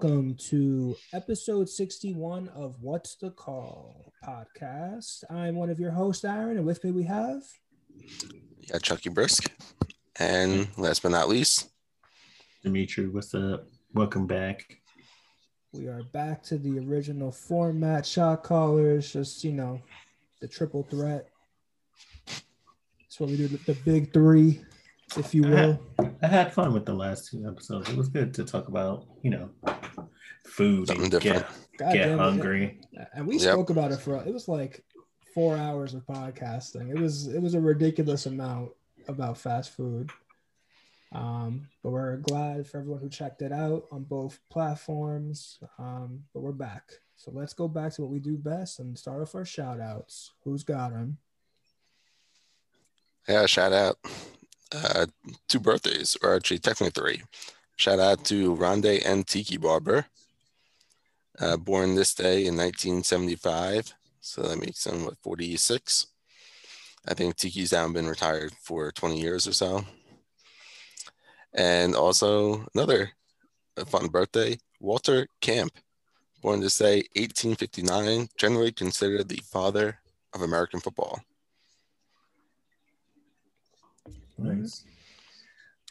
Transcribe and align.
Hello, 0.00 0.18
everybody, 0.18 0.28
and 0.28 0.28
welcome 0.28 0.34
to 0.50 0.96
episode 1.12 1.68
61 1.68 2.48
of 2.54 2.76
What's 2.80 3.16
the 3.16 3.30
Call 3.30 4.12
podcast. 4.24 5.24
I'm 5.30 5.56
one 5.56 5.70
of 5.70 5.80
your 5.80 5.90
hosts, 5.90 6.24
Aaron, 6.24 6.56
and 6.56 6.66
with 6.66 6.84
me 6.84 6.90
we 6.90 7.04
have. 7.04 7.42
Yeah, 8.60 8.78
Chucky 8.78 9.08
Brisk. 9.08 9.50
And 10.18 10.68
last 10.76 11.02
but 11.02 11.10
not 11.10 11.28
least, 11.28 11.70
Dimitri, 12.62 13.08
what's 13.08 13.34
up? 13.34 13.66
Welcome 13.92 14.26
back. 14.26 14.64
We 15.72 15.88
are 15.88 16.02
back 16.12 16.42
to 16.44 16.58
the 16.58 16.78
original 16.78 17.32
format 17.32 18.06
shot 18.06 18.42
callers, 18.44 19.12
just, 19.12 19.44
you 19.44 19.52
know, 19.52 19.80
the 20.40 20.48
triple 20.48 20.84
threat. 20.84 21.28
That's 22.26 23.18
what 23.20 23.30
we 23.30 23.36
do, 23.36 23.48
the, 23.48 23.72
the 23.72 23.74
big 23.84 24.12
three, 24.12 24.60
if 25.16 25.34
you 25.34 25.44
I 25.46 25.50
will. 25.50 25.80
had, 25.98 26.16
I 26.22 26.26
had 26.26 26.54
fun 26.54 26.72
with 26.72 26.86
the 26.86 26.94
last 26.94 27.30
two 27.30 27.46
episodes. 27.48 27.88
It 27.88 27.96
was 27.96 28.08
good 28.08 28.34
to 28.34 28.44
talk 28.44 28.68
about, 28.68 29.06
you 29.22 29.30
know, 29.30 29.50
food 30.48 30.86
Something 30.88 31.04
and 31.04 31.10
different. 31.12 31.46
get, 31.46 31.78
God 31.78 31.92
get 31.92 32.04
damn 32.06 32.18
it. 32.18 32.22
hungry. 32.22 32.80
And 33.14 33.26
we 33.26 33.38
Yep. 33.38 33.52
spoke 33.52 33.70
about 33.70 33.92
it 33.92 34.00
for 34.00 34.16
it 34.16 34.32
was 34.32 34.48
like 34.48 34.82
four 35.34 35.56
hours 35.56 35.94
of 35.94 36.04
podcasting. 36.06 36.90
It 36.90 36.98
was 36.98 37.26
it 37.28 37.40
was 37.40 37.54
a 37.54 37.60
ridiculous 37.60 38.26
amount 38.26 38.70
about 39.06 39.38
fast 39.38 39.70
food. 39.70 40.10
Um, 41.12 41.68
but 41.82 41.90
we're 41.90 42.16
glad 42.18 42.66
for 42.66 42.78
everyone 42.78 43.00
who 43.00 43.08
checked 43.08 43.40
it 43.40 43.52
out 43.52 43.84
on 43.90 44.04
both 44.04 44.38
platforms. 44.50 45.58
Um, 45.78 46.24
but 46.34 46.40
we're 46.40 46.52
back. 46.52 46.90
So 47.16 47.30
let's 47.32 47.54
go 47.54 47.66
back 47.66 47.94
to 47.94 48.02
what 48.02 48.10
we 48.10 48.18
do 48.18 48.36
best 48.36 48.78
and 48.78 48.96
start 48.98 49.22
off 49.22 49.34
our 49.34 49.44
shout 49.44 49.80
outs. 49.80 50.32
Who's 50.44 50.64
got 50.64 50.92
them? 50.92 51.18
yeah, 53.28 53.46
shout 53.46 53.72
out. 53.72 53.98
Uh, 54.72 55.06
two 55.48 55.60
birthdays, 55.60 56.16
or 56.22 56.34
actually 56.36 56.58
technically 56.58 56.90
three. 56.90 57.22
Shout 57.76 57.98
out 57.98 58.24
to 58.26 58.54
Rondé 58.56 59.02
and 59.04 59.26
Tiki 59.26 59.56
Barber, 59.56 60.06
uh, 61.40 61.56
born 61.56 61.94
this 61.94 62.14
day 62.14 62.46
in 62.46 62.56
1975. 62.56 63.94
So 64.20 64.42
that 64.42 64.60
makes 64.60 64.86
him 64.86 65.04
what 65.04 65.18
46. 65.22 66.06
I 67.06 67.14
think 67.14 67.36
Tiki's 67.36 67.72
now 67.72 67.88
been 67.88 68.06
retired 68.06 68.52
for 68.60 68.92
20 68.92 69.20
years 69.20 69.46
or 69.46 69.52
so. 69.52 69.84
And 71.54 71.94
also 71.94 72.66
another 72.74 73.12
uh, 73.76 73.84
fun 73.84 74.08
birthday, 74.08 74.58
Walter 74.80 75.28
Camp, 75.40 75.72
born 76.42 76.60
this 76.60 76.78
day 76.78 77.04
1859, 77.16 78.28
generally 78.36 78.72
considered 78.72 79.28
the 79.28 79.42
father 79.50 80.00
of 80.34 80.42
American 80.42 80.80
football. 80.80 81.20
Nice. 84.36 84.84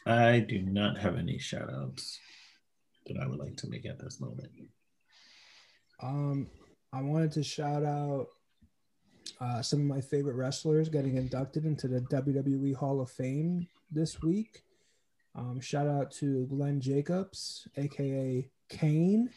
I 0.06 0.38
do 0.38 0.62
not 0.62 0.96
have 0.98 1.18
any 1.18 1.38
shout 1.38 1.70
outs 1.70 2.18
that 3.06 3.18
I 3.18 3.26
would 3.26 3.38
like 3.38 3.56
to 3.56 3.68
make 3.68 3.84
at 3.84 3.98
this 3.98 4.20
moment. 4.20 4.50
Um, 6.00 6.48
I 6.92 7.02
wanted 7.02 7.32
to 7.32 7.42
shout 7.42 7.84
out 7.84 8.28
uh, 9.40 9.62
some 9.62 9.80
of 9.80 9.86
my 9.86 10.00
favorite 10.00 10.36
wrestlers 10.36 10.88
getting 10.88 11.16
inducted 11.16 11.64
into 11.64 11.88
the 11.88 12.00
WWE 12.00 12.74
Hall 12.74 13.00
of 13.00 13.10
Fame 13.10 13.68
this 13.90 14.22
week. 14.22 14.64
Um, 15.34 15.60
shout 15.60 15.86
out 15.86 16.10
to 16.12 16.46
Glenn 16.46 16.80
Jacobs, 16.80 17.68
aka 17.76 18.48
Kane, 18.68 19.30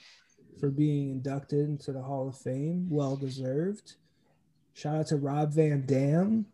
for 0.60 0.70
being 0.70 1.12
inducted 1.12 1.68
into 1.70 1.92
the 1.92 2.02
Hall 2.02 2.28
of 2.30 2.38
Fame. 2.38 2.88
Well 2.90 3.16
deserved. 3.16 3.96
Shout 4.74 4.96
out 4.96 5.08
to 5.08 5.18
Rob 5.18 5.54
Van 5.54 5.86
Dam, 5.86 6.46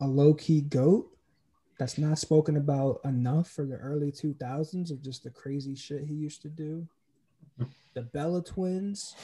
a 0.00 0.06
low 0.06 0.34
key 0.34 0.62
goat 0.62 1.10
that's 1.78 1.98
not 1.98 2.18
spoken 2.18 2.56
about 2.56 3.00
enough 3.04 3.48
for 3.48 3.66
the 3.66 3.76
early 3.76 4.10
2000s 4.10 4.90
of 4.90 5.02
just 5.02 5.24
the 5.24 5.30
crazy 5.30 5.74
shit 5.74 6.04
he 6.04 6.14
used 6.14 6.40
to 6.42 6.48
do. 6.48 6.86
The 7.94 8.02
Bella 8.02 8.42
Twins, 8.42 9.14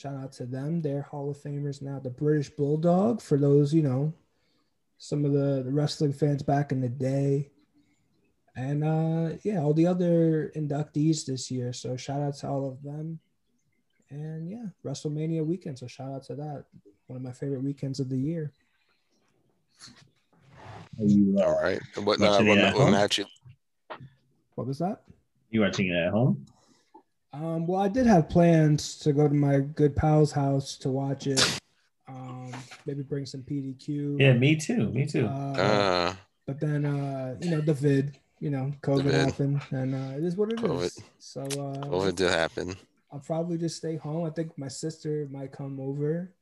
shout 0.00 0.14
out 0.16 0.32
to 0.32 0.46
them. 0.46 0.80
They're 0.80 1.02
Hall 1.02 1.30
of 1.30 1.36
Famers 1.36 1.82
now. 1.82 1.98
The 1.98 2.08
British 2.10 2.48
Bulldog, 2.48 3.20
for 3.20 3.36
those, 3.36 3.74
you 3.74 3.82
know, 3.82 4.14
some 4.96 5.24
of 5.26 5.32
the, 5.32 5.62
the 5.62 5.70
wrestling 5.72 6.12
fans 6.14 6.42
back 6.42 6.72
in 6.72 6.80
the 6.80 6.88
day. 6.88 7.50
And 8.56 8.82
uh 8.82 9.36
yeah, 9.42 9.60
all 9.60 9.74
the 9.74 9.86
other 9.86 10.50
inductees 10.56 11.24
this 11.26 11.50
year. 11.50 11.72
So 11.72 11.96
shout 11.96 12.20
out 12.22 12.34
to 12.36 12.48
all 12.48 12.66
of 12.66 12.82
them. 12.82 13.20
And 14.10 14.50
yeah, 14.50 14.64
WrestleMania 14.84 15.44
weekend. 15.44 15.78
So 15.78 15.86
shout 15.86 16.10
out 16.12 16.24
to 16.24 16.34
that. 16.36 16.64
One 17.06 17.16
of 17.16 17.22
my 17.22 17.32
favorite 17.32 17.62
weekends 17.62 18.00
of 18.00 18.08
the 18.08 18.18
year. 18.18 18.52
Are 20.98 21.04
you, 21.04 21.36
uh, 21.38 21.44
All 21.44 21.60
right. 21.62 21.80
And 21.96 22.04
What, 22.06 22.20
uh, 22.20 22.24
Watching 22.24 22.48
what, 22.48 22.74
what 22.74 22.90
match? 22.90 23.18
you- 23.18 23.26
What 24.54 24.66
was 24.66 24.78
that? 24.78 25.02
you 25.50 25.60
watching 25.62 25.88
it 25.88 25.94
at 25.96 26.10
home? 26.12 26.44
Um, 27.32 27.66
well, 27.66 27.80
I 27.80 27.88
did 27.88 28.06
have 28.06 28.28
plans 28.28 28.98
to 28.98 29.12
go 29.12 29.28
to 29.28 29.34
my 29.34 29.60
good 29.60 29.94
pal's 29.94 30.32
house 30.32 30.76
to 30.78 30.90
watch 30.90 31.26
it. 31.26 31.60
Um, 32.08 32.52
maybe 32.86 33.02
bring 33.02 33.24
some 33.24 33.42
PDQ. 33.42 34.20
Yeah, 34.20 34.32
me 34.32 34.56
too. 34.56 34.90
Me 34.90 35.06
too. 35.06 35.26
Uh, 35.26 35.52
Uh, 35.54 36.14
but 36.46 36.58
then, 36.58 36.84
uh, 36.84 37.36
you 37.40 37.50
know, 37.50 37.60
the 37.60 37.74
vid, 37.74 38.18
you 38.40 38.50
know, 38.50 38.72
COVID 38.82 39.12
happened, 39.12 39.62
and 39.70 39.94
uh, 39.94 40.16
it 40.18 40.24
is 40.24 40.36
what 40.36 40.52
it 40.52 40.58
is. 40.58 40.64
COVID. 40.64 41.02
So 41.20 41.42
uh, 41.42 41.86
what 41.86 42.06
would 42.06 42.16
did 42.16 42.30
happen? 42.30 42.74
I'll 43.12 43.20
probably 43.20 43.58
just 43.58 43.76
stay 43.76 43.96
home. 43.96 44.24
I 44.24 44.30
think 44.30 44.56
my 44.58 44.68
sister 44.68 45.28
might 45.30 45.52
come 45.52 45.78
over. 45.80 46.32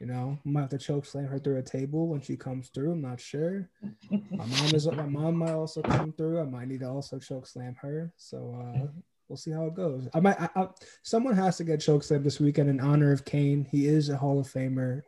You 0.00 0.06
know, 0.06 0.38
I 0.44 0.48
might 0.48 0.60
have 0.62 0.70
to 0.70 0.78
choke 0.78 1.06
slam 1.06 1.26
her 1.26 1.38
through 1.38 1.58
a 1.58 1.62
table 1.62 2.08
when 2.08 2.20
she 2.20 2.36
comes 2.36 2.70
through. 2.70 2.92
I'm 2.92 3.00
not 3.02 3.20
sure. 3.20 3.68
My 4.10 4.44
mom 4.46 4.74
is. 4.74 4.86
My 4.86 5.06
mom 5.06 5.36
might 5.36 5.52
also 5.52 5.80
come 5.82 6.12
through. 6.12 6.40
I 6.40 6.44
might 6.44 6.68
need 6.68 6.80
to 6.80 6.88
also 6.90 7.18
choke 7.18 7.46
slam 7.46 7.76
her. 7.80 8.12
So 8.16 8.56
uh, 8.58 8.86
we'll 9.28 9.36
see 9.36 9.50
how 9.50 9.66
it 9.66 9.74
goes. 9.74 10.08
I 10.14 10.20
might. 10.20 10.40
I, 10.40 10.48
I, 10.56 10.68
someone 11.02 11.34
has 11.36 11.56
to 11.58 11.64
get 11.64 11.80
choke 11.80 12.02
slammed 12.02 12.24
this 12.24 12.40
weekend 12.40 12.70
in 12.70 12.80
honor 12.80 13.12
of 13.12 13.24
Kane. 13.24 13.66
He 13.70 13.86
is 13.86 14.08
a 14.08 14.16
Hall 14.16 14.38
of 14.38 14.46
Famer. 14.46 15.02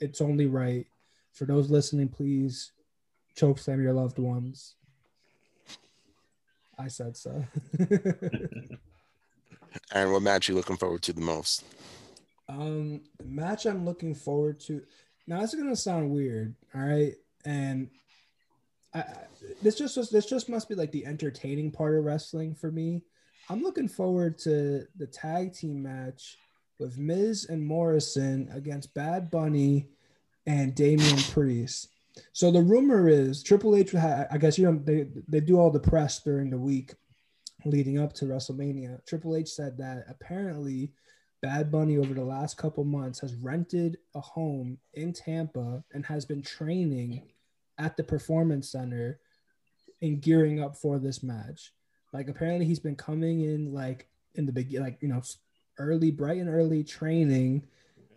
It's 0.00 0.20
only 0.20 0.46
right. 0.46 0.86
For 1.32 1.44
those 1.44 1.70
listening, 1.70 2.08
please 2.08 2.72
choke 3.36 3.58
slam 3.58 3.82
your 3.82 3.92
loved 3.92 4.18
ones. 4.18 4.74
I 6.78 6.88
said 6.88 7.16
so. 7.16 7.44
And 9.92 10.12
what 10.12 10.22
match 10.22 10.48
are 10.48 10.52
you 10.52 10.56
looking 10.56 10.76
forward 10.76 11.02
to 11.02 11.12
the 11.12 11.20
most? 11.20 11.64
Um, 12.48 13.02
the 13.18 13.24
match 13.24 13.66
I'm 13.66 13.84
looking 13.84 14.14
forward 14.14 14.60
to. 14.60 14.82
Now, 15.26 15.40
this 15.40 15.52
is 15.52 15.60
gonna 15.60 15.76
sound 15.76 16.10
weird, 16.10 16.54
all 16.74 16.80
right, 16.80 17.14
and 17.44 17.90
I, 18.94 19.00
I 19.00 19.16
this 19.62 19.76
just 19.76 20.12
this 20.12 20.26
just 20.26 20.48
must 20.48 20.68
be 20.68 20.74
like 20.74 20.92
the 20.92 21.06
entertaining 21.06 21.70
part 21.70 21.96
of 21.96 22.04
wrestling 22.04 22.54
for 22.54 22.70
me. 22.70 23.02
I'm 23.50 23.62
looking 23.62 23.88
forward 23.88 24.38
to 24.40 24.86
the 24.96 25.06
tag 25.06 25.54
team 25.54 25.82
match 25.82 26.36
with 26.78 26.98
Miz 26.98 27.46
and 27.48 27.64
Morrison 27.64 28.50
against 28.52 28.92
Bad 28.94 29.30
Bunny 29.30 29.88
and 30.46 30.74
Damian 30.74 31.18
Priest. 31.30 31.88
So 32.32 32.50
the 32.50 32.60
rumor 32.60 33.08
is 33.08 33.42
Triple 33.42 33.74
H. 33.74 33.94
I 33.94 34.36
guess 34.38 34.58
you 34.58 34.70
know 34.70 34.80
they 34.84 35.06
they 35.28 35.40
do 35.40 35.58
all 35.58 35.70
the 35.70 35.80
press 35.80 36.20
during 36.20 36.50
the 36.50 36.58
week 36.58 36.94
leading 37.64 37.98
up 37.98 38.12
to 38.14 38.26
WrestleMania. 38.26 39.04
Triple 39.06 39.36
H 39.36 39.48
said 39.48 39.78
that 39.78 40.04
apparently 40.08 40.92
Bad 41.40 41.70
Bunny 41.70 41.96
over 41.96 42.14
the 42.14 42.24
last 42.24 42.56
couple 42.56 42.84
months 42.84 43.20
has 43.20 43.34
rented 43.34 43.98
a 44.14 44.20
home 44.20 44.78
in 44.94 45.12
Tampa 45.12 45.84
and 45.92 46.04
has 46.04 46.24
been 46.24 46.42
training 46.42 47.22
at 47.78 47.96
the 47.96 48.04
performance 48.04 48.70
center 48.70 49.20
and 50.02 50.20
gearing 50.20 50.60
up 50.60 50.76
for 50.76 50.98
this 50.98 51.22
match. 51.22 51.72
Like 52.18 52.28
apparently 52.28 52.66
he's 52.66 52.80
been 52.80 52.96
coming 52.96 53.42
in 53.42 53.72
like 53.72 54.08
in 54.34 54.44
the 54.44 54.50
big 54.50 54.72
like 54.74 54.98
you 55.00 55.06
know 55.06 55.22
early 55.78 56.10
bright 56.10 56.38
and 56.38 56.48
early 56.48 56.82
training 56.82 57.62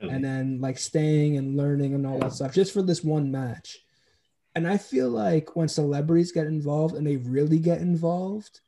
and 0.01 0.25
then 0.25 0.59
like 0.59 0.79
staying 0.79 1.37
and 1.37 1.55
learning 1.55 1.93
and 1.93 2.07
all 2.07 2.17
that 2.17 2.33
stuff 2.33 2.51
just 2.51 2.73
for 2.73 2.81
this 2.81 3.03
one 3.03 3.31
match. 3.31 3.77
And 4.55 4.67
I 4.67 4.77
feel 4.77 5.07
like 5.07 5.55
when 5.55 5.67
celebrities 5.67 6.31
get 6.31 6.47
involved 6.47 6.95
and 6.95 7.05
they 7.05 7.17
really 7.17 7.59
get 7.59 7.79
involved, 7.79 8.61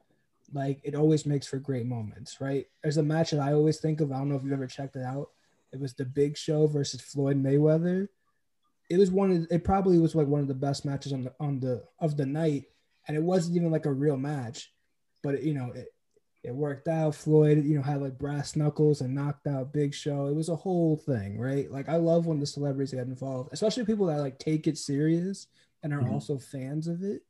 like 0.53 0.80
it 0.83 0.94
always 0.94 1.25
makes 1.25 1.47
for 1.47 1.57
great 1.57 1.88
moments, 1.88 2.39
right? 2.39 2.68
There's 2.83 2.97
a 2.97 3.03
match 3.03 3.31
that 3.31 3.39
I 3.39 3.53
always 3.53 3.80
think 3.80 4.01
of. 4.01 4.12
I 4.12 4.19
don't 4.19 4.30
know 4.30 4.35
if 4.35 4.44
you've 4.44 4.53
ever 4.53 4.68
checked 4.68 4.97
it 4.97 5.03
out. 5.03 5.31
It 5.71 5.80
was 5.80 5.95
the 5.95 6.06
Big 6.06 6.38
Show 6.38 6.68
versus 6.68 7.01
Floyd 7.01 7.41
Mayweather. 7.41 8.07
It 8.88 9.00
was 9.00 9.09
one 9.09 9.31
of 9.31 9.47
it 9.50 9.63
probably 9.63 9.97
was 9.97 10.13
like 10.13 10.27
one 10.27 10.41
of 10.41 10.47
the 10.47 10.53
best 10.53 10.85
matches 10.85 11.12
on 11.12 11.24
the 11.24 11.33
on 11.39 11.59
the 11.59 11.83
of 12.00 12.18
the 12.18 12.27
night, 12.27 12.65
and 13.07 13.18
it 13.18 13.24
wasn't 13.24 13.56
even 13.57 13.71
like 13.71 13.88
a 13.88 13.91
real 13.91 14.18
match, 14.18 14.71
but 15.24 15.36
it, 15.36 15.44
you 15.44 15.54
know 15.54 15.72
it 15.74 15.88
it 16.44 16.54
worked 16.54 16.90
out. 16.90 17.16
Floyd, 17.16 17.64
you 17.64 17.78
know, 17.78 17.81
had 17.81 18.02
like 18.02 18.18
brass 18.18 18.56
knuckles 18.58 19.00
and 19.02 19.16
knocked 19.16 19.48
out 19.48 19.72
Big 19.72 19.94
Show. 19.94 20.28
It 20.28 20.36
was 20.36 20.50
a 20.50 20.56
whole 20.58 20.98
thing, 20.98 21.40
right? 21.40 21.72
Like 21.72 21.88
I 21.88 21.96
love 21.96 22.25
when 22.25 22.40
the 22.42 22.46
celebrities 22.46 22.94
get 22.94 23.08
involved, 23.08 23.50
especially 23.54 23.86
people 23.86 24.08
that 24.08 24.20
like 24.20 24.40
take 24.40 24.68
it 24.68 24.78
serious 24.78 25.48
and 25.84 25.94
are 25.94 26.02
Mhm. 26.02 26.12
also 26.12 26.38
fans 26.38 26.88
of 26.88 27.02
it. 27.02 27.22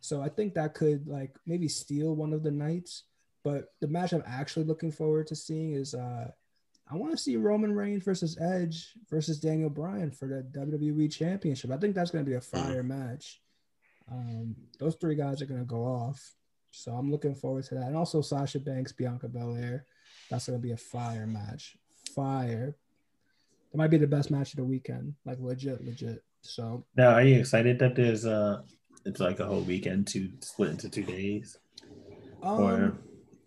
So 0.00 0.20
I 0.20 0.28
think 0.28 0.52
that 0.54 0.74
could 0.74 1.06
like 1.08 1.34
maybe 1.46 1.66
steal 1.66 2.14
one 2.14 2.32
of 2.34 2.42
the 2.42 2.50
nights. 2.50 3.04
But 3.42 3.72
the 3.80 3.88
match 3.88 4.12
I'm 4.12 4.22
actually 4.26 4.66
looking 4.66 4.92
forward 4.92 5.28
to 5.28 5.34
seeing 5.36 5.72
is 5.72 5.94
uh 5.94 6.30
I 6.90 6.96
want 6.96 7.12
to 7.12 7.18
see 7.18 7.36
Roman 7.36 7.72
Reigns 7.72 8.02
versus 8.04 8.38
Edge 8.40 8.92
versus 9.10 9.38
Daniel 9.40 9.70
Bryan 9.70 10.10
for 10.10 10.26
the 10.28 10.42
WWE 10.58 11.08
Championship. 11.10 11.70
I 11.70 11.76
think 11.78 11.94
that's 11.94 12.10
going 12.10 12.24
to 12.24 12.30
be 12.30 12.36
a 12.36 12.40
fire 12.40 12.82
match. 12.82 13.42
Um, 14.10 14.56
those 14.78 14.94
three 14.96 15.14
guys 15.14 15.42
are 15.42 15.46
going 15.46 15.60
to 15.60 15.66
go 15.66 15.84
off. 15.84 16.34
So 16.78 16.92
I'm 16.92 17.10
looking 17.10 17.34
forward 17.34 17.64
to 17.64 17.74
that. 17.74 17.88
And 17.88 17.96
also 17.96 18.20
Sasha 18.22 18.60
Banks, 18.60 18.92
Bianca 18.92 19.26
Belair. 19.28 19.84
That's 20.30 20.46
gonna 20.46 20.60
be 20.60 20.70
a 20.72 20.76
fire 20.76 21.26
match. 21.26 21.76
Fire. 22.14 22.76
That 23.72 23.78
might 23.78 23.90
be 23.90 23.96
the 23.98 24.06
best 24.06 24.30
match 24.30 24.52
of 24.52 24.58
the 24.58 24.64
weekend. 24.64 25.14
Like 25.24 25.38
legit, 25.40 25.84
legit. 25.84 26.22
So 26.42 26.84
Now, 26.96 27.10
are 27.14 27.22
you 27.22 27.38
excited 27.40 27.80
that 27.80 27.96
there's 27.96 28.24
uh 28.24 28.62
it's 29.04 29.18
like 29.20 29.40
a 29.40 29.46
whole 29.46 29.62
weekend 29.62 30.06
to 30.08 30.30
split 30.40 30.70
into 30.70 30.88
two 30.88 31.02
days? 31.04 31.58
um, 32.42 32.60
or 32.60 32.98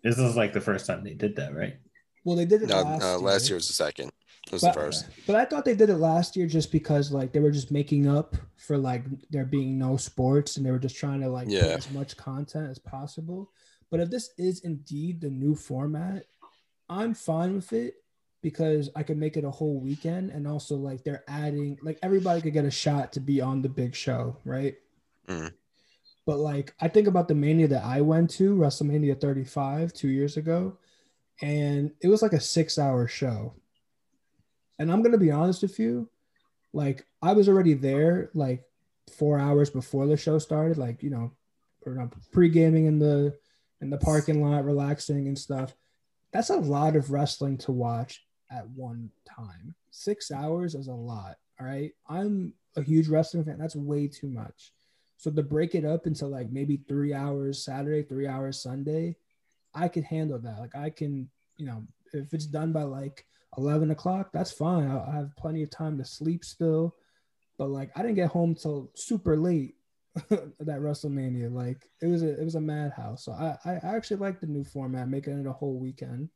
this 0.04 0.18
is 0.18 0.36
like 0.36 0.52
the 0.52 0.60
first 0.60 0.84
time 0.86 1.02
they 1.02 1.14
did 1.14 1.36
that, 1.36 1.54
right? 1.54 1.76
well 2.24 2.36
they 2.36 2.44
did 2.44 2.62
it 2.62 2.68
No, 2.68 2.82
last, 2.82 3.02
uh, 3.02 3.06
year. 3.06 3.18
last 3.18 3.48
year 3.48 3.56
was 3.56 3.66
the 3.68 3.72
second. 3.74 4.12
Was 4.50 4.60
But- 4.62 4.74
the 4.74 4.80
first. 4.80 5.06
But 5.26 5.36
I 5.36 5.44
thought 5.44 5.64
they 5.64 5.74
did 5.76 5.88
it 5.88 5.96
last 5.96 6.36
year 6.36 6.46
just 6.46 6.72
because 6.72 7.12
like 7.12 7.32
they 7.32 7.40
were 7.40 7.50
just 7.52 7.70
making 7.70 8.06
up 8.08 8.36
for 8.56 8.76
like 8.76 9.04
there 9.30 9.44
being 9.44 9.78
no 9.78 9.96
sports 9.96 10.56
and 10.56 10.66
they 10.66 10.70
were 10.70 10.78
just 10.78 10.96
trying 10.96 11.20
to 11.20 11.28
like 11.28 11.46
put 11.46 11.54
Yeah. 11.54 11.76
as 11.76 11.90
much 11.92 12.16
content 12.16 12.68
as 12.70 12.78
possible. 12.78 13.50
But 13.90 14.00
if 14.00 14.10
this 14.10 14.30
is 14.38 14.60
indeed 14.60 15.20
the 15.20 15.30
new 15.30 15.54
format, 15.54 16.26
I'm 16.88 17.14
fine 17.14 17.54
with 17.54 17.72
it 17.72 17.94
because 18.42 18.90
I 18.96 19.04
could 19.04 19.16
make 19.16 19.36
it 19.36 19.44
a 19.44 19.50
whole 19.50 19.78
weekend 19.78 20.30
and 20.30 20.48
also 20.48 20.76
like 20.76 21.04
they're 21.04 21.24
adding 21.28 21.78
like 21.82 21.98
everybody 22.02 22.40
could 22.42 22.52
get 22.52 22.64
a 22.64 22.70
shot 22.70 23.12
to 23.12 23.20
be 23.20 23.40
on 23.40 23.62
the 23.62 23.68
big 23.68 23.94
show, 23.94 24.36
right? 24.44 24.74
Mm. 25.28 25.52
But 26.26 26.38
like 26.38 26.74
I 26.80 26.88
think 26.88 27.06
about 27.06 27.28
the 27.28 27.34
mania 27.36 27.68
that 27.68 27.84
I 27.84 28.00
went 28.00 28.30
to, 28.32 28.54
WrestleMania 28.56 29.20
35 29.20 29.92
two 29.92 30.08
years 30.08 30.36
ago, 30.36 30.76
and 31.40 31.92
it 32.00 32.08
was 32.08 32.22
like 32.22 32.32
a 32.32 32.40
six 32.40 32.78
hour 32.78 33.06
show. 33.06 33.54
And 34.78 34.90
I'm 34.90 35.02
gonna 35.02 35.18
be 35.18 35.30
honest 35.30 35.62
with 35.62 35.78
you, 35.78 36.08
like 36.72 37.04
I 37.20 37.32
was 37.32 37.48
already 37.48 37.74
there 37.74 38.30
like 38.34 38.64
four 39.10 39.38
hours 39.38 39.70
before 39.70 40.06
the 40.06 40.16
show 40.16 40.38
started, 40.38 40.78
like 40.78 41.02
you 41.02 41.10
know, 41.10 41.32
or 41.84 41.94
not 41.94 42.14
pre-gaming 42.32 42.86
in 42.86 42.98
the 42.98 43.36
in 43.80 43.90
the 43.90 43.98
parking 43.98 44.42
lot, 44.42 44.64
relaxing 44.64 45.26
and 45.26 45.38
stuff. 45.38 45.74
That's 46.32 46.50
a 46.50 46.56
lot 46.56 46.96
of 46.96 47.10
wrestling 47.10 47.58
to 47.58 47.72
watch 47.72 48.24
at 48.50 48.68
one 48.70 49.10
time. 49.24 49.74
Six 49.90 50.30
hours 50.30 50.74
is 50.74 50.88
a 50.88 50.94
lot. 50.94 51.36
All 51.60 51.66
right. 51.66 51.92
I'm 52.08 52.54
a 52.76 52.82
huge 52.82 53.08
wrestling 53.08 53.44
fan. 53.44 53.58
That's 53.58 53.76
way 53.76 54.06
too 54.06 54.28
much. 54.28 54.72
So 55.16 55.30
to 55.30 55.42
break 55.42 55.74
it 55.74 55.84
up 55.84 56.06
into 56.06 56.26
like 56.26 56.50
maybe 56.50 56.80
three 56.88 57.12
hours 57.12 57.64
Saturday, 57.64 58.02
three 58.02 58.26
hours 58.26 58.60
Sunday, 58.60 59.16
I 59.74 59.88
could 59.88 60.04
handle 60.04 60.38
that. 60.38 60.58
Like 60.58 60.74
I 60.74 60.90
can, 60.90 61.28
you 61.56 61.66
know, 61.66 61.82
if 62.12 62.32
it's 62.32 62.46
done 62.46 62.72
by 62.72 62.82
like 62.82 63.26
11 63.58 63.90
o'clock, 63.90 64.30
that's 64.32 64.52
fine. 64.52 64.90
I 64.90 65.10
I 65.10 65.14
have 65.16 65.36
plenty 65.36 65.62
of 65.62 65.70
time 65.70 65.98
to 65.98 66.04
sleep 66.04 66.44
still. 66.44 66.96
But 67.58 67.68
like 67.68 67.90
I 67.94 68.02
didn't 68.02 68.16
get 68.16 68.30
home 68.30 68.54
till 68.54 68.90
super 68.94 69.36
late 69.36 69.74
that 70.30 70.80
WrestleMania. 70.80 71.52
Like 71.52 71.88
it 72.00 72.06
was 72.06 72.22
a 72.22 72.40
it 72.40 72.44
was 72.44 72.54
a 72.54 72.60
madhouse. 72.60 73.24
So 73.24 73.32
I 73.32 73.56
I 73.64 73.80
actually 73.82 74.18
like 74.18 74.40
the 74.40 74.46
new 74.46 74.64
format, 74.64 75.08
making 75.08 75.38
it 75.38 75.46
a 75.46 75.52
whole 75.52 75.78
weekend. 75.78 76.28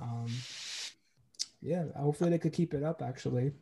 Um, 0.00 0.26
yeah, 1.60 1.84
hopefully 1.96 2.30
they 2.30 2.38
could 2.38 2.52
keep 2.52 2.74
it 2.74 2.82
up. 2.82 3.02
Actually, 3.02 3.52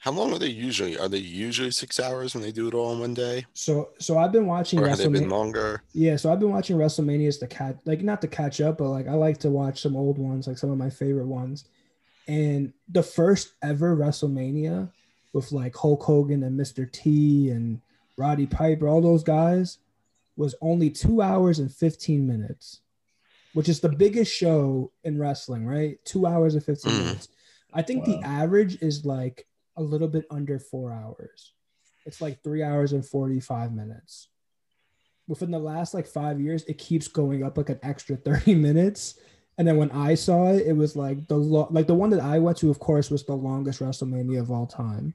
How 0.00 0.12
long 0.12 0.32
are 0.32 0.38
they 0.38 0.48
usually? 0.48 0.98
Are 0.98 1.08
they 1.08 1.18
usually 1.18 1.70
six 1.70 2.00
hours 2.00 2.34
when 2.34 2.42
they 2.42 2.52
do 2.52 2.66
it 2.68 2.72
all 2.74 2.92
in 2.94 3.00
one 3.00 3.12
day, 3.12 3.44
so 3.52 3.90
so 3.98 4.16
I've 4.16 4.32
been 4.32 4.46
watching 4.46 4.78
or 4.78 4.88
have 4.88 4.96
they 4.96 5.08
been 5.08 5.28
longer? 5.28 5.82
Yeah, 5.92 6.16
so 6.16 6.32
I've 6.32 6.40
been 6.40 6.50
watching 6.50 6.76
WrestleManias 6.78 7.38
to 7.40 7.46
catch, 7.46 7.76
like 7.84 8.00
not 8.00 8.22
to 8.22 8.28
catch 8.28 8.62
up, 8.62 8.78
but 8.78 8.88
like 8.88 9.06
I 9.08 9.12
like 9.12 9.36
to 9.40 9.50
watch 9.50 9.82
some 9.82 9.96
old 9.96 10.16
ones, 10.16 10.46
like 10.46 10.56
some 10.56 10.70
of 10.70 10.78
my 10.78 10.88
favorite 10.88 11.26
ones. 11.26 11.66
And 12.26 12.72
the 12.88 13.02
first 13.02 13.52
ever 13.62 13.94
WrestleMania 13.94 14.90
with 15.34 15.52
like 15.52 15.76
Hulk 15.76 16.02
Hogan 16.02 16.44
and 16.44 16.58
Mr. 16.58 16.90
T 16.90 17.50
and 17.50 17.82
Roddy 18.16 18.46
Piper, 18.46 18.88
all 18.88 19.02
those 19.02 19.22
guys, 19.22 19.78
was 20.36 20.54
only 20.62 20.88
two 20.88 21.20
hours 21.20 21.58
and 21.58 21.70
15 21.70 22.26
minutes, 22.26 22.80
which 23.52 23.68
is 23.68 23.80
the 23.80 23.88
biggest 23.90 24.32
show 24.34 24.92
in 25.04 25.18
wrestling, 25.18 25.66
right? 25.66 26.02
Two 26.06 26.24
hours 26.24 26.54
and 26.54 26.64
15 26.64 26.90
Mhm. 26.92 26.98
minutes. 27.04 27.28
I 27.74 27.82
think 27.82 28.06
Wow. 28.06 28.14
the 28.14 28.26
average 28.26 28.80
is 28.80 29.04
like 29.04 29.46
a 29.80 29.82
little 29.82 30.08
bit 30.08 30.26
under 30.30 30.58
four 30.58 30.92
hours. 30.92 31.52
It's 32.06 32.20
like 32.20 32.42
three 32.44 32.62
hours 32.62 32.92
and 32.92 33.04
45 33.04 33.72
minutes 33.72 34.28
within 35.30 35.52
the 35.52 35.58
last 35.58 35.94
like 35.94 36.08
five 36.08 36.40
years, 36.40 36.64
it 36.64 36.76
keeps 36.76 37.06
going 37.06 37.44
up 37.44 37.56
like 37.56 37.68
an 37.70 37.78
extra 37.84 38.16
30 38.16 38.54
minutes. 38.56 39.14
And 39.56 39.66
then 39.68 39.76
when 39.76 39.90
I 39.92 40.14
saw 40.14 40.48
it, 40.52 40.66
it 40.66 40.72
was 40.72 40.96
like 40.96 41.28
the 41.28 41.36
lo- 41.36 41.68
like 41.70 41.86
the 41.86 41.94
one 41.94 42.10
that 42.10 42.20
I 42.20 42.38
went 42.40 42.56
to, 42.58 42.70
of 42.70 42.78
course, 42.80 43.10
was 43.10 43.24
the 43.24 43.34
longest 43.34 43.80
WrestleMania 43.80 44.40
of 44.40 44.50
all 44.50 44.66
time. 44.66 45.14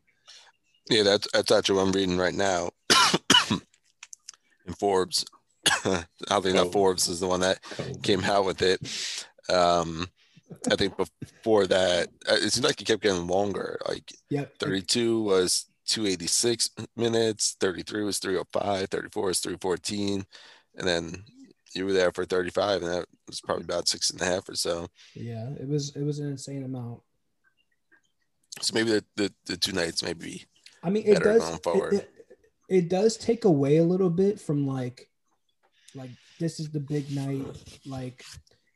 Yeah, 0.89 1.03
that's 1.03 1.27
that's 1.33 1.51
actually 1.51 1.77
what 1.77 1.87
I'm 1.87 1.91
reading 1.91 2.17
right 2.17 2.33
now. 2.33 2.69
in 3.51 4.73
Forbes, 4.79 5.25
oddly 6.29 6.51
enough, 6.51 6.67
Oh. 6.67 6.71
Forbes 6.71 7.07
is 7.07 7.19
the 7.19 7.27
one 7.27 7.41
that 7.41 7.61
Cool. 7.63 7.95
came 8.03 8.23
out 8.23 8.45
with 8.45 8.61
it. 8.61 8.79
Um, 9.49 10.07
I 10.71 10.75
think 10.75 10.95
before 10.97 11.67
that, 11.67 12.09
uh, 12.29 12.35
it 12.35 12.53
seemed 12.53 12.65
like 12.65 12.79
it 12.81 12.85
kept 12.85 13.03
getting 13.03 13.27
longer. 13.27 13.79
Like 13.87 14.11
Yep. 14.29 14.59
32 14.59 15.21
was 15.23 15.65
286 15.87 16.69
minutes, 16.95 17.55
33 17.59 18.03
was 18.03 18.19
305, 18.19 18.89
34 18.89 19.25
was 19.25 19.39
314, 19.39 20.25
and 20.75 20.87
then 20.87 21.23
you 21.73 21.85
were 21.85 21.93
there 21.93 22.11
for 22.11 22.25
35, 22.25 22.83
and 22.83 22.91
that 22.91 23.05
was 23.27 23.41
probably 23.41 23.63
about 23.63 23.87
six 23.87 24.09
and 24.09 24.21
a 24.21 24.25
half 24.25 24.47
or 24.47 24.55
so. 24.55 24.87
Yeah, 25.13 25.49
it 25.59 25.67
was 25.67 25.95
it 25.95 26.03
was 26.03 26.19
an 26.19 26.29
insane 26.29 26.63
amount. 26.63 27.01
So 28.61 28.73
maybe 28.73 28.91
the, 28.91 29.05
the, 29.15 29.33
the 29.47 29.57
two 29.57 29.73
nights 29.73 30.01
maybe 30.01 30.45
I 30.85 30.91
mean, 30.91 31.03
it 31.07 31.23
does. 31.23 31.59
It, 31.65 31.93
it, 31.93 32.09
it 32.69 32.89
does 32.89 33.17
take 33.17 33.45
away 33.45 33.77
a 33.77 33.83
little 33.83 34.09
bit 34.09 34.39
from 34.39 34.67
like, 34.67 35.09
like 35.95 36.11
this 36.39 36.59
is 36.59 36.69
the 36.69 36.79
big 36.79 37.11
night, 37.11 37.43
like, 37.87 38.23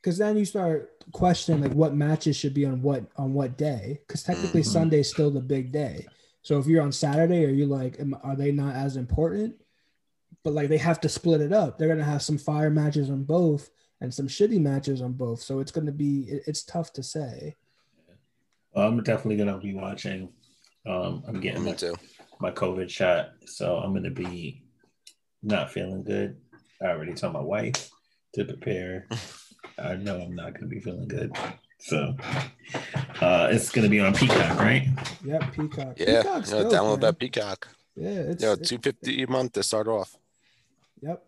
because 0.02 0.16
then 0.18 0.36
you 0.36 0.44
start 0.44 1.04
questioning 1.12 1.62
like 1.62 1.72
what 1.72 1.94
matches 1.94 2.36
should 2.36 2.54
be 2.54 2.64
on 2.64 2.82
what 2.82 3.04
on 3.16 3.34
what 3.34 3.56
day, 3.58 4.00
because 4.06 4.22
technically 4.22 4.62
Mhm. 4.62 4.72
Sunday's 4.72 5.10
still 5.10 5.30
the 5.30 5.40
big 5.40 5.72
day. 5.72 6.06
So 6.42 6.58
if 6.58 6.66
you're 6.66 6.82
on 6.82 6.92
Saturday, 6.92 7.44
are 7.44 7.50
you 7.50 7.66
like, 7.66 8.00
am, 8.00 8.16
are 8.22 8.36
they 8.36 8.50
not 8.52 8.74
as 8.74 8.96
important? 8.96 9.56
But 10.42 10.54
like 10.54 10.68
they 10.68 10.78
have 10.78 11.00
to 11.02 11.08
split 11.08 11.42
it 11.42 11.52
up. 11.52 11.78
They're 11.78 11.88
gonna 11.88 12.04
have 12.04 12.22
some 12.22 12.38
fire 12.38 12.70
matches 12.70 13.10
on 13.10 13.24
both 13.24 13.70
and 14.00 14.12
some 14.12 14.26
shitty 14.26 14.60
matches 14.60 15.02
on 15.02 15.12
both. 15.12 15.42
So 15.42 15.60
it's 15.60 15.72
gonna 15.72 15.92
be 15.92 16.22
it, 16.22 16.44
it's 16.46 16.62
tough 16.62 16.92
to 16.94 17.02
say. 17.02 17.56
Well, 18.74 18.88
I'm 18.88 19.02
definitely 19.02 19.36
gonna 19.36 19.58
be 19.58 19.74
watching. 19.74 20.32
Um, 20.86 21.22
I'm 21.28 21.40
getting 21.40 21.64
me 21.64 21.72
my, 21.72 21.76
too. 21.76 21.94
my 22.40 22.50
COVID 22.50 22.88
shot, 22.88 23.32
so 23.44 23.76
I'm 23.76 23.92
gonna 23.92 24.10
be 24.10 24.64
not 25.42 25.70
feeling 25.70 26.04
good. 26.04 26.38
I 26.80 26.86
already 26.86 27.12
told 27.12 27.34
my 27.34 27.40
wife 27.40 27.90
to 28.34 28.44
prepare. 28.46 29.06
I 29.78 29.94
know 29.94 30.20
I'm 30.20 30.34
not 30.34 30.54
gonna 30.54 30.66
be 30.66 30.80
feeling 30.80 31.08
good, 31.08 31.32
so 31.78 32.14
uh, 33.20 33.48
it's 33.50 33.70
gonna 33.70 33.88
be 33.88 34.00
on 34.00 34.14
Peacock, 34.14 34.58
right? 34.58 34.86
Yep, 35.24 35.52
Peacock. 35.52 35.94
Yeah, 35.98 36.22
Peacock's 36.22 36.52
yeah 36.52 36.62
dope, 36.62 36.72
download 36.72 36.90
man. 36.92 37.00
that 37.00 37.18
Peacock. 37.18 37.68
Yeah, 37.96 38.08
it's 38.10 38.42
Yeah, 38.42 38.52
it- 38.52 38.64
250 38.64 39.22
a 39.22 39.26
month 39.30 39.52
to 39.52 39.62
start 39.62 39.88
off. 39.88 40.16
Yep. 41.02 41.22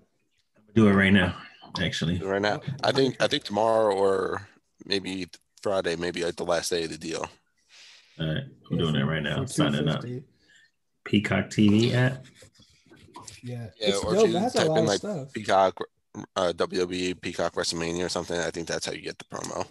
Do 0.74 0.88
it 0.88 0.92
right 0.92 1.12
now, 1.12 1.36
actually. 1.80 2.18
right 2.18 2.40
now. 2.42 2.60
I 2.82 2.92
think 2.92 3.20
I 3.22 3.26
think 3.28 3.44
tomorrow 3.44 3.94
or 3.94 4.48
maybe 4.84 5.28
Friday, 5.62 5.96
maybe 5.96 6.24
like 6.24 6.36
the 6.36 6.44
last 6.44 6.70
day 6.70 6.84
of 6.84 6.90
the 6.90 6.98
deal. 6.98 7.26
All 8.20 8.26
right, 8.34 8.44
I'm 8.70 8.78
doing 8.78 8.96
it 8.96 9.04
right 9.04 9.22
now. 9.22 9.44
Signing 9.46 9.88
up. 9.88 10.04
Peacock 11.04 11.46
TV 11.50 11.94
app. 11.94 12.24
Yeah, 13.42 13.68
Yeah, 13.80 13.88
it's 13.88 13.98
or 14.04 14.14
if 14.14 14.20
dope. 14.20 14.28
you 14.30 14.36
has 14.36 14.54
a 14.54 14.58
type 14.58 14.68
lot 14.68 14.76
in, 14.78 14.82
of 14.84 14.88
like, 14.88 14.98
stuff. 14.98 15.32
Peacock, 15.32 15.78
uh, 16.36 16.52
WWE, 16.54 17.20
Peacock 17.20 17.54
WrestleMania 17.54 18.04
or 18.06 18.08
something. 18.08 18.38
I 18.38 18.50
think 18.50 18.68
that's 18.68 18.86
how 18.86 18.92
you 18.92 19.02
get 19.02 19.18
the 19.18 19.24
promo. 19.24 19.66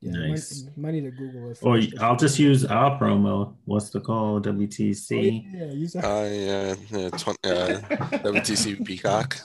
Yeah, 0.00 0.12
Nice. 0.12 0.64
might, 0.64 0.76
might 0.78 0.90
need 0.92 1.04
to 1.04 1.10
Google 1.10 1.50
it. 1.50 1.58
Or. 1.62 1.80
I'll 2.04 2.16
just 2.16 2.38
use 2.38 2.64
our 2.64 2.98
promo. 2.98 3.54
What's 3.64 3.90
the 3.90 4.00
call? 4.00 4.36
Oh, 4.36 4.40
WTC. 4.40 5.44
yeah, 5.52 5.72
use 5.72 5.94
that. 5.94 6.04
Uh, 6.04 6.24
yeah, 6.24 6.74
yeah, 6.90 7.08
tw- 7.10 7.28
uh, 7.44 8.18
WTC 8.18 8.84
Peacock. 8.84 9.38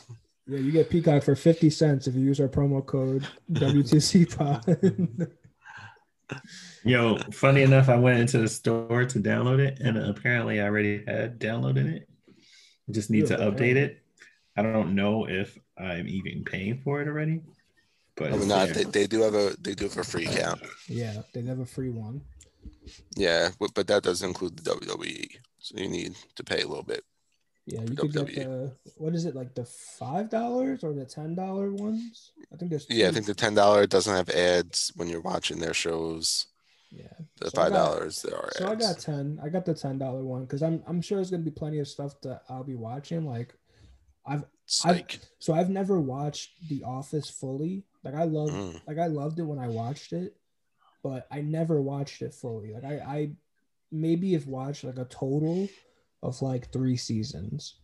yeah, 0.47 0.59
you 0.59 0.71
get 0.71 0.89
Peacock 0.89 1.23
for 1.23 1.35
fifty 1.35 1.69
cents 1.69 2.07
if 2.07 2.15
you 2.15 2.21
use 2.21 2.39
our 2.39 2.49
promo 2.49 2.85
code 2.85 3.25
WTC 3.51 4.37
Pod. 4.37 5.31
Yo, 6.83 7.17
funny 7.31 7.61
enough, 7.61 7.89
I 7.89 7.95
went 7.97 8.19
into 8.19 8.37
the 8.39 8.47
store 8.47 9.05
to 9.05 9.19
download 9.19 9.59
it, 9.59 9.79
and 9.79 9.97
apparently 9.97 10.59
I 10.61 10.65
already 10.65 11.03
had 11.05 11.39
downloaded 11.39 11.93
it. 11.95 12.09
I 12.27 12.91
just 12.91 13.09
need 13.09 13.27
to 13.27 13.37
update 13.37 13.75
yeah. 13.75 13.83
it. 13.83 14.01
I 14.55 14.61
don't 14.63 14.95
know 14.95 15.27
if 15.27 15.57
I'm 15.77 16.07
even 16.07 16.43
paying 16.43 16.79
for 16.83 17.01
it 17.01 17.07
already, 17.07 17.41
but 18.15 18.33
I 18.33 18.35
it's 18.35 18.45
not, 18.45 18.73
there. 18.73 18.73
they, 18.73 18.83
they 18.85 19.07
do 19.07 19.21
have 19.21 19.33
a 19.35 19.55
they 19.59 19.73
do 19.75 19.85
have 19.85 19.97
a 19.97 20.03
free 20.03 20.25
account. 20.25 20.61
yeah, 20.87 21.21
they 21.33 21.41
have 21.43 21.59
a 21.59 21.65
free 21.65 21.89
one. 21.89 22.21
Yeah, 23.15 23.49
but, 23.59 23.73
but 23.73 23.87
that 23.87 24.03
doesn't 24.03 24.27
include 24.27 24.57
the 24.57 24.71
WWE. 24.71 25.37
So 25.59 25.77
you 25.77 25.87
need 25.89 26.15
to 26.35 26.43
pay 26.43 26.61
a 26.61 26.67
little 26.67 26.83
bit. 26.83 27.03
Yeah, 27.65 27.81
you 27.81 27.95
could 27.95 28.11
get 28.11 28.33
the 28.33 28.75
what 28.97 29.13
is 29.13 29.25
it 29.25 29.35
like 29.35 29.53
the 29.53 29.65
five 29.65 30.29
dollars 30.29 30.83
or 30.83 30.93
the 30.93 31.05
ten 31.05 31.35
dollar 31.35 31.71
ones? 31.71 32.31
I 32.51 32.57
think 32.57 32.71
there's 32.71 32.87
Yeah, 32.89 33.07
I 33.07 33.11
think 33.11 33.27
the 33.27 33.35
ten 33.35 33.53
dollar 33.53 33.85
doesn't 33.85 34.13
have 34.15 34.29
ads 34.29 34.91
when 34.95 35.07
you're 35.07 35.21
watching 35.21 35.59
their 35.59 35.73
shows. 35.73 36.47
yeah. 36.89 37.13
The 37.39 37.51
So 37.51 37.55
five 37.55 37.71
dollars 37.71 38.21
there 38.23 38.35
are 38.35 38.51
So 38.51 38.67
I 38.67 38.75
got 38.75 38.97
ten. 38.99 39.39
I 39.43 39.49
got 39.49 39.65
the 39.65 39.75
ten 39.75 39.99
dollar 39.99 40.23
one 40.23 40.41
because 40.45 40.63
I'm 40.63 40.83
I'm 40.87 41.01
sure 41.01 41.17
there's 41.17 41.29
gonna 41.29 41.43
be 41.43 41.51
plenty 41.51 41.79
of 41.79 41.87
stuff 41.87 42.19
that 42.21 42.41
I'll 42.49 42.63
be 42.63 42.75
watching. 42.75 43.25
Like 43.25 43.53
I've 44.25 44.43
Psych. 44.65 45.19
so 45.39 45.53
I've 45.53 45.69
never 45.69 45.99
watched 45.99 46.51
The 46.69 46.83
Office 46.83 47.29
fully. 47.29 47.83
Like 48.03 48.15
I 48.15 48.23
love 48.23 48.49
Mm. 48.49 48.81
like 48.87 48.97
I 48.97 49.07
loved 49.07 49.39
it 49.39 49.43
when 49.43 49.59
I 49.59 49.67
watched 49.67 50.13
it, 50.13 50.35
but 51.03 51.27
I 51.31 51.41
never 51.41 51.81
watched 51.81 52.21
it 52.21 52.33
fully. 52.33 52.73
Like 52.73 52.83
I, 52.85 52.93
I 52.99 53.31
maybe 53.91 54.33
have 54.33 54.47
watched 54.47 54.83
like 54.83 54.97
a 54.97 55.05
total 55.05 55.67
of 56.23 56.41
like 56.41 56.71
three 56.71 56.95
seasons. 56.97 57.75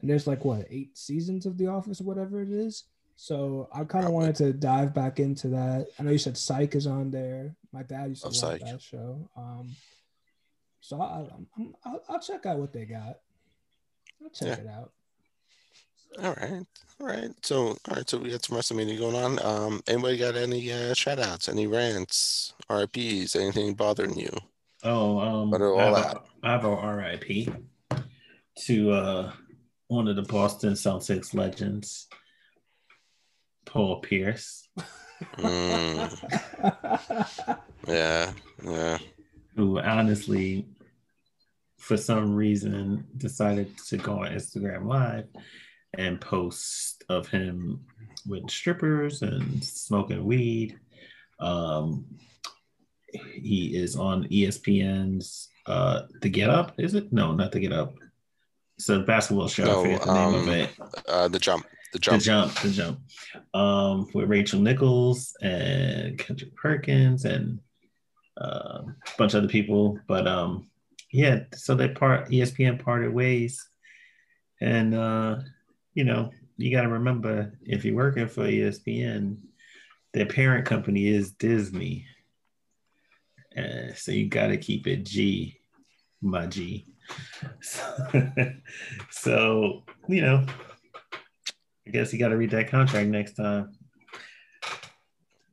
And 0.00 0.10
there's 0.10 0.26
like 0.26 0.44
what, 0.44 0.66
eight 0.70 0.98
seasons 0.98 1.46
of 1.46 1.56
The 1.58 1.68
Office 1.68 2.00
or 2.00 2.04
whatever 2.04 2.42
it 2.42 2.50
is. 2.50 2.84
So 3.14 3.68
I 3.72 3.84
kind 3.84 4.04
of 4.04 4.10
wanted 4.12 4.34
to 4.36 4.52
dive 4.52 4.92
back 4.92 5.20
into 5.20 5.46
that. 5.48 5.86
I 5.98 6.02
know 6.02 6.10
you 6.10 6.18
said 6.18 6.36
Psych 6.36 6.74
is 6.74 6.86
on 6.88 7.10
there. 7.12 7.54
My 7.72 7.84
dad 7.84 8.08
used 8.08 8.22
to 8.22 8.28
Love 8.28 8.36
Psych. 8.36 8.60
that 8.62 8.80
show. 8.82 9.28
Um, 9.36 9.76
so 10.80 11.00
I, 11.00 11.28
I'm, 11.56 11.74
I'll, 11.84 12.02
I'll 12.08 12.20
check 12.20 12.46
out 12.46 12.58
what 12.58 12.72
they 12.72 12.84
got. 12.84 13.18
I'll 14.20 14.30
check 14.30 14.58
Yeah. 14.58 14.64
it 14.64 14.66
out. 14.66 14.92
All 16.20 16.34
right. 16.34 16.64
All 17.00 17.06
right. 17.06 17.30
So, 17.42 17.68
all 17.68 17.76
right. 17.96 18.08
So 18.08 18.18
we 18.18 18.30
got 18.30 18.44
some 18.44 18.56
WrestleMania 18.56 18.98
going 18.98 19.16
on. 19.16 19.38
Um, 19.44 19.82
anybody 19.88 20.18
got 20.18 20.36
any 20.36 20.70
uh, 20.72 20.94
shout 20.94 21.18
outs, 21.18 21.48
any 21.48 21.66
rants, 21.66 22.54
RIPs, 22.70 23.34
anything 23.36 23.74
bothering 23.74 24.18
you? 24.18 24.30
Oh, 24.84 25.18
um, 25.20 25.50
But 25.50 25.58
they're 25.58 25.76
I, 25.76 25.84
have 25.86 25.96
out. 25.96 26.26
a, 26.42 26.46
I 26.46 26.50
have 26.52 26.64
a 26.64 26.96
RIP 26.96 27.48
to 28.66 28.90
uh, 28.90 29.32
one 29.88 30.08
of 30.08 30.16
the 30.16 30.22
Boston 30.22 30.74
Celtics 30.74 31.34
legends, 31.34 32.08
Paul 33.64 34.00
Pierce, 34.00 34.68
Mm, 35.38 36.18
yeah. 37.86 38.32
Yeah. 38.64 38.98
who 39.54 39.78
honestly, 39.78 40.66
for 41.78 41.96
some 41.96 42.34
reason, 42.34 43.06
decided 43.16 43.78
to 43.86 43.98
go 43.98 44.24
on 44.24 44.32
Instagram 44.32 44.86
Live 44.86 45.28
and 45.98 46.20
post 46.20 47.04
of 47.08 47.28
him 47.28 47.84
with 48.26 48.50
strippers 48.50 49.22
and 49.22 49.62
smoking 49.62 50.24
weed. 50.24 50.78
Um, 51.40 52.06
he 53.12 53.76
is 53.76 53.96
on 53.96 54.24
ESPN's 54.28 55.48
uh, 55.66 56.02
The 56.20 56.28
Get 56.28 56.48
Up. 56.48 56.72
Is 56.78 56.94
it? 56.94 57.12
No, 57.12 57.32
not 57.32 57.52
The 57.52 57.60
Get 57.60 57.72
Up. 57.72 57.94
It's 58.78 58.88
a 58.88 59.00
basketball 59.00 59.48
show. 59.48 59.64
No, 59.64 59.80
I 59.84 59.98
the 59.98 60.14
name 60.14 60.34
of 60.34 60.42
um, 60.42 60.48
it. 60.48 60.70
Uh, 61.06 61.28
the 61.28 61.38
jump. 61.38 61.66
The 61.92 61.98
Jump. 61.98 62.20
The 62.20 62.24
jump. 62.24 62.54
jump, 62.54 62.62
the 62.62 62.70
jump. 62.70 63.00
Um, 63.54 64.08
with 64.14 64.28
Rachel 64.28 64.60
Nichols 64.60 65.36
and 65.42 66.18
Kendrick 66.18 66.56
Perkins 66.56 67.26
and 67.26 67.60
uh, 68.40 68.80
a 68.84 68.94
bunch 69.18 69.34
of 69.34 69.42
other 69.42 69.52
people. 69.52 69.98
But 70.08 70.26
um, 70.26 70.70
yeah, 71.12 71.40
so 71.54 71.74
they 71.74 71.88
part 71.88 72.30
ESPN 72.30 72.82
parted 72.82 73.12
ways, 73.12 73.68
and 74.60 74.94
uh, 74.94 75.36
you 75.94 76.04
know 76.04 76.30
you 76.56 76.74
got 76.74 76.82
to 76.82 76.88
remember 76.88 77.52
if 77.62 77.84
you're 77.84 77.94
working 77.94 78.28
for 78.28 78.44
ESPN, 78.44 79.38
their 80.12 80.26
parent 80.26 80.66
company 80.66 81.08
is 81.08 81.32
Disney, 81.32 82.06
uh, 83.56 83.94
so 83.94 84.12
you 84.12 84.28
got 84.28 84.48
to 84.48 84.56
keep 84.56 84.86
it 84.86 85.04
G, 85.04 85.58
my 86.20 86.46
G. 86.46 86.86
So, 87.60 88.06
so 89.10 89.82
you 90.08 90.22
know, 90.22 90.46
I 91.86 91.90
guess 91.90 92.12
you 92.12 92.18
got 92.18 92.28
to 92.28 92.36
read 92.36 92.50
that 92.50 92.68
contract 92.70 93.08
next 93.08 93.34
time. 93.34 93.76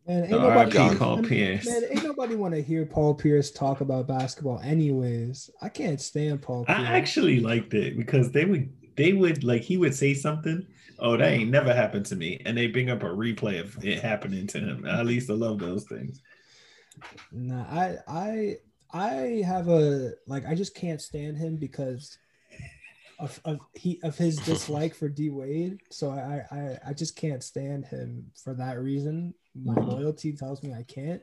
Man, 0.07 0.23
ain't 0.23 0.31
nobody, 0.31 0.77
RIP 0.77 0.97
Paul 0.97 1.15
man, 1.17 1.25
Pierce. 1.25 1.65
man, 1.67 1.83
ain't 1.91 2.03
nobody 2.03 2.35
want 2.35 2.55
to 2.55 2.63
hear 2.63 2.83
Paul 2.85 3.13
Pierce 3.13 3.51
talk 3.51 3.81
about 3.81 4.07
basketball. 4.07 4.59
Anyways, 4.63 5.51
I 5.61 5.69
can't 5.69 6.01
stand 6.01 6.41
Paul. 6.41 6.65
Pierce. 6.65 6.79
I 6.79 6.83
actually 6.83 7.39
liked 7.39 7.75
it 7.75 7.95
because 7.95 8.31
they 8.31 8.45
would 8.45 8.71
they 8.99 9.13
would 9.13 9.45
like 9.45 9.61
he 9.61 9.77
would 9.77 9.95
say 9.95 10.13
something. 10.13 10.67
Oh, 10.99 11.15
that 11.15 11.31
ain't 11.31 11.49
never 11.49 11.73
happened 11.73 12.05
to 12.07 12.17
me, 12.17 12.41
and 12.45 12.57
they 12.57 12.67
bring 12.67 12.89
up 12.89 13.01
a 13.01 13.05
replay 13.05 13.61
of 13.61 13.81
it 13.83 13.99
happening 14.01 14.45
to 14.47 14.59
him. 14.59 14.85
At 14.85 15.05
least 15.05 15.29
I 15.29 15.33
love 15.33 15.57
those 15.57 15.85
things. 15.85 16.21
Nah, 17.31 17.63
I 17.63 17.95
I 18.09 18.57
I 18.91 19.11
have 19.45 19.69
a 19.69 20.11
like 20.27 20.45
I 20.45 20.53
just 20.53 20.75
can't 20.75 21.01
stand 21.01 21.37
him 21.37 21.55
because 21.55 22.17
of, 23.19 23.39
of 23.45 23.59
he 23.73 24.01
of 24.03 24.17
his 24.17 24.35
dislike 24.35 24.93
for 24.93 25.07
D 25.07 25.29
Wade. 25.29 25.79
So 25.89 26.09
I, 26.09 26.43
I 26.51 26.77
I 26.89 26.93
just 26.93 27.15
can't 27.15 27.41
stand 27.41 27.85
him 27.85 28.29
for 28.43 28.53
that 28.55 28.81
reason. 28.81 29.33
My 29.55 29.75
loyalty 29.75 30.33
tells 30.33 30.61
me 30.61 30.73
I 30.73 30.83
can't. 30.83 31.21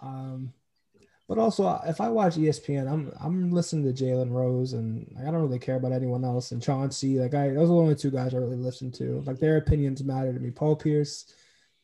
Um, 0.00 0.52
but 1.30 1.38
also 1.38 1.80
if 1.86 2.00
I 2.00 2.08
watch 2.08 2.34
ESPN, 2.34 2.90
I'm 2.90 3.12
I'm 3.20 3.52
listening 3.52 3.84
to 3.94 4.04
Jalen 4.04 4.32
Rose 4.32 4.72
and 4.72 5.06
like, 5.14 5.28
I 5.28 5.30
don't 5.30 5.42
really 5.42 5.60
care 5.60 5.76
about 5.76 5.92
anyone 5.92 6.24
else. 6.24 6.50
And 6.50 6.60
Chauncey, 6.60 7.20
like 7.20 7.34
I 7.34 7.50
those 7.50 7.66
are 7.70 7.74
the 7.74 7.74
only 7.74 7.94
two 7.94 8.10
guys 8.10 8.34
I 8.34 8.38
really 8.38 8.56
listen 8.56 8.90
to. 8.92 9.22
Like 9.24 9.38
their 9.38 9.56
opinions 9.56 10.02
matter 10.02 10.32
to 10.32 10.40
me. 10.40 10.50
Paul 10.50 10.74
Pierce, 10.74 11.32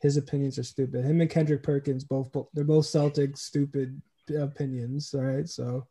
his 0.00 0.16
opinions 0.16 0.58
are 0.58 0.64
stupid. 0.64 1.04
Him 1.04 1.20
and 1.20 1.30
Kendrick 1.30 1.62
Perkins 1.62 2.02
both 2.02 2.28
they're 2.54 2.64
both 2.64 2.86
Celtic 2.86 3.36
stupid 3.36 4.02
opinions. 4.36 5.14
All 5.14 5.20
right, 5.20 5.48
so. 5.48 5.86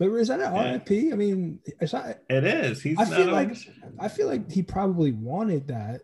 But 0.00 0.08
is 0.14 0.26
that 0.26 0.40
an 0.40 0.52
Yeah. 0.52 0.72
RIP? 0.72 1.12
I 1.12 1.16
mean, 1.16 1.60
it's 1.78 1.92
not, 1.92 2.18
It 2.28 2.42
is. 2.42 2.82
He's 2.82 2.98
I 2.98 3.04
feel 3.04 3.30
like- 3.30 3.56
I 4.00 4.08
feel 4.08 4.26
like 4.26 4.50
he 4.50 4.62
probably 4.64 5.12
wanted 5.12 5.68
that. 5.68 6.00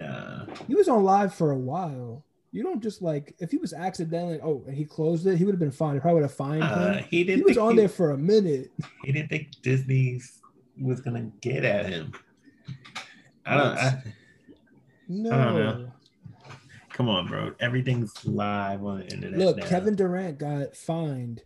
Nah. 0.00 0.46
He 0.68 0.74
was 0.74 0.88
on 0.88 1.04
live 1.04 1.34
for 1.34 1.50
a 1.50 1.58
while. 1.58 2.24
You 2.50 2.62
don't 2.62 2.82
just 2.82 3.02
like 3.02 3.34
if 3.40 3.50
he 3.50 3.58
was 3.58 3.72
accidentally 3.74 4.40
oh 4.42 4.62
and 4.66 4.74
he 4.76 4.84
closed 4.84 5.26
it, 5.26 5.36
he 5.36 5.44
would 5.44 5.52
have 5.52 5.60
been 5.60 5.70
fine. 5.70 5.94
He 5.94 6.00
probably 6.00 6.22
would 6.22 6.28
have 6.30 6.34
fined 6.34 6.62
Uh, 6.62 6.94
him. 6.94 7.04
he 7.10 7.18
He 7.18 7.24
didn't. 7.24 7.44
was 7.44 7.58
on 7.58 7.72
he, 7.72 7.76
there 7.78 7.88
for 7.88 8.10
a 8.12 8.18
minute. 8.18 8.70
He 9.04 9.12
didn't 9.12 9.28
think 9.28 9.48
Disney 9.62 10.20
was 10.80 11.00
gonna 11.00 11.30
get 11.40 11.64
at 11.64 11.86
him. 11.86 12.12
I 13.44 13.56
don't. 13.56 13.76
I, 13.78 14.02
No. 15.08 15.30
know. 15.30 15.92
come 16.90 17.08
on, 17.08 17.26
bro. 17.28 17.52
Everything's 17.60 18.24
live 18.26 18.84
on 18.84 19.00
the 19.00 19.04
internet. 19.12 19.38
Look, 19.38 19.56
now. 19.58 19.66
Kevin 19.66 19.94
Durant 19.94 20.38
got 20.38 20.74
fined 20.76 21.42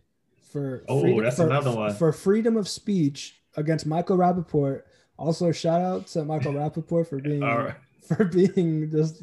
for 0.51 0.83
Oh, 0.87 1.21
that's 1.21 1.37
for, 1.37 1.45
another 1.45 1.71
one. 1.75 1.93
for 1.95 2.11
freedom 2.13 2.57
of 2.57 2.67
speech 2.67 3.41
against 3.57 3.85
Michael 3.85 4.17
Rapaport. 4.17 4.83
Also, 5.17 5.51
shout 5.51 5.81
out 5.81 6.07
to 6.07 6.23
Michael 6.25 6.53
Rapaport 6.59 7.07
for 7.07 7.19
being 7.19 7.41
right. 7.41 7.75
for 8.07 8.25
being 8.25 8.89
just 8.91 9.21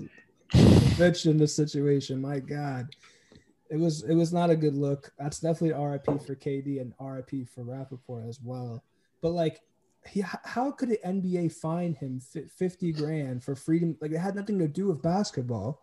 a 1.00 1.04
bitch 1.04 1.26
in 1.26 1.38
this 1.38 1.54
situation. 1.54 2.20
My 2.20 2.38
God, 2.38 2.88
it 3.70 3.78
was 3.78 4.02
it 4.02 4.14
was 4.14 4.32
not 4.32 4.50
a 4.50 4.56
good 4.56 4.74
look. 4.74 5.12
That's 5.18 5.40
definitely 5.40 5.82
RIP 5.82 6.22
for 6.22 6.34
KD 6.34 6.80
and 6.80 6.94
RIP 7.00 7.48
for 7.48 7.64
Rapaport 7.64 8.28
as 8.28 8.40
well. 8.42 8.82
But 9.22 9.30
like, 9.30 9.60
he 10.06 10.22
how 10.22 10.70
could 10.72 10.88
the 10.88 11.00
NBA 11.04 11.52
fine 11.52 11.94
him 11.94 12.20
fifty 12.56 12.92
grand 12.92 13.44
for 13.44 13.54
freedom? 13.54 13.96
Like 14.00 14.12
it 14.12 14.18
had 14.18 14.36
nothing 14.36 14.58
to 14.58 14.68
do 14.68 14.86
with 14.86 15.02
basketball. 15.02 15.82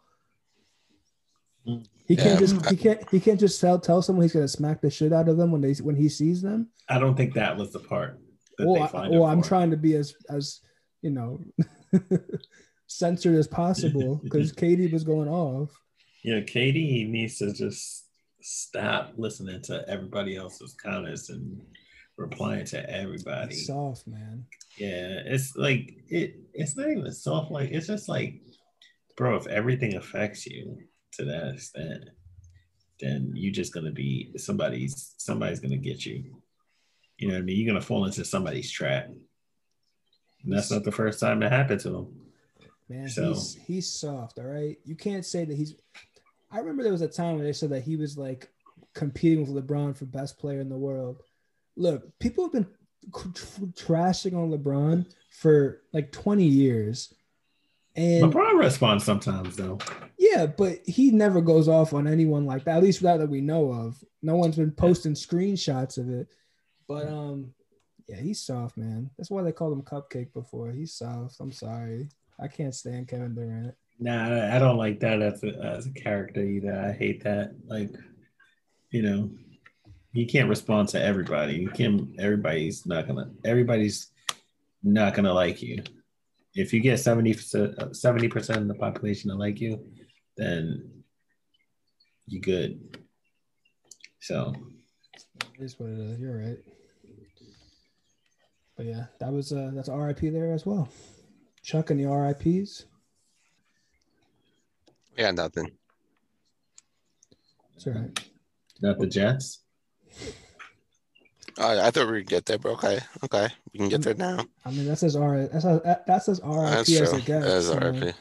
He 2.05 2.15
can't 2.15 2.39
Yeah, 2.39 2.47
just 2.47 2.65
he 2.67 2.77
can't 2.77 3.09
he 3.09 3.19
can't 3.19 3.39
just 3.39 3.59
tell 3.59 3.77
tell 3.77 4.01
someone 4.01 4.23
he's 4.23 4.33
gonna 4.33 4.47
smack 4.47 4.81
the 4.81 4.89
shit 4.89 5.11
out 5.11 5.27
of 5.27 5.37
them 5.37 5.51
when 5.51 5.61
they 5.61 5.73
when 5.73 5.95
he 5.95 6.07
sees 6.09 6.41
them. 6.41 6.69
I 6.89 6.99
don't 6.99 7.15
think 7.15 7.33
that 7.33 7.57
was 7.57 7.73
the 7.73 7.79
part. 7.79 8.19
Well, 8.59 8.89
I, 8.93 9.09
well 9.09 9.25
I'm 9.25 9.43
trying 9.43 9.69
to 9.71 9.77
be 9.77 9.95
as 9.95 10.15
as 10.29 10.61
you 11.01 11.11
know 11.11 11.39
censored 12.87 13.35
as 13.35 13.47
possible 13.47 14.15
because 14.23 14.51
KD 14.53 14.91
was 14.91 15.03
going 15.03 15.29
off. 15.29 15.69
Yeah, 16.23 16.39
KD 16.39 17.07
needs 17.09 17.37
to 17.37 17.53
just 17.53 18.05
stop 18.41 19.13
listening 19.17 19.61
to 19.61 19.87
everybody 19.87 20.35
else's 20.35 20.73
comments 20.73 21.29
and 21.29 21.61
replying 22.17 22.65
to 22.65 22.89
everybody. 22.89 23.53
It's 23.53 23.67
soft, 23.67 24.07
man. 24.07 24.45
Yeah, 24.77 25.21
it's 25.25 25.55
like 25.55 25.93
it. 26.09 26.39
It's 26.53 26.75
not 26.75 26.89
even 26.89 27.11
soft. 27.11 27.51
Like 27.51 27.71
it's 27.71 27.87
just 27.87 28.09
like, 28.09 28.41
bro, 29.15 29.35
if 29.35 29.47
everything 29.47 29.95
affects 29.95 30.45
you 30.45 30.77
to 31.13 31.25
that 31.25 31.53
extent, 31.53 32.05
then 32.99 33.31
you're 33.35 33.53
just 33.53 33.73
gonna 33.73 33.91
be 33.91 34.31
somebody's. 34.37 35.13
Somebody's 35.17 35.59
gonna 35.59 35.77
get 35.77 36.05
you. 36.05 36.41
You 37.17 37.29
know 37.29 37.35
what 37.35 37.41
I 37.41 37.43
mean? 37.43 37.57
You're 37.57 37.73
gonna 37.73 37.85
fall 37.85 38.05
into 38.05 38.25
somebody's 38.25 38.71
trap. 38.71 39.07
And 40.43 40.53
that's 40.53 40.71
not 40.71 40.83
the 40.83 40.91
first 40.91 41.19
time 41.19 41.41
it 41.41 41.51
happened 41.51 41.81
to 41.81 41.95
him. 41.95 42.07
Man, 42.89 43.09
So- 43.09 43.29
he's 43.33 43.55
he's 43.65 43.91
soft. 43.91 44.39
All 44.39 44.45
right, 44.45 44.77
you 44.85 44.95
can't 44.95 45.25
say 45.25 45.45
that 45.45 45.55
he's. 45.55 45.75
I 46.51 46.59
remember 46.59 46.83
there 46.83 46.91
was 46.93 47.01
a 47.01 47.07
time 47.09 47.35
when 47.35 47.43
they 47.43 47.53
said 47.53 47.69
that 47.71 47.81
he 47.83 47.97
was 47.97 48.17
like 48.17 48.49
competing 48.93 49.41
with 49.45 49.67
LeBron 49.67 49.95
for 49.97 50.05
best 50.05 50.37
player 50.39 50.61
in 50.61 50.69
the 50.69 50.77
world. 50.77 51.21
Look, 51.75 52.17
people 52.19 52.45
have 52.45 52.53
been 52.53 52.67
tr- 53.13 53.27
tr- 53.33 53.93
trashing 53.93 54.33
on 54.35 54.51
LeBron 54.51 55.05
for 55.31 55.81
like 55.93 56.11
20 56.13 56.45
years, 56.45 57.13
and 57.95 58.23
LeBron 58.31 58.57
responds 58.57 59.03
sometimes 59.03 59.57
though. 59.57 59.77
yeah, 60.17 60.45
but 60.45 60.79
he 60.85 61.11
never 61.11 61.41
goes 61.41 61.67
off 61.67 61.93
on 61.93 62.07
anyone 62.07 62.45
like 62.45 62.63
that. 62.63 62.77
At 62.77 62.83
least 62.83 63.01
that 63.01 63.17
that 63.17 63.29
we 63.29 63.41
know 63.41 63.71
of. 63.71 64.01
No 64.23 64.37
one's 64.37 64.55
been 64.55 64.71
posting 64.71 65.13
screenshots 65.13 65.97
of 65.97 66.09
it. 66.09 66.27
But 66.87 67.07
um, 67.09 67.53
yeah, 68.07 68.15
he's 68.17 68.39
soft, 68.41 68.77
man. 68.77 69.09
That's 69.17 69.29
why 69.29 69.43
they 69.43 69.51
called 69.51 69.73
him 69.73 69.83
Cupcake 69.83 70.31
before. 70.33 70.71
He's 70.71 70.93
soft. 70.93 71.35
I'm 71.41 71.51
sorry. 71.51 72.07
I 72.39 72.47
can't 72.47 72.75
stand 72.75 73.07
Kevin 73.07 73.33
Durant. 73.33 73.73
Nah, 73.99 74.55
I- 74.55 74.59
don't 74.59 74.77
like 74.77 74.99
that 74.99 75.21
as 75.21 75.43
a 75.43 75.47
as 75.63 75.87
a 75.87 75.91
character 75.91 76.41
either. 76.41 76.73
I 76.73 76.91
hate 76.91 77.23
that. 77.23 77.55
Like, 77.65 77.89
you 78.91 79.01
know, 79.01 79.31
you 80.13 80.27
can't 80.27 80.49
respond 80.49 80.89
to 80.89 81.01
everybody. 81.03 81.55
You 81.55 81.69
can't. 81.69 82.09
Everybody's 82.19 82.85
not 82.85 83.07
gonna. 83.07 83.31
Everybody's 83.43 84.11
not 84.83 85.15
gonna 85.15 85.33
like 85.33 85.61
you. 85.61 85.83
if 86.55 86.73
you 86.73 86.79
get 86.79 86.99
70 86.99 87.33
percent 87.33 87.75
of 87.79 88.67
the 88.67 88.75
population 88.79 89.29
to 89.31 89.35
like 89.35 89.59
you, 89.59 89.83
then 90.37 91.03
you 92.27 92.39
good. 92.39 92.79
So 94.19 94.53
it 95.57 95.63
is 95.63 95.79
what 95.79 95.89
it 95.89 95.99
is. 95.99 96.19
You're 96.19 96.37
right. 96.37 96.57
But 98.75 98.85
yeah, 98.85 99.05
that 99.19 99.31
was 99.33 99.51
uh 99.51 99.71
that's 99.73 99.89
RIP 99.89 100.19
there 100.19 100.53
as 100.53 100.65
well. 100.65 100.87
Chuck 101.67 101.89
and 101.89 101.99
the 101.99 102.05
RIPs. 102.05 102.85
Yeah, 105.17 105.31
nothing. 105.31 105.69
It's 107.75 107.85
all 107.85 107.93
right. 107.93 108.19
Not 108.81 108.99
the 108.99 109.05
Jets. 109.07 109.59
Oh, 111.59 111.77
I 111.85 111.91
thought 111.91 112.05
we 112.07 112.13
would 112.13 112.27
get 112.27 112.45
there, 112.45 112.57
but 112.57 112.69
okay, 112.73 112.99
okay, 113.25 113.49
we 113.73 113.79
can 113.79 113.89
get 113.89 114.01
there 114.01 114.13
now. 114.13 114.45
I 114.63 114.71
mean, 114.71 114.85
that 114.87 114.97
says 114.99 115.17
R. 115.17 115.47
That's 115.47 115.65
a, 115.65 116.01
that 116.07 116.23
says 116.23 116.39
RIP 116.41 116.55
That's 116.69 116.89
as 116.89 117.09
true. 117.09 117.17
it 117.19 117.25
gets. 117.25 117.45
That 117.45 117.57
is 117.57 117.67
so- 117.67 117.79
RIP. 117.79 118.15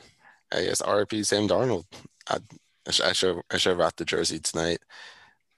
I 0.53 0.63
guess 0.65 0.83
RIP 0.85 1.25
Sam 1.25 1.47
Darnold. 1.47 1.85
I, 2.29 2.39
I 3.05 3.13
should 3.13 3.43
I 3.53 3.59
should 3.59 3.71
have 3.71 3.79
rocked 3.79 3.99
the 3.99 4.05
jersey 4.05 4.41
tonight. 4.41 4.79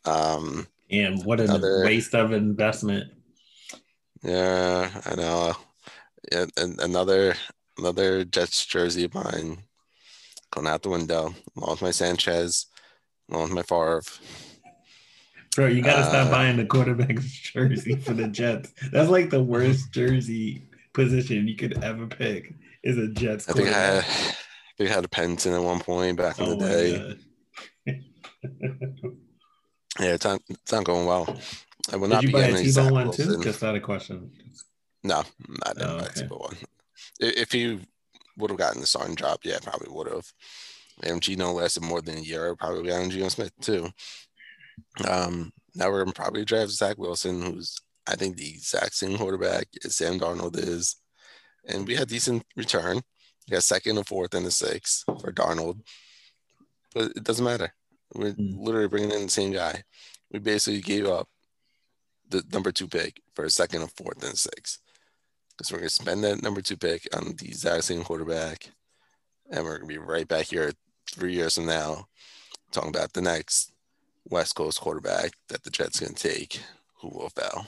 Um, 0.05 0.67
And 0.91 1.25
what 1.25 1.41
an 1.41 1.47
Another- 1.49 1.85
waste 1.87 2.15
of 2.15 2.33
investment. 2.33 3.11
yeah, 4.23 4.91
I 5.07 5.15
know. 5.15 5.55
Yeah, 6.31 6.45
and 6.59 6.79
another 6.81 7.35
another 7.79 8.25
Jets 8.25 8.65
jersey 8.67 9.05
of 9.05 9.15
mine 9.15 9.59
going 10.51 10.67
out 10.67 10.83
the 10.83 10.89
window. 10.91 11.35
Along 11.57 11.71
with 11.73 11.83
my 11.83 11.91
Sanchez, 11.91 12.67
along 13.31 13.45
with 13.45 13.53
my 13.53 13.63
Favre. 13.63 14.03
Bro, 15.55 15.67
you 15.69 15.83
gotta 15.83 16.01
Uh, 16.03 16.09
stop 16.09 16.31
buying 16.31 16.57
the 16.57 16.65
quarterback's 16.67 17.25
jersey 17.53 17.97
for 17.97 18.15
the 18.15 18.29
Jets. 18.29 18.73
That's 18.93 19.09
like 19.11 19.31
the 19.31 19.43
worst 19.43 19.93
jersey 19.93 20.63
position 20.93 21.49
you 21.49 21.57
could 21.57 21.83
ever 21.83 22.07
pick. 22.07 22.55
Is 22.85 22.97
a 22.97 23.09
Jets 23.09 23.49
I 23.49 23.53
think 23.53 23.69
I 23.69 23.73
quarterback. 23.73 24.05
had, 24.05 24.35
I 24.35 24.73
think 24.79 24.91
I 24.91 24.95
had 24.95 25.05
a 25.05 25.09
Penton 25.09 25.53
at 25.55 25.63
one 25.63 25.81
point 25.81 26.17
back 26.17 26.39
in 26.39 26.45
Oh 26.47 26.55
the 26.57 27.19
day. 27.87 27.95
Yeah, 30.01 30.15
it's 30.15 30.25
not, 30.25 30.41
it's 30.49 30.71
not 30.71 30.85
going 30.85 31.07
well. 31.07 31.27
I 31.93 31.97
will 31.97 32.07
Did 32.07 32.15
not 32.15 32.23
you 32.23 32.29
be 32.29 32.33
buy 32.35 32.41
a 32.43 32.53
Tebow 32.53 32.93
one 32.93 33.11
too? 33.11 33.43
Just 33.43 33.65
out 33.65 33.75
of 33.75 33.83
question. 33.83 34.31
No, 35.03 35.25
didn't 35.67 35.83
Oh, 35.83 35.97
okay. 35.97 36.07
a 36.07 36.25
Tebow 36.29 36.41
one. 36.41 36.57
If 37.21 37.53
he 37.53 37.81
would 38.37 38.51
have 38.51 38.59
gotten 38.59 38.81
the 38.81 38.87
starting 38.87 39.17
job, 39.17 39.41
yeah, 39.45 39.59
probably 39.63 39.89
would 39.91 40.11
have. 40.13 40.31
And 41.03 41.23
Geno 41.23 41.53
lasted 41.53 41.83
more 41.83 42.01
than 42.03 42.19
a 42.19 42.21
year. 42.21 42.55
Probably 42.57 42.89
gotten 42.89 43.11
Geno 43.11 43.29
Smith 43.29 43.53
too. 43.61 43.89
Um, 45.09 45.53
now 45.75 45.91
we're 45.91 46.03
gonna 46.05 46.13
probably 46.13 46.45
draft 46.45 46.71
Zach 46.71 46.99
Wilson, 46.99 47.43
who's 47.43 47.81
I 48.07 48.17
think 48.17 48.37
the 48.37 48.49
exact 48.51 48.95
same 48.95 49.19
quarterback 49.19 49.69
as 49.85 49.97
Sam 49.97 50.19
Darnold 50.19 50.57
is, 50.57 50.97
and 51.67 51.87
we 51.87 51.95
had 51.95 52.09
decent 52.09 52.45
return. 52.57 52.97
We 53.49 53.53
got 53.53 53.63
second, 53.63 53.99
and 53.99 54.07
fourth, 54.07 54.35
and 54.35 54.47
the 54.47 54.51
sixth 54.51 55.05
for 55.21 55.33
Darnold, 55.33 55.81
but 56.95 57.13
it 57.17 57.25
doesn't 57.25 57.45
matter. 57.45 57.75
We're 58.15 58.33
Mm. 58.33 58.57
literally 58.59 58.89
bringing 58.89 59.11
in 59.11 59.23
the 59.25 59.29
same 59.31 59.53
guy. 59.53 59.83
We 60.31 60.39
basically 60.39 60.81
gave 60.81 61.07
up 61.07 61.29
the 62.29 62.43
number 62.53 62.73
two 62.73 62.89
pick 62.89 63.21
for 63.35 63.45
a 63.45 63.51
second, 63.51 63.83
and 63.83 63.93
fourth, 63.97 64.23
and 64.23 64.33
a 64.35 64.37
sixth. 64.37 64.79
Because 65.59 65.73
we're 65.73 65.79
gonna 65.79 65.91
spend 65.91 66.23
that 66.23 66.41
number 66.41 66.63
two 66.63 66.77
pick 66.77 67.09
on 67.13 67.35
the 67.37 67.49
exact 67.49 67.85
same 67.85 68.05
quarterback, 68.05 68.71
and 69.51 69.65
we're 69.65 69.79
gonna 69.79 69.89
be 69.89 69.99
right 69.99 70.29
back 70.29 70.47
here 70.47 70.71
three 71.11 71.35
years 71.35 71.57
from 71.57 71.67
now, 71.67 72.07
talking 72.71 72.91
about 72.91 73.13
the 73.13 73.21
next 73.21 73.73
West 74.31 74.55
Coast 74.55 74.81
quarterback 74.81 75.33
that 75.49 75.65
the 75.65 75.71
Jets 75.71 75.99
gonna 75.99 76.15
take, 76.15 76.61
who 77.01 77.09
will 77.09 77.31
fail. 77.31 77.67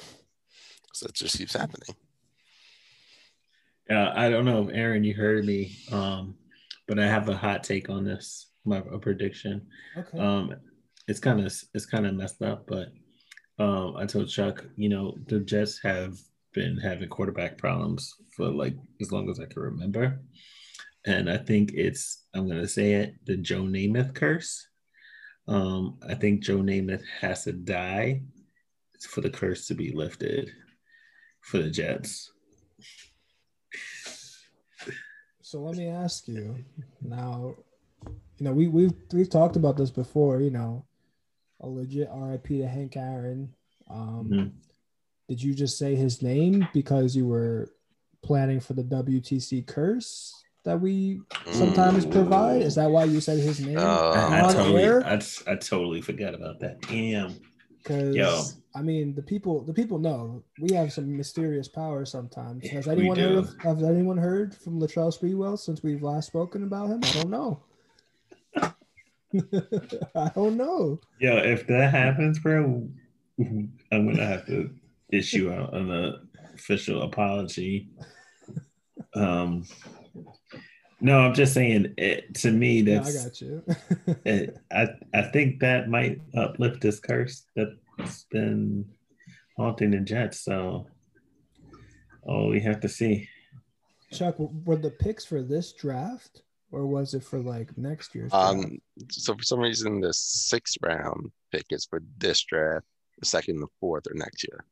So 0.92 1.06
it 1.06 1.14
just 1.14 1.36
keeps 1.36 1.54
happening. 1.54 1.96
Yeah, 3.88 4.12
I 4.14 4.30
don't 4.30 4.44
know 4.44 4.68
if 4.68 4.74
Aaron, 4.74 5.02
you 5.02 5.14
heard 5.14 5.44
me, 5.44 5.76
um, 5.90 6.36
but 6.86 7.00
I 7.00 7.06
have 7.06 7.28
a 7.28 7.36
hot 7.36 7.64
take 7.64 7.90
on 7.90 8.04
this. 8.04 8.46
My 8.64 8.78
a 8.78 8.98
prediction. 8.98 9.66
Okay. 9.96 10.18
Um, 10.18 10.54
it's 11.08 11.18
kind 11.18 11.40
of 11.40 11.52
it's 11.74 11.86
kind 11.86 12.06
of 12.06 12.14
messed 12.14 12.42
up, 12.42 12.66
but 12.68 12.88
um, 13.58 13.96
I 13.96 14.06
told 14.06 14.28
Chuck, 14.28 14.64
you 14.76 14.88
know, 14.88 15.16
the 15.26 15.40
Jets 15.40 15.80
have 15.82 16.18
been 16.52 16.76
having 16.76 17.08
quarterback 17.08 17.58
problems 17.58 18.14
for 18.36 18.46
like 18.48 18.74
as 19.00 19.12
long 19.12 19.30
as 19.30 19.38
I 19.40 19.46
can 19.46 19.62
remember, 19.62 20.20
and 21.06 21.30
I 21.30 21.36
think 21.36 21.72
it's 21.74 22.26
I'm 22.34 22.48
gonna 22.48 22.68
say 22.68 22.92
it 22.94 23.14
the 23.26 23.36
Joe 23.36 23.62
Namath 23.62 24.14
curse. 24.14 24.66
Um, 25.48 25.98
I 26.08 26.14
think 26.14 26.42
Joe 26.42 26.58
Namath 26.58 27.02
has 27.20 27.44
to 27.44 27.52
die 27.52 28.22
for 29.08 29.20
the 29.20 29.30
curse 29.30 29.66
to 29.66 29.74
be 29.74 29.92
lifted 29.92 30.50
for 31.40 31.58
the 31.58 31.70
Jets. 31.70 32.30
So 35.42 35.60
let 35.60 35.76
me 35.76 35.88
ask 35.88 36.28
you 36.28 36.64
now. 37.02 37.54
You 38.38 38.44
know, 38.44 38.52
we 38.52 38.68
we've 38.68 38.94
we've 39.12 39.28
talked 39.28 39.56
about 39.56 39.76
this 39.76 39.90
before. 39.90 40.40
You 40.40 40.50
know, 40.50 40.86
a 41.60 41.68
legit 41.68 42.08
RIP 42.14 42.46
to 42.48 42.66
Hank 42.68 42.96
Aaron. 42.96 43.52
Um, 43.88 44.30
Mhm. 44.30 44.52
Did 45.30 45.40
you 45.40 45.54
just 45.54 45.78
say 45.78 45.94
his 45.94 46.22
name 46.22 46.66
because 46.74 47.14
you 47.14 47.24
were 47.24 47.70
planning 48.20 48.58
for 48.58 48.72
the 48.72 48.82
WTC 48.82 49.64
curse 49.64 50.34
that 50.64 50.80
we 50.80 51.20
sometimes 51.52 52.04
Mm. 52.04 52.10
provide? 52.10 52.62
Is 52.62 52.74
that 52.74 52.90
why 52.90 53.04
you 53.04 53.20
said 53.20 53.38
his 53.38 53.60
name 53.64 53.78
Uh, 53.78 54.10
I, 54.12 54.38
I 54.40 54.52
totally. 54.52 54.88
I, 54.88 55.20
I 55.46 55.54
totally 55.54 56.00
forgot 56.00 56.34
about 56.34 56.58
that. 56.58 56.80
Damn. 56.80 57.36
Because 57.78 58.60
I 58.74 58.82
mean, 58.82 59.14
the 59.14 59.22
people 59.22 59.62
the 59.62 59.72
people 59.72 60.00
know 60.00 60.42
we 60.58 60.72
have 60.72 60.92
some 60.92 61.16
mysterious 61.16 61.68
power 61.68 62.04
sometimes. 62.04 62.68
Has 62.68 62.88
anyone 62.88 63.16
heard 63.16 63.36
of 63.36 63.54
has 63.62 63.84
anyone 63.84 64.18
heard 64.18 64.52
from 64.56 64.80
Latrell 64.80 65.16
Sprewell 65.16 65.56
since 65.56 65.80
we've 65.84 66.02
last 66.02 66.26
spoken 66.26 66.64
about 66.64 66.88
him? 66.88 67.00
I 67.04 67.12
don't 67.12 67.30
know. 67.30 67.62
I 70.16 70.30
don't 70.34 70.56
know. 70.56 70.98
Yo, 71.20 71.36
if 71.36 71.68
that 71.68 71.92
happens, 71.92 72.40
bro, 72.40 72.88
I'm 73.38 73.70
gonna 73.90 74.26
have 74.26 74.44
to 74.48 74.70
issue 75.12 75.52
out 75.52 75.74
an 75.74 76.28
official 76.54 77.02
apology. 77.02 77.88
Um, 79.14 79.64
no, 81.00 81.18
I'm 81.20 81.34
just 81.34 81.54
saying. 81.54 81.94
It, 81.96 82.34
to 82.36 82.50
me, 82.50 82.80
Yeah, 82.80 83.02
I 83.02 83.12
got 83.12 83.40
you. 83.40 83.64
it, 84.24 84.58
I 84.70 84.88
I 85.14 85.22
think 85.22 85.60
that 85.60 85.88
might 85.88 86.20
uplift 86.36 86.80
this 86.80 87.00
curse 87.00 87.44
that's 87.56 88.24
been 88.30 88.84
haunting 89.56 89.92
the 89.92 90.00
Jets. 90.00 90.40
So, 90.40 90.86
oh, 92.26 92.48
we 92.48 92.60
have 92.60 92.80
to 92.80 92.88
see. 92.88 93.28
Chuck, 94.12 94.36
were 94.38 94.76
the 94.76 94.90
picks 94.90 95.24
for 95.24 95.42
this 95.42 95.72
draft 95.72 96.42
or 96.72 96.86
was 96.86 97.14
it 97.14 97.24
for 97.24 97.38
like 97.38 97.76
next 97.78 98.14
year's 98.14 98.30
draft? 98.30 98.52
Um, 98.52 98.78
so 99.08 99.34
for 99.34 99.42
some 99.42 99.60
reason, 99.60 100.00
the 100.00 100.12
sixth 100.12 100.76
round 100.82 101.30
pick 101.52 101.66
is 101.70 101.86
for 101.86 102.02
this 102.18 102.42
draft, 102.42 102.84
the 103.18 103.26
second, 103.26 103.60
the 103.60 103.68
fourth 103.80 104.06
or 104.06 104.14
next 104.14 104.44
year. 104.44 104.64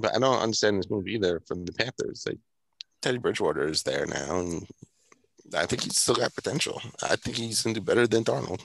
But 0.00 0.14
I 0.14 0.18
don't 0.18 0.40
understand 0.42 0.78
this 0.78 0.90
move 0.90 1.06
either 1.08 1.40
from 1.46 1.64
the 1.64 1.72
Panthers. 1.72 2.24
Like 2.26 2.38
Teddy 3.02 3.18
Bridgewater 3.18 3.66
is 3.68 3.82
there 3.82 4.06
now, 4.06 4.38
and 4.40 4.66
I 5.54 5.66
think 5.66 5.82
he's 5.82 5.96
still 5.98 6.14
got 6.16 6.34
potential. 6.34 6.80
I 7.02 7.16
think 7.16 7.36
he's 7.36 7.62
gonna 7.62 7.74
do 7.74 7.80
better 7.80 8.06
than 8.06 8.24
Darnold. 8.24 8.64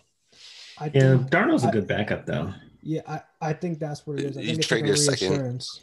I 0.79 0.85
Yeah, 0.93 1.17
think, 1.17 1.29
Darnold's 1.29 1.63
a 1.63 1.67
I- 1.67 1.71
good 1.71 1.87
backup 1.87 2.25
though. 2.25 2.53
yeah, 2.81 3.01
I, 3.07 3.21
I 3.49 3.53
think 3.53 3.79
that's 3.79 4.05
what 4.07 4.19
it 4.19 4.25
is. 4.31 4.37
I 4.37 4.41
You 4.41 4.47
think 4.47 4.59
it's 4.59 4.67
trade 4.67 4.81
like 4.81 4.85
a 4.85 4.87
your 4.87 4.97
second- 4.97 5.29
reassurance. 5.31 5.81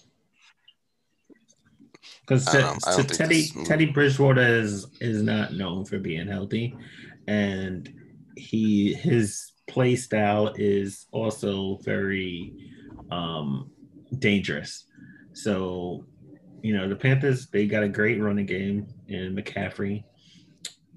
Because 2.22 2.46
I 2.48 2.52
don't 2.52 2.62
know. 2.62 2.78
I 2.86 2.96
don't 2.96 3.06
think 3.06 3.18
Teddy 3.18 3.46
Teddy 3.64 3.86
Bridgewater 3.86 4.40
is 4.42 4.86
is 5.00 5.22
not 5.22 5.54
known 5.54 5.84
for 5.84 5.98
being 5.98 6.26
healthy, 6.28 6.76
and 7.26 7.92
he 8.36 8.94
his 8.94 9.52
play 9.68 9.96
style 9.96 10.52
is 10.56 11.06
also 11.12 11.78
very 11.82 12.54
um, 13.10 13.70
dangerous. 14.18 14.84
So, 15.32 16.04
you 16.62 16.76
know, 16.76 16.88
the 16.88 16.96
Panthers 16.96 17.46
they 17.46 17.66
got 17.66 17.82
a 17.82 17.88
great 17.88 18.20
running 18.20 18.46
game 18.46 18.86
in 19.08 19.34
McCaffrey, 19.34 20.04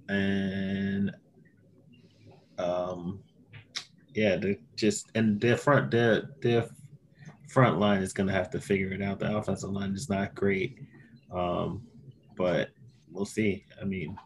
and 0.09 1.11
um, 2.57 3.23
yeah, 4.13 4.35
they 4.35 4.59
just 4.75 5.07
and 5.15 5.39
their 5.39 5.57
front 5.57 5.91
their 5.91 6.29
their 6.41 6.67
front 7.49 7.79
line 7.79 8.01
is 8.01 8.13
going 8.13 8.27
to 8.27 8.33
have 8.33 8.49
to 8.49 8.59
figure 8.59 8.91
it 8.91 9.01
out. 9.01 9.19
The 9.19 9.37
offensive 9.37 9.69
line 9.69 9.93
is 9.93 10.09
not 10.09 10.33
great. 10.33 10.79
Um, 11.31 11.83
but 12.35 12.69
we'll 13.11 13.25
see. 13.25 13.65
I 13.81 13.85
mean, 13.85 14.17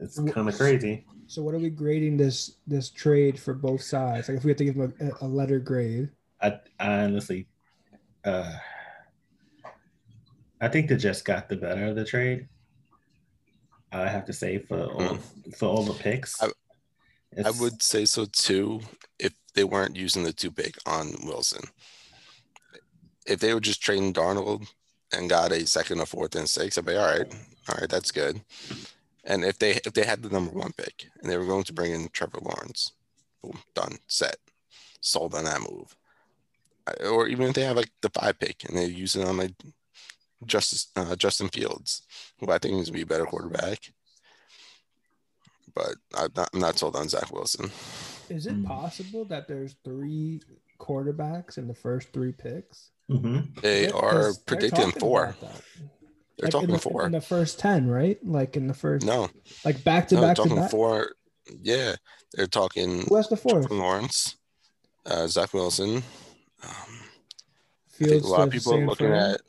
it's 0.00 0.18
kind 0.18 0.48
of 0.48 0.56
crazy. 0.56 1.06
So 1.26 1.42
what 1.42 1.54
are 1.54 1.58
we 1.58 1.70
grading 1.70 2.16
this 2.16 2.58
this 2.66 2.90
trade 2.90 3.38
for 3.38 3.54
both 3.54 3.82
sides? 3.82 4.28
Like 4.28 4.38
if 4.38 4.44
we 4.44 4.50
have 4.50 4.58
to 4.58 4.64
give 4.64 4.76
them 4.76 4.94
a, 5.00 5.24
a 5.24 5.26
letter 5.26 5.58
grade. 5.58 6.10
I, 6.44 6.60
I 6.78 7.04
honestly, 7.04 7.46
uh, 8.24 8.52
I 10.60 10.68
think 10.68 10.88
the 10.88 10.96
Jets 10.96 11.22
got 11.22 11.48
the 11.48 11.56
better 11.56 11.86
of 11.86 11.96
the 11.96 12.04
trade. 12.04 12.48
I 13.92 14.08
have 14.08 14.26
to 14.26 14.32
say 14.32 14.58
for 14.58 14.84
all 14.84 15.18
for 15.56 15.66
all 15.66 15.82
the 15.84 15.94
picks. 15.94 16.42
I- 16.42 16.50
I 17.44 17.50
would 17.50 17.82
say 17.82 18.04
so 18.04 18.26
too 18.26 18.80
if 19.18 19.32
they 19.54 19.64
weren't 19.64 19.96
using 19.96 20.22
the 20.22 20.32
two 20.32 20.52
pick 20.52 20.76
on 20.86 21.14
Wilson. 21.24 21.64
If 23.26 23.40
they 23.40 23.52
were 23.52 23.60
just 23.60 23.82
trading 23.82 24.12
Darnold 24.12 24.68
and 25.12 25.28
got 25.28 25.50
a 25.50 25.66
second, 25.66 26.00
a 26.00 26.06
fourth, 26.06 26.36
and 26.36 26.48
six, 26.48 26.78
I'd 26.78 26.84
be 26.84 26.94
all 26.94 27.06
right. 27.06 27.26
All 27.68 27.76
right, 27.80 27.88
that's 27.90 28.12
good. 28.12 28.40
And 29.24 29.44
if 29.44 29.58
they 29.58 29.72
if 29.84 29.94
they 29.94 30.04
had 30.04 30.22
the 30.22 30.28
number 30.28 30.52
one 30.52 30.72
pick 30.76 31.06
and 31.20 31.28
they 31.30 31.36
were 31.36 31.46
going 31.46 31.64
to 31.64 31.72
bring 31.72 31.92
in 31.92 32.08
Trevor 32.12 32.38
Lawrence, 32.40 32.92
boom, 33.42 33.58
done, 33.74 33.98
set, 34.06 34.36
sold 35.00 35.34
on 35.34 35.44
that 35.44 35.60
move. 35.60 35.96
I- 36.86 37.06
Or 37.06 37.28
even 37.28 37.48
if 37.48 37.54
they 37.54 37.62
have 37.62 37.76
like 37.76 37.90
the 38.02 38.10
five 38.10 38.38
pick 38.38 38.64
and 38.64 38.76
they 38.76 38.86
use 38.86 39.16
it 39.16 39.26
on 39.26 39.36
like 39.36 39.54
Justice 40.46 40.88
uh, 40.96 41.16
Justin 41.16 41.48
Fields, 41.48 42.02
who 42.40 42.50
I 42.50 42.58
think 42.58 42.74
is 42.80 42.88
gonna 42.90 42.96
be 42.98 43.02
a 43.02 43.06
better 43.06 43.24
quarterback. 43.24 43.78
But 45.74 45.96
I'm 46.14 46.28
not, 46.36 46.50
I'm 46.52 46.60
not 46.60 46.78
sold 46.78 46.96
on 46.96 47.08
Zach 47.08 47.32
Wilson. 47.32 47.70
Is 48.28 48.46
it 48.46 48.52
Hmm. 48.54 48.64
possible 48.64 49.24
that 49.26 49.48
there's 49.48 49.76
three 49.84 50.40
quarterbacks 50.78 51.58
in 51.58 51.66
the 51.68 51.74
first 51.74 52.12
three 52.12 52.32
picks? 52.32 52.90
hmm 53.08 53.40
They 53.62 53.84
Yeah, 53.86 53.92
are 53.92 54.10
'cause 54.10 54.36
they're 54.44 54.56
predicting 54.58 54.92
four. 54.92 55.36
They're 55.40 56.46
Like, 56.46 56.50
talking 56.52 56.68
in 56.68 56.72
the, 56.74 56.78
four. 56.78 57.06
in 57.06 57.12
the 57.12 57.20
first 57.20 57.58
ten, 57.58 57.88
right? 57.88 58.18
Like 58.24 58.56
in 58.56 58.66
the 58.66 58.74
first, 58.74 59.06
No, 59.06 59.30
like 59.64 59.82
back 59.84 60.08
to 60.08 60.14
no, 60.16 60.20
they're 60.20 60.28
back 60.30 60.36
to 60.36 60.42
talking 60.42 60.56
back. 60.56 60.70
four. 60.70 61.12
Yeah, 61.62 61.96
they're 62.32 62.46
talking 62.46 63.02
Who 63.08 63.14
has 63.16 63.28
the 63.28 63.36
fourth? 63.36 63.70
Lawrence, 63.70 64.36
uh, 65.06 65.26
Zach 65.26 65.54
Wilson. 65.54 66.02
Um, 66.64 66.94
I 66.96 67.96
Fields 67.96 68.12
think 68.12 68.24
a 68.24 68.28
lot 68.28 68.46
of 68.48 68.50
people 68.50 68.74
are 68.74 68.86
looking 68.86 69.12
at 69.12 69.40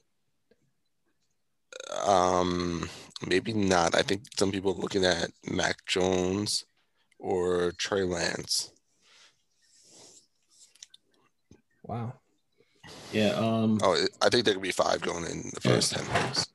um 2.05 2.89
maybe 3.25 3.53
not. 3.53 3.95
I 3.95 4.01
think 4.01 4.23
some 4.37 4.51
people 4.51 4.71
are 4.73 4.81
looking 4.81 5.05
at 5.05 5.31
Mac 5.49 5.85
Jones 5.85 6.65
or 7.19 7.71
Trey 7.77 8.03
Lance. 8.03 8.71
Wow. 11.83 12.13
Yeah. 13.11 13.29
Um. 13.31 13.79
Oh, 13.81 13.95
I 14.21 14.29
think 14.29 14.45
there 14.45 14.53
could 14.53 14.63
be 14.63 14.71
five 14.71 15.01
going 15.01 15.25
in 15.25 15.51
the 15.53 15.61
first 15.61 15.93
ten 15.93 16.05
picks. 16.05 16.47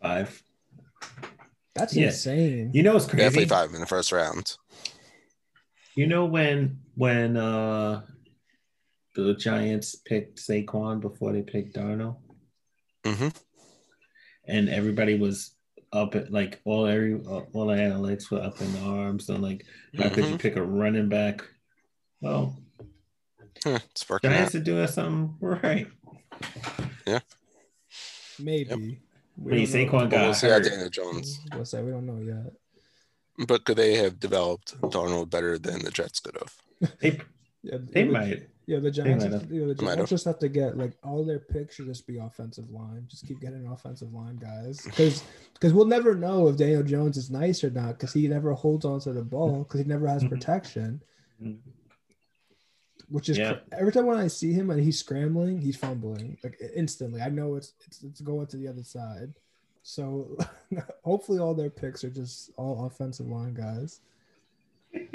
Five. 0.00 0.42
That's 1.74 1.94
Yeah. 1.94 2.06
insane. 2.06 2.70
You 2.72 2.82
know 2.82 2.94
what's 2.94 3.06
Definitely 3.06 3.46
five 3.46 3.74
in 3.74 3.80
the 3.80 3.86
first 3.86 4.12
round. 4.12 4.56
You 5.94 6.06
know 6.06 6.24
when 6.24 6.80
when 6.96 7.36
uh 7.36 8.02
the 9.14 9.34
Giants 9.34 9.94
picked 9.94 10.38
Saquon 10.38 11.00
before 11.00 11.32
they 11.32 11.42
picked 11.42 11.76
Darnold, 11.76 12.16
hmm 13.04 13.28
and 14.46 14.68
everybody 14.68 15.16
was 15.18 15.52
up 15.92 16.14
at 16.14 16.30
like 16.32 16.60
all 16.64 16.86
every 16.86 17.14
all 17.14 17.66
the 17.66 17.74
analytics 17.74 18.30
were 18.30 18.42
up 18.42 18.60
in 18.60 18.76
arms 18.84 19.30
on 19.30 19.40
like 19.40 19.64
how 19.96 20.08
could 20.10 20.24
you 20.26 20.34
Mhm. 20.34 20.40
pick 20.40 20.56
a 20.56 20.62
running 20.62 21.08
back? 21.08 21.42
Well, 22.20 22.56
Huh, 23.62 23.78
it's 23.90 24.06
working 24.08 24.30
Giants 24.30 24.54
out. 24.54 24.60
are 24.60 24.64
doing 24.64 24.86
something 24.88 25.36
right. 25.40 25.86
Yeah. 27.06 27.20
Maybe. 28.38 29.00
We 29.36 29.50
But 29.50 29.50
don't 29.50 29.66
Saquon 29.66 29.92
know. 29.92 29.98
But 30.00 30.10
got 30.10 30.22
we'll 30.24 30.34
see 30.34 30.46
how 30.48 30.52
hurt. 30.54 30.64
Daniel 30.64 30.90
Jones. 30.90 31.40
What's 31.54 31.70
that? 31.70 31.84
we 31.84 31.90
don't 31.92 32.06
know 32.06 32.18
yet. 32.20 32.52
But 33.46 33.64
could 33.64 33.76
they 33.78 33.94
have 33.94 34.20
developed 34.20 34.78
Darnold 34.82 35.30
better 35.30 35.58
than 35.58 35.80
the 35.82 35.90
Jets 35.90 36.20
could 36.20 36.36
have? 36.36 36.54
They 37.00 37.20
Yeah, 37.62 37.78
they 37.80 38.02
it 38.02 38.04
would- 38.04 38.12
might. 38.12 38.48
Yeah, 38.66 38.78
the 38.78 38.90
Giants. 38.90 39.24
might 39.24 39.32
Have 39.32 39.40
have. 39.42 39.50
to, 39.50 39.54
yeah, 39.56 39.66
the 39.66 39.74
Giants 39.74 40.10
just 40.10 40.24
have 40.24 40.38
to 40.38 40.48
get 40.48 40.78
like 40.78 40.92
all 41.02 41.22
their 41.24 41.38
picks 41.38 41.74
should 41.74 41.86
just 41.86 42.06
be 42.06 42.16
offensive 42.18 42.70
line. 42.70 43.06
Just 43.10 43.26
keep 43.26 43.40
getting 43.40 43.66
offensive 43.66 44.12
line 44.14 44.36
guys, 44.36 44.80
because 44.82 45.22
because 45.52 45.72
we'll 45.74 45.84
never 45.86 46.14
know 46.14 46.48
if 46.48 46.56
Daniel 46.56 46.82
Jones 46.82 47.16
is 47.18 47.30
nice 47.30 47.62
or 47.62 47.70
not, 47.70 47.98
because 47.98 48.12
he 48.14 48.26
never 48.26 48.52
holds 48.54 48.84
on 48.86 49.00
to 49.00 49.12
the 49.12 49.22
ball, 49.22 49.64
because 49.64 49.80
he 49.80 49.86
never 49.86 50.06
has 50.06 50.24
Mhm. 50.24 50.30
protection. 50.30 51.00
Which 53.10 53.28
is 53.28 53.36
Yeah. 53.36 53.54
cr- 53.54 53.74
every 53.80 53.92
time 53.92 54.06
when 54.06 54.16
I 54.16 54.28
see 54.28 54.52
him 54.54 54.70
and 54.70 54.80
he's 54.80 54.98
scrambling, 54.98 55.60
he's 55.60 55.76
fumbling 55.76 56.38
like 56.42 56.58
instantly. 56.74 57.20
I 57.20 57.28
know 57.28 57.56
it's 57.56 57.74
it's, 57.86 58.02
it's 58.02 58.20
going 58.22 58.46
to 58.46 58.56
the 58.56 58.68
other 58.68 58.82
side. 58.82 59.34
So 59.82 60.38
hopefully 61.04 61.38
all 61.38 61.52
their 61.54 61.68
picks 61.70 62.02
are 62.02 62.10
just 62.10 62.50
all 62.56 62.86
offensive 62.86 63.28
line 63.28 63.52
guys. 63.54 64.00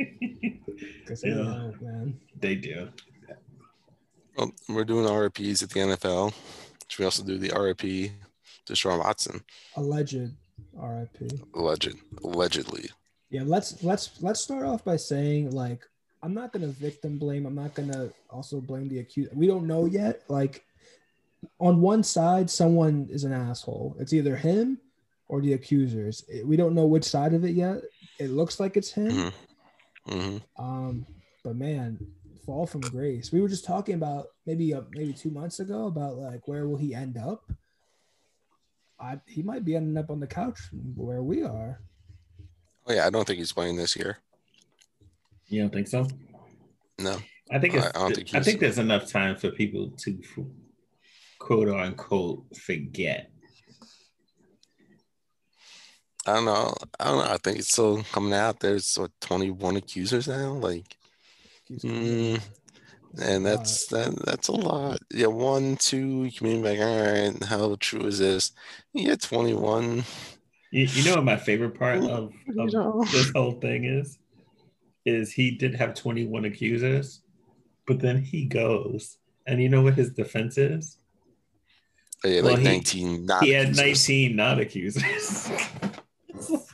Because 1.02 1.24
Yeah. 1.26 1.72
man. 1.82 2.20
They 2.40 2.56
do. 2.56 2.90
Well, 4.40 4.54
we're 4.70 4.86
doing 4.86 5.06
RPs 5.06 5.64
at 5.64 5.70
the 5.70 5.82
NFL. 5.82 6.34
Should 6.88 7.00
we 7.00 7.06
also 7.06 7.24
do 7.24 7.38
the 7.38 7.50
RP 7.50 8.12
to 8.68 8.76
Sean 8.76 9.00
Watson? 9.00 9.44
Alleged 9.76 10.32
RIP. 10.74 11.32
Alleged, 11.56 11.96
allegedly. 12.24 12.90
Yeah, 13.32 13.42
let's 13.46 13.84
let's 13.84 14.12
let's 14.22 14.40
start 14.40 14.66
off 14.66 14.86
by 14.86 14.96
saying 14.96 15.52
like 15.52 15.86
I'm 16.24 16.34
not 16.34 16.54
gonna 16.54 16.68
victim 16.68 17.18
blame. 17.18 17.46
I'm 17.46 17.54
not 17.56 17.74
gonna 17.74 18.12
also 18.30 18.62
blame 18.62 18.88
the 18.88 19.00
accused. 19.00 19.36
We 19.36 19.46
don't 19.46 19.68
know 19.68 19.86
yet. 19.86 20.24
Like 20.30 20.64
on 21.60 21.82
one 21.82 22.02
side, 22.02 22.50
someone 22.50 23.10
is 23.12 23.26
an 23.26 23.34
asshole. 23.34 23.98
It's 24.00 24.14
either 24.14 24.38
him 24.38 24.80
or 25.28 25.42
the 25.42 25.52
accusers. 25.52 26.24
We 26.46 26.56
don't 26.56 26.76
know 26.76 26.86
which 26.86 27.04
side 27.04 27.34
of 27.34 27.44
it 27.44 27.56
yet. 27.56 27.82
It 28.20 28.30
looks 28.30 28.58
like 28.58 28.78
it's 28.78 28.92
him. 28.92 29.12
Mhm. 29.12 29.34
hmm 30.08 30.38
Um, 30.58 31.06
but 31.44 31.58
man, 31.58 32.00
fall 32.50 32.66
from 32.66 32.82
grace. 32.82 33.32
We 33.32 33.42
were 33.42 33.48
just 33.48 33.64
talking 33.64 33.94
about 33.94 34.30
maybe 34.48 34.74
uh, 34.74 34.82
maybe 34.90 35.14
two 35.14 35.30
months 35.30 35.60
ago 35.60 35.86
about 35.86 36.18
like 36.18 36.48
where 36.48 36.68
will 36.68 36.78
he 36.78 36.96
end 36.96 37.16
up. 37.16 37.44
I, 39.00 39.20
he 39.28 39.44
might 39.44 39.64
be 39.64 39.76
ending 39.76 39.98
up 39.98 40.10
on 40.10 40.20
the 40.20 40.26
couch 40.26 40.60
where 40.96 41.22
we 41.22 41.44
are. 41.44 41.80
Oh 42.88 42.94
yeah, 42.94 43.06
I 43.06 43.12
don't 43.12 43.28
think 43.28 43.38
he's 43.38 43.54
playing 43.54 43.78
this 43.78 43.96
year. 43.96 44.18
You 45.46 45.62
don't 45.62 45.72
think 45.72 45.88
so? 45.88 46.08
No. 46.98 47.18
I 47.52 47.60
think 47.60 47.76
I- 47.76 47.78
it's, 47.78 47.88
I 47.88 47.92
don't 48.00 48.16
think 48.16 48.34
I 48.34 48.40
think 48.42 48.60
there's 48.60 48.80
enough 48.80 49.08
time 49.08 49.36
for 49.36 49.52
people 49.52 49.92
to 50.00 50.20
quote 51.38 51.70
unquote 51.70 52.46
forget. 52.58 53.30
I 56.26 56.34
don't 56.34 56.46
know. 56.46 56.74
I 57.00 57.06
don't 57.06 57.18
know. 57.20 57.32
I 57.32 57.38
think 57.38 57.60
it's 57.60 57.72
still 57.72 58.02
coming 58.12 58.34
out. 58.34 58.60
There's 58.60 58.96
what 58.96 59.12
21 59.22 59.78
accusers 59.78 60.28
now. 60.28 60.54
Like, 60.54 60.98
Mm, 61.72 62.42
and 63.22 63.46
that's 63.46 63.88
that. 63.88 64.16
That's 64.26 64.48
a 64.48 64.54
lot. 64.54 65.00
Yeah, 65.14 65.28
one, 65.28 65.76
two. 65.78 66.24
You 66.26 66.32
can 66.32 66.48
be 66.48 66.58
like, 66.58 66.80
all 66.80 67.02
right, 67.02 67.44
how 67.44 67.76
true 67.80 68.06
is 68.06 68.20
this? 68.20 68.52
Yeah, 68.94 69.16
21. 69.16 70.04
You, 70.72 70.86
you 70.86 71.04
know 71.06 71.16
what 71.16 71.24
my 71.26 71.38
favorite 71.38 71.78
part 71.78 72.04
of, 72.04 72.32
You 72.48 72.62
of 72.64 72.74
know. 72.74 73.04
this 73.12 73.32
whole 73.32 73.54
thing 73.54 73.86
is? 73.86 74.18
Is 75.06 75.32
he 75.32 75.52
did 75.52 75.76
have 75.76 75.94
21 75.96 76.46
accusers, 76.46 77.22
but 77.88 78.00
then 78.00 78.22
he 78.22 78.46
goes, 78.46 79.18
and 79.48 79.62
you 79.62 79.70
know 79.70 79.82
what 79.82 79.96
his 79.96 80.12
defense 80.12 80.58
is? 80.58 80.98
Yeah, 82.24 82.42
Well, 82.42 82.52
like 82.54 82.60
he- 82.60 82.66
19. 82.66 83.26
Not 83.26 83.44
he 83.44 83.52
had 83.52 83.70
accusers. 83.70 84.10
19 84.10 84.36
not 84.36 84.60
accusers. 84.60 85.50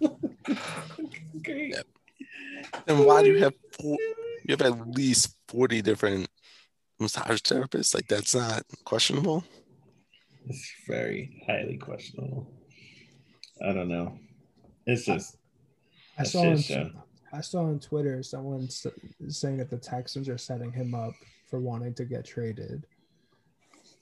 Great. 1.43 1.75
Yeah. 1.75 1.81
And 2.87 3.05
why 3.05 3.23
do 3.23 3.29
you 3.29 3.43
have 3.43 3.53
four, 3.79 3.97
you 4.47 4.55
have 4.57 4.61
at 4.61 4.87
least 4.89 5.35
40 5.47 5.81
different 5.81 6.27
massage 6.99 7.41
therapists? 7.41 7.93
Like 7.93 8.07
that's 8.07 8.35
not 8.35 8.63
questionable. 8.83 9.43
It's 10.47 10.71
very 10.87 11.43
highly 11.47 11.77
questionable. 11.77 12.51
I 13.65 13.73
don't 13.73 13.89
know. 13.89 14.19
It's 14.85 15.05
just 15.05 15.37
I 16.19 16.23
a 16.23 16.25
saw 16.25 16.51
on, 16.51 16.57
show. 16.59 16.91
I 17.33 17.41
saw 17.41 17.61
on 17.61 17.79
Twitter 17.79 18.21
someone 18.21 18.69
saying 18.69 19.57
that 19.57 19.69
the 19.69 19.77
Texans 19.77 20.29
are 20.29 20.37
setting 20.37 20.71
him 20.71 20.93
up 20.93 21.13
for 21.49 21.59
wanting 21.59 21.93
to 21.95 22.05
get 22.05 22.25
traded. 22.25 22.85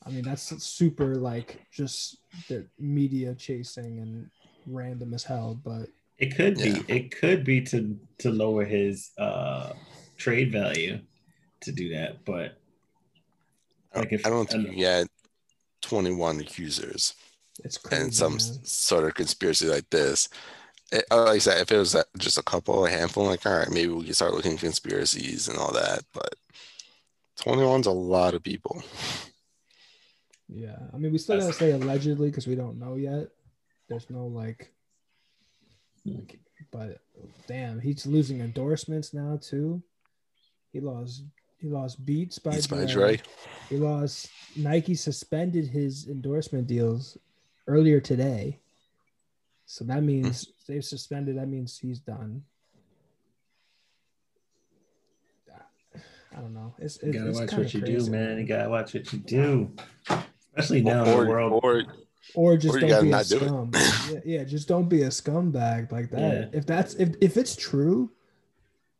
I 0.05 0.09
mean, 0.09 0.23
that's 0.23 0.61
super 0.63 1.15
like 1.15 1.61
just 1.71 2.17
the 2.49 2.67
media 2.77 3.33
chasing 3.35 3.99
and 3.99 4.29
random 4.67 5.13
as 5.13 5.23
hell. 5.23 5.59
But 5.63 5.87
It 6.17 6.35
could 6.35 6.59
Yeah. 6.59 6.79
be. 6.81 6.93
It 6.93 7.11
could 7.11 7.45
be 7.45 7.61
to 7.61 7.97
to 8.19 8.31
lower 8.31 8.65
his 8.65 9.11
uh 9.17 9.73
trade 10.23 10.51
value 10.51 10.99
to 11.61 11.71
do 11.71 11.89
that, 11.95 12.23
but 12.25 12.57
Like 13.95 14.11
if- 14.13 14.25
I 14.25 14.29
don't 14.29 14.49
think 14.49 14.69
you 14.69 14.75
get 14.77 15.07
21 15.81 16.39
accusers 16.39 17.13
it's 17.63 17.77
crazy. 17.77 18.01
and 18.03 18.13
some 18.15 18.33
man. 18.33 18.65
sort 18.65 19.03
of 19.05 19.13
conspiracy 19.15 19.67
like 19.67 19.89
this. 19.89 20.29
It, 20.91 21.05
uh, 21.11 21.25
like 21.25 21.35
I 21.35 21.39
said, 21.39 21.61
if 21.61 21.71
it 21.71 21.77
was 21.77 21.93
uh, 21.95 22.03
just 22.17 22.37
a 22.37 22.43
couple, 22.43 22.85
a 22.85 22.89
handful, 22.89 23.25
like 23.25 23.45
all 23.45 23.57
right, 23.57 23.69
maybe 23.69 23.91
we 23.91 24.05
can 24.05 24.13
start 24.13 24.33
looking 24.33 24.53
at 24.53 24.59
conspiracies 24.59 25.47
and 25.47 25.57
all 25.57 25.71
that. 25.73 26.03
But 26.13 26.35
21's 27.39 27.87
a 27.87 27.91
lot 27.91 28.33
of 28.33 28.43
people. 28.43 28.81
Yeah, 30.49 30.77
I 30.93 30.97
mean, 30.97 31.11
we 31.11 31.17
still 31.17 31.39
gotta 31.39 31.53
say 31.53 31.71
allegedly 31.71 32.29
because 32.29 32.47
we 32.47 32.55
don't 32.55 32.79
know 32.79 32.95
yet. 32.95 33.29
There's 33.89 34.09
no 34.09 34.27
like, 34.27 34.71
Hmm. 36.03 36.15
like- 36.15 36.39
but 36.71 37.01
damn, 37.47 37.79
he's 37.79 38.05
losing 38.05 38.39
endorsements 38.39 39.13
now 39.13 39.37
too. 39.41 39.83
He 40.73 40.81
lost. 40.81 41.23
He 41.59 41.69
lost 41.69 42.05
Beats 42.05 42.39
by 42.39 42.51
Beats 42.51 42.67
by 42.67 42.85
Dre. 42.85 43.15
Dre. 43.15 43.21
He 43.69 43.77
lost. 43.77 44.29
Nike 44.57 44.95
suspended 44.95 45.67
his 45.67 46.09
endorsement 46.09 46.67
deals 46.67 47.17
earlier 47.67 48.01
today. 48.01 48.59
So 49.65 49.85
that 49.85 49.99
hmm. 49.99 50.07
means 50.07 50.49
they've 50.67 50.83
suspended. 50.83 51.37
That 51.37 51.47
means 51.47 51.77
he's 51.77 51.99
done. 51.99 52.43
I 56.35 56.41
don't 56.41 56.53
know. 56.53 56.73
It's, 56.79 57.01
you 57.03 57.13
gotta 57.13 57.29
it's 57.29 57.39
watch 57.39 57.53
what 57.53 57.73
you 57.73 57.79
crazy, 57.81 58.05
do, 58.05 58.11
man. 58.11 58.39
You 58.39 58.45
gotta 58.45 58.69
watch 58.69 58.93
what 58.93 59.13
you 59.13 59.19
do. 59.19 59.71
Especially 60.55 60.81
now 60.81 61.03
in 61.03 61.09
or, 61.09 61.23
the 61.23 61.29
world. 61.29 61.59
or 61.63 61.83
or 62.33 62.57
just 62.57 62.75
Or 62.75 62.79
don't 62.79 63.01
be 63.03 63.07
a 63.07 63.11
not 63.11 63.27
do 63.27 63.35
it. 63.37 63.43
scum. 63.43 63.71
yeah, 64.11 64.19
yeah, 64.25 64.43
just 64.43 64.67
don't 64.67 64.89
be 64.89 65.03
a 65.03 65.09
scumbag 65.09 65.91
like 65.91 66.09
that. 66.11 66.51
Yeah. 66.53 66.57
If 66.57 66.65
that's 66.65 66.95
if 66.95 67.15
if 67.21 67.37
it's 67.37 67.55
true, 67.55 68.11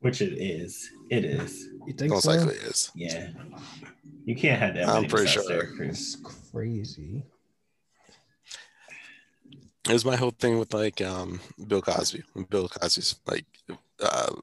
which 0.04 0.22
it 0.22 0.34
is. 0.34 0.92
It 1.10 1.24
is. 1.24 1.70
you 1.88 1.94
think 1.94 2.12
most 2.12 2.26
so? 2.26 2.32
likely 2.32 2.56
is. 2.56 2.92
Yeah. 2.94 3.30
You 4.26 4.36
can't 4.36 4.60
have 4.60 4.76
that. 4.76 4.88
I'm 4.88 4.96
many 4.96 5.08
pretty 5.08 5.28
sure. 5.28 5.48
Derek 5.48 5.80
It's 5.80 6.18
crazy. 6.52 7.24
It 9.88 9.94
was 9.94 10.06
my 10.06 10.18
whole 10.18 10.32
thing 10.32 10.60
with 10.60 10.74
like 10.74 11.02
um 11.02 11.40
Bill 11.68 11.82
Cosby. 11.82 12.24
When 12.34 12.44
Bill 12.46 12.68
Cosby's 12.68 13.16
like 13.28 13.46
uh 14.02 14.36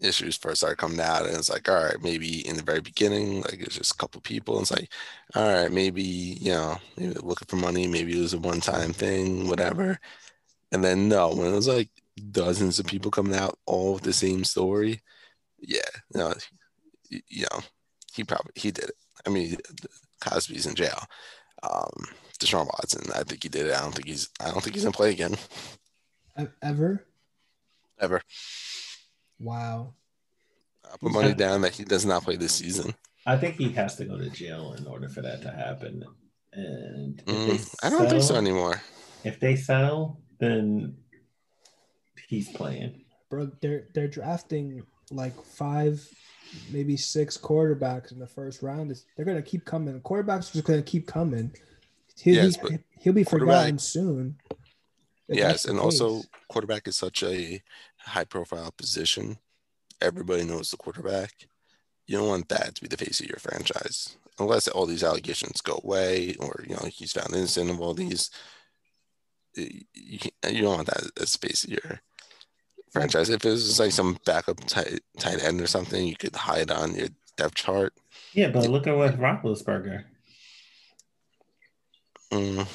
issues 0.00 0.36
first 0.36 0.58
started 0.60 0.76
coming 0.76 1.00
out 1.00 1.24
and 1.24 1.36
it's 1.36 1.50
like, 1.50 1.68
all 1.68 1.84
right, 1.84 2.02
maybe 2.02 2.46
in 2.46 2.56
the 2.56 2.62
very 2.62 2.80
beginning, 2.80 3.42
like 3.42 3.60
it's 3.60 3.76
just 3.76 3.94
a 3.94 3.96
couple 3.96 4.20
people. 4.20 4.54
And 4.56 4.62
it's 4.62 4.72
like, 4.72 4.92
all 5.36 5.52
right, 5.52 5.72
maybe, 5.72 6.02
you 6.02 6.50
know, 6.50 6.78
maybe 6.96 7.14
looking 7.14 7.46
for 7.46 7.56
money, 7.56 7.86
maybe 7.86 8.18
it 8.18 8.20
was 8.20 8.34
a 8.34 8.38
one 8.38 8.60
time 8.60 8.92
thing, 8.92 9.48
whatever. 9.48 10.00
And 10.72 10.82
then 10.82 11.08
no, 11.08 11.32
when 11.32 11.46
it 11.46 11.54
was 11.54 11.68
like 11.68 11.90
dozens 12.30 12.78
of 12.78 12.86
people 12.86 13.10
coming 13.10 13.34
out 13.34 13.58
all 13.66 13.94
with 13.94 14.02
the 14.02 14.12
same 14.12 14.44
story, 14.44 15.02
yeah, 15.60 15.80
you 16.14 16.20
know, 16.20 16.34
you 17.10 17.46
know, 17.50 17.60
he 18.12 18.24
probably 18.24 18.52
he 18.54 18.70
did 18.70 18.86
it. 18.86 18.94
I 19.26 19.30
mean, 19.30 19.56
Cosby's 20.20 20.66
in 20.66 20.74
jail. 20.74 20.98
Um, 21.62 22.04
Deshaun 22.38 22.66
Watson, 22.66 23.10
I 23.14 23.22
think 23.22 23.42
he 23.42 23.48
did 23.48 23.66
it. 23.66 23.74
I 23.74 23.80
don't 23.80 23.94
think 23.94 24.06
he's. 24.08 24.28
I 24.40 24.50
don't 24.50 24.62
think 24.62 24.74
he's 24.74 24.84
gonna 24.84 24.92
play 24.92 25.10
again 25.10 25.36
Ever? 26.62 27.06
ever. 27.98 28.20
Wow. 29.38 29.94
I 30.84 30.96
put 30.98 31.12
money 31.12 31.34
down 31.34 31.62
that 31.62 31.74
he 31.74 31.84
does 31.84 32.04
not 32.04 32.22
play 32.24 32.36
this 32.36 32.52
season. 32.52 32.94
I 33.26 33.36
think 33.36 33.56
he 33.56 33.70
has 33.72 33.96
to 33.96 34.04
go 34.04 34.18
to 34.18 34.30
jail 34.30 34.74
in 34.78 34.86
order 34.86 35.08
for 35.08 35.22
that 35.22 35.42
to 35.42 35.50
happen. 35.50 36.04
And 36.52 37.20
if 37.20 37.26
Mm, 37.26 37.80
they 37.82 37.86
I 37.86 37.90
don't 37.90 38.08
think 38.08 38.22
so 38.22 38.36
anymore. 38.36 38.80
If 39.24 39.40
they 39.40 39.56
settle, 39.56 40.20
then 40.38 40.96
he's 42.28 42.48
playing. 42.48 43.04
Bro, 43.30 43.52
they're 43.60 43.88
they're 43.94 44.08
drafting 44.08 44.82
like 45.10 45.40
five, 45.42 46.06
maybe 46.70 46.96
six 46.96 47.36
quarterbacks 47.36 48.12
in 48.12 48.18
the 48.18 48.26
first 48.26 48.62
round. 48.62 48.90
It's, 48.90 49.04
they're 49.16 49.26
gonna 49.26 49.42
keep 49.42 49.64
coming. 49.64 50.00
Quarterbacks 50.00 50.50
are 50.50 50.54
just 50.54 50.64
gonna 50.64 50.82
keep 50.82 51.06
coming. 51.06 51.52
He'll, 52.18 52.34
Yes, 52.34 52.56
be, 52.56 52.78
he'll 52.98 53.12
be 53.12 53.24
forgotten 53.24 53.78
soon. 53.78 54.36
Yes, 55.28 55.46
that's 55.46 55.62
the 55.64 55.70
and 55.70 55.80
also 55.80 56.22
quarterback 56.48 56.86
is 56.88 56.96
such 56.96 57.22
a 57.22 57.62
high 57.98 58.24
profile 58.24 58.72
position. 58.76 59.38
Everybody 60.00 60.44
knows 60.44 60.70
the 60.70 60.76
quarterback. 60.76 61.48
You 62.06 62.18
don't 62.18 62.28
want 62.28 62.48
that 62.48 62.76
to 62.76 62.82
be 62.82 62.88
the 62.88 62.96
face 62.96 63.20
of 63.20 63.26
your 63.26 63.38
franchise. 63.38 64.16
Unless 64.38 64.68
all 64.68 64.86
these 64.86 65.02
allegations 65.02 65.60
go 65.60 65.80
away 65.82 66.36
or 66.38 66.64
you 66.68 66.74
know 66.74 66.88
he's 66.90 67.12
found 67.12 67.34
innocent 67.34 67.70
of 67.70 67.80
all 67.80 67.94
these. 67.94 68.30
You, 69.54 69.80
you 69.94 70.62
don't 70.62 70.76
want 70.76 70.86
that 70.88 71.10
as 71.20 71.32
the 71.32 71.46
face 71.46 71.64
of 71.64 71.70
your 71.70 72.00
franchise. 73.00 73.28
If 73.30 73.44
it 73.44 73.50
was 73.50 73.78
like 73.78 73.92
some 73.92 74.18
backup 74.24 74.58
tight, 74.66 75.00
tight 75.18 75.42
end 75.42 75.60
or 75.60 75.66
something, 75.66 76.06
you 76.06 76.16
could 76.16 76.34
hide 76.34 76.70
on 76.70 76.94
your 76.94 77.08
depth 77.36 77.54
chart. 77.54 77.92
Yeah, 78.32 78.50
but 78.50 78.68
look 78.68 78.86
at 78.86 78.96
what 78.96 79.18
Roethlisberger. 79.18 80.04
Mm. 82.32 82.66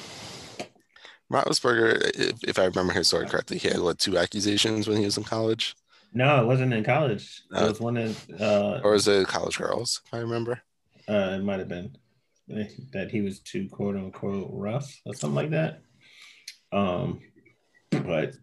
Roethlisberger, 1.32 2.10
if, 2.14 2.44
if 2.44 2.58
I 2.58 2.64
remember 2.66 2.92
his 2.92 3.08
story 3.08 3.26
correctly, 3.26 3.58
he 3.58 3.68
had 3.68 3.80
what 3.80 3.98
two 3.98 4.18
accusations 4.18 4.88
when 4.88 4.98
he 4.98 5.04
was 5.04 5.16
in 5.16 5.24
college, 5.24 5.74
No, 6.12 6.42
it 6.42 6.46
wasn't 6.46 6.74
in 6.74 6.84
college. 6.84 7.42
It 7.50 7.56
Uh, 7.56 7.68
was 7.68 7.80
one 7.80 7.96
in 7.96 8.14
uh, 8.40 8.80
or 8.84 8.92
was 8.92 9.08
it 9.08 9.26
college 9.28 9.58
girls? 9.58 10.00
If 10.06 10.14
I 10.14 10.18
remember. 10.18 10.62
uh 11.08 11.36
it 11.38 11.42
might 11.44 11.58
have 11.58 11.68
been 11.68 11.96
that 12.92 13.10
he 13.10 13.20
was 13.22 13.40
too 13.40 13.68
quote 13.70 13.96
unquote 13.96 14.48
rough 14.52 15.00
or 15.06 15.14
something 15.14 15.34
like 15.34 15.50
that. 15.50 15.80
Um, 16.70 17.20
but 17.90 18.34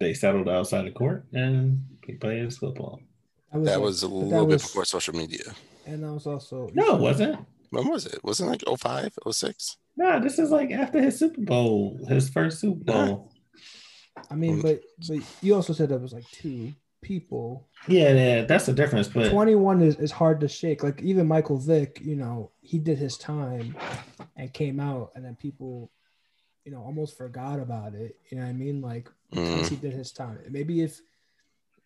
they 0.00 0.14
settled 0.14 0.48
outside 0.48 0.86
of 0.86 0.94
court 0.94 1.26
and 1.32 1.84
he 2.04 2.14
played 2.14 2.52
football. 2.52 3.00
That 3.52 3.64
That 3.64 3.76
like- 3.76 3.84
was 3.84 4.02
a 4.02 4.08
little 4.08 4.30
that 4.30 4.40
bit 4.48 4.54
was- 4.54 4.62
before 4.62 4.84
social 4.84 5.14
media. 5.14 5.54
And 5.86 6.02
that 6.02 6.12
was 6.12 6.26
also 6.26 6.68
No, 6.74 6.96
it 6.96 7.00
wasn't. 7.00 7.46
When 7.70 7.88
was 7.88 8.06
it? 8.06 8.22
Wasn't 8.24 8.48
it 8.48 8.66
like 8.66 8.78
05, 8.80 9.16
06? 9.30 9.76
No, 9.96 10.18
this 10.20 10.38
is 10.38 10.50
like 10.50 10.70
after 10.72 11.00
his 11.00 11.18
Super 11.18 11.42
Bowl, 11.42 12.00
his 12.08 12.28
first 12.28 12.58
Super 12.60 12.84
Bowl. 12.84 13.32
I 14.30 14.34
mean, 14.34 14.58
mm. 14.58 14.62
but 14.62 14.80
but 15.08 15.18
you 15.40 15.54
also 15.54 15.72
said 15.72 15.88
that 15.90 16.00
was 16.00 16.12
like 16.12 16.28
two 16.30 16.72
people. 17.02 17.68
Yeah, 17.88 18.12
yeah, 18.12 18.44
that's 18.44 18.66
the 18.66 18.72
difference. 18.72 19.08
But 19.08 19.30
21 19.30 19.82
is, 19.82 19.96
is 19.96 20.10
hard 20.10 20.40
to 20.40 20.48
shake. 20.48 20.82
Like 20.82 21.00
even 21.02 21.26
Michael 21.28 21.58
Vick, 21.58 22.00
you 22.02 22.16
know, 22.16 22.50
he 22.60 22.78
did 22.78 22.98
his 22.98 23.16
time 23.16 23.76
and 24.36 24.52
came 24.52 24.80
out, 24.80 25.12
and 25.14 25.24
then 25.24 25.36
people, 25.36 25.90
you 26.64 26.72
know, 26.72 26.82
almost 26.82 27.16
forgot 27.16 27.58
about 27.60 27.94
it. 27.94 28.16
You 28.30 28.38
know 28.38 28.44
what 28.44 28.50
I 28.50 28.54
mean? 28.54 28.80
Like 28.80 29.08
Mm. 29.32 29.68
he 29.68 29.76
did 29.76 29.92
his 29.92 30.10
time. 30.12 30.38
Maybe 30.50 30.80
if 30.82 31.00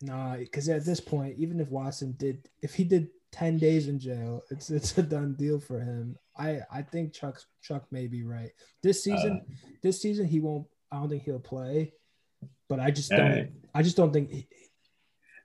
nah, 0.01 0.37
because 0.37 0.67
at 0.69 0.83
this 0.85 0.99
point, 0.99 1.37
even 1.37 1.59
if 1.59 1.69
Watson 1.69 2.13
did, 2.17 2.49
if 2.61 2.73
he 2.73 2.83
did 2.83 3.09
10 3.31 3.57
days 3.59 3.87
in 3.87 3.99
jail, 3.99 4.41
it's 4.49 4.69
it's 4.69 4.97
a 4.97 5.03
done 5.03 5.35
deal 5.35 5.59
for 5.59 5.79
him. 5.79 6.17
I 6.37 6.61
I 6.71 6.81
think 6.81 7.13
Chuck 7.13 7.39
Chuck 7.61 7.85
may 7.91 8.07
be 8.07 8.23
right. 8.23 8.51
This 8.81 9.03
season, 9.03 9.41
this 9.83 10.01
season 10.01 10.25
he 10.27 10.39
won't. 10.39 10.67
I 10.91 10.97
don't 10.99 11.09
think 11.09 11.23
he'll 11.23 11.39
play. 11.39 11.93
But 12.67 12.79
I 12.79 12.89
just 12.91 13.09
don't. 13.11 13.21
Alright. 13.21 13.51
I 13.75 13.83
just 13.83 13.95
don't 13.97 14.11
think. 14.11 14.31
He, 14.31 14.47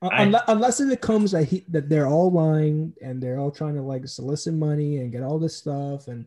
I- 0.03 0.23
unless, 0.23 0.43
unless 0.49 0.81
it 0.81 1.01
comes 1.03 1.33
that 1.33 1.45
he 1.45 1.65
that 1.69 1.89
they're 1.91 2.07
all 2.09 2.31
lying 2.33 2.95
and 3.03 3.23
they're 3.23 3.39
all 3.39 3.51
trying 3.51 3.75
to 3.75 3.83
like 3.83 4.09
solicit 4.09 4.55
money 4.55 4.97
and 4.99 5.13
get 5.13 5.23
all 5.23 5.39
this 5.39 5.57
stuff, 5.57 6.09
and 6.09 6.25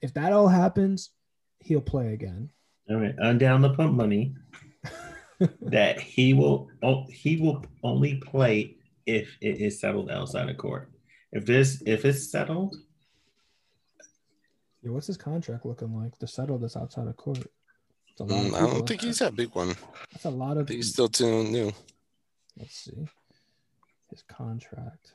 if 0.00 0.14
that 0.14 0.32
all 0.32 0.46
happens, 0.48 1.10
he'll 1.64 1.80
play 1.80 2.12
again. 2.12 2.50
all 2.90 2.96
right, 2.96 3.14
I'm 3.22 3.38
down 3.38 3.62
to 3.62 3.70
put 3.70 3.92
money 3.92 4.34
that 5.62 6.00
he 6.00 6.34
will 6.34 6.68
oh, 6.82 7.06
he 7.10 7.36
will 7.36 7.64
only 7.82 8.16
play 8.16 8.76
if 9.06 9.36
it 9.40 9.60
is 9.60 9.80
settled 9.80 10.10
outside 10.10 10.48
of 10.48 10.56
court. 10.56 10.90
If 11.32 11.46
this 11.46 11.82
if 11.86 12.04
it's 12.04 12.30
settled, 12.30 12.76
Yeah, 14.82 14.90
what's 14.90 15.06
his 15.06 15.16
contract 15.16 15.64
looking 15.64 15.96
like 15.96 16.18
to 16.18 16.26
settle 16.26 16.58
this 16.58 16.76
outside 16.76 17.08
of 17.08 17.16
court? 17.16 17.46
A 18.20 18.24
lot 18.24 18.46
of 18.46 18.52
Mm, 18.52 18.54
I 18.54 18.60
don't 18.66 18.86
think 18.86 19.00
he's 19.00 19.18
that 19.20 19.34
big 19.34 19.54
one. 19.54 19.74
That's 20.12 20.26
a 20.26 20.30
lot 20.30 20.58
of. 20.58 20.68
think 20.68 20.76
he's 20.76 20.92
still 20.92 21.08
too 21.08 21.44
new. 21.44 21.72
Let's 22.58 22.76
see 22.76 23.08
his 24.12 24.22
contract. 24.22 25.14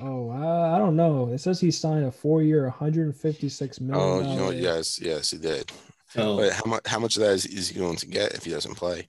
Oh, 0.00 0.30
I, 0.30 0.74
I 0.74 0.78
don't 0.78 0.96
know. 0.96 1.30
It 1.32 1.38
says 1.38 1.60
he 1.60 1.70
signed 1.70 2.04
a 2.04 2.10
four-year, 2.10 2.64
156 2.64 3.80
million. 3.80 3.96
Oh, 4.00 4.20
you 4.32 4.36
know 4.38 4.50
Yes, 4.50 5.00
yes, 5.00 5.30
he 5.30 5.38
did. 5.38 5.70
so 6.08 6.36
But 6.38 6.52
how 6.52 6.64
much? 6.66 6.86
How 6.86 6.98
much 6.98 7.16
of 7.16 7.22
that 7.22 7.32
is, 7.32 7.46
is 7.46 7.68
he 7.68 7.78
going 7.78 7.96
to 7.96 8.06
get 8.06 8.32
if 8.34 8.44
he 8.44 8.50
doesn't 8.50 8.74
play? 8.74 9.08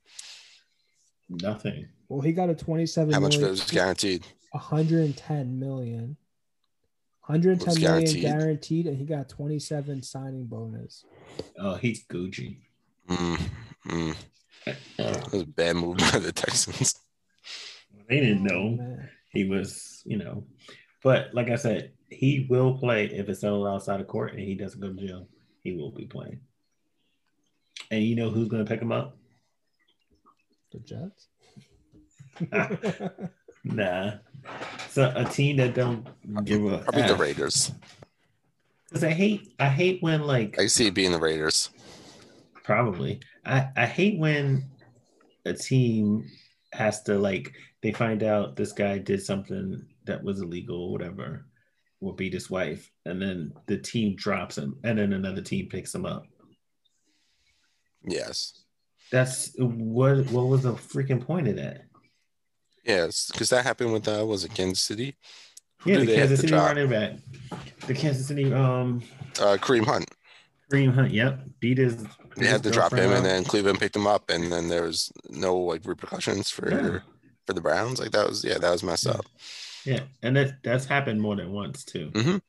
nothing. 1.30 1.88
Well, 2.08 2.22
he 2.22 2.34
got 2.34 2.50
a 2.52 2.56
27 2.56 3.12
How 3.14 3.20
much 3.20 3.36
of 3.36 3.42
it 3.42 3.46
million- 3.46 3.54
is 3.64 3.72
guaranteed? 3.72 4.26
110 4.52 5.60
million. 5.60 6.18
110 7.26 7.74
million 7.82 7.82
guaranteed? 8.06 8.22
guaranteed, 8.22 8.86
and 8.88 8.98
he 8.98 9.06
got 9.06 9.28
27 9.30 10.04
signing 10.04 10.46
bonus. 10.46 11.04
Oh, 11.60 11.74
he's 11.76 12.06
Gucci. 12.06 12.58
Mm, 13.10 13.40
mm. 13.88 14.16
Uh, 14.68 14.74
That 14.98 15.32
was 15.32 15.42
a 15.42 15.46
bad 15.48 15.76
move 15.78 15.98
by 15.98 16.20
the 16.20 16.32
Texans. 16.32 16.94
they 18.08 18.20
didn't 18.20 18.50
Oh, 18.52 18.54
know 18.54 18.70
man. 18.78 19.10
He 19.36 19.44
was, 19.44 20.02
you 20.06 20.18
know. 20.18 20.44
But 21.04 21.34
like 21.34 21.50
I 21.52 21.56
said, 21.56 21.92
he 22.10 22.48
will 22.50 22.78
play 22.80 23.06
if 23.06 23.30
it's 23.30 23.42
settled 23.42 23.68
outside 23.68 24.02
of 24.02 24.08
court 24.08 24.32
and 24.32 24.40
he 24.40 24.56
doesn't 24.56 24.80
go 24.82 24.92
to 24.92 25.08
jail. 25.08 25.28
He 25.64 25.74
will 25.74 25.92
be 25.92 26.06
playing. 26.06 26.40
And 27.92 28.04
you 28.04 28.16
know 28.16 28.32
who's 28.32 28.48
going 28.48 28.66
to 28.66 28.70
pick 28.70 28.82
him 28.82 28.92
up? 28.92 29.18
The 30.72 30.80
Jets. 30.80 31.28
Nah. 33.66 34.14
So 34.90 35.12
a 35.16 35.26
team 35.26 35.58
that 35.58 35.74
don't 35.74 36.06
give 36.46 36.64
a 36.66 36.78
Probably 36.78 37.02
the 37.02 37.16
Raiders. 37.16 37.72
Because 38.88 39.04
I 39.04 39.10
hate 39.10 39.54
I 39.60 39.68
hate 39.68 40.02
when 40.04 40.22
like 40.22 40.60
I 40.60 40.68
see 40.68 40.88
it 40.88 40.94
being 40.94 41.12
the 41.12 41.20
Raiders. 41.20 41.72
probably 42.64 43.20
I 43.46 43.70
I 43.76 43.86
hate 43.88 44.20
when 44.20 44.70
a 45.46 45.54
team 45.54 46.30
has 46.76 47.02
to 47.04 47.18
like 47.18 47.54
they 47.82 47.92
find 47.92 48.22
out 48.24 48.56
this 48.56 48.72
guy 48.72 48.98
did 48.98 49.22
something 49.24 49.82
that 50.06 50.24
was 50.24 50.42
illegal 50.42 50.84
or 50.84 50.92
whatever 50.92 51.46
will 52.02 52.14
beat 52.14 52.34
his 52.34 52.50
wife 52.50 52.92
and 53.06 53.22
then 53.22 53.52
the 53.68 53.78
team 53.78 54.16
drops 54.16 54.58
him 54.58 54.78
and 54.84 55.00
then 55.00 55.14
another 55.14 55.42
team 55.42 55.68
picks 55.70 55.96
him 55.96 56.06
up. 56.06 56.26
Yes. 58.08 58.64
That's 59.12 59.52
what 59.58 60.26
what 60.28 60.48
was 60.48 60.64
the 60.64 60.74
freaking 60.74 61.26
point 61.26 61.48
of 61.48 61.56
that? 61.58 61.82
Yes, 62.84 63.30
because 63.32 63.50
that 63.50 63.64
happened 63.64 63.94
with 63.94 64.08
uh, 64.08 64.26
was 64.26 64.44
it 64.44 64.54
Kansas 64.54 64.82
City? 64.82 65.16
Who 65.82 65.92
Yeah, 65.92 66.00
the 66.00 66.06
Kansas 66.08 66.40
City 66.42 66.52
drop? 66.52 66.68
running 66.68 66.90
back. 66.90 67.14
The 67.88 67.94
Kansas 67.94 68.28
City 68.28 68.54
um 68.54 69.02
Uh, 69.40 69.58
Kareem 69.60 69.86
Hunt. 69.86 70.06
Kareem 70.72 70.94
Hunt, 70.94 71.12
yep. 71.12 71.42
Beat 71.60 71.78
his 71.78 72.06
They 72.36 72.48
had 72.48 72.64
to 72.64 72.70
his 72.70 72.76
drop 72.76 72.92
him, 72.92 72.98
girlfriend 73.00 73.18
and 73.18 73.26
then 73.26 73.44
Cleveland 73.44 73.80
picked 73.80 73.96
him 73.96 74.08
up, 74.08 74.30
and 74.30 74.52
then 74.52 74.68
there 74.68 74.84
was 74.84 75.12
no 75.30 75.58
like 75.58 75.86
repercussions 75.86 76.50
for 76.50 76.70
Yeah. 76.70 77.00
for 77.46 77.54
the 77.54 77.62
Browns. 77.62 78.00
Like 78.00 78.12
that 78.12 78.28
was 78.28 78.44
yeah, 78.44 78.58
that 78.58 78.72
was 78.72 78.84
messed 78.84 79.06
Yeah. 79.06 79.12
up. 79.14 79.26
Yeah, 79.86 80.00
and 80.24 80.36
that 80.36 80.64
that's 80.64 80.86
happened 80.86 81.22
more 81.22 81.36
than 81.36 81.52
once 81.52 81.84
too. 81.86 82.12
Mhm. 82.14 82.42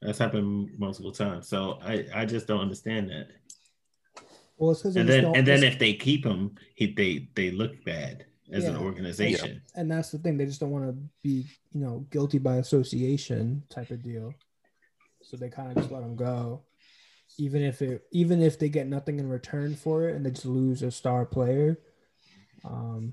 That's 0.00 0.18
happened 0.18 0.70
multiple 0.78 1.12
times. 1.12 1.48
So 1.48 1.78
I, 1.82 2.06
I 2.14 2.24
just 2.24 2.46
don't 2.46 2.60
understand 2.60 3.10
that. 3.10 3.28
Well, 4.56 4.70
it's 4.72 4.84
And 4.84 5.08
then 5.08 5.24
and 5.36 5.46
then 5.46 5.62
if 5.62 5.78
they 5.78 5.94
keep 5.94 6.24
him, 6.24 6.56
he 6.74 6.92
they 6.92 7.28
they 7.34 7.50
look 7.50 7.84
bad 7.84 8.26
as 8.50 8.64
an 8.64 8.74
Yeah. 8.74 8.80
organization. 8.80 9.60
and 9.74 9.90
that's 9.90 10.10
the 10.10 10.18
thing, 10.18 10.38
they 10.38 10.46
just 10.46 10.58
don't 10.60 10.70
want 10.70 10.86
to 10.86 10.96
be, 11.22 11.44
you 11.72 11.80
know, 11.80 12.06
guilty 12.10 12.38
by 12.38 12.56
association 12.56 13.62
type 13.68 13.90
of 13.90 14.02
deal. 14.02 14.32
So 15.22 15.36
they 15.36 15.50
kind 15.50 15.70
of 15.70 15.76
just 15.76 15.90
let 15.92 16.02
him 16.02 16.16
go, 16.16 16.62
even 17.38 17.62
if 17.62 17.80
it, 17.80 18.02
even 18.10 18.42
if 18.42 18.58
they 18.58 18.68
get 18.68 18.86
nothing 18.86 19.18
in 19.18 19.28
return 19.28 19.74
for 19.74 20.08
it, 20.08 20.16
and 20.16 20.26
they 20.26 20.30
just 20.30 20.44
lose 20.44 20.82
a 20.82 20.90
star 20.90 21.24
player. 21.24 21.78
Um, 22.64 23.12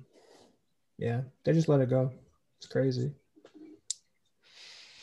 yeah, 0.98 1.22
they 1.44 1.54
just 1.54 1.70
let 1.70 1.80
it 1.82 1.90
go. 1.90 2.12
It's 2.58 2.68
crazy. 2.68 3.12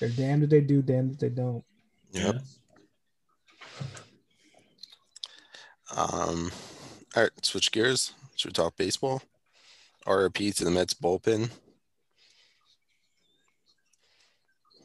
They're 0.01 0.09
damned 0.09 0.43
if 0.43 0.51
they 0.51 0.61
do, 0.61 0.83
damned 0.83 1.13
if 1.13 1.19
they 1.19 1.29
don't. 1.29 1.65
Yep. 2.13 2.43
Um, 5.97 6.51
all 7.15 7.23
right, 7.23 7.31
switch 7.43 7.71
gears. 7.71 8.13
Should 8.37 8.49
we 8.49 8.53
talk 8.55 8.77
baseball? 8.77 9.23
RP 10.07 10.55
to 10.57 10.65
the 10.65 10.71
Mets 10.71 10.95
bullpen. 10.95 11.51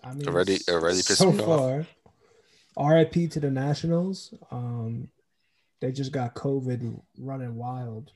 I 0.03 0.13
mean, 0.13 0.27
Already- 0.27 0.59
already 0.69 0.97
pissed 0.97 1.17
so 1.17 1.31
me 1.31 1.43
off. 1.43 1.87
Far. 2.77 2.95
RIP 2.95 3.31
to 3.31 3.39
the 3.39 3.51
Nationals. 3.51 4.33
Um, 4.51 5.09
they 5.81 5.91
just 5.91 6.11
got 6.11 6.35
COVID 6.35 6.99
running 7.19 7.55
wild. 7.55 8.11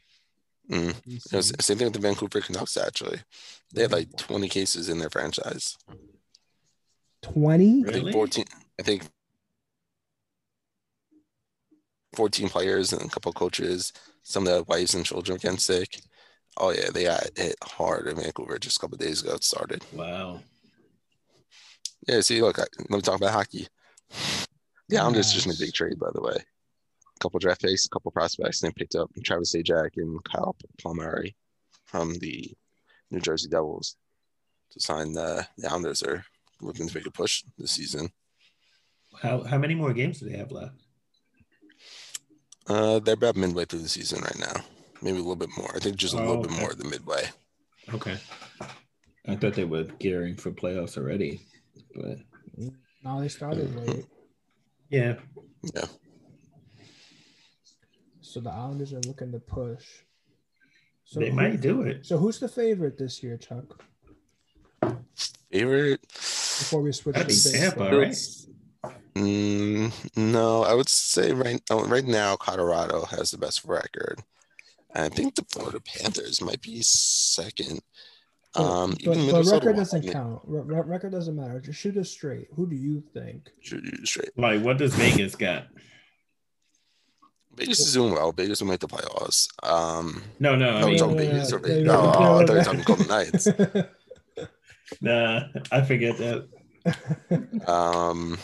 Mm. 0.69 0.95
Was 1.33 1.53
same 1.59 1.77
thing 1.77 1.87
with 1.87 1.93
the 1.93 1.99
Vancouver 1.99 2.41
Canucks. 2.41 2.77
Actually, 2.77 3.19
they 3.73 3.81
had 3.81 3.91
like 3.91 4.15
20 4.17 4.47
cases 4.47 4.89
in 4.89 4.99
their 4.99 5.09
franchise. 5.09 5.77
20? 7.23 7.81
I 7.81 7.91
think 7.91 7.95
Really? 7.95 8.11
14. 8.11 8.45
I 8.79 8.83
think 8.83 9.03
14 12.15 12.49
players 12.49 12.93
and 12.93 13.01
a 13.01 13.09
couple 13.09 13.33
coaches. 13.33 13.91
Some 14.23 14.43
of 14.43 14.53
their 14.53 14.63
wives 14.63 14.93
and 14.93 15.05
children 15.05 15.37
getting 15.37 15.57
sick. 15.57 16.01
Oh 16.57 16.71
yeah, 16.71 16.89
they 16.93 17.05
got 17.05 17.27
hit 17.35 17.55
hard 17.63 18.07
in 18.07 18.17
Vancouver 18.17 18.59
just 18.59 18.77
a 18.77 18.79
couple 18.79 18.97
days 18.97 19.21
ago. 19.21 19.33
It 19.33 19.43
started. 19.43 19.83
Wow. 19.93 20.41
Yeah, 22.07 22.21
see, 22.21 22.41
look, 22.41 22.59
I, 22.59 22.65
let 22.89 22.89
me 22.89 23.01
talk 23.01 23.17
about 23.17 23.33
hockey. 23.33 23.67
The 24.91 24.97
Islanders 24.97 25.31
just 25.31 25.47
made 25.47 25.55
a 25.55 25.59
big 25.65 25.73
trade, 25.73 25.97
by 25.97 26.09
the 26.13 26.21
way. 26.21 26.35
A 26.35 27.19
couple 27.21 27.39
draft 27.39 27.61
picks, 27.61 27.85
a 27.85 27.89
couple 27.89 28.11
prospects. 28.11 28.61
and 28.61 28.69
They 28.69 28.75
picked 28.77 28.95
up 28.95 29.09
Travis 29.23 29.55
Zajac 29.55 29.91
and 29.95 30.21
Kyle 30.25 30.53
Palmieri 30.83 31.33
from 31.85 32.13
the 32.15 32.53
New 33.09 33.21
Jersey 33.21 33.47
Devils 33.47 33.95
to 34.71 34.79
sign 34.81 35.13
the, 35.13 35.47
the 35.57 35.69
Islanders. 35.69 36.03
Are 36.03 36.25
looking 36.59 36.89
to 36.89 36.95
make 36.95 37.07
a 37.07 37.11
push 37.11 37.43
this 37.57 37.71
season. 37.71 38.09
How 39.21 39.43
how 39.43 39.57
many 39.57 39.75
more 39.75 39.93
games 39.93 40.19
do 40.19 40.29
they 40.29 40.37
have 40.37 40.51
left? 40.51 40.75
Uh, 42.67 42.99
they're 42.99 43.13
about 43.15 43.35
midway 43.37 43.65
through 43.65 43.79
the 43.79 43.89
season 43.89 44.21
right 44.21 44.39
now. 44.39 44.61
Maybe 45.01 45.15
a 45.17 45.21
little 45.21 45.35
bit 45.35 45.49
more. 45.57 45.71
I 45.75 45.79
think 45.79 45.95
just 45.95 46.13
a 46.13 46.17
Oh, 46.21 46.25
little 46.27 46.43
bit 46.43 46.51
more 46.59 46.73
than 46.73 46.89
midway. 46.89 47.29
Okay. 47.93 48.17
I 49.27 49.35
thought 49.35 49.53
they 49.53 49.63
were 49.65 49.83
gearing 49.99 50.35
for 50.35 50.51
playoffs 50.51 50.97
already, 50.97 51.41
but 51.95 52.17
No, 53.03 53.19
they 53.21 53.27
started 53.29 53.73
late. 53.75 54.05
Yeah, 54.91 55.15
Yeah. 55.73 55.85
So 58.21 58.39
the 58.39 58.49
Islanders 58.51 58.93
are 58.93 59.01
looking 59.07 59.31
to 59.31 59.39
push. 59.39 59.85
So 61.03 61.19
they 61.19 61.29
who- 61.29 61.35
might 61.35 61.59
do 61.61 61.81
it. 61.81 62.05
So 62.05 62.17
who's 62.17 62.39
the 62.39 62.47
favorite 62.47 62.97
this 62.97 63.21
year, 63.23 63.37
Chuck? 63.37 63.83
Favorite? 65.51 66.01
Before 66.11 66.81
we 66.81 66.91
switch 66.91 67.15
That'd 67.15 67.29
to 67.29 67.49
be 67.51 67.57
baseball. 67.57 67.89
Tampa, 67.89 67.97
right? 67.97 68.15
Mm, 69.15 69.91
no, 70.15 70.63
I 70.63 70.73
would 70.73 70.87
say 70.87 71.33
right 71.33 71.61
oh, 71.69 71.83
right 71.85 72.05
now 72.05 72.37
Colorado 72.37 73.03
has 73.05 73.31
the 73.31 73.37
best 73.37 73.65
record. 73.65 74.23
I 74.95 75.09
think 75.09 75.35
the 75.35 75.45
Florida 75.49 75.81
Panthers 75.81 76.41
might 76.41 76.61
be 76.61 76.81
second. 76.81 77.81
But, 78.53 78.61
Um, 78.63 78.91
but, 78.91 79.01
even 79.17 79.31
but 79.31 79.45
record 79.45 79.75
doesn't 79.77 80.01
Wild, 80.03 80.13
count. 80.13 80.41
Re- 80.45 80.61
re- 80.75 80.81
record 80.85 81.11
doesn't 81.13 81.35
matter. 81.35 81.59
Just 81.61 81.79
shoot 81.79 81.95
us 81.97 82.09
straight. 82.09 82.47
Who 82.55 82.67
do 82.69 82.75
you 82.75 83.01
think? 83.13 83.49
shoot 83.61 83.83
you 83.83 84.05
straight. 84.05 84.37
Like, 84.37 84.61
what 84.61 84.77
does 84.77 84.93
Vegas 84.95 85.35
got? 85.35 85.67
Vegas 87.55 87.79
is 87.79 87.93
doing 87.93 88.13
well. 88.13 88.31
Vegas 88.31 88.61
will 88.61 88.69
make 88.69 88.79
the 88.79 88.87
playoffs. 88.87 89.47
Um, 89.63 90.23
No, 90.39 90.55
no, 90.55 90.69
I 90.77 90.81
Oh, 90.83 90.87
mean, 90.87 90.97
no, 90.97 91.07
no, 91.11 91.15
Vegas 91.15 91.51
no, 91.51 91.57
or 91.57 91.59
Vegas. 91.59 91.83
no, 91.85 91.93
Oh, 91.93 92.01
no, 92.01 92.09
I 92.09 92.41
no, 92.41 92.47
thought 92.47 92.47
you 92.47 92.53
were 92.53 92.57
no. 92.57 92.63
talking 92.63 92.81
Golden 92.83 93.07
Knights. 93.07 93.47
nah, 95.01 95.41
I 95.71 95.81
forget 95.83 96.17
that. 96.17 97.69
Um, 97.69 98.37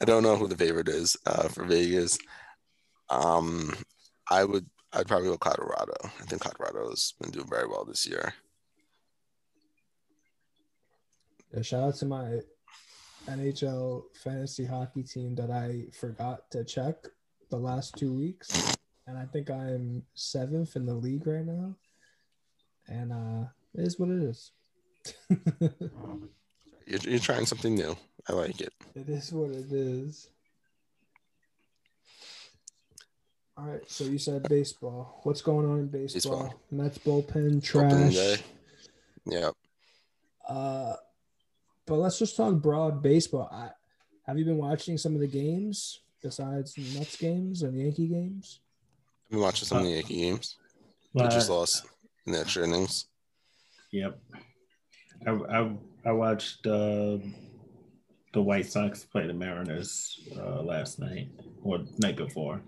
I 0.00 0.04
don't 0.04 0.22
know 0.22 0.36
who 0.36 0.46
the 0.48 0.56
favorite 0.56 0.88
is 0.88 1.16
uh, 1.26 1.48
for 1.48 1.64
Vegas. 1.64 2.18
Um, 3.10 3.74
I 4.30 4.44
would, 4.44 4.66
I'd 4.92 5.08
probably 5.08 5.28
go 5.28 5.36
Colorado. 5.38 5.94
I 6.04 6.24
think 6.26 6.42
Colorado's 6.42 7.14
been 7.20 7.30
doing 7.30 7.48
very 7.48 7.66
well 7.68 7.84
this 7.84 8.06
year. 8.06 8.32
Yeah, 11.52 11.62
shout 11.62 11.82
out 11.82 11.94
to 11.96 12.06
my 12.06 12.40
NHL 13.28 14.04
fantasy 14.22 14.64
hockey 14.64 15.02
team 15.02 15.34
that 15.36 15.50
I 15.50 15.86
forgot 15.92 16.50
to 16.52 16.64
check 16.64 16.96
the 17.50 17.56
last 17.56 17.96
two 17.96 18.12
weeks. 18.12 18.76
And 19.06 19.18
I 19.18 19.24
think 19.26 19.50
I'm 19.50 20.04
seventh 20.14 20.76
in 20.76 20.86
the 20.86 20.94
league 20.94 21.26
right 21.26 21.44
now. 21.44 21.74
And 22.88 23.12
uh 23.12 23.48
it 23.74 23.86
is 23.86 23.98
what 23.98 24.10
it 24.10 24.22
is. 24.22 24.50
You're, 26.86 26.98
you're 27.04 27.18
trying 27.20 27.46
something 27.46 27.76
new. 27.76 27.96
I 28.28 28.32
like 28.32 28.60
it. 28.60 28.72
it 28.96 29.08
is 29.08 29.32
what 29.32 29.50
it 29.50 29.70
is. 29.70 30.28
All 33.56 33.66
right, 33.66 33.88
so 33.88 34.04
you 34.04 34.18
said 34.18 34.42
baseball. 34.48 35.20
What's 35.22 35.40
going 35.40 35.70
on 35.70 35.78
in 35.78 35.86
baseball? 35.86 36.50
Baseball. 36.50 36.60
Mets 36.72 36.98
bullpen 36.98 37.62
trash. 37.62 38.42
Yeah. 39.24 39.50
Uh, 40.48 40.94
but 41.90 41.98
let's 41.98 42.20
just 42.20 42.36
talk 42.36 42.54
broad 42.54 43.02
baseball. 43.02 43.50
I, 43.52 43.70
have 44.24 44.38
you 44.38 44.44
been 44.44 44.58
watching 44.58 44.96
some 44.96 45.12
of 45.12 45.20
the 45.20 45.26
games 45.26 46.02
besides 46.22 46.72
the 46.72 46.82
Mets 46.96 47.16
games 47.16 47.62
and 47.62 47.76
Yankee 47.76 48.06
games? 48.06 48.60
I've 49.26 49.30
been 49.32 49.40
watching 49.40 49.66
some 49.66 49.78
of 49.78 49.84
the 49.84 49.90
Yankee 49.90 50.20
games. 50.20 50.56
They 51.12 51.24
But, 51.24 51.32
just 51.32 51.50
lost 51.50 51.84
in 52.26 52.32
the 52.32 52.38
extra 52.38 52.62
innings. 52.62 53.06
Yep. 53.90 54.20
I, 55.26 55.30
I, 55.32 55.76
I 56.06 56.12
watched 56.12 56.64
uh, 56.64 57.18
the 58.32 58.40
White 58.40 58.66
Sox 58.66 59.02
play 59.02 59.26
the 59.26 59.34
Mariners 59.34 60.20
uh, 60.38 60.62
last 60.62 61.00
night 61.00 61.30
or 61.64 61.80
night 61.98 62.16
before. 62.16 62.62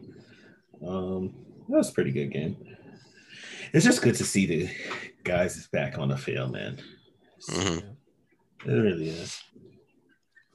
Um, 0.84 1.32
that 1.68 1.76
was 1.76 1.90
a 1.90 1.92
pretty 1.92 2.10
good 2.10 2.32
game. 2.32 2.56
It's 3.72 3.84
just 3.84 4.02
good 4.02 4.16
to 4.16 4.24
see 4.24 4.46
the 4.46 4.68
guys 5.22 5.68
back 5.68 5.96
on 5.96 6.08
the 6.08 6.18
field, 6.18 6.50
man. 6.50 6.78
Mhm. 7.48 7.84
It 8.66 8.70
really 8.70 9.08
is. 9.08 9.42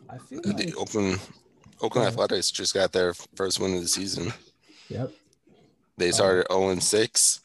I 0.09 0.17
feel 0.17 0.41
The 0.41 0.73
Oakland, 0.75 1.19
Oakland 1.81 2.05
Yeah. 2.05 2.09
Athletics 2.11 2.51
just 2.51 2.73
got 2.73 2.91
their 2.93 3.13
first 3.35 3.59
win 3.59 3.75
of 3.75 3.81
the 3.81 3.87
season. 3.87 4.33
yep. 4.89 5.11
They 5.97 6.09
Oh. 6.09 6.11
started 6.11 6.45
0 6.51 6.69
and 6.69 6.83
6. 6.83 7.41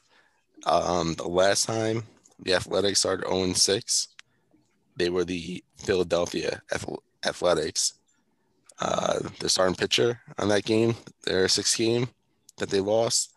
Um, 0.65 1.15
the 1.15 1.27
last 1.27 1.65
time 1.65 2.05
the 2.39 2.55
Athletics 2.55 3.01
started 3.01 3.27
0 3.27 3.43
and 3.45 3.57
6, 3.57 4.09
they 4.97 5.11
were 5.11 5.25
the 5.25 5.65
Philadelphia 5.79 6.63
Ath- 6.71 6.87
Athletics. 7.25 7.95
Uh, 8.79 9.21
the 9.39 9.49
starting 9.49 9.75
pitcher 9.77 10.21
on 10.39 10.49
that 10.49 10.65
game, 10.65 10.97
their 11.25 11.47
sixth 11.49 11.77
game 11.77 12.09
that 12.59 12.69
they 12.71 12.81
lost, 12.81 13.33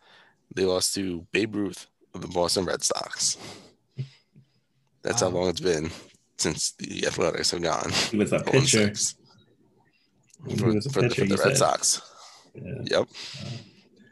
they 0.54 0.64
lost 0.64 0.94
to 0.94 1.24
Babe 1.32 1.54
Ruth 1.54 1.86
of 2.14 2.20
the 2.20 2.26
Boston 2.28 2.64
Red 2.64 2.82
Sox. 2.82 3.36
That's 5.02 5.20
how 5.20 5.28
long 5.28 5.48
it's 5.48 5.60
been 5.60 5.90
since 6.38 6.72
the 6.72 7.06
Athletics 7.06 7.50
have 7.52 7.62
gone. 7.62 7.90
He 8.10 8.16
was 8.18 8.32
a 8.32 8.38
0 8.44 8.50
and 8.52 8.52
pitcher. 8.52 8.94
6 8.94 9.14
He 10.48 10.56
for, 10.56 10.66
was 10.72 10.86
a 10.86 10.90
for 10.90 11.02
the, 11.02 11.10
for 11.10 11.24
the 11.24 11.36
Red 11.36 11.48
said. 11.48 11.56
Sox. 11.56 12.02
Yeah. 12.54 12.72
Yep. 12.84 13.08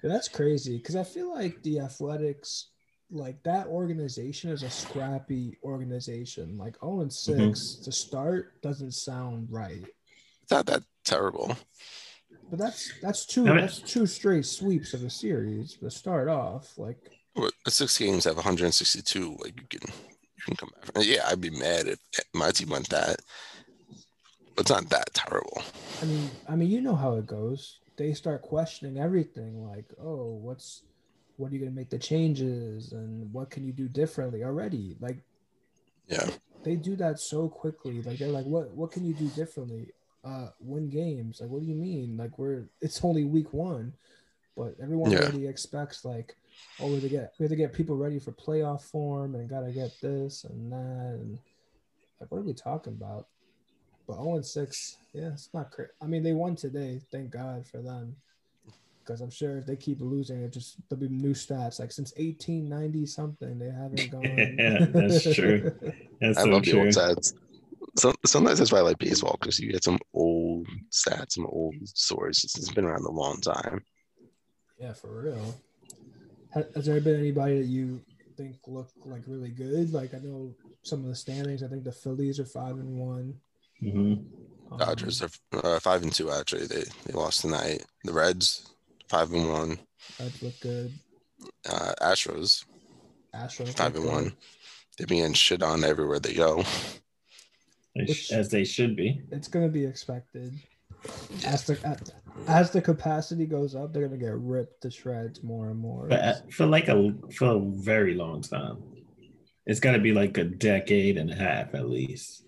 Yeah, 0.03 0.11
that's 0.11 0.29
crazy 0.29 0.77
because 0.79 0.97
I 0.97 1.05
feel 1.05 1.33
like 1.33 1.63
the 1.63 1.81
Athletics, 1.81 2.69
like 3.11 3.43
that 3.45 3.67
organization, 3.69 4.51
is 4.51 4.63
a 4.63 4.71
scrappy 4.71 5.57
organization. 5.65 6.59
Like 6.59 6.77
0 6.81 7.01
and 7.03 7.13
6 7.13 7.39
Mm-hmm. 7.39 7.85
to 7.85 7.93
start 7.93 8.61
doesn't 8.63 8.93
sound 8.93 9.49
right. 9.51 9.85
It's 10.43 10.51
not 10.51 10.67
that 10.67 10.83
terrible. 11.05 11.57
But 12.51 12.59
that's 12.59 12.93
that's 13.01 13.25
two 13.25 13.47
I 13.47 13.53
mean- 13.53 13.57
that's 13.63 13.79
two 13.81 14.07
straight 14.07 14.45
sweeps 14.45 14.93
of 14.93 15.03
a 15.05 15.11
series 15.11 15.75
to 15.79 15.91
start 15.91 16.29
off. 16.29 16.77
Like 16.77 16.99
the 17.65 17.71
six 17.71 17.97
games 17.97 18.25
have 18.25 18.37
162. 18.37 19.37
Like 19.41 19.57
you 19.59 19.67
can 19.79 19.91
you 19.91 20.14
can 20.45 20.57
come 20.57 20.71
back. 20.75 21.05
Yeah, 21.05 21.27
I'd 21.27 21.41
be 21.41 21.51
mad 21.51 21.89
if 21.89 21.99
my 22.35 22.51
team 22.51 22.71
went 22.71 22.89
that. 22.91 23.17
But 24.55 24.63
it's 24.63 24.71
not 24.71 24.89
that 24.91 25.13
terrible. 25.15 25.63
I 26.01 26.05
mean, 26.05 26.31
I 26.49 26.57
mean, 26.57 26.71
you 26.71 26.81
know 26.81 26.95
how 26.95 27.15
it 27.15 27.27
goes. 27.27 27.81
They 27.97 28.13
start 28.13 28.43
questioning 28.43 28.99
everything, 28.99 29.67
like, 29.67 29.87
oh, 30.01 30.39
what's, 30.43 30.83
what 31.37 31.51
are 31.51 31.55
you 31.55 31.61
gonna 31.61 31.71
make 31.71 31.91
the 31.91 31.99
changes, 31.99 32.93
and 32.93 33.33
what 33.33 33.51
can 33.51 33.65
you 33.65 33.73
do 33.73 33.89
differently 33.89 34.45
already? 34.45 34.97
Like, 35.01 35.19
Yeah. 36.09 36.29
they 36.65 36.77
do 36.77 36.97
that 36.97 37.19
so 37.21 37.49
quickly. 37.49 38.03
Like, 38.03 38.19
they're 38.19 38.29
like, 38.29 38.47
what, 38.47 38.71
what 38.71 38.93
can 38.93 39.05
you 39.05 39.15
do 39.15 39.29
differently? 39.31 39.89
uh, 40.25 40.49
win 40.61 40.89
games. 40.89 41.39
Like, 41.41 41.51
what 41.51 41.61
do 41.61 41.67
you 41.69 41.75
mean? 41.75 42.17
Like, 42.17 42.39
we're 42.39 42.65
it's 42.81 43.05
only 43.05 43.25
week 43.25 43.53
one, 43.53 43.93
but 44.57 44.75
everyone 44.83 45.13
Yeah. 45.13 45.19
already 45.19 45.47
expects 45.47 46.05
like, 46.05 46.35
oh, 46.81 46.87
we 46.89 46.95
have 46.95 47.03
to 47.03 47.09
get 47.09 47.33
we 47.39 47.45
have 47.45 47.51
to 47.51 47.57
get 47.57 47.73
people 47.73 47.97
ready 47.97 48.19
for 48.19 48.33
playoff 48.33 48.83
form 48.83 49.35
and 49.35 49.49
gotta 49.49 49.71
get 49.71 49.93
this 50.01 50.45
and 50.45 50.73
that 50.73 51.19
and 51.21 51.39
like, 52.21 52.31
what 52.31 52.39
are 52.39 52.45
we 52.45 52.55
talking 52.55 52.95
about? 52.95 53.27
But 54.07 54.17
0 54.17 54.37
and 54.37 54.47
6, 54.47 54.97
yeah, 55.13 55.29
it's 55.33 55.51
not 55.53 55.71
crazy. 55.71 55.91
I 56.01 56.07
mean, 56.07 56.23
they 56.23 56.33
won 56.33 56.57
today. 56.57 57.01
Thank 57.11 57.31
God 57.31 57.67
for 57.67 57.79
them. 57.79 58.17
Because 59.03 59.21
I'm 59.21 59.31
sure 59.31 59.59
if 59.59 59.67
they 59.67 59.77
keep 59.77 60.01
losing, 60.01 60.43
it 60.43 60.53
just 60.53 60.77
there'll 60.89 61.01
be 61.01 61.09
new 61.09 61.35
stats. 61.35 61.79
Like 61.79 61.93
since 61.93 62.13
1890 62.17 63.07
something, 63.07 63.59
they 63.59 63.71
haven't 63.71 64.11
gone. 64.11 64.23
Yeah, 64.59 64.87
that's 64.91 65.35
true. 65.35 65.71
That's 66.21 66.39
I 66.39 66.43
so 66.43 66.49
love 66.49 66.65
the 66.65 66.79
old 66.79 66.89
stats. 66.89 67.35
So, 67.97 68.15
sometimes 68.25 68.59
that's 68.59 68.73
why 68.73 68.79
I 68.79 68.83
like 68.83 68.99
baseball 68.99 69.37
because 69.39 69.61
you 69.61 69.71
get 69.71 69.85
some 69.85 69.99
old 70.15 70.67
stats, 70.91 71.33
some 71.33 71.47
old 71.47 71.75
stories. 71.85 72.43
It's 72.45 72.73
been 72.73 72.87
around 72.87 73.05
a 73.05 73.11
long 73.11 73.41
time. 73.41 73.85
Yeah, 74.79 74.95
for 74.95 75.23
real. 75.23 75.55
Has, 76.55 76.65
has 76.75 76.87
there 76.87 77.01
been 77.01 77.19
anybody 77.19 77.59
that 77.59 77.67
you 77.67 78.01
think 78.37 78.57
look 78.67 78.89
like 79.05 79.23
really 79.27 79.51
good? 79.51 79.93
Like 79.93 80.15
I 80.15 80.19
know 80.19 80.55
some 80.83 81.01
of 81.01 81.07
the 81.07 81.15
standings. 81.17 81.63
I 81.63 81.69
think 81.69 81.85
the 81.85 81.93
Phillies 81.93 82.39
are 82.41 82.45
five 82.47 82.77
and 82.77 82.97
one. 82.99 83.35
Mhm. 83.83 84.25
Um, 84.71 84.79
Dodgers 84.79 85.23
are 85.23 85.31
uh, 85.63 85.79
five 85.81 86.03
and 86.03 86.13
two. 86.13 86.31
Actually, 86.31 86.67
they 86.67 86.85
they 87.07 87.13
lost 87.13 87.41
tonight. 87.43 87.85
The 88.05 88.13
Reds 88.13 88.69
five 89.09 89.33
and 89.33 89.49
one. 89.51 89.79
Reds 90.21 90.43
look 90.43 90.59
good. 90.61 90.93
Uh, 91.69 91.93
Astros 92.01 92.65
Astros 93.35 93.77
five 93.77 93.95
look 93.95 94.05
and 94.05 94.13
one. 94.13 94.37
They're 94.97 95.07
being 95.07 95.33
shit 95.33 95.63
on 95.63 95.83
everywhere 95.85 96.21
they 96.21 96.35
go. 96.35 96.63
They 97.97 98.05
Which- 98.05 98.31
As 98.33 98.49
they 98.49 98.65
should 98.65 98.97
be. 98.97 99.23
It's 99.31 99.49
gonna 99.49 99.69
be 99.69 99.85
expected. 99.85 100.53
As 101.45 101.65
the 101.65 101.79
at- 101.87 102.13
as 102.47 102.71
the 102.71 102.83
capacity 102.83 103.47
goes 103.47 103.75
up, 103.75 103.93
they're 103.93 104.07
gonna 104.07 104.19
get 104.19 104.35
ripped 104.35 104.83
to 104.83 104.91
shreds 104.91 105.43
more 105.43 105.71
and 105.71 105.79
more. 105.79 106.07
But 106.09 106.21
uh, 106.21 106.35
for 106.51 106.67
like 106.67 106.89
a 106.89 107.15
for 107.37 107.57
a 107.57 107.61
very 107.61 108.15
long 108.15 108.43
time. 108.43 108.83
It's 109.67 109.81
got 109.81 109.93
to 109.93 109.99
be 109.99 110.13
like 110.13 110.37
a 110.37 110.45
decade 110.45 111.17
and 111.17 111.31
a 111.31 111.35
half 111.35 111.75
at 111.75 111.89
least 111.89 112.45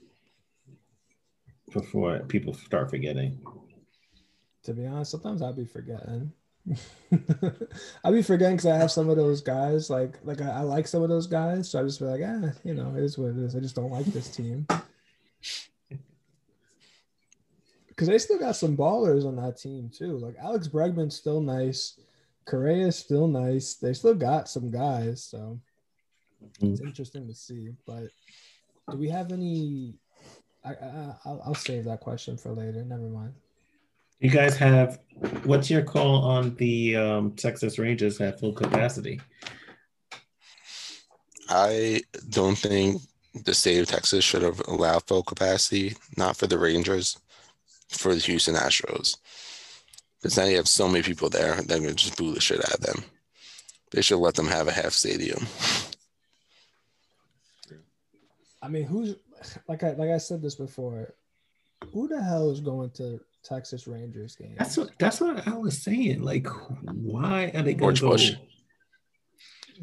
before 1.72 2.20
people 2.20 2.53
start 2.55 2.91
forgetting. 2.91 3.41
to 4.64 4.74
be 4.74 4.87
honest, 4.87 5.12
sometimes 5.12 5.41
I'll 5.43 5.53
be 5.53 5.64
forgetting. 5.64 6.32
I'll 8.05 8.12
be 8.12 8.22
forgetting 8.22 8.57
because 8.57 8.66
I 8.66 8.76
have 8.76 8.91
some 8.91 9.09
of 9.09 9.16
those 9.16 9.41
guys. 9.41 9.89
Like, 9.89 10.18
like 10.24 10.43
I, 10.43 10.51
I 10.51 10.61
like 10.61 10.87
some 10.87 11.03
of 11.03 11.09
those 11.09 11.26
guys, 11.26 11.70
so 11.70 11.80
I 11.80 11.84
just 11.84 12.01
be 12.01 12.07
like, 12.07 12.20
ah, 12.24 12.51
you 12.64 12.74
know, 12.74 12.93
it 12.95 13.03
is 13.03 13.16
what 13.16 13.30
it 13.30 13.39
is. 13.39 13.57
I 13.57 13.61
just 13.61 13.76
don't 13.76 13.93
like 13.93 14.07
this 14.07 14.28
team. 14.28 14.66
Because 17.97 18.09
they 18.09 18.18
still 18.18 18.38
got 18.38 18.57
some 18.57 18.76
ballers 18.76 19.24
on 19.24 19.36
that 19.36 19.59
team 19.59 19.90
too. 19.90 20.18
Like 20.18 20.36
Alex 20.38 20.68
Bregman's 20.68 21.16
still 21.16 21.40
nice. 21.40 21.99
Correa's 22.47 22.97
still 22.97 23.26
nice. 23.26 23.74
They 23.74 23.94
still 23.94 24.14
got 24.14 24.49
some 24.49 24.70
guys, 24.70 25.24
so 25.24 25.59
it's 26.61 26.80
interesting 26.80 27.26
to 27.26 27.34
see. 27.34 27.70
But 27.86 28.11
do 28.90 28.99
we 28.99 29.09
have 29.09 29.32
any? 29.32 29.94
I, 30.64 30.70
I 30.70 31.14
I'll, 31.24 31.42
I'll 31.47 31.55
save 31.55 31.84
that 31.84 32.01
question 32.01 32.36
for 32.36 32.53
later. 32.53 32.84
Never 32.84 33.09
mind. 33.09 33.32
You 34.20 34.30
guys 34.30 34.57
have 34.57 35.01
what's 35.44 35.70
your 35.70 35.82
call 35.82 36.22
on 36.22 36.55
the 36.57 36.97
um, 36.97 37.32
Texas 37.32 37.78
Rangers 37.78 38.20
at 38.20 38.38
full 38.38 38.53
capacity? 38.53 39.20
I 41.49 42.03
don't 42.30 42.57
think 42.57 43.03
the 43.44 43.55
state 43.55 43.80
of 43.80 43.88
Texas 43.88 44.24
should 44.24 44.42
have 44.42 44.61
allowed 44.68 45.05
full 45.07 45.22
capacity, 45.22 45.94
not 46.16 46.36
for 46.36 46.47
the 46.47 46.59
Rangers, 46.59 47.18
for 47.89 48.14
the 48.14 48.20
Houston 48.20 48.55
Astros. 48.55 49.16
Because 50.20 50.37
now 50.37 50.45
you 50.45 50.57
have 50.57 50.68
so 50.68 50.89
many 50.89 51.03
people 51.03 51.28
there, 51.28 51.55
they're 51.62 51.78
going 51.78 51.91
to 51.91 51.95
just 51.95 52.16
boo 52.16 52.34
the 52.34 52.41
shit 52.41 52.59
out 52.59 52.74
of 52.74 52.80
them. 52.80 53.05
They 53.93 54.03
should 54.03 54.18
let 54.18 54.34
them 54.34 54.49
have 54.49 54.68
a 54.68 54.72
half 54.72 54.93
stadium. 54.93 55.47
I 58.62 58.68
mean, 58.68 58.84
who's 58.84 59.14
like 59.68 59.84
I 59.84 59.93
like 59.93 60.11
I 60.11 60.18
said 60.18 60.43
this 60.43 60.57
before. 60.57 61.14
Who 61.93 62.09
the 62.09 62.20
hell 62.22 62.51
is 62.51 62.61
going 62.61 62.91
to 62.93 63.20
Texas 63.45 63.87
Rangers 63.87 64.34
game? 64.34 64.57
That's 64.59 64.76
what 64.76 64.91
that's 64.99 65.20
what 65.20 65.47
I 65.47 65.55
was 65.55 65.80
saying. 65.80 66.22
Like, 66.22 66.47
why 66.82 67.53
are 67.55 67.62
they 67.62 67.74
going 67.74 67.95
George 67.95 68.01
go? 68.01 68.11
Bush. 68.11 68.32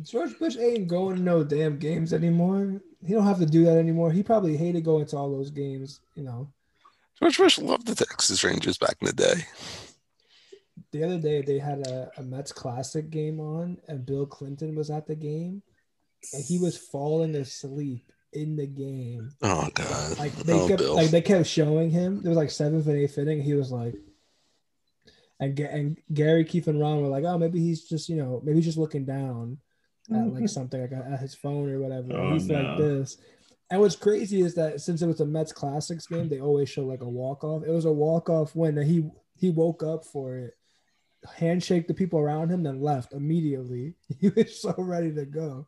George 0.04 0.38
Bush 0.40 0.58
ain't 0.58 0.88
going 0.88 1.18
to 1.18 1.22
no 1.22 1.44
damn 1.44 1.78
games 1.78 2.14
anymore. 2.14 2.82
He 3.06 3.14
don't 3.14 3.26
have 3.26 3.40
to 3.40 3.46
do 3.46 3.64
that 3.66 3.78
anymore. 3.78 4.12
He 4.12 4.24
probably 4.24 4.58
hated 4.58 4.84
going 4.84 5.06
to 5.08 5.18
all 5.18 5.32
those 5.32 5.52
games. 5.52 6.02
You 6.16 6.24
know, 6.24 6.52
George 7.20 7.38
Bush 7.38 7.60
loved 7.60 7.88
the 7.88 7.96
Texas 7.96 8.44
Rangers 8.44 8.78
back 8.78 8.98
in 9.02 9.08
the 9.08 9.14
day. 9.14 9.46
the 10.92 11.04
other 11.04 11.20
day 11.20 11.42
they 11.42 11.60
had 11.60 11.86
a, 11.88 12.12
a 12.18 12.24
Mets 12.24 12.52
Classic 12.52 13.10
game 13.10 13.40
on, 13.40 13.78
and 13.88 14.06
Bill 14.06 14.26
Clinton 14.26 14.76
was 14.76 14.90
at 14.90 15.08
the 15.08 15.16
game, 15.16 15.62
and 16.34 16.44
he 16.44 16.60
was 16.60 16.78
falling 16.78 17.36
asleep 17.36 18.12
in 18.34 18.56
the 18.56 18.68
game. 18.68 19.32
Oh 19.42 19.70
God! 19.74 20.20
Like 20.20 20.34
they 20.38 20.54
oh, 20.54 20.68
kept 20.68 20.80
Bill. 20.80 20.96
like 20.96 21.12
they 21.12 21.22
kept 21.22 21.48
showing 21.48 21.90
him. 21.90 22.22
There 22.22 22.30
was 22.30 22.38
like 22.38 22.52
seventh 22.52 22.88
and 22.88 22.98
eighth 22.98 23.18
inning. 23.18 23.42
He 23.42 23.54
was 23.54 23.72
like, 23.72 23.96
and 25.40 25.58
and 25.60 25.98
Gary, 26.12 26.46
Keith, 26.46 26.68
and 26.68 26.80
Ron 26.80 27.02
were 27.02 27.08
like, 27.08 27.24
oh, 27.26 27.38
maybe 27.38 27.60
he's 27.60 27.88
just 27.88 28.10
you 28.10 28.16
know 28.16 28.42
maybe 28.44 28.58
he's 28.58 28.66
just 28.66 28.78
looking 28.78 29.06
down 29.06 29.58
at 30.12 30.34
like 30.34 30.50
something 30.50 30.82
like 30.82 30.92
at 30.92 31.20
his 31.20 31.36
phone 31.36 31.70
or 31.70 31.80
whatever. 31.80 32.14
Oh, 32.14 32.34
he's 32.34 32.48
no. 32.48 32.62
like 32.62 32.78
this. 32.78 33.18
And 33.74 33.82
what's 33.82 33.96
crazy 33.96 34.42
is 34.42 34.54
that 34.54 34.82
since 34.82 35.02
it 35.02 35.08
was 35.08 35.20
a 35.20 35.26
Mets 35.26 35.52
Classics 35.52 36.06
game, 36.06 36.30
they 36.30 36.40
always 36.40 36.70
show 36.70 36.86
like 36.86 37.02
a 37.02 37.10
walk 37.10 37.44
off. 37.44 37.64
It 37.66 37.72
was 37.72 37.86
a 37.86 37.92
walk 37.92 38.30
off 38.30 38.56
win, 38.56 38.78
and 38.78 38.88
he 38.88 39.10
he 39.36 39.50
woke 39.50 39.82
up 39.82 40.06
for 40.06 40.38
it, 40.38 40.54
handshake 41.36 41.88
the 41.88 41.94
people 41.96 42.20
around 42.20 42.52
him, 42.52 42.62
then 42.62 42.82
left 42.82 43.14
immediately. 43.14 43.96
He 44.22 44.30
was 44.30 44.62
so 44.62 44.76
ready 44.78 45.12
to 45.16 45.26
go. 45.26 45.68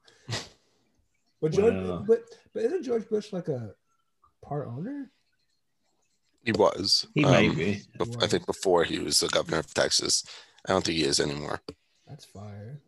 But 1.41 1.51
George, 1.53 1.73
Wow. 1.73 2.05
but 2.07 2.21
but 2.53 2.63
isn't 2.65 2.83
George 2.83 3.09
Bush 3.09 3.33
like 3.33 3.47
a 3.47 3.73
part 4.43 4.67
owner? 4.67 5.11
he 6.43 6.51
was. 6.51 7.07
He 7.15 7.25
Um, 7.25 7.31
might 7.31 7.55
be. 7.57 7.81
bef- 7.97 8.21
I 8.23 8.27
think 8.27 8.45
before 8.45 8.83
he 8.83 8.99
was 8.99 9.19
the 9.19 9.27
governor 9.29 9.57
of 9.57 9.73
Texas. 9.73 10.23
I 10.67 10.73
don't 10.73 10.85
think 10.85 10.99
he 10.99 11.03
is 11.05 11.19
anymore. 11.19 11.59
That's 12.07 12.25
fire. 12.25 12.81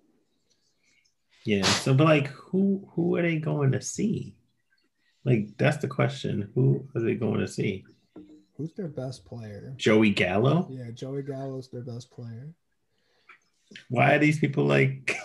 Yeah. 1.43 1.63
So, 1.65 1.95
but 1.95 2.03
like, 2.05 2.27
who 2.27 2.87
who 2.93 3.15
are 3.15 3.23
they 3.23 3.39
going 3.39 3.71
to 3.71 3.81
see? 3.81 4.35
Like, 5.27 5.57
that's 5.57 5.75
the 5.75 5.89
question. 5.89 6.49
Who 6.55 6.87
are 6.95 7.01
they 7.01 7.15
going 7.15 7.41
to 7.41 7.49
see? 7.49 7.83
Who's 8.55 8.71
their 8.75 8.87
best 8.87 9.25
player? 9.25 9.73
Joey 9.75 10.11
Gallo? 10.11 10.69
Yeah, 10.71 10.89
Joey 10.93 11.21
Gallo's 11.21 11.69
their 11.69 11.81
best 11.81 12.09
player. 12.11 12.53
Why 13.89 14.13
are 14.13 14.19
these 14.19 14.39
people 14.39 14.63
like? 14.63 15.17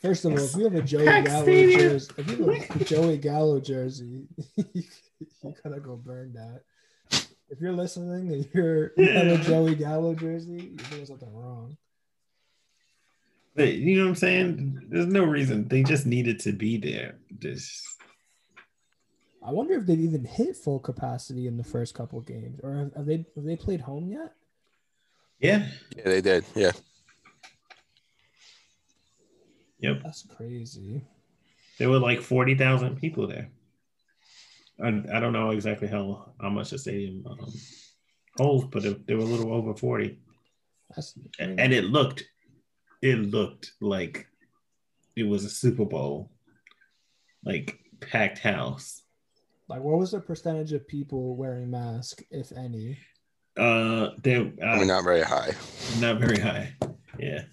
First 0.00 0.24
of 0.24 0.32
all, 0.32 0.38
if 0.38 0.56
you 0.56 0.64
have 0.64 0.74
a 0.74 0.82
Joey 0.82 1.04
Pack 1.04 1.26
Gallo 1.26 1.42
Stadium. 1.44 1.80
jersey, 1.80 2.12
if 2.18 2.28
you 2.28 2.48
have 2.48 2.80
a 2.80 2.84
Joey 2.84 3.16
Gallo 3.18 3.60
jersey, 3.60 4.26
you 4.56 5.54
gotta 5.62 5.78
go 5.78 5.94
burn 5.94 6.32
that. 6.32 6.62
If 7.48 7.60
you're 7.60 7.70
listening 7.70 8.32
and 8.32 8.48
you're 8.52 8.90
you 8.96 9.08
have 9.08 9.40
a 9.40 9.44
Joey 9.44 9.76
Gallo 9.76 10.16
jersey, 10.16 10.74
you're 10.76 10.90
doing 10.90 11.06
something 11.06 11.32
wrong. 11.32 11.76
But 13.54 13.74
you 13.74 13.98
know 13.98 14.04
what 14.04 14.08
I'm 14.08 14.14
saying? 14.16 14.86
There's 14.88 15.06
no 15.06 15.22
reason. 15.22 15.68
They 15.68 15.84
just 15.84 16.06
needed 16.06 16.40
to 16.40 16.52
be 16.52 16.78
there. 16.78 17.18
Just 17.38 17.84
I 19.44 19.50
wonder 19.50 19.74
if 19.74 19.86
they've 19.86 19.98
even 19.98 20.24
hit 20.24 20.56
full 20.56 20.78
capacity 20.78 21.46
in 21.46 21.56
the 21.56 21.64
first 21.64 21.94
couple 21.94 22.20
games, 22.20 22.60
or 22.62 22.74
have, 22.74 22.94
have 22.94 23.06
they 23.06 23.26
have 23.34 23.44
they 23.44 23.56
played 23.56 23.80
home 23.80 24.10
yet? 24.10 24.34
yeah. 25.40 25.66
Yeah, 25.96 26.04
they 26.04 26.20
did. 26.20 26.44
Yeah, 26.54 26.72
Yep. 29.82 30.02
That's 30.04 30.22
crazy. 30.22 31.02
There 31.78 31.90
were 31.90 31.98
like 31.98 32.20
forty 32.20 32.54
thousand 32.54 32.96
people 32.96 33.26
there. 33.26 33.50
I, 34.82 34.88
I 35.12 35.20
don't 35.20 35.32
know 35.32 35.50
exactly 35.50 35.88
how 35.88 36.32
how 36.40 36.48
much 36.48 36.70
the 36.70 36.78
stadium 36.78 37.24
um, 37.28 37.52
holds, 38.38 38.66
but 38.66 38.84
it, 38.84 39.06
there 39.06 39.16
were 39.16 39.24
a 39.24 39.26
little 39.26 39.52
over 39.52 39.74
forty, 39.74 40.20
That's 40.94 41.18
and 41.40 41.72
it 41.72 41.84
looked 41.84 42.24
it 43.02 43.16
looked 43.16 43.72
like 43.80 44.28
it 45.16 45.24
was 45.24 45.44
a 45.44 45.50
Super 45.50 45.84
Bowl, 45.84 46.30
like 47.44 47.76
packed 48.00 48.38
house. 48.38 49.01
Like 49.72 49.80
what 49.82 49.98
was 49.98 50.10
the 50.10 50.20
percentage 50.20 50.74
of 50.74 50.86
people 50.86 51.34
wearing 51.34 51.70
masks, 51.70 52.22
if 52.30 52.52
any? 52.52 52.98
Uh, 53.56 54.10
there 54.22 54.52
uh, 54.62 54.66
I 54.66 54.78
mean 54.78 54.88
not 54.88 55.02
very 55.02 55.22
high. 55.22 55.52
not 55.98 56.18
very 56.18 56.38
high. 56.38 56.74
Yeah, 57.18 57.44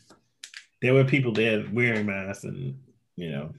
there 0.81 0.93
were 0.93 1.05
people 1.05 1.31
there 1.31 1.65
wearing 1.71 2.05
masks, 2.05 2.43
and 2.43 2.77
you 3.15 3.31
know, 3.31 3.53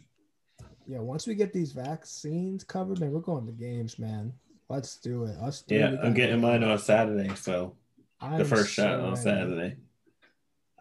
Yeah, 0.87 0.99
once 0.99 1.27
we 1.27 1.35
get 1.35 1.55
these 1.55 1.73
vaccines 1.73 2.63
covered, 2.63 3.01
man, 3.01 3.13
we're 3.13 3.21
going 3.21 3.47
to 3.47 3.53
games, 3.53 3.99
man. 3.99 4.31
Let's 4.69 4.97
do 4.99 5.25
it. 5.25 5.37
Let's 5.41 5.63
do 5.63 5.77
yeah, 5.77 5.95
it. 5.95 6.01
I'm 6.03 6.13
getting 6.13 6.43
mine 6.43 6.63
on 6.63 6.79
Saturday, 6.79 7.35
so 7.37 7.77
the 8.21 8.27
I'm 8.27 8.45
first 8.45 8.75
shot 8.75 9.01
on. 9.01 9.17
Saturday. 9.17 9.77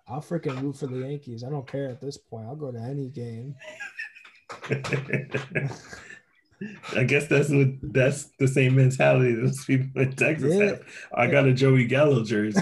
I'll 0.06 0.20
freaking 0.20 0.62
root 0.62 0.76
for 0.76 0.88
the 0.88 1.00
Yankees. 1.00 1.46
I 1.46 1.50
don't 1.50 1.68
care 1.68 1.88
at 1.88 2.02
this 2.02 2.18
point. 2.18 2.46
I'll 2.46 2.58
go 2.58 2.74
to 2.74 2.80
any 2.80 3.08
game. 3.08 3.56
I 6.96 7.04
guess 7.06 7.28
that's 7.28 7.50
what 7.50 7.68
that's 7.82 8.26
the 8.38 8.48
same 8.48 8.76
mentality 8.76 9.34
those 9.34 9.64
people 9.64 10.02
in 10.02 10.14
Texas 10.14 10.56
Yeah. 10.56 10.66
have. 10.66 10.82
I 11.14 11.28
got 11.28 11.46
a 11.46 11.54
Joey 11.54 11.86
Gallo 11.86 12.24
jersey. 12.24 12.62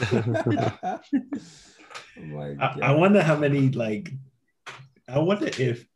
oh 0.12 1.00
my 2.18 2.56
I, 2.58 2.78
I 2.82 2.92
wonder 2.92 3.22
how 3.22 3.36
many 3.36 3.68
like 3.68 4.10
I 5.08 5.18
wonder 5.18 5.50
if 5.58 5.86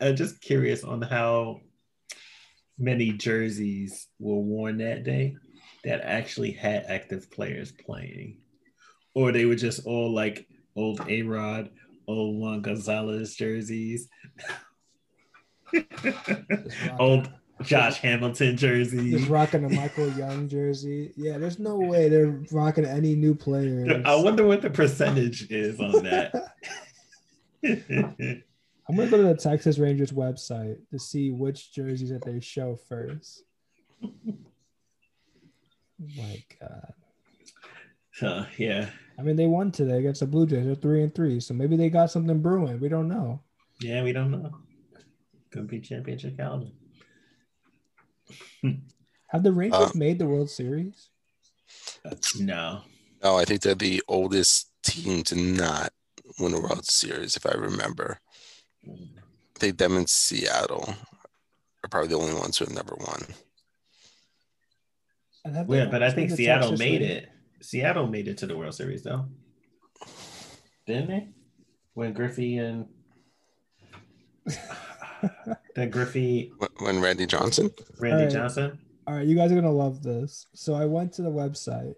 I'm 0.00 0.16
just 0.16 0.40
curious 0.40 0.84
on 0.84 1.02
how 1.02 1.60
many 2.78 3.12
jerseys 3.12 4.08
were 4.18 4.40
worn 4.40 4.78
that 4.78 5.04
day 5.04 5.36
that 5.84 6.00
actually 6.02 6.52
had 6.52 6.84
active 6.88 7.30
players 7.30 7.72
playing. 7.72 8.38
Or 9.14 9.32
they 9.32 9.44
were 9.44 9.56
just 9.56 9.86
all 9.86 10.12
like 10.12 10.46
old 10.76 11.00
A 11.08 11.22
Rod, 11.22 11.70
old 12.06 12.40
Juan 12.40 12.62
Gonzalez 12.62 13.34
jerseys. 13.34 14.08
Just 15.72 16.76
old 16.98 17.30
Josh 17.62 17.98
Hamilton 17.98 18.56
Just 18.56 18.60
jerseys. 18.60 19.28
rocking 19.28 19.64
a 19.64 19.68
Michael 19.68 20.10
Young 20.12 20.48
jersey. 20.48 21.12
Yeah, 21.16 21.38
there's 21.38 21.58
no 21.58 21.76
way 21.76 22.08
they're 22.08 22.42
rocking 22.50 22.84
any 22.84 23.14
new 23.14 23.34
players. 23.34 24.02
I 24.04 24.14
wonder 24.16 24.46
what 24.46 24.62
the 24.62 24.70
percentage 24.70 25.50
is 25.50 25.80
on 25.80 26.02
that. 26.04 26.54
I'm 28.88 28.96
gonna 28.96 29.10
go 29.10 29.16
to 29.16 29.22
the 29.22 29.36
Texas 29.36 29.78
Rangers 29.78 30.10
website 30.12 30.78
to 30.90 30.98
see 30.98 31.30
which 31.30 31.72
jerseys 31.72 32.10
that 32.10 32.24
they 32.24 32.40
show 32.40 32.76
first. 32.88 33.44
My 36.16 36.42
God. 36.60 36.92
Uh, 38.20 38.44
yeah. 38.58 38.90
I 39.18 39.22
mean, 39.22 39.36
they 39.36 39.46
won 39.46 39.70
today 39.70 39.98
against 39.98 40.20
the 40.20 40.26
Blue 40.26 40.46
Jays. 40.46 40.66
They're 40.66 40.74
three 40.74 41.02
and 41.02 41.14
three, 41.14 41.38
so 41.38 41.54
maybe 41.54 41.76
they 41.76 41.90
got 41.90 42.10
something 42.10 42.40
brewing. 42.40 42.80
We 42.80 42.88
don't 42.88 43.08
know. 43.08 43.40
Yeah, 43.80 44.02
we 44.02 44.12
don't 44.12 44.30
know. 44.30 44.50
Could 45.52 45.66
be 45.68 45.80
championship 45.80 46.36
caliber. 46.36 46.66
Have 49.28 49.42
the 49.42 49.52
Rangers 49.52 49.80
Uh, 49.80 49.92
made 49.94 50.18
the 50.18 50.26
World 50.26 50.50
Series? 50.50 51.08
No. 52.38 52.82
No, 53.22 53.36
I 53.36 53.44
think 53.44 53.60
they're 53.62 53.74
the 53.74 54.02
oldest 54.08 54.70
team 54.82 55.22
to 55.24 55.36
not 55.36 55.92
win 56.38 56.54
a 56.54 56.60
World 56.60 56.86
Series, 56.86 57.36
if 57.36 57.46
I 57.46 57.52
remember. 57.52 58.18
I 58.86 58.96
think 59.58 59.78
them 59.78 59.96
in 59.96 60.06
Seattle 60.06 60.94
are 61.84 61.88
probably 61.90 62.08
the 62.08 62.18
only 62.18 62.34
ones 62.34 62.58
who 62.58 62.64
have 62.64 62.74
never 62.74 62.96
won. 62.98 63.22
And 65.44 65.54
have 65.56 65.68
Yeah, 65.68 65.86
but 65.86 66.02
I 66.02 66.10
think 66.10 66.30
Seattle 66.30 66.76
made 66.76 67.00
Rangers? 67.02 67.10
it. 67.10 67.28
Seattle 67.64 68.06
made 68.08 68.26
it 68.28 68.38
to 68.38 68.46
the 68.46 68.56
World 68.56 68.74
Series 68.74 69.02
though. 69.02 69.26
Didn't 70.86 71.08
they? 71.08 71.28
When 71.94 72.12
Griffey 72.12 72.56
and 72.58 72.86
that 75.74 75.90
Griffey 75.90 76.52
When 76.78 77.00
Randy 77.00 77.26
Johnson, 77.26 77.70
Randy 77.98 78.16
Alright. 78.16 78.32
Johnson. 78.32 78.78
All 79.06 79.14
right, 79.14 79.26
you 79.26 79.34
guys 79.34 79.50
are 79.50 79.56
gonna 79.56 79.72
love 79.72 80.02
this. 80.02 80.46
So 80.54 80.74
I 80.74 80.84
went 80.86 81.12
to 81.14 81.22
the 81.22 81.30
website, 81.30 81.94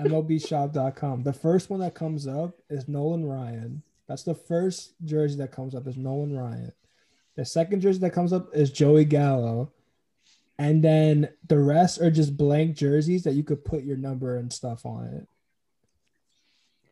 MLBshop.com. 0.00 1.22
The 1.22 1.32
first 1.32 1.70
one 1.70 1.80
that 1.80 1.94
comes 1.94 2.26
up 2.26 2.58
is 2.68 2.88
Nolan 2.88 3.24
Ryan. 3.26 3.82
That's 4.08 4.24
the 4.24 4.34
first 4.34 4.94
jersey 5.04 5.36
that 5.38 5.52
comes 5.52 5.74
up 5.74 5.86
is 5.86 5.96
Nolan 5.96 6.36
Ryan. 6.36 6.72
The 7.36 7.44
second 7.44 7.80
jersey 7.80 8.00
that 8.00 8.12
comes 8.12 8.32
up 8.32 8.54
is 8.54 8.70
Joey 8.70 9.04
Gallo. 9.04 9.72
And 10.58 10.84
then 10.84 11.30
the 11.48 11.58
rest 11.58 12.00
are 12.00 12.10
just 12.10 12.36
blank 12.36 12.76
jerseys 12.76 13.24
that 13.24 13.34
you 13.34 13.42
could 13.42 13.64
put 13.64 13.84
your 13.84 13.96
number 13.96 14.36
and 14.36 14.52
stuff 14.52 14.84
on 14.84 15.06
it. 15.06 15.26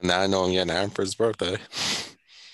now 0.05 0.21
I 0.21 0.27
know 0.27 0.45
I'm 0.45 0.53
getting 0.53 0.71
Aaron 0.75 0.91
for 0.91 1.03
his 1.03 1.15
birthday. 1.15 1.57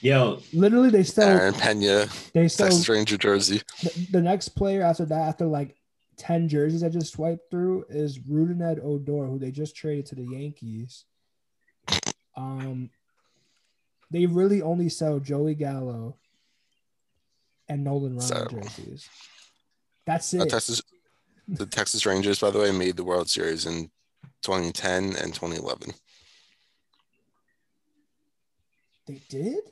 Yo, 0.01 0.41
Literally, 0.53 0.91
they 0.91 1.05
sell 1.05 1.29
Aaron 1.29 1.55
Pena, 1.55 2.07
they 2.35 2.49
Texas 2.49 2.89
Ranger 2.89 3.17
jersey. 3.17 3.63
the, 3.83 4.09
the 4.13 4.21
next 4.21 4.51
player 4.51 4.83
after 4.83 5.07
that, 5.07 5.29
after 5.29 5.47
like 5.47 5.77
10 6.19 6.49
jerseys 6.49 6.83
I 6.83 6.89
just 6.89 7.13
swiped 7.13 7.51
through, 7.51 7.87
is 7.89 8.19
Rougned 8.19 8.81
Odor, 8.83 9.27
who 9.27 9.39
they 9.39 9.51
just 9.51 9.75
traded 9.75 10.07
to 10.07 10.15
the 10.15 10.25
Yankees. 10.25 11.05
Um, 12.37 12.91
they 14.11 14.27
really 14.27 14.63
only 14.63 14.89
sell 14.89 15.19
Joey 15.19 15.55
Gallo 15.55 16.17
and 17.69 17.83
Nolan 17.83 18.19
Ryan 18.19 18.49
jerseys. 18.49 19.09
That's 20.05 20.33
it. 20.35 20.49
Texas, 20.49 20.83
the 21.49 21.67
Texas 21.67 22.07
Rangers, 22.07 22.39
by 22.39 22.51
the 22.51 22.59
way, 22.59 22.71
made 22.71 22.97
the 22.97 23.05
World 23.05 23.29
Series 23.29 23.67
in 23.67 23.91
2010 24.43 25.17
and 25.17 25.35
2011. 25.35 25.93
they 29.07 29.21
did? 29.29 29.63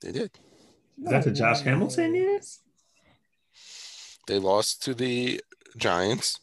They 0.00 0.12
did. 0.12 0.30
is 1.02 1.10
that 1.10 1.24
the 1.24 1.30
Josh. 1.30 1.60
Hamilton 1.60 2.14
years? 2.14 2.60
They 4.26 4.38
lost 4.38 4.82
to 4.84 4.94
the 4.94 5.40
Giants 5.76 6.38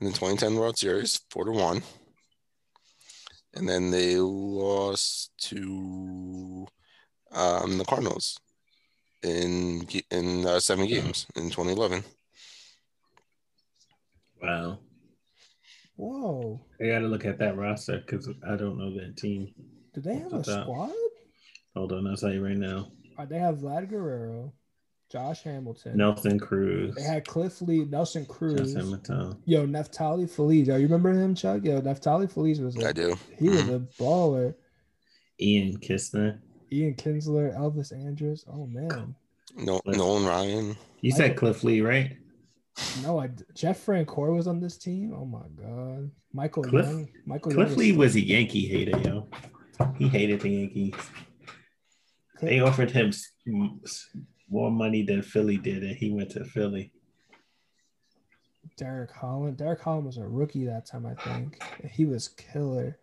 in 0.00 0.06
the 0.06 0.12
2010 0.12 0.56
World 0.56 0.78
Series, 0.78 1.20
four 1.30 1.44
to 1.44 1.52
one, 1.52 1.82
and 3.54 3.68
then 3.68 3.90
they 3.90 4.16
lost 4.16 5.30
to 5.48 6.66
um, 7.32 7.78
the 7.78 7.84
Cardinals 7.84 8.38
in 9.22 9.86
in 10.10 10.46
uh, 10.46 10.60
seven 10.60 10.86
games 10.86 11.26
in 11.36 11.44
2011. 11.50 12.04
Wow. 14.42 14.78
Whoa. 15.96 16.60
I 16.80 16.86
gotta 16.86 17.08
look 17.08 17.24
at 17.24 17.38
that 17.38 17.56
roster 17.56 17.98
because 17.98 18.28
I 18.46 18.56
don't 18.56 18.78
know 18.78 18.94
that 18.98 19.16
team. 19.16 19.52
Do 19.94 20.00
they 20.00 20.16
have 20.16 20.32
a 20.32 20.44
squad? 20.44 20.92
Hold 21.78 21.92
on, 21.92 22.08
I'll 22.08 22.16
tell 22.16 22.32
you 22.32 22.44
right 22.44 22.56
now. 22.56 22.78
All 22.78 22.90
right, 23.20 23.28
they 23.28 23.38
have 23.38 23.58
Vlad 23.58 23.88
Guerrero, 23.88 24.52
Josh 25.12 25.44
Hamilton. 25.44 25.96
Nelson 25.96 26.36
Cruz. 26.36 26.92
They 26.96 27.02
had 27.02 27.24
Cliff 27.24 27.62
Lee, 27.62 27.84
Nelson 27.84 28.26
Cruz. 28.26 28.74
Justin 28.74 28.86
Mattel. 28.86 29.38
Yo, 29.44 29.64
Neftali 29.64 30.28
Feliz. 30.28 30.66
Yo, 30.66 30.74
you 30.74 30.86
remember 30.86 31.12
him, 31.12 31.36
Chuck? 31.36 31.60
Yo, 31.62 31.80
Neftali 31.80 32.28
Feliz 32.28 32.60
was 32.60 32.76
I 32.84 32.88
a, 32.88 32.92
do. 32.92 33.16
he 33.38 33.48
was 33.48 33.62
mm-hmm. 33.62 33.74
a 33.74 33.78
baller. 34.02 34.56
Ian 35.40 35.78
Kistner. 35.78 36.40
Ian 36.72 36.94
Kinsler, 36.94 37.56
Elvis 37.56 37.92
Andrus. 37.92 38.44
Oh 38.52 38.66
man, 38.66 39.14
No, 39.56 39.80
Nolan 39.86 40.26
Ryan. 40.26 40.76
You 41.00 41.12
said 41.12 41.36
Cliff 41.36 41.62
Lee, 41.62 41.80
right? 41.80 42.16
no, 43.04 43.20
I 43.20 43.30
Jeff 43.54 43.86
Francoeur 43.86 44.34
was 44.34 44.48
on 44.48 44.58
this 44.58 44.76
team. 44.76 45.14
Oh 45.16 45.24
my 45.24 45.46
god, 45.54 46.10
Michael 46.32 46.64
Cliff- 46.64 46.86
Young. 46.86 47.08
Michael 47.24 47.52
Cliff 47.52 47.68
Young 47.68 47.78
Lee 47.78 47.92
was 47.92 48.16
a 48.16 48.20
Yankee 48.20 48.66
hater, 48.66 48.98
yo. 48.98 49.28
He 49.96 50.08
hated 50.08 50.40
the 50.40 50.50
Yankees. 50.50 50.94
They 52.40 52.60
offered 52.60 52.90
him 52.90 53.08
s- 53.08 53.32
m- 53.46 53.80
s- 53.84 54.08
more 54.48 54.70
money 54.70 55.02
than 55.02 55.22
Philly 55.22 55.56
did, 55.56 55.82
and 55.82 55.96
he 55.96 56.10
went 56.10 56.30
to 56.30 56.44
Philly. 56.44 56.92
Derek 58.76 59.10
Holland. 59.10 59.56
Derek 59.56 59.80
Holland 59.80 60.06
was 60.06 60.18
a 60.18 60.26
rookie 60.28 60.64
that 60.66 60.86
time, 60.86 61.04
I 61.06 61.14
think. 61.14 61.60
He 61.90 62.04
was 62.04 62.28
killer. 62.28 62.98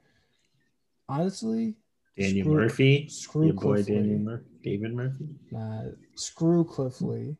Honestly, 1.10 1.76
Daniel 2.18 2.46
Screw- 2.46 2.56
Murphy, 2.56 3.08
screw 3.10 3.46
your 3.48 3.54
boy 3.56 3.62
Cliff 3.84 3.90
Lee. 3.90 3.96
Daniel 3.96 4.20
Murphy, 4.20 4.46
David 4.64 4.94
Murphy. 4.94 5.28
Nah, 5.52 5.84
screw 6.16 6.64
Cliff 6.64 7.02
Lee. 7.02 7.36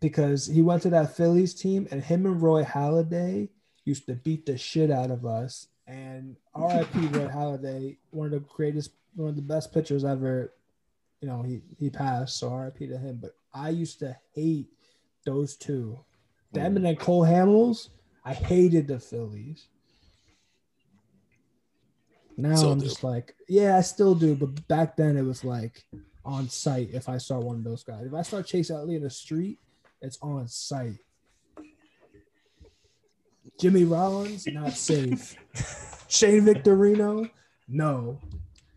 Because 0.00 0.46
he 0.46 0.62
went 0.62 0.82
to 0.82 0.90
that 0.90 1.16
Phillies 1.16 1.54
team 1.54 1.86
and 1.90 2.02
him 2.02 2.26
and 2.26 2.40
Roy 2.40 2.62
Halladay 2.64 3.48
used 3.84 4.06
to 4.06 4.14
beat 4.14 4.46
the 4.46 4.56
shit 4.56 4.90
out 4.90 5.10
of 5.10 5.24
us. 5.26 5.68
And 5.86 6.36
RIP 6.56 6.94
Roy 6.94 7.28
Halladay, 7.28 7.98
one 8.10 8.26
of 8.26 8.32
the 8.32 8.40
greatest, 8.40 8.90
one 9.16 9.30
of 9.30 9.36
the 9.36 9.42
best 9.42 9.72
pitchers 9.72 10.04
ever. 10.04 10.52
You 11.20 11.28
know, 11.28 11.42
he 11.42 11.62
he 11.78 11.90
passed, 11.90 12.38
so 12.38 12.54
RIP 12.54 12.78
to 12.78 12.98
him. 12.98 13.18
But 13.20 13.32
I 13.52 13.70
used 13.70 13.98
to 14.00 14.16
hate 14.34 14.68
those 15.24 15.56
two. 15.56 15.98
Them 16.52 16.74
mm. 16.74 16.76
and 16.76 16.86
then 16.86 16.96
Cole 16.96 17.24
Hamels, 17.24 17.88
I 18.24 18.34
hated 18.34 18.86
the 18.86 19.00
Phillies. 19.00 19.68
Now 22.36 22.54
I'm 22.54 22.78
do. 22.78 22.84
just 22.84 23.02
like, 23.02 23.34
yeah, 23.48 23.78
I 23.78 23.80
still 23.80 24.14
do, 24.14 24.34
but 24.34 24.68
back 24.68 24.96
then 24.96 25.16
it 25.16 25.22
was 25.22 25.42
like 25.42 25.84
on 26.24 26.48
site 26.48 26.90
if 26.92 27.08
I 27.08 27.16
saw 27.18 27.38
one 27.38 27.56
of 27.56 27.64
those 27.64 27.82
guys. 27.82 28.06
If 28.06 28.14
I 28.14 28.22
saw 28.22 28.42
Chase 28.42 28.70
Utley 28.70 28.96
in 28.96 29.02
the 29.02 29.10
street, 29.10 29.58
it's 30.02 30.18
on 30.20 30.46
site. 30.48 30.98
Jimmy 33.58 33.84
Rollins, 33.84 34.46
not 34.48 34.72
safe. 34.72 35.34
Shane 36.08 36.44
Victorino, 36.44 37.30
no. 37.68 38.20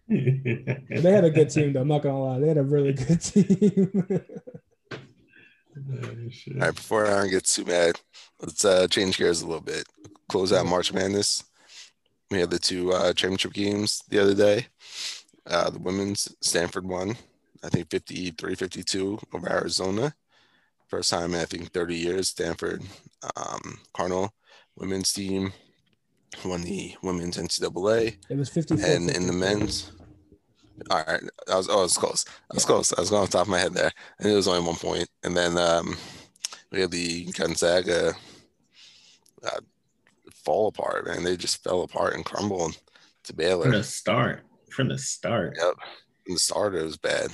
They 0.89 1.11
had 1.11 1.23
a 1.23 1.29
good 1.29 1.49
team 1.49 1.73
though. 1.73 1.81
I'm 1.81 1.87
not 1.87 2.01
gonna 2.01 2.19
lie, 2.19 2.39
they 2.39 2.47
had 2.47 2.57
a 2.57 2.63
really 2.63 2.93
good 2.93 3.21
team. 3.29 4.03
All 5.91 6.59
right, 6.59 6.75
before 6.75 7.05
I 7.05 7.27
get 7.27 7.45
too 7.45 7.65
mad, 7.65 7.99
let's 8.41 8.65
uh, 8.65 8.87
change 8.87 9.17
gears 9.17 9.41
a 9.41 9.45
little 9.45 9.61
bit. 9.61 9.85
Close 10.27 10.51
out 10.51 10.65
March 10.65 10.91
Madness. 10.91 11.43
We 12.31 12.39
had 12.39 12.49
the 12.49 12.59
two 12.59 12.91
uh, 12.91 13.13
championship 13.13 13.53
games 13.53 14.03
the 14.09 14.19
other 14.19 14.35
day. 14.35 14.67
Uh, 15.47 15.69
the 15.69 15.79
women's 15.79 16.35
Stanford 16.41 16.85
won, 16.87 17.15
I 17.63 17.69
think 17.69 17.89
53 17.89 18.55
52 18.55 19.19
over 19.33 19.49
Arizona. 19.49 20.13
First 20.87 21.11
time 21.11 21.33
in, 21.35 21.39
I 21.39 21.45
think, 21.45 21.71
30 21.71 21.95
years. 21.95 22.29
Stanford 22.29 22.83
um, 23.35 23.79
Cardinal 23.93 24.33
women's 24.75 25.13
team 25.13 25.53
won 26.45 26.61
the 26.61 26.95
women's 27.03 27.37
NCAA. 27.37 28.17
it 28.29 28.37
was 28.37 28.49
54. 28.49 28.85
And 28.85 29.09
in 29.09 29.27
the 29.27 29.33
men's, 29.33 29.91
All 30.89 31.03
right, 31.07 31.21
I 31.51 31.55
was 31.55 31.67
oh, 31.69 31.79
I 31.79 31.83
was 31.83 31.97
close. 31.97 32.25
I 32.49 32.53
was 32.53 32.65
close. 32.65 32.93
I 32.93 33.01
was 33.01 33.09
going 33.09 33.23
off 33.23 33.29
the 33.31 33.37
top 33.37 33.47
of 33.47 33.51
my 33.51 33.59
head 33.59 33.73
there, 33.73 33.91
and 34.19 34.31
it 34.31 34.35
was 34.35 34.47
only 34.47 34.65
one 34.65 34.75
point. 34.75 35.07
And 35.23 35.35
then 35.35 35.57
um, 35.57 35.95
we 36.71 36.81
had 36.81 36.91
the 36.91 37.25
Gonzaga 37.25 38.13
uh, 39.43 39.59
fall 40.33 40.67
apart, 40.67 41.07
and 41.07 41.25
they 41.25 41.37
just 41.37 41.63
fell 41.63 41.81
apart 41.83 42.15
and 42.15 42.25
crumbled 42.25 42.77
to 43.23 43.33
Baylor. 43.33 43.63
From 43.63 43.71
Baylor. 43.71 43.83
the 43.83 43.87
start. 43.87 44.41
From 44.71 44.87
the 44.89 44.97
start. 44.97 45.57
Yep, 45.59 45.75
from 46.25 46.33
the 46.35 46.39
start 46.39 46.75
it 46.75 46.83
was 46.83 46.97
bad. 46.97 47.29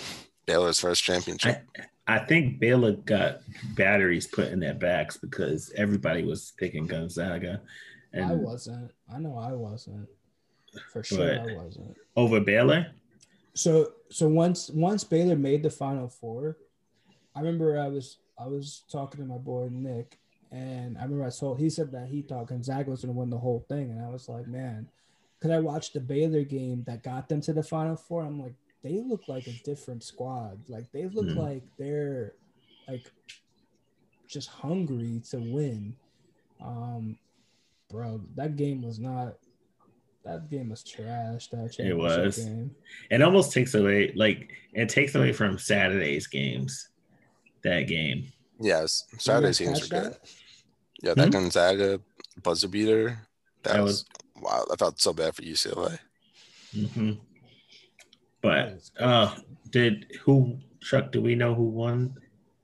Baylor's 0.45 0.79
first 0.79 1.03
championship. 1.03 1.65
I 2.07 2.19
think 2.19 2.59
Baylor 2.59 2.91
got 2.91 3.39
batteries 3.75 4.27
put 4.27 4.49
in 4.49 4.59
their 4.59 4.75
backs 4.75 5.17
because 5.17 5.73
everybody 5.75 6.23
was 6.23 6.53
picking 6.57 6.85
Gonzaga. 6.85 7.61
And 8.13 8.25
I 8.25 8.33
wasn't. 8.33 8.91
I 9.11 9.17
know 9.17 9.37
I 9.37 9.53
wasn't. 9.53 10.07
For 10.91 11.03
sure, 11.03 11.17
But- 11.39 11.49
I 11.51 11.55
wasn't. 11.55 11.97
over 12.15 12.39
Baylor? 12.39 12.87
So 13.55 13.93
so 14.11 14.27
once 14.27 14.69
once 14.69 15.03
Baylor 15.03 15.35
made 15.35 15.63
the 15.63 15.69
Final 15.69 16.09
Four, 16.09 16.57
I 17.35 17.39
remember 17.39 17.79
I 17.79 17.87
was 17.87 18.19
I 18.37 18.47
was 18.47 18.83
talking 18.91 19.21
to 19.21 19.25
my 19.27 19.37
boy 19.37 19.69
Nick, 19.71 20.19
and 20.51 20.97
I 20.97 21.03
remember 21.03 21.25
I 21.25 21.29
told 21.29 21.59
he 21.59 21.69
said 21.69 21.91
that 21.93 22.07
he 22.07 22.21
thought 22.21 22.47
Gonzaga 22.47 22.91
was 22.91 23.01
going 23.01 23.13
to 23.13 23.19
win 23.19 23.29
the 23.29 23.37
whole 23.37 23.65
thing, 23.69 23.91
and 23.91 24.03
I 24.05 24.09
was 24.09 24.27
like, 24.27 24.47
man, 24.47 24.89
because 25.39 25.51
I 25.55 25.59
watched 25.59 25.93
the 25.93 26.01
Baylor 26.01 26.43
game 26.43 26.83
that 26.87 27.03
got 27.03 27.29
them 27.29 27.41
to 27.41 27.53
the 27.53 27.63
Final 27.63 27.95
Four. 27.95 28.23
I'm 28.23 28.41
like, 28.41 28.55
they 28.83 28.99
look 29.01 29.23
like 29.27 29.47
a 29.47 29.53
different 29.53 30.03
squad. 30.03 30.59
Like 30.69 30.91
they 30.91 31.07
look 31.07 31.31
Hmm. 31.31 31.37
like 31.37 31.63
they're 31.77 32.33
like 32.87 33.11
just 34.27 34.49
hungry 34.49 35.21
to 35.29 35.39
win. 35.39 35.95
Um, 36.59 37.17
bro, 37.89 38.21
that 38.35 38.55
game 38.57 38.81
was 38.81 38.99
not. 38.99 39.35
That 40.25 40.49
game 40.49 40.69
was 40.69 40.83
trash. 40.83 41.47
That 41.49 41.75
it 41.79 41.95
was. 41.95 42.37
game. 42.37 42.71
It 43.11 43.21
almost 43.21 43.53
takes 43.53 43.75
away 43.75 44.11
like 44.15 44.49
it 44.73 44.89
takes 44.89 45.13
away 45.15 45.31
from 45.33 45.57
Saturday's 45.59 46.27
games. 46.27 46.89
That 47.63 47.81
game. 47.87 48.31
Yes, 48.59 49.05
Saturday's 49.17 49.59
games 49.59 49.81
catch 49.81 49.91
were 49.91 50.01
good. 50.01 50.13
that? 50.13 50.19
Yeah, 51.03 51.13
that 51.13 51.25
Hmm? 51.25 51.29
Gonzaga 51.31 52.01
buzzer 52.41 52.67
beater. 52.67 53.19
That, 53.63 53.73
That 53.73 53.83
was, 53.83 54.05
wow. 54.39 54.65
I 54.71 54.75
felt 54.75 54.99
so 54.99 55.13
bad 55.13 55.35
for 55.35 55.41
UCLA. 55.41 55.99
Mm-hmm. 56.75 57.11
But 58.41 58.81
uh 58.99 59.35
did 59.69 60.07
who 60.23 60.57
Chuck, 60.81 61.11
do 61.11 61.21
we 61.21 61.35
know 61.35 61.53
who 61.55 61.63
won 61.63 62.15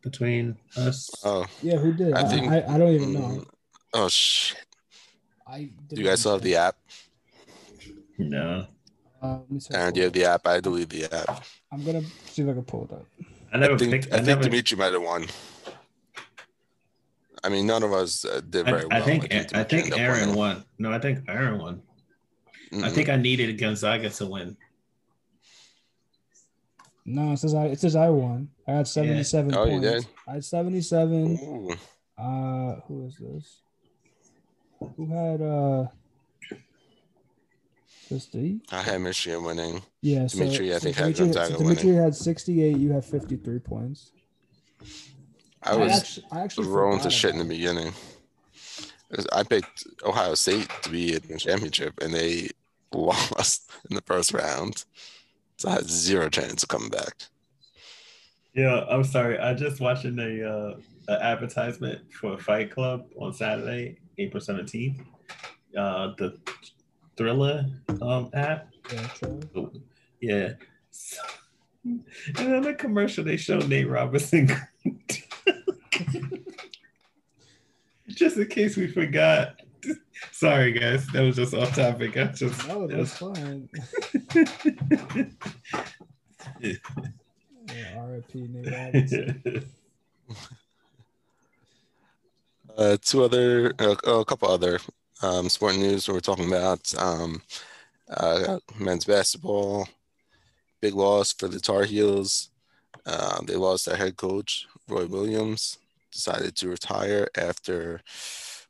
between 0.02 0.58
us? 0.78 1.10
Oh, 1.24 1.46
yeah, 1.62 1.78
who 1.78 1.94
did? 1.94 2.14
I 2.14 2.22
I, 2.22 2.24
think- 2.26 2.52
I, 2.52 2.64
I 2.68 2.78
don't 2.78 2.94
even 2.94 3.10
mm, 3.10 3.14
know. 3.38 3.44
oh 3.94 4.08
shit! 4.10 4.64
I 5.48 5.70
Do 5.88 6.00
you 6.02 6.08
guys 6.08 6.20
still 6.20 6.34
have 6.34 6.42
the 6.44 6.56
app? 6.56 6.76
No. 8.30 8.68
Uh, 9.22 9.38
let 9.38 9.52
me 9.52 9.60
see 9.60 9.74
if 9.74 9.76
Aaron, 9.80 9.88
I 9.88 9.92
do 9.92 10.00
you 10.00 10.04
have 10.06 10.14
the 10.14 10.26
app? 10.26 10.48
I 10.48 10.60
delete 10.60 10.90
the 10.90 11.04
app. 11.14 11.44
I'm 11.72 11.84
gonna 11.86 12.02
see 12.26 12.42
if 12.42 12.50
I 12.50 12.54
can 12.54 12.64
pull 12.64 12.86
it 12.86 12.92
up. 12.94 13.06
I 13.54 13.58
never 13.58 13.74
I 13.74 13.78
think 13.78 13.92
picked 13.92 14.06
I, 14.14 14.18
I, 14.18 14.20
think 14.20 14.28
never, 14.28 14.44
Dimitri 14.44 14.78
might 14.78 14.94
have 14.94 15.02
won. 15.02 15.26
I 17.44 17.50
mean, 17.50 17.68
none 17.68 17.84
of 17.84 17.92
us 17.94 18.24
uh, 18.26 18.42
did 18.50 18.68
I, 18.68 18.72
very 18.72 18.86
well. 18.86 18.98
I 18.98 19.02
think 19.02 19.34
I, 19.34 19.64
think 19.64 19.74
ended 19.74 19.94
up 19.94 20.00
Aaron 20.00 20.20
winning. 20.22 20.36
won. 20.36 20.64
No, 20.80 20.92
I 20.92 21.00
think 21.00 21.20
Aaron 21.28 21.60
won. 21.60 21.82
I 22.72 22.76
Mm-mm. 22.76 22.92
think 22.92 23.10
I 23.10 23.16
needed 23.18 23.58
Gonzaga 23.60 24.10
to 24.10 24.26
win. 24.28 24.58
No, 27.06 27.34
it 27.34 27.38
says 27.38 27.54
I. 27.54 27.66
It 27.66 27.80
says 27.80 27.96
I 27.96 28.10
won. 28.10 28.50
I 28.68 28.72
had 28.74 28.88
77 28.88 29.54
Oh, 29.56 29.66
you 29.66 29.72
points. 29.82 29.88
did? 30.06 30.08
I 30.28 30.32
had 30.34 30.46
77. 30.46 31.40
Ooh. 31.44 31.72
Uh, 32.18 32.76
who 32.88 33.08
is 33.08 33.18
this? 33.20 33.62
Who 34.96 35.08
had 35.08 35.42
uh? 35.42 35.88
This 38.12 38.26
D? 38.26 38.60
I 38.74 38.82
had 38.82 39.00
Michigan 39.00 39.42
winning. 39.46 39.82
Yeah, 40.02 40.28
Dimitri, 40.28 40.76
I 40.76 40.80
think, 40.80 40.98
had 40.98 41.14
Dimitri, 41.16 41.34
Gonzaga 41.34 41.58
Dimitri 41.64 41.96
had 41.96 42.14
68. 42.14 42.76
You 42.78 42.92
had 42.92 43.06
53 43.06 43.60
points. 43.60 44.12
I 45.64 45.78
was 45.78 45.92
I 45.92 45.96
actually, 45.96 46.26
I 46.34 46.40
actually 46.42 46.68
rolling 46.68 46.98
to 46.98 47.04
forgot 47.04 47.14
shit 47.14 47.32
in 47.32 47.38
the 47.38 47.44
about 47.46 47.54
it. 47.54 47.58
beginning. 47.58 47.94
'Cause 49.14 49.28
I 49.32 49.44
picked 49.44 49.86
Ohio 50.04 50.36
State 50.36 50.68
to 50.84 50.90
be 50.90 51.14
in 51.16 51.22
the 51.30 51.38
championship, 51.38 51.94
and 52.02 52.14
they 52.14 52.50
lost 52.94 53.70
in 53.90 53.96
the 53.96 54.02
first 54.02 54.34
round. 54.34 54.84
So 55.58 55.70
I 55.70 55.74
had 55.76 55.90
zero 55.90 56.28
chance 56.30 56.64
of 56.64 56.70
coming 56.70 56.90
back. 56.90 57.16
Yeah, 58.54 58.84
I'm 58.90 59.06
sorry. 59.06 59.40
I 59.40 59.54
just 59.54 59.80
watching 59.80 60.18
the 60.18 60.50
uh, 61.08 61.14
a 61.14 61.24
advertisement 61.24 62.02
for 62.14 62.38
Fight 62.38 62.72
Club 62.72 63.06
on 63.18 63.32
Saturday, 63.34 64.00
April 64.18 64.44
17th. 64.44 65.00
Uh, 65.78 66.12
the 66.18 66.38
Triller 67.18 67.66
um 68.02 68.30
app. 68.34 68.68
Yeah, 68.92 69.08
true. 69.08 69.72
Yeah. 70.22 70.54
So- 70.92 71.22
and 71.84 72.04
then 72.36 72.62
the 72.62 72.74
commercial 72.76 73.24
they 73.24 73.38
show 73.38 73.58
Nate 73.58 73.90
Robinson. 73.90 74.50
just 78.08 78.38
in 78.38 78.48
case 78.48 78.78
we 78.78 78.88
forgot. 78.88 79.56
Sorry 80.32 80.72
guys, 80.74 81.08
that 81.08 81.22
was 81.22 81.36
just 81.38 81.56
off 81.56 81.76
topic. 81.76 82.16
I 82.18 82.26
just 82.26 82.68
No, 82.68 82.86
that's 82.88 83.18
fine. 83.18 83.68
Yeah, 86.62 88.06
RIP 88.06 88.36
Nate 88.36 88.72
Robinson. 88.94 89.66
Uh, 92.78 92.98
two 93.02 93.24
other, 93.24 93.74
uh, 93.80 93.96
a 94.06 94.26
couple 94.26 94.50
other 94.50 94.80
um, 95.22 95.50
sport 95.50 95.76
news 95.76 96.08
we 96.08 96.14
we're 96.14 96.20
talking 96.20 96.48
about. 96.48 96.94
Um, 96.98 97.42
uh, 98.10 98.60
men's 98.78 99.06
basketball, 99.06 99.88
big 100.82 100.94
loss 100.94 101.34
for 101.34 101.48
the 101.48 101.60
Tar 101.60 101.84
Heels. 101.84 102.50
Uh, 103.06 103.42
they 103.46 103.56
lost 103.56 103.86
their 103.86 103.96
head 103.96 104.18
coach, 104.18 104.68
Roy 104.88 105.06
Williams, 105.06 105.78
decided 106.12 106.56
to 106.58 106.70
retire 106.70 107.28
after, 107.38 108.02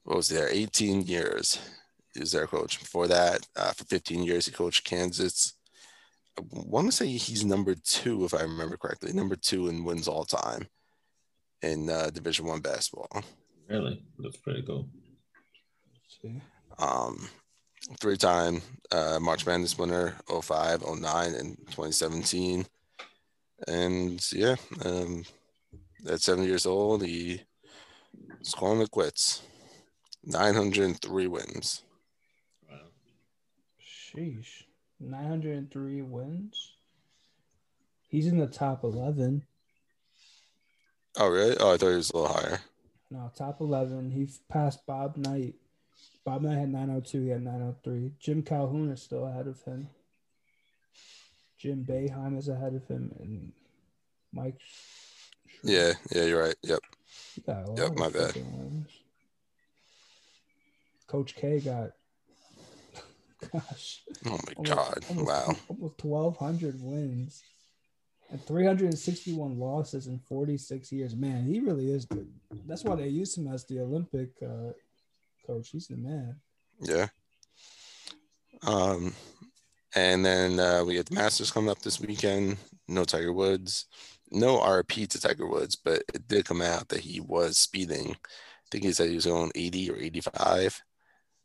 what 0.04 0.18
was 0.18 0.30
there, 0.30 0.47
18 0.49 1.02
years. 1.02 1.60
He 2.14 2.20
was 2.20 2.32
their 2.32 2.47
coach. 2.47 2.80
Before 2.80 3.08
that, 3.08 3.47
uh, 3.56 3.72
for 3.72 3.86
15 3.86 4.24
years, 4.24 4.45
he 4.45 4.52
coached 4.52 4.86
Kansas. 4.86 5.54
I 6.38 6.43
want 6.52 6.88
to 6.88 6.91
say 6.91 7.08
he's 7.08 7.43
number 7.43 7.76
two, 7.76 8.24
if 8.26 8.34
I 8.34 8.41
remember 8.41 8.78
correctly, 8.78 9.14
number 9.14 9.36
two 9.36 9.68
in 9.70 9.84
wins 9.84 10.08
all 10.08 10.26
time 10.26 10.68
in 11.62 11.89
uh, 11.89 12.10
Division 12.10 12.45
One 12.45 12.62
basketball. 12.62 13.24
really? 13.68 14.04
That's 14.20 14.38
pretty 14.38 14.62
cool. 14.64 14.89
Um, 16.78 17.30
three-time 17.99 18.61
uh, 18.91 19.19
March 19.22 19.45
Madness 19.45 19.78
winner, 19.78 20.15
05, 20.28 20.84
09, 20.84 21.34
and 21.34 21.57
2017. 21.67 22.65
And 23.67 24.32
yeah, 24.34 24.55
um, 24.84 25.24
at 26.07 26.22
seven 26.22 26.45
years 26.45 26.65
old, 26.65 27.05
he 27.05 27.41
is 28.39 28.53
calling 28.53 28.82
it 28.82 28.91
quits. 28.91 29.41
903 30.24 31.28
wins. 31.28 31.84
Wow. 32.69 32.78
Sheesh. 33.82 34.63
903 34.99 36.01
wins. 36.03 36.74
He's 38.07 38.28
in 38.28 38.38
the 38.38 38.47
top 38.47 38.84
11. 38.84 39.43
Oh, 41.17 41.30
really? 41.30 41.57
Oh, 41.59 41.74
I 41.74 41.78
thought 41.78 41.89
he 41.89 41.95
was 41.95 42.11
a 42.11 42.17
little 42.17 42.34
higher. 42.34 42.59
No, 43.09 43.32
top 43.36 43.61
11. 43.61 44.11
He 44.11 44.30
passed 44.49 44.86
Bob 44.86 45.17
Knight. 45.17 45.55
Bob 46.24 46.41
Knight 46.43 46.57
had 46.57 46.69
902. 46.72 47.24
He 47.24 47.30
had 47.30 47.43
903. 47.43 48.11
Jim 48.19 48.43
Calhoun 48.43 48.89
is 48.91 49.01
still 49.01 49.26
ahead 49.26 49.47
of 49.47 49.61
him. 49.63 49.89
Jim 51.57 51.86
Boeheim 51.88 52.38
is 52.38 52.47
ahead 52.47 52.74
of 52.76 52.88
him. 52.88 53.11
And 53.19 53.51
Mike. 54.34 54.59
Schroeder. 55.47 55.78
Yeah, 55.78 55.93
yeah, 56.11 56.24
you're 56.26 56.43
right. 56.43 56.55
Yep. 56.63 56.80
He 57.36 57.41
got 57.41 57.63
a 57.65 57.72
lot 57.72 57.80
Yep, 57.80 57.97
my 57.97 58.09
bad. 58.09 58.36
wins. 58.36 58.89
Coach 61.07 61.36
K 61.36 61.59
got, 61.59 61.89
gosh, 63.51 64.03
Oh 64.26 64.38
my 64.45 64.53
almost, 64.55 64.78
God. 64.78 65.05
almost, 65.09 65.28
Wow. 65.28 65.55
almost 65.67 66.03
1,200 66.05 66.82
wins 66.82 67.43
and 68.30 68.41
361 68.45 69.59
losses 69.59 70.07
in 70.07 70.19
46 70.19 70.89
years. 70.93 71.13
Man, 71.15 71.43
he 71.45 71.59
really 71.59 71.91
is 71.91 72.05
good. 72.05 72.32
That's 72.65 72.86
why 72.86 72.95
they 72.95 73.09
use 73.09 73.38
him 73.38 73.47
as 73.47 73.65
the 73.65 73.82
Olympic 73.82 74.30
uh, 74.41 74.72
coach. 75.45 75.69
He's 75.69 75.87
the 75.87 75.97
man. 75.97 76.37
Yeah. 76.79 77.07
Um, 78.65 79.13
and 79.95 80.25
then 80.25 80.59
uh, 80.59 80.83
we 80.85 80.93
get 80.93 81.07
the 81.07 81.15
Masters 81.15 81.51
coming 81.51 81.69
up 81.69 81.81
this 81.81 81.99
weekend. 81.99 82.57
No 82.87 83.03
Tiger 83.03 83.33
Woods, 83.33 83.85
no 84.31 84.57
RP 84.57 85.07
to 85.09 85.21
Tiger 85.21 85.47
Woods, 85.47 85.75
but 85.75 86.03
it 86.13 86.27
did 86.27 86.45
come 86.45 86.61
out 86.61 86.89
that 86.89 87.01
he 87.01 87.19
was 87.19 87.57
speeding. 87.57 88.11
I 88.11 88.67
think 88.71 88.83
he 88.83 88.91
said 88.93 89.09
he 89.09 89.15
was 89.15 89.25
going 89.25 89.51
80 89.55 89.91
or 89.91 89.97
85 89.97 90.81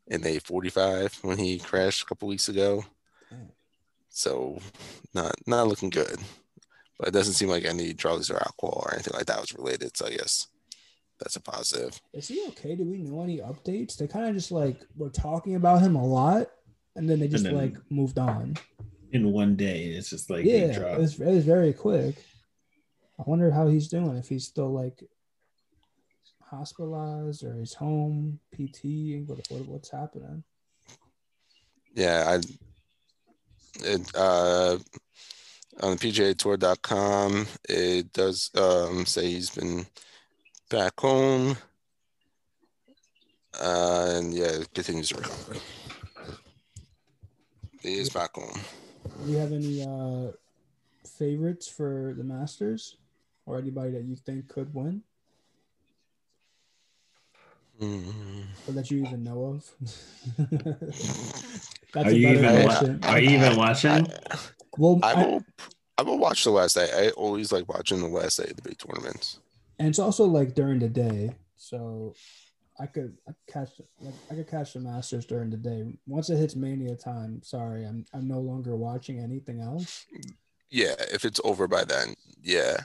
in 0.08 0.26
a 0.26 0.38
45 0.38 1.18
when 1.22 1.38
he 1.38 1.58
crashed 1.58 2.02
a 2.02 2.06
couple 2.06 2.28
weeks 2.28 2.48
ago. 2.48 2.84
Mm. 3.32 3.50
So 4.08 4.58
not 5.14 5.34
not 5.46 5.68
looking 5.68 5.90
good. 5.90 6.18
But 6.98 7.08
it 7.08 7.10
doesn't 7.10 7.34
seem 7.34 7.50
like 7.50 7.64
any 7.64 7.92
drugs 7.92 8.30
or 8.30 8.36
alcohol 8.36 8.84
or 8.86 8.94
anything 8.94 9.12
like 9.14 9.26
that 9.26 9.40
was 9.40 9.54
related. 9.54 9.96
So 9.96 10.08
guess 10.08 10.46
that's 11.18 11.36
a 11.36 11.40
positive. 11.40 12.00
Is 12.12 12.28
he 12.28 12.44
okay? 12.48 12.74
Do 12.74 12.84
we 12.84 12.98
know 12.98 13.22
any 13.22 13.38
updates? 13.38 13.96
They 13.96 14.06
kind 14.06 14.26
of 14.26 14.34
just 14.34 14.50
like 14.52 14.80
were 14.96 15.10
talking 15.10 15.54
about 15.54 15.82
him 15.82 15.96
a 15.96 16.04
lot 16.06 16.48
and 16.94 17.08
then 17.08 17.20
they 17.20 17.28
just 17.28 17.44
then- 17.44 17.56
like 17.56 17.76
moved 17.90 18.18
on. 18.18 18.56
in 19.12 19.32
one 19.32 19.56
day. 19.56 19.84
It's 19.86 20.10
just 20.10 20.30
like 20.30 20.44
yeah, 20.44 20.94
it 20.94 20.98
was, 21.00 21.20
it 21.20 21.26
was 21.26 21.44
very 21.44 21.72
quick. 21.72 22.16
I 23.18 23.22
wonder 23.26 23.50
how 23.50 23.68
he's 23.68 23.88
doing. 23.88 24.16
If 24.16 24.28
he's 24.28 24.44
still 24.44 24.72
like 24.72 25.02
hospitalized 26.42 27.44
or 27.44 27.58
he's 27.58 27.74
home, 27.74 28.38
PT. 28.52 29.24
What, 29.26 29.40
what 29.48 29.66
what's 29.66 29.90
happening? 29.90 30.44
Yeah, 31.94 32.24
I 32.28 32.40
it 33.84 34.10
uh 34.14 34.78
on 35.82 35.96
the 35.96 35.96
PGA 35.96 37.46
it 37.68 38.12
does 38.12 38.50
um 38.54 39.06
say 39.06 39.30
he's 39.30 39.50
been 39.50 39.86
back 40.70 40.98
home. 41.00 41.56
Uh, 43.58 44.12
and 44.16 44.34
yeah, 44.34 44.46
it 44.46 44.72
continues 44.74 45.08
to 45.08 45.16
recover. 45.16 45.56
He 47.80 47.94
is 47.98 48.10
back 48.10 48.34
home. 48.34 48.60
Do 49.24 49.30
you 49.32 49.38
have 49.38 49.52
any 49.52 49.82
uh 49.82 50.32
favorites 51.18 51.68
for 51.68 52.14
the 52.18 52.24
Masters 52.24 52.96
or 53.46 53.58
anybody 53.58 53.92
that 53.92 54.02
you 54.04 54.16
think 54.16 54.48
could 54.48 54.74
win 54.74 55.02
Mm. 57.80 58.44
or 58.66 58.72
that 58.72 58.90
you 58.90 59.04
even 59.04 59.22
know 59.22 59.44
of? 59.44 59.70
That's 61.92 62.06
Are 62.06 62.10
a 62.10 62.14
you 62.14 62.28
even 62.28 62.64
wa- 62.64 62.84
are 63.10 63.20
you 63.20 63.30
even 63.36 63.56
watching? 63.56 64.06
well, 64.78 64.98
I 65.02 65.12
I- 65.12 65.24
will 65.26 65.44
I 65.98 66.02
will 66.02 66.18
watch 66.18 66.44
the 66.44 66.50
last 66.50 66.74
day. 66.74 66.88
I 66.94 67.10
always 67.10 67.52
like 67.52 67.68
watching 67.68 68.00
the 68.00 68.08
last 68.08 68.36
day 68.38 68.48
of 68.50 68.56
the 68.56 68.62
big 68.62 68.78
tournaments. 68.78 69.40
And 69.78 69.88
it's 69.88 69.98
also 69.98 70.24
like 70.24 70.54
during 70.54 70.78
the 70.78 70.88
day, 70.88 71.30
so 71.56 72.14
I 72.78 72.86
could 72.86 73.16
I 73.28 73.32
could 73.32 73.52
catch 73.52 73.70
like 74.00 74.14
I 74.30 74.34
could 74.34 74.48
catch 74.48 74.72
the 74.74 74.80
Masters 74.80 75.26
during 75.26 75.50
the 75.50 75.56
day. 75.56 75.84
Once 76.06 76.30
it 76.30 76.36
hits 76.36 76.56
Mania 76.56 76.94
time, 76.96 77.42
sorry, 77.42 77.84
I'm 77.84 78.04
I'm 78.12 78.28
no 78.28 78.40
longer 78.40 78.76
watching 78.76 79.18
anything 79.20 79.60
else. 79.60 80.06
Yeah, 80.70 80.94
if 81.12 81.24
it's 81.24 81.40
over 81.44 81.68
by 81.68 81.84
then, 81.84 82.14
yeah. 82.42 82.76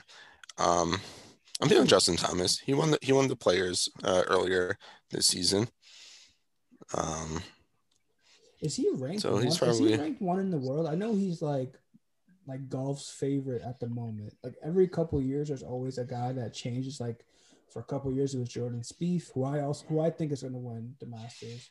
Um, 0.58 1.00
I'm 1.60 1.68
feeling 1.68 1.86
Justin 1.86 2.16
Thomas. 2.16 2.58
He 2.58 2.74
won 2.74 2.90
the 2.92 2.98
he 3.02 3.12
won 3.12 3.28
the 3.28 3.36
players 3.36 3.88
uh, 4.04 4.22
earlier 4.28 4.78
this 5.10 5.26
season. 5.26 5.68
Um, 6.94 7.42
Is 8.60 8.76
he 8.76 8.88
ranked? 8.94 9.22
So 9.22 9.32
one? 9.32 9.42
he's 9.44 9.52
Is 9.54 9.58
probably- 9.58 9.92
he 9.92 9.96
ranked 9.96 10.22
one 10.22 10.40
in 10.40 10.50
the 10.50 10.58
world? 10.58 10.86
I 10.86 10.94
know 10.94 11.14
he's 11.14 11.40
like 11.42 11.74
like 12.46 12.68
golf's 12.68 13.10
favorite 13.10 13.62
at 13.62 13.78
the 13.80 13.88
moment. 13.88 14.34
Like 14.42 14.54
every 14.64 14.88
couple 14.88 15.18
of 15.18 15.24
years, 15.24 15.48
there's 15.48 15.62
always 15.62 15.98
a 15.98 16.04
guy 16.04 16.32
that 16.32 16.54
changes. 16.54 17.00
Like 17.00 17.24
for 17.72 17.80
a 17.80 17.84
couple 17.84 18.10
of 18.10 18.16
years, 18.16 18.34
it 18.34 18.40
was 18.40 18.48
Jordan 18.48 18.82
Spieth, 18.82 19.32
who 19.32 19.44
I 19.44 19.60
also 19.60 19.86
who 19.88 20.00
I 20.00 20.10
think 20.10 20.32
is 20.32 20.42
going 20.42 20.54
to 20.54 20.58
win 20.58 20.94
the 21.00 21.06
Masters. 21.06 21.70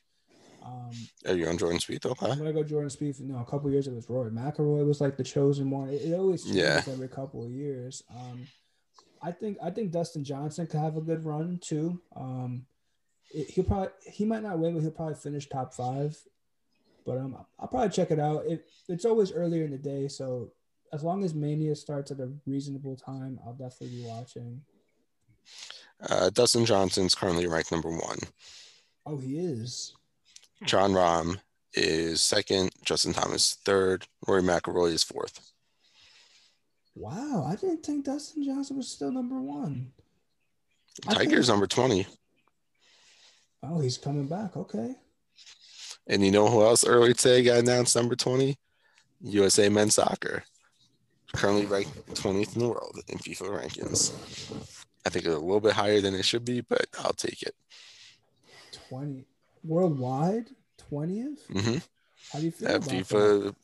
Um, 0.63 0.91
are 1.27 1.33
you 1.33 1.47
on 1.47 1.57
Jordan 1.57 1.79
Spieth? 1.79 2.05
Okay. 2.05 2.29
I'm 2.29 2.37
gonna 2.37 2.53
go 2.53 2.63
Jordan 2.63 2.89
Spieth. 2.89 3.19
No, 3.19 3.39
a 3.39 3.45
couple 3.45 3.67
of 3.67 3.73
years 3.73 3.87
it 3.87 3.93
was 3.95 4.07
Rory 4.09 4.29
McIlroy 4.31 4.85
was 4.85 5.01
like 5.01 5.17
the 5.17 5.23
chosen 5.23 5.71
one. 5.71 5.89
It, 5.89 6.01
it 6.03 6.13
always 6.13 6.43
changes 6.43 6.57
Yeah. 6.87 6.93
every 6.93 7.07
couple 7.07 7.43
of 7.43 7.51
years. 7.51 8.03
Um, 8.15 8.47
I 9.23 9.31
think 9.31 9.57
I 9.63 9.71
think 9.71 9.91
Dustin 9.91 10.23
Johnson 10.23 10.67
could 10.67 10.79
have 10.79 10.97
a 10.97 11.01
good 11.01 11.25
run 11.25 11.59
too. 11.63 11.99
Um, 12.15 12.65
it, 13.33 13.49
he'll 13.49 13.63
probably 13.63 13.89
he 14.05 14.23
might 14.23 14.43
not 14.43 14.59
win, 14.59 14.75
but 14.75 14.81
he'll 14.81 14.91
probably 14.91 15.15
finish 15.15 15.49
top 15.49 15.73
five. 15.73 16.15
But 17.07 17.17
um, 17.17 17.35
I'll 17.59 17.67
probably 17.67 17.89
check 17.89 18.11
it 18.11 18.19
out. 18.19 18.45
It 18.45 18.63
it's 18.87 19.05
always 19.05 19.31
earlier 19.31 19.65
in 19.65 19.71
the 19.71 19.77
day, 19.79 20.07
so 20.07 20.51
as 20.93 21.03
long 21.03 21.23
as 21.23 21.33
Mania 21.33 21.75
starts 21.75 22.11
at 22.11 22.19
a 22.19 22.31
reasonable 22.45 22.95
time, 22.95 23.39
I'll 23.45 23.53
definitely 23.53 23.97
be 23.97 24.05
watching. 24.05 24.61
Uh, 26.09 26.29
Dustin 26.31 26.65
Johnson's 26.65 27.15
currently 27.15 27.47
ranked 27.47 27.71
number 27.71 27.89
one. 27.89 28.19
Oh, 29.05 29.17
he 29.17 29.37
is. 29.39 29.93
Jon 30.65 30.91
Rahm 30.93 31.37
is 31.73 32.21
second. 32.21 32.71
Justin 32.83 33.13
Thomas 33.13 33.57
third. 33.65 34.05
Rory 34.27 34.41
McIlroy 34.41 34.91
is 34.91 35.03
fourth. 35.03 35.51
Wow, 36.95 37.45
I 37.49 37.55
didn't 37.55 37.83
think 37.85 38.05
Dustin 38.05 38.43
Johnson 38.43 38.77
was 38.77 38.89
still 38.89 39.11
number 39.11 39.39
one. 39.41 39.91
I 41.07 41.15
think- 41.15 41.29
Tiger's 41.29 41.49
number 41.49 41.67
twenty. 41.67 42.05
Oh, 43.63 43.79
he's 43.79 43.97
coming 43.97 44.27
back. 44.27 44.57
Okay. 44.57 44.95
And 46.07 46.25
you 46.25 46.31
know 46.31 46.47
who 46.49 46.63
else 46.63 46.83
earlier 46.85 47.13
today 47.13 47.43
got 47.43 47.59
announced 47.59 47.95
number 47.95 48.15
20? 48.15 48.57
USA 49.21 49.69
men's 49.69 49.93
soccer. 49.95 50.43
Currently 51.33 51.65
ranked 51.65 52.13
20th 52.15 52.55
in 52.55 52.61
the 52.61 52.69
world 52.69 52.99
in 53.07 53.17
FIFA 53.17 53.61
rankings. 53.61 54.11
I 55.05 55.09
think 55.09 55.25
it's 55.25 55.33
a 55.33 55.39
little 55.39 55.61
bit 55.61 55.73
higher 55.73 56.01
than 56.01 56.13
it 56.13 56.25
should 56.25 56.45
be, 56.45 56.61
but 56.61 56.85
I'll 56.99 57.13
take 57.13 57.41
it. 57.41 57.55
20 58.89 59.25
worldwide 59.63 60.49
20th 60.91 61.39
hmm 61.51 61.77
how 62.31 62.39
do 62.39 62.45
you 62.45 62.51
feel 62.51 62.69
At 62.69 62.75
about 62.77 62.89
that? 62.89 63.05
FIFA, 63.05 63.55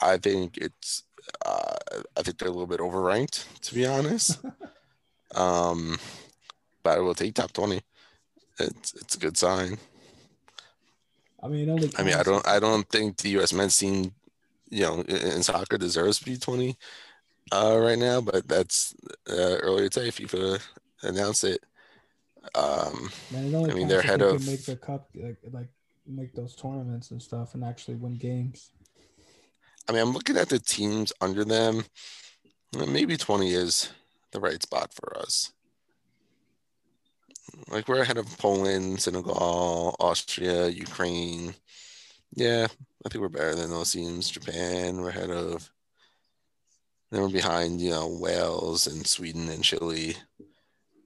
I 0.00 0.16
think 0.16 0.56
it's, 0.56 1.04
uh, 1.46 1.76
I 2.16 2.22
think 2.22 2.38
they're 2.38 2.48
a 2.48 2.50
little 2.50 2.66
bit 2.66 2.80
overranked, 2.80 3.44
to 3.62 3.74
be 3.74 3.86
honest. 3.86 4.38
um, 5.36 5.98
but 6.82 6.98
I 6.98 7.00
will 7.00 7.14
take 7.14 7.34
top 7.34 7.52
20. 7.52 7.80
It's, 8.58 8.94
it's 8.94 9.14
a 9.14 9.18
good 9.18 9.36
sign. 9.36 9.78
i 11.42 11.48
mean 11.48 11.70
I 11.96 12.02
mean, 12.02 12.14
I 12.14 12.22
don't, 12.22 12.46
I 12.46 12.58
don't 12.58 12.88
think 12.88 13.18
the 13.18 13.30
U.S. 13.30 13.52
men's 13.52 13.78
team, 13.78 14.12
you 14.72 14.82
know, 14.82 15.00
in, 15.02 15.42
soccer 15.42 15.78
deserves 15.78 16.18
to 16.18 16.24
be 16.24 16.36
20 16.36 16.76
uh, 17.52 17.78
right 17.78 17.98
now, 17.98 18.20
but 18.20 18.48
that's 18.48 18.94
uh, 19.30 19.58
earlier 19.62 19.88
today. 19.88 20.08
FIFA 20.08 20.60
announced 21.02 21.44
it. 21.44 21.60
Um, 22.54 23.10
man, 23.30 23.54
it 23.54 23.70
I 23.70 23.74
mean, 23.74 23.86
they're 23.86 24.00
ahead 24.00 24.22
of- 24.22 24.44
make 24.46 24.64
the 24.64 24.76
cup 24.76 25.08
like, 25.14 25.36
like 25.52 25.68
make 26.06 26.34
those 26.34 26.56
tournaments 26.56 27.12
and 27.12 27.22
stuff 27.22 27.54
and 27.54 27.62
actually 27.62 27.94
win 27.94 28.14
games 28.14 28.70
I 29.88 29.92
mean, 29.92 30.02
I'm 30.02 30.12
looking 30.12 30.36
at 30.36 30.48
the 30.48 30.58
teams 30.58 31.12
under 31.20 31.44
them. 31.44 31.84
Maybe 32.88 33.16
20 33.16 33.52
is 33.52 33.90
the 34.30 34.40
right 34.40 34.62
spot 34.62 34.92
for 34.94 35.16
us. 35.18 35.52
Like 37.68 37.88
we're 37.88 38.00
ahead 38.00 38.16
of 38.16 38.38
Poland, 38.38 39.00
Senegal, 39.00 39.96
Austria, 39.98 40.68
Ukraine. 40.68 41.54
Yeah, 42.34 42.66
I 43.04 43.08
think 43.08 43.20
we're 43.20 43.28
better 43.28 43.54
than 43.54 43.70
those 43.70 43.92
teams. 43.92 44.30
Japan, 44.30 45.00
we're 45.00 45.10
ahead 45.10 45.30
of. 45.30 45.70
Then 47.10 47.22
we're 47.22 47.28
behind, 47.28 47.80
you 47.80 47.90
know, 47.90 48.08
Wales 48.08 48.86
and 48.86 49.06
Sweden 49.06 49.48
and 49.48 49.62
Chile. 49.62 50.16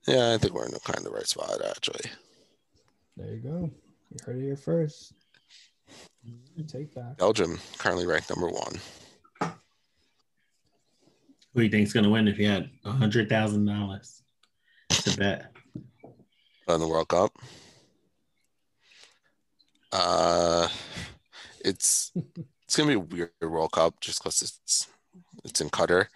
Yeah, 0.06 0.34
I 0.34 0.38
think 0.38 0.54
we're 0.54 0.66
in 0.66 0.72
the 0.72 0.80
kind 0.80 1.04
of 1.04 1.12
right 1.12 1.26
spot 1.26 1.60
actually. 1.68 2.10
there 3.16 3.34
you 3.34 3.40
go 3.40 3.70
you 4.10 4.16
heard 4.24 4.36
it 4.36 4.42
here 4.42 4.56
first 4.56 5.12
take 6.68 6.94
back 6.94 7.18
Belgium 7.18 7.58
currently 7.78 8.06
ranked 8.06 8.30
number 8.30 8.48
one. 8.48 8.80
Who 9.40 9.50
do 11.60 11.62
you 11.62 11.70
think's 11.70 11.92
gonna 11.92 12.10
win 12.10 12.28
if 12.28 12.38
you 12.38 12.46
had 12.46 12.70
a 12.84 12.92
hundred 12.92 13.28
thousand 13.28 13.66
dollars 13.66 14.22
to 14.90 15.16
bet? 15.16 15.52
on 16.68 16.80
the 16.80 16.88
World 16.88 17.08
Cup. 17.08 17.32
Uh, 19.92 20.68
it's 21.66 22.12
it's 22.62 22.76
gonna 22.76 22.88
be 22.88 22.94
a 22.94 22.98
weird 23.00 23.30
World 23.42 23.72
Cup 23.72 24.00
just 24.00 24.22
because 24.22 24.42
it's 24.42 24.88
it's 25.44 25.60
in 25.60 25.68
Qatar, 25.68 26.06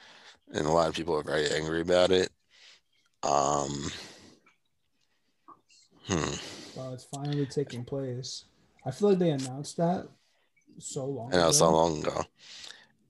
and 0.53 0.67
a 0.67 0.71
lot 0.71 0.89
of 0.89 0.95
people 0.95 1.17
are 1.17 1.23
very 1.23 1.51
angry 1.51 1.81
about 1.81 2.11
it. 2.11 2.31
Um, 3.23 3.91
hmm. 6.07 6.35
well 6.75 6.95
it's 6.95 7.05
finally 7.05 7.45
taking 7.45 7.85
place 7.85 8.45
i 8.87 8.91
feel 8.91 9.11
like 9.11 9.19
they 9.19 9.29
announced 9.29 9.77
that 9.77 10.09
so 10.79 11.05
long 11.05 11.31
know 11.31 11.49
ago. 11.49 11.53
so 11.53 11.71
long 11.71 12.01
ago. 12.01 12.25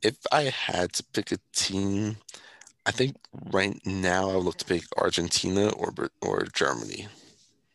If 0.03 0.17
I 0.33 0.45
had 0.45 0.93
to 0.95 1.05
pick 1.13 1.31
a 1.31 1.39
team, 1.53 2.17
I 2.87 2.91
think 2.91 3.17
right 3.53 3.79
now 3.85 4.31
I 4.31 4.37
would 4.37 4.45
look 4.45 4.57
to 4.59 4.65
pick 4.65 4.85
Argentina 4.97 5.71
or 5.71 5.93
or 6.23 6.47
Germany. 6.53 7.09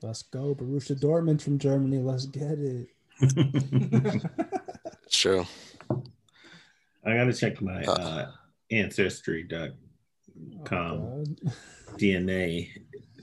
let's 0.01 0.23
go 0.23 0.55
Borussia 0.55 0.99
Dortmund 0.99 1.41
from 1.41 1.59
Germany 1.59 1.99
let's 1.99 2.25
get 2.25 2.59
it 2.59 2.89
It's 3.21 4.25
true. 5.21 5.45
I 7.05 7.13
gotta 7.15 7.33
check 7.33 7.61
my 7.61 7.83
Uh. 7.83 7.91
uh, 7.91 8.31
ancestry.com 8.71 9.77
Oh, 10.71 11.23
DNA 11.97 12.69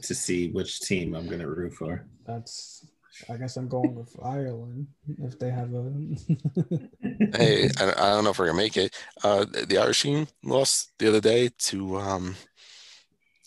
to 0.03 0.15
see 0.15 0.51
which 0.51 0.81
team 0.81 1.15
I'm 1.15 1.27
gonna 1.29 1.49
root 1.49 1.75
for. 1.75 2.07
that's 2.27 2.87
I 3.29 3.37
guess 3.37 3.57
I'm 3.57 3.69
going 3.69 3.95
with 3.95 4.17
Ireland 4.25 4.87
if 5.23 5.39
they 5.39 5.51
have 5.51 5.75
a 5.75 5.83
hey, 7.37 7.69
I, 7.79 7.93
I 7.93 8.11
don't 8.11 8.25
know 8.25 8.31
if 8.31 8.39
we're 8.39 8.47
gonna 8.47 8.57
make 8.57 8.77
it. 8.77 8.97
Uh, 9.23 9.45
the 9.45 9.67
the 9.67 9.79
Irish 9.79 10.03
team 10.03 10.27
lost 10.43 10.93
the 10.99 11.09
other 11.09 11.21
day 11.21 11.51
to 11.67 11.99
um. 11.99 12.37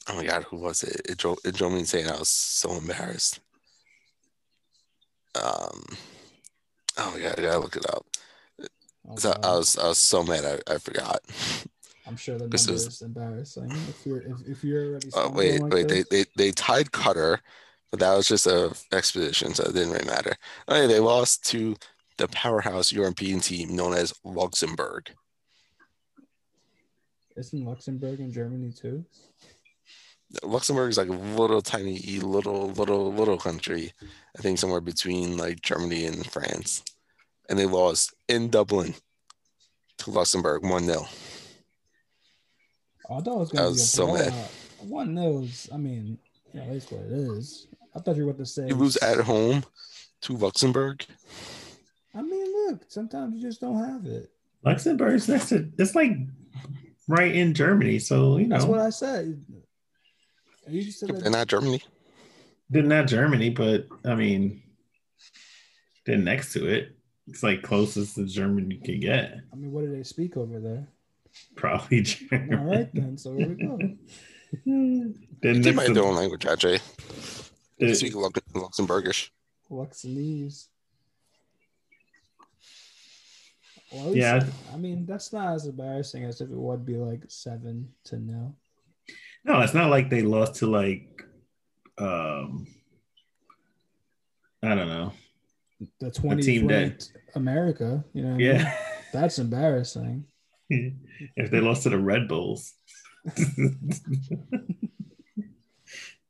Oh 0.07 0.15
my 0.15 0.25
God, 0.25 0.43
who 0.43 0.57
was 0.57 0.83
it? 0.83 1.01
It 1.09 1.17
drove, 1.17 1.39
it 1.43 1.55
drove 1.55 1.71
me 1.71 1.79
insane. 1.79 2.07
I 2.07 2.19
was 2.19 2.29
so 2.29 2.73
embarrassed. 2.73 3.39
Um. 5.33 5.83
Oh 6.97 7.11
my 7.11 7.19
God, 7.19 7.39
I 7.39 7.41
gotta 7.41 7.59
look 7.59 7.75
it 7.75 7.89
up. 7.89 8.05
Oh, 9.07 9.15
So 9.17 9.33
I 9.43 9.55
was 9.55 9.77
I 9.77 9.87
was 9.87 9.97
so 9.97 10.23
mad 10.23 10.45
I, 10.67 10.73
I 10.73 10.77
forgot. 10.77 11.19
I'm 12.07 12.15
sure 12.15 12.37
the 12.37 12.47
this 12.47 12.67
is- 12.67 12.85
is 12.87 13.01
embarrassing. 13.01 13.71
If 13.71 14.05
you're 14.05 14.21
if, 14.21 14.47
if 14.47 14.63
you're 14.63 14.85
already 14.91 15.09
Oh 15.15 15.29
wait, 15.29 15.61
like 15.61 15.73
wait, 15.73 15.87
they, 15.87 16.03
this. 16.03 16.07
they 16.09 16.25
they 16.35 16.51
tied 16.51 16.91
Qatar, 16.91 17.39
but 17.91 17.99
that 17.99 18.15
was 18.15 18.27
just 18.27 18.45
a 18.47 18.75
expedition, 18.91 19.53
so 19.53 19.63
it 19.63 19.73
didn't 19.73 19.91
really 19.91 20.05
matter. 20.05 20.35
Oh, 20.67 20.79
yeah, 20.81 20.87
they 20.87 20.99
lost 20.99 21.43
to 21.51 21.75
the 22.17 22.27
powerhouse 22.27 22.91
European 22.91 23.39
team 23.39 23.75
known 23.75 23.93
as 23.93 24.13
Luxembourg. 24.23 25.11
Isn't 27.35 27.65
Luxembourg 27.65 28.19
in 28.19 28.31
Germany 28.31 28.71
too? 28.71 29.03
Luxembourg 30.43 30.89
is 30.89 30.97
like 30.97 31.09
a 31.09 31.13
little 31.13 31.61
tiny, 31.61 31.99
little, 32.19 32.69
little, 32.71 33.11
little 33.13 33.37
country. 33.37 33.91
I 34.37 34.41
think 34.41 34.59
somewhere 34.59 34.81
between 34.81 35.37
like 35.37 35.61
Germany 35.61 36.05
and 36.05 36.25
France, 36.25 36.83
and 37.49 37.57
they 37.57 37.65
lost 37.65 38.13
in 38.27 38.49
Dublin 38.49 38.95
to 39.99 40.11
Luxembourg 40.11 40.63
one 40.63 40.85
0 40.85 41.05
Oh, 43.07 43.17
I 43.17 43.21
thought 43.21 43.35
it 43.35 43.39
was 43.39 43.51
gonna 43.51 43.69
be 43.69 43.75
a 43.75 43.77
so 43.77 44.07
mad. 44.13 44.29
blowout. 44.29 44.49
One 44.81 45.13
nils. 45.13 45.69
I 45.71 45.77
mean, 45.77 46.17
yeah, 46.53 46.65
that's 46.67 46.89
what 46.91 47.01
it 47.01 47.11
is. 47.11 47.67
I 47.95 47.99
thought 47.99 48.15
you 48.17 48.25
were 48.25 48.31
about 48.31 48.39
to 48.39 48.45
say 48.45 48.67
You 48.67 48.75
lose 48.75 48.97
at 48.97 49.19
home 49.19 49.63
to 50.21 50.33
Luxembourg. 50.33 51.05
I 52.13 52.21
mean, 52.21 52.45
look, 52.67 52.81
sometimes 52.87 53.35
you 53.35 53.41
just 53.41 53.61
don't 53.61 53.77
have 53.83 54.05
it. 54.05 54.31
Luxembourg's 54.63 55.27
next 55.29 55.49
to 55.49 55.69
it's 55.77 55.93
like 55.95 56.17
right 57.07 57.33
in 57.33 57.53
Germany, 57.53 57.99
so 57.99 58.37
you 58.37 58.47
know 58.47 58.55
That's 58.57 58.65
what 58.67 58.79
I 58.79 58.89
said. 58.89 59.43
You 60.67 60.83
just 60.83 60.99
said 60.99 61.09
They're 61.09 61.21
that, 61.21 61.29
not 61.29 61.47
Germany. 61.47 61.81
they're 62.69 62.83
not 62.83 63.07
Germany, 63.07 63.49
but 63.51 63.87
I 64.03 64.15
mean 64.15 64.63
they're 66.05 66.17
next 66.17 66.53
to 66.53 66.65
it. 66.67 66.95
It's 67.27 67.41
like 67.43 67.63
closest 67.63 68.15
to 68.15 68.25
Germany 68.25 68.75
you 68.75 68.81
can 68.81 68.99
get. 68.99 69.39
I 69.51 69.55
mean, 69.55 69.71
what 69.71 69.83
do 69.83 69.91
they 69.95 70.03
speak 70.03 70.37
over 70.37 70.59
there? 70.59 70.87
Probably 71.55 72.01
German. 72.01 72.53
All 72.59 72.65
right, 72.65 72.89
then. 72.93 73.17
So 73.17 73.35
here 73.35 73.49
we 73.49 73.55
go. 73.55 73.77
They're 75.41 75.53
They 75.55 75.71
might 75.71 75.81
to- 75.83 75.87
have 75.87 75.95
their 75.95 76.03
own 76.05 76.15
language, 76.15 76.45
actually. 76.45 76.79
They 77.79 77.93
speak 77.95 78.15
Lux- 78.15 78.39
Luxembourgish. 78.53 79.29
Luxembourg. 79.69 80.51
Well, 83.91 84.15
Yeah. 84.15 84.45
I 84.73 84.77
mean, 84.77 85.05
that's 85.05 85.33
not 85.33 85.55
as 85.55 85.65
embarrassing 85.65 86.23
as 86.23 86.41
if 86.41 86.49
it 86.49 86.55
would 86.55 86.85
be 86.85 86.95
like 86.97 87.23
seven 87.27 87.89
to 88.05 88.17
nil. 88.19 88.55
No, 89.45 89.61
it's 89.61 89.73
not 89.73 89.89
like 89.91 90.09
they 90.09 90.21
lost 90.23 90.55
to 90.55 90.67
like 90.67 91.23
um 91.97 92.67
I 94.63 94.73
don't 94.75 94.87
know. 94.87 95.13
The 95.99 96.09
20 96.11 96.41
team 96.41 96.67
that- 96.67 97.07
America, 97.35 98.03
you 98.13 98.21
know, 98.23 98.29
what 98.29 98.35
I 98.35 98.37
mean? 98.37 98.47
Yeah. 98.55 98.77
that's 99.13 99.37
embarrassing. 99.39 100.25
if 100.69 101.51
they 101.51 101.59
lost 101.59 101.83
to 101.83 101.89
the 101.89 101.99
Red 101.99 102.27
Bulls. 102.27 102.73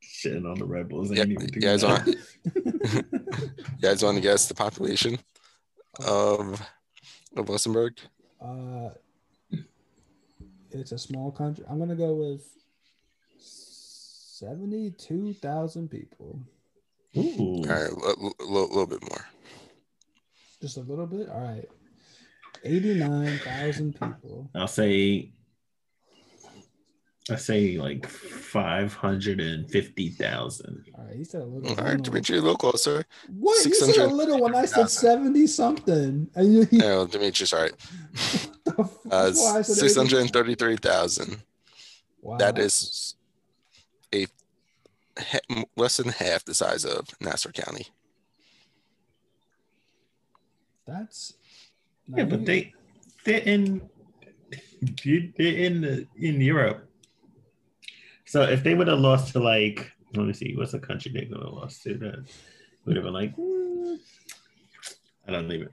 Shitting 0.01 0.49
on 0.49 0.57
the 0.59 0.65
Red 0.65 0.89
Bulls. 0.89 1.09
They 1.09 1.15
Yeah, 1.17 1.21
ain't 1.23 1.31
even 1.33 1.47
do 1.47 1.55
you 1.55 1.61
guys 1.61 1.81
that. 1.81 2.05
want 2.05 2.07
you 3.55 3.81
guys 3.81 4.03
want 4.03 4.15
to 4.15 4.21
guess 4.21 4.47
the 4.47 4.53
population 4.55 5.17
of 6.05 6.61
of 7.37 7.49
Luxembourg? 7.49 7.97
Uh, 8.41 8.89
it's 10.71 10.91
a 10.91 10.97
small 10.97 11.31
country. 11.31 11.63
I'm 11.69 11.79
gonna 11.79 11.95
go 11.95 12.13
with 12.13 12.45
seventy-two 14.39 15.33
thousand 15.33 15.89
people. 15.89 16.41
Ooh. 17.17 17.63
All 17.63 17.63
right, 17.65 17.89
a 17.89 18.43
little 18.43 18.85
bit 18.85 19.01
more. 19.09 19.25
Just 20.61 20.77
a 20.77 20.81
little 20.81 21.07
bit. 21.07 21.29
All 21.29 21.39
right, 21.41 21.67
eighty-nine 22.63 23.39
thousand 23.39 23.93
people. 23.93 24.49
I'll 24.53 24.67
say 24.67 25.31
I 27.29 27.37
say 27.37 27.77
like 27.77 28.05
five 28.07 28.93
hundred 28.93 29.39
and 29.39 29.69
fifty 29.69 30.09
thousand. 30.09 30.83
All 30.97 31.05
right, 31.05 31.15
he 31.15 31.23
said 31.23 31.41
a 31.41 31.45
little. 31.45 31.69
All 31.69 31.85
right. 31.85 32.01
Dimitri, 32.01 32.37
a 32.37 32.41
little 32.41 32.57
closer. 32.57 33.05
What 33.29 33.65
you 33.65 33.73
said 33.73 33.95
a 33.97 34.07
little 34.07 34.41
when 34.41 34.55
I 34.55 34.65
said 34.65 34.89
seventy 34.89 35.47
something, 35.47 36.29
and 36.35 36.53
you. 36.53 36.67
you 36.71 36.79
No, 36.79 37.07
Dimitri's 37.07 37.53
all 37.53 37.61
right. 37.61 37.73
the 38.65 38.75
f- 38.79 38.97
Uh, 39.09 39.23
that's 39.25 39.41
why 39.41 39.57
I 39.59 39.61
said 39.61 39.77
80. 39.85 39.87
633,000. 39.87 41.41
Wow. 42.21 42.37
That 42.37 42.57
is 42.57 43.15
a 43.15 43.17
ha- 43.17 43.24
less 45.75 45.97
than 45.97 46.09
half 46.09 46.45
the 46.45 46.53
size 46.53 46.85
of 46.85 47.09
Nassau 47.19 47.51
County. 47.51 47.87
That's. 50.85 51.33
Yeah, 52.07 52.25
but 52.25 52.45
they 52.45 52.73
they're 53.23 53.39
in 53.39 53.81
they're 55.03 55.31
in 55.39 55.81
the 55.81 56.07
in 56.17 56.39
Europe. 56.39 56.87
So 58.25 58.43
if 58.43 58.63
they 58.63 58.75
would 58.75 58.87
have 58.87 58.99
lost 58.99 59.33
to 59.33 59.39
like 59.39 59.91
let 60.15 60.27
me 60.27 60.33
see, 60.33 60.55
what's 60.55 60.71
the 60.71 60.79
country 60.79 61.11
they 61.11 61.27
would 61.29 61.43
have 61.43 61.53
lost 61.53 61.83
to 61.83 61.95
that 61.97 62.25
would 62.85 62.95
have 62.95 63.05
been 63.05 63.13
like 63.13 63.35
mm, 63.35 63.97
I 65.27 65.31
don't 65.31 65.51
even 65.51 65.69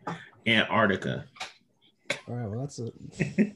Antarctica. 0.47 1.25
All 2.29 2.35
right. 2.35 2.49
Well, 2.49 2.61
that's 2.61 2.79
a 2.79 2.91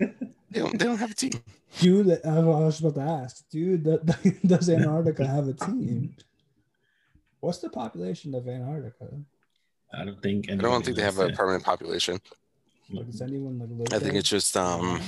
They 0.50 0.60
don't, 0.60 0.78
they 0.78 0.86
don't 0.86 0.96
have 0.96 1.10
a 1.10 1.14
team. 1.14 1.32
dude. 1.78 2.24
I 2.24 2.40
was 2.40 2.80
about 2.80 2.94
to 2.94 3.00
ask, 3.02 3.46
dude. 3.50 3.84
that- 3.84 4.40
Does 4.46 4.70
Antarctica 4.70 5.26
have 5.26 5.46
a 5.46 5.52
team? 5.52 6.14
What's 7.40 7.58
the 7.58 7.68
population 7.68 8.34
of 8.34 8.48
Antarctica? 8.48 9.08
I 9.92 10.04
don't 10.06 10.22
think 10.22 10.50
I 10.50 10.54
don't 10.56 10.82
think 10.84 10.96
they 10.96 11.02
have 11.02 11.18
a 11.18 11.28
permanent 11.30 11.64
population. 11.64 12.18
Like, 12.90 13.06
does 13.06 13.20
anyone 13.20 13.58
like 13.58 13.68
live 13.70 13.88
I 13.88 13.98
think 13.98 14.12
there? 14.12 14.20
it's 14.20 14.28
just 14.30 14.56
um 14.56 15.00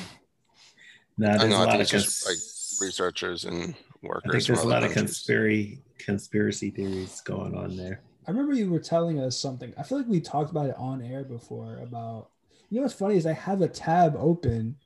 Nah, 1.16 1.32
I 1.34 1.38
there's 1.38 1.50
know, 1.50 1.56
a 1.56 1.58
I 1.60 1.64
lot 1.64 1.70
think 1.70 1.74
of 1.76 1.80
it's 1.80 1.90
just, 1.90 2.26
like, 2.26 2.86
researchers 2.86 3.44
and 3.46 3.56
workers. 3.58 3.76
I 4.02 4.04
think 4.04 4.24
workers 4.32 4.46
there's 4.46 4.62
a 4.62 4.66
lot 4.68 4.84
of 4.84 4.92
conspiracy 4.92 5.80
conspiracy 5.98 6.70
theories 6.70 7.20
going 7.22 7.54
on 7.56 7.76
there. 7.76 8.02
I 8.26 8.30
remember 8.30 8.52
you 8.54 8.70
were 8.70 8.78
telling 8.80 9.20
us 9.20 9.38
something. 9.38 9.72
I 9.78 9.82
feel 9.82 9.98
like 9.98 10.06
we 10.06 10.20
talked 10.20 10.50
about 10.50 10.66
it 10.68 10.76
on 10.78 11.02
air 11.02 11.24
before. 11.24 11.78
About 11.78 12.28
you 12.70 12.76
know 12.76 12.82
what's 12.82 12.94
funny 12.94 13.16
is 13.16 13.26
I 13.26 13.32
have 13.32 13.60
a 13.62 13.68
tab 13.68 14.14
open 14.18 14.76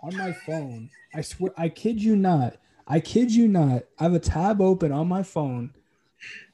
on 0.00 0.16
my 0.16 0.32
phone. 0.32 0.90
I 1.14 1.20
swear, 1.20 1.52
I 1.56 1.68
kid 1.68 2.02
you 2.02 2.16
not. 2.16 2.56
I 2.86 3.00
kid 3.00 3.30
you 3.32 3.46
not. 3.48 3.84
I 3.98 4.04
have 4.04 4.14
a 4.14 4.18
tab 4.18 4.60
open 4.60 4.92
on 4.92 5.08
my 5.08 5.22
phone 5.22 5.70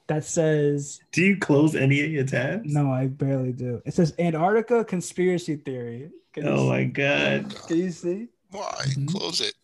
that 0.09 0.25
says 0.25 1.01
Do 1.13 1.23
you 1.23 1.37
close 1.37 1.75
any 1.75 2.03
of 2.05 2.11
your 2.11 2.25
tabs? 2.25 2.73
no. 2.73 2.91
I 2.93 3.07
barely 3.07 3.53
do. 3.53 3.81
It 3.87 3.95
says 3.95 4.15
Antarctica 4.19 4.85
conspiracy 4.85 5.57
theory. 5.57 6.11
Can 6.33 6.45
you 6.45 6.51
Oh 6.51 6.57
see? 6.65 6.69
my 6.69 6.85
god. 6.85 7.55
Can 7.69 7.77
you 7.77 7.91
see? 7.91 8.29
Why? 8.51 8.85
Mhm. 8.97 9.09
Close 9.09 9.41
it. 9.41 9.55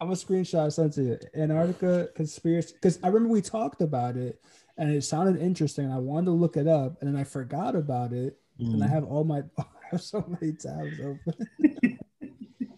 I'm 0.00 0.10
a 0.10 0.14
screenshot 0.14 0.66
I 0.66 0.68
sent 0.68 0.92
to 0.94 1.02
you. 1.02 1.18
Antarctica 1.34 2.08
conspiracy 2.14 2.74
because 2.74 2.98
I 3.02 3.08
remember 3.08 3.32
we 3.32 3.40
talked 3.42 3.80
about 3.80 4.16
it 4.16 4.40
and 4.76 4.90
it 4.90 5.02
sounded 5.02 5.40
interesting. 5.40 5.90
I 5.90 5.98
wanted 5.98 6.26
to 6.26 6.32
look 6.32 6.56
it 6.56 6.66
up 6.68 7.00
and 7.00 7.08
then 7.12 7.18
I 7.20 7.24
forgot 7.24 7.74
about 7.74 8.12
it 8.12 8.38
and 8.58 8.84
I 8.84 8.86
Mm. 8.86 8.90
have 8.90 9.04
all 9.04 9.24
my 9.24 9.42
I 9.58 9.64
have 9.90 10.02
so 10.02 10.24
many 10.40 10.52
tabs 10.52 11.00
open. 11.00 11.98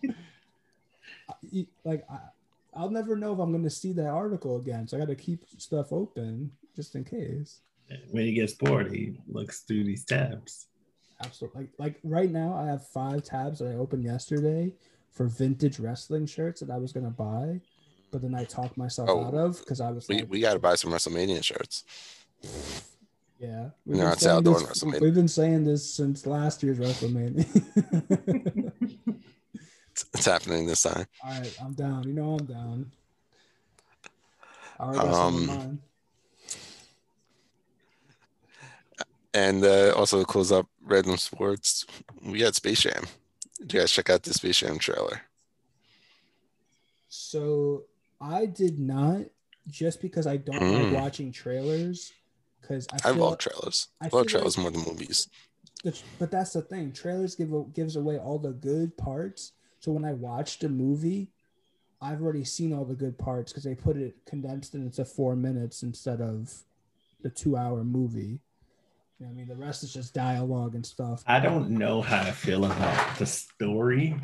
I- 1.29 1.67
like 1.85 2.05
I, 2.11 2.19
I'll 2.75 2.91
never 2.91 3.17
know 3.17 3.33
if 3.33 3.39
I'm 3.39 3.51
going 3.53 3.65
to 3.65 3.71
see 3.71 3.93
that 3.95 4.09
article 4.09 4.57
again, 4.57 4.87
so 4.87 4.97
I 4.97 5.01
got 5.01 5.09
to 5.09 5.15
keep 5.17 5.45
stuff 5.59 5.93
open 5.93 6.51
just 6.75 6.95
in 6.95 7.05
case. 7.05 7.61
when 8.11 8.25
he 8.25 8.33
gets 8.33 8.53
bored, 8.53 8.93
he 8.93 9.19
looks 9.27 9.61
through 9.61 9.85
these 9.85 10.05
tabs. 10.05 10.67
Absolutely. 11.25 11.63
Like 11.63 11.71
like 11.79 12.01
right 12.05 12.31
now, 12.31 12.55
I 12.55 12.67
have 12.67 12.87
five 12.89 13.25
tabs 13.25 13.61
that 13.61 13.69
I 13.73 13.75
opened 13.77 14.05
yesterday 14.05 14.75
for 15.11 15.27
vintage 15.27 15.79
wrestling 15.79 16.27
shirts 16.27 16.61
that 16.61 16.71
I 16.71 16.77
was 16.77 16.93
going 16.93 17.07
to 17.07 17.11
buy, 17.11 17.61
but 18.13 18.21
then 18.21 18.35
I 18.35 18.45
talked 18.45 18.77
myself 18.77 19.09
Oh, 19.11 19.25
out 19.25 19.35
of 19.35 19.59
because 19.61 19.81
I 19.81 19.91
was 19.91 20.07
We, 20.09 20.17
like, 20.17 20.31
we 20.31 20.41
got 20.41 20.53
to 20.53 20.59
buy 20.59 20.75
some 20.75 20.91
WrestleMania 20.93 21.43
shirts. 21.43 21.85
yeah, 23.39 23.71
No, 23.85 23.99
been 23.99 24.13
it's 24.13 24.27
outdoor 24.27 24.61
this- 24.61 24.83
WrestleMania. 24.83 25.01
We've 25.01 25.15
been 25.15 25.29
saying 25.29 25.65
this 25.65 25.89
since 25.93 26.27
last 26.27 26.63
year's 26.63 26.79
WrestleMania. 26.79 27.47
It's, 29.93 30.05
it's 30.13 30.27
happening 30.27 30.67
this 30.67 30.83
time. 30.83 31.07
All 31.25 31.31
right, 31.41 31.57
I'm 31.63 31.73
down. 31.73 32.05
You 32.07 32.13
know 32.13 32.37
I'm 32.39 32.45
down. 32.45 32.93
I 34.79 34.83
already 34.85 34.99
got 34.99 35.15
some 35.15 35.43
in 35.45 35.51
Um. 35.51 35.81
And 39.33 39.65
uh, 39.65 39.93
also 39.97 40.19
to 40.21 40.25
close 40.27 40.51
up 40.53 40.67
random 40.83 41.17
sports, 41.19 41.85
we 42.23 42.39
got 42.41 42.55
Space 42.55 42.81
Jam. 42.83 43.05
Did 43.61 43.73
you 43.75 43.81
guys 43.81 43.91
check 43.91 44.11
out 44.11 44.23
the 44.23 44.33
Space 44.35 44.59
Jam 44.59 44.79
trailer? 44.79 45.23
So 47.09 47.85
I 48.21 48.47
did 48.47 48.79
not, 48.79 49.23
just 49.69 50.01
because 50.01 50.27
I 50.27 50.37
don't 50.39 50.59
Mm. 50.61 50.93
like 50.93 51.03
watching 51.03 51.33
trailers. 51.33 52.13
Because 52.67 52.87
I 52.93 52.97
I 53.11 53.13
feel, 53.13 53.25
love 53.25 53.39
trailers. 53.39 53.89
I 54.01 54.07
I 54.07 54.11
love 54.13 54.27
trailers 54.27 54.57
like- 54.59 54.63
more 54.65 54.71
than 54.73 54.83
movies. 54.93 55.29
but 56.19 56.31
that's 56.31 56.55
the 56.55 56.63
thing. 56.63 56.93
Trailers 56.93 57.35
give 57.35 57.51
gives 57.73 57.97
away 57.97 58.19
all 58.19 58.39
the 58.39 58.53
good 58.53 58.97
parts. 58.97 59.53
So 59.81 59.93
when 59.93 60.05
I 60.05 60.15
watch 60.15 60.59
the 60.59 60.69
movie, 60.69 61.31
I've 62.01 62.21
already 62.23 62.45
seen 62.45 62.73
all 62.73 62.85
the 62.85 62.95
good 62.95 63.19
parts 63.19 63.53
because 63.53 63.65
they 63.65 63.75
put 63.75 63.97
it 63.97 64.17
condensed 64.27 64.75
into 64.75 65.05
four 65.05 65.37
minutes 65.37 65.83
instead 65.83 66.21
of 66.21 66.53
the 67.23 67.31
two-hour 67.31 67.85
movie. 67.85 68.41
You 69.19 69.27
know 69.27 69.31
I 69.31 69.35
mean, 69.35 69.49
the 69.49 69.57
rest 69.57 69.83
is 69.83 69.93
just 69.93 70.13
dialogue 70.13 70.75
and 70.75 70.85
stuff. 70.85 71.23
I 71.27 71.41
don't 71.41 71.71
know 71.71 72.03
how 72.03 72.23
to 72.25 72.33
feel 72.33 72.65
about 72.65 73.19
the 73.19 73.27
story, 73.27 74.17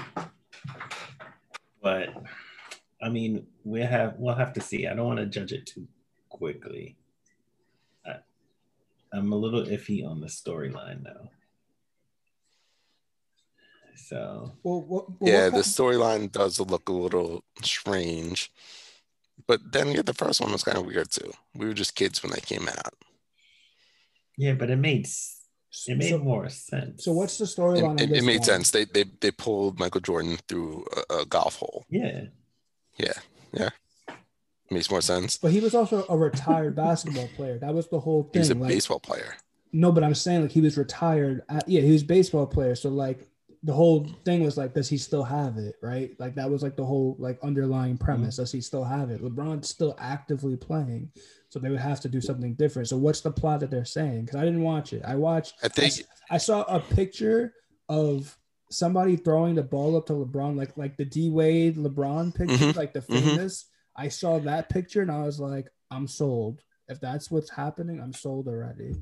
but 1.83 2.09
I 3.01 3.09
mean, 3.09 3.47
we 3.65 3.81
have 3.81 4.15
we'll 4.19 4.35
have 4.35 4.53
to 4.55 4.61
see. 4.61 4.87
I 4.87 4.95
don't 4.95 5.07
want 5.07 5.19
to 5.21 5.27
judge 5.27 5.53
it 5.53 5.67
too 5.67 5.87
quickly. 6.29 6.97
I, 9.13 9.17
I'm 9.17 9.33
a 9.33 9.37
little 9.37 9.63
iffy 9.65 10.07
on 10.07 10.21
the 10.21 10.27
storyline 10.29 11.05
though. 11.05 11.29
So 13.97 14.53
Well, 14.63 14.81
what, 14.83 15.21
well, 15.21 15.33
yeah, 15.33 15.45
what 15.45 15.55
the 15.55 15.61
storyline 15.61 16.31
does 16.33 16.59
look 16.61 16.89
a 16.89 16.93
little 16.93 17.45
strange. 17.63 18.51
But 19.47 19.61
then 19.73 19.89
again, 19.89 20.05
the 20.05 20.15
first 20.15 20.41
one 20.41 20.53
was 20.53 20.63
kind 20.65 20.79
of 20.79 20.87
weird 20.87 21.11
too. 21.11 21.33
We 21.55 21.67
were 21.67 21.75
just 21.75 21.95
kids 21.95 22.23
when 22.23 22.33
they 22.33 22.41
came 22.41 22.69
out. 22.69 22.95
yeah, 24.37 24.55
but 24.55 24.71
it 24.71 24.77
made 24.77 25.07
it 25.87 25.97
made 25.97 26.11
so, 26.11 26.19
more 26.19 26.49
sense. 26.51 27.05
so 27.05 27.13
what's 27.13 27.39
the 27.39 27.45
storyline? 27.47 27.91
on 27.91 27.99
it- 27.99 28.13
it 28.13 28.25
made 28.25 28.41
one? 28.41 28.45
sense. 28.45 28.71
They, 28.71 28.85
they 28.85 29.05
they 29.21 29.31
pulled 29.31 29.79
Michael 29.79 30.01
Jordan 30.03 30.39
through 30.49 30.85
a, 31.11 31.21
a 31.21 31.27
golf 31.27 31.57
hole. 31.57 31.87
Yeah. 31.89 32.25
Yeah. 32.99 33.13
Yeah, 33.55 33.69
Makes 34.73 34.91
more 34.91 35.01
sense. 35.03 35.37
But 35.37 35.53
he 35.53 35.61
was 35.61 35.75
also 35.75 36.07
a 36.09 36.17
retired 36.17 36.75
basketball 36.75 37.29
player. 37.37 37.59
That 37.59 37.75
was 37.75 37.89
the 37.89 38.01
whole 38.01 38.25
thing. 38.33 38.41
was 38.41 38.51
a 38.51 38.55
like, 38.55 38.69
baseball 38.69 39.01
player. 39.01 39.37
No, 39.73 39.93
but 39.93 40.03
I'm 40.05 40.15
saying 40.15 40.43
like 40.43 40.51
he 40.53 40.61
was 40.61 40.77
retired. 40.77 41.43
At, 41.49 41.69
yeah, 41.69 41.81
he 41.81 41.93
was 41.93 42.03
a 42.03 42.07
baseball 42.07 42.47
player. 42.47 42.75
So 42.75 42.89
like 42.89 43.29
the 43.63 43.73
whole 43.73 44.07
thing 44.25 44.43
was 44.43 44.57
like, 44.57 44.75
does 44.75 44.89
he 44.89 44.99
still 44.99 45.23
have 45.23 45.57
it? 45.57 45.77
Right? 45.83 46.19
Like 46.19 46.35
that 46.37 46.51
was 46.51 46.63
like 46.63 46.77
the 46.77 46.85
whole 46.85 47.17
like 47.19 47.39
underlying 47.43 47.97
premise. 47.97 48.37
Does 48.37 48.51
he 48.53 48.61
still 48.61 48.85
have 48.85 49.11
it? 49.11 49.23
LeBron's 49.23 49.69
still 49.69 49.95
actively 49.99 50.57
playing, 50.57 51.11
so 51.49 51.59
they 51.59 51.71
would 51.71 51.79
have 51.81 52.01
to 52.01 52.09
do 52.09 52.21
something 52.21 52.55
different. 52.55 52.89
So 52.89 52.97
what's 52.97 53.21
the 53.21 53.31
plot 53.31 53.61
that 53.61 53.71
they're 53.71 53.85
saying? 53.85 54.25
Because 54.25 54.41
I 54.41 54.45
didn't 54.45 54.63
watch 54.63 54.93
it. 54.93 55.03
I 55.05 55.15
watched. 55.15 55.55
I 55.63 55.69
think 55.69 55.95
I 56.31 56.39
saw 56.39 56.63
a 56.63 56.81
picture 56.81 57.55
of 57.89 58.37
somebody 58.71 59.17
throwing 59.17 59.55
the 59.55 59.63
ball 59.63 59.97
up 59.97 60.07
to 60.07 60.15
LeBron, 60.15 60.57
like 60.57 60.77
like 60.77 60.97
the 60.97 61.05
D 61.05 61.31
Wade 61.31 61.77
LeBron 61.77 62.35
picture, 62.35 62.57
Mhm, 62.57 62.77
like 62.77 62.93
the 62.95 63.01
mhm. 63.01 63.21
famous. 63.21 63.67
I 63.97 64.09
saw 64.09 64.39
that 64.41 64.69
picture 64.71 65.03
and 65.03 65.11
I 65.11 65.23
was 65.23 65.39
like, 65.41 65.67
I'm 65.91 66.07
sold. 66.07 66.61
If 66.89 67.01
that's 67.01 67.31
what's 67.31 67.51
happening, 67.51 68.01
I'm 68.01 68.13
sold 68.13 68.49
already. 68.49 68.95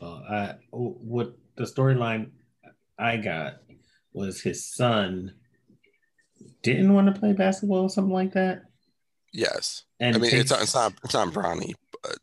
uh, 0.00 0.06
I 0.28 0.54
what 0.70 1.34
the 1.56 1.64
storyline 1.64 2.30
I 2.98 3.16
got 3.16 3.54
was 4.12 4.40
his 4.40 4.66
son 4.66 5.34
didn't 6.62 6.92
want 6.92 7.12
to 7.12 7.18
play 7.18 7.32
basketball 7.32 7.82
or 7.82 7.90
something 7.90 8.12
like 8.12 8.32
that. 8.34 8.62
yes. 9.32 9.84
And 10.00 10.16
I 10.16 10.18
mean, 10.18 10.34
it's 10.34 10.50
takes- 10.50 10.50
not 10.50 10.62
it's 10.62 10.74
not 10.74 10.92
it's 11.04 11.14
not 11.14 11.28
Bronny, 11.28 11.74
but 12.02 12.18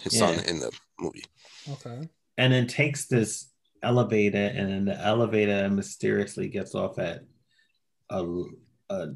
his 0.00 0.18
son 0.18 0.38
in 0.44 0.60
the 0.60 0.70
movie. 0.98 1.24
Okay. 1.70 2.08
and 2.38 2.52
then 2.52 2.66
takes 2.66 3.06
this 3.06 3.50
elevator, 3.82 4.38
and 4.54 4.68
then 4.70 4.84
the 4.86 4.98
elevator 4.98 5.68
mysteriously 5.70 6.48
gets 6.48 6.74
off 6.74 6.98
at 6.98 7.22
a, 8.10 8.24
a 8.90 9.08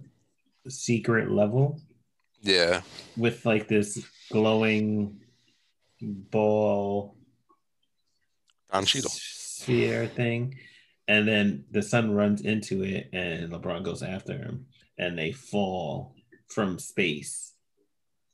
secret 0.68 1.30
level 1.30 1.80
Yeah, 2.42 2.82
with 3.16 3.44
like 3.46 3.68
this 3.68 4.04
glowing 4.30 5.20
ball 6.00 7.16
Cheadle. 8.84 9.10
sphere 9.10 10.06
thing. 10.08 10.58
And 11.06 11.28
then 11.28 11.64
the 11.70 11.82
sun 11.82 12.12
runs 12.12 12.40
into 12.40 12.82
it, 12.82 13.10
and 13.12 13.52
LeBron 13.52 13.84
goes 13.84 14.02
after 14.02 14.32
him, 14.38 14.66
and 14.98 15.18
they 15.18 15.32
fall 15.32 16.14
from 16.48 16.78
space 16.78 17.52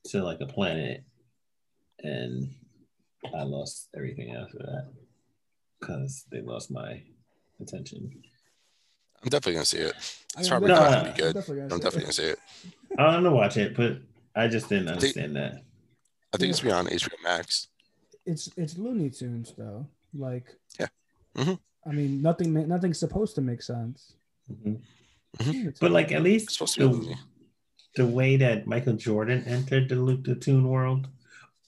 to 0.06 0.22
like 0.22 0.40
a 0.40 0.46
planet. 0.46 1.04
And 2.02 2.54
I 3.36 3.42
lost 3.42 3.88
everything 3.94 4.34
after 4.34 4.58
that 4.58 4.92
because 5.78 6.24
they 6.30 6.40
lost 6.42 6.70
my 6.70 7.02
attention. 7.60 8.22
I'm 9.22 9.28
definitely 9.28 9.54
gonna 9.54 9.64
see 9.66 9.78
it. 9.78 9.94
I 9.94 9.96
It's 9.96 10.36
mean, 10.36 10.44
I'm 10.44 10.48
probably 10.48 10.68
No, 10.68 10.74
not 10.74 10.80
definitely- 10.80 11.02
gonna 11.02 11.12
be 11.14 11.20
good. 11.22 11.34
definitely 11.34 11.56
gonna 11.62 11.74
I'm 11.74 11.80
see 11.80 11.84
definitely 11.84 12.00
it. 12.00 12.04
gonna 12.04 12.12
see 12.12 12.24
it. 12.24 12.38
I 12.98 13.12
don't 13.12 13.22
know 13.22 13.32
watch 13.34 13.56
it, 13.56 13.76
but 13.76 13.98
I 14.34 14.48
just 14.48 14.68
didn't 14.68 14.86
think- 14.86 14.96
understand 14.96 15.36
that. 15.36 15.62
I 16.32 16.36
think 16.36 16.50
it's 16.50 16.60
beyond 16.60 16.88
HBO 16.88 17.16
Max. 17.22 17.68
It's 18.24 18.48
it's 18.56 18.76
Looney 18.78 19.10
Tunes 19.10 19.52
though. 19.56 19.86
Like 20.14 20.54
Yeah. 20.78 20.88
Mhm. 21.36 21.58
I 21.86 21.92
mean, 21.92 22.22
nothing 22.22 22.52
nothing's 22.68 22.98
supposed 22.98 23.34
to 23.36 23.40
make 23.40 23.62
sense. 23.62 24.14
Mhm. 24.50 24.80
Looney 25.44 25.72
But 25.80 25.90
like 25.90 26.12
at 26.12 26.18
It's 26.18 26.24
least 26.24 26.50
supposed 26.52 26.74
to 26.74 26.88
be 27.00 27.06
the, 27.08 27.16
the 27.96 28.06
way 28.06 28.36
that 28.36 28.66
Michael 28.66 28.94
Jordan 28.94 29.44
entered 29.44 29.88
the 29.88 29.96
Looney 29.96 30.22
the 30.22 30.34
Toon 30.36 30.68
world 30.68 31.08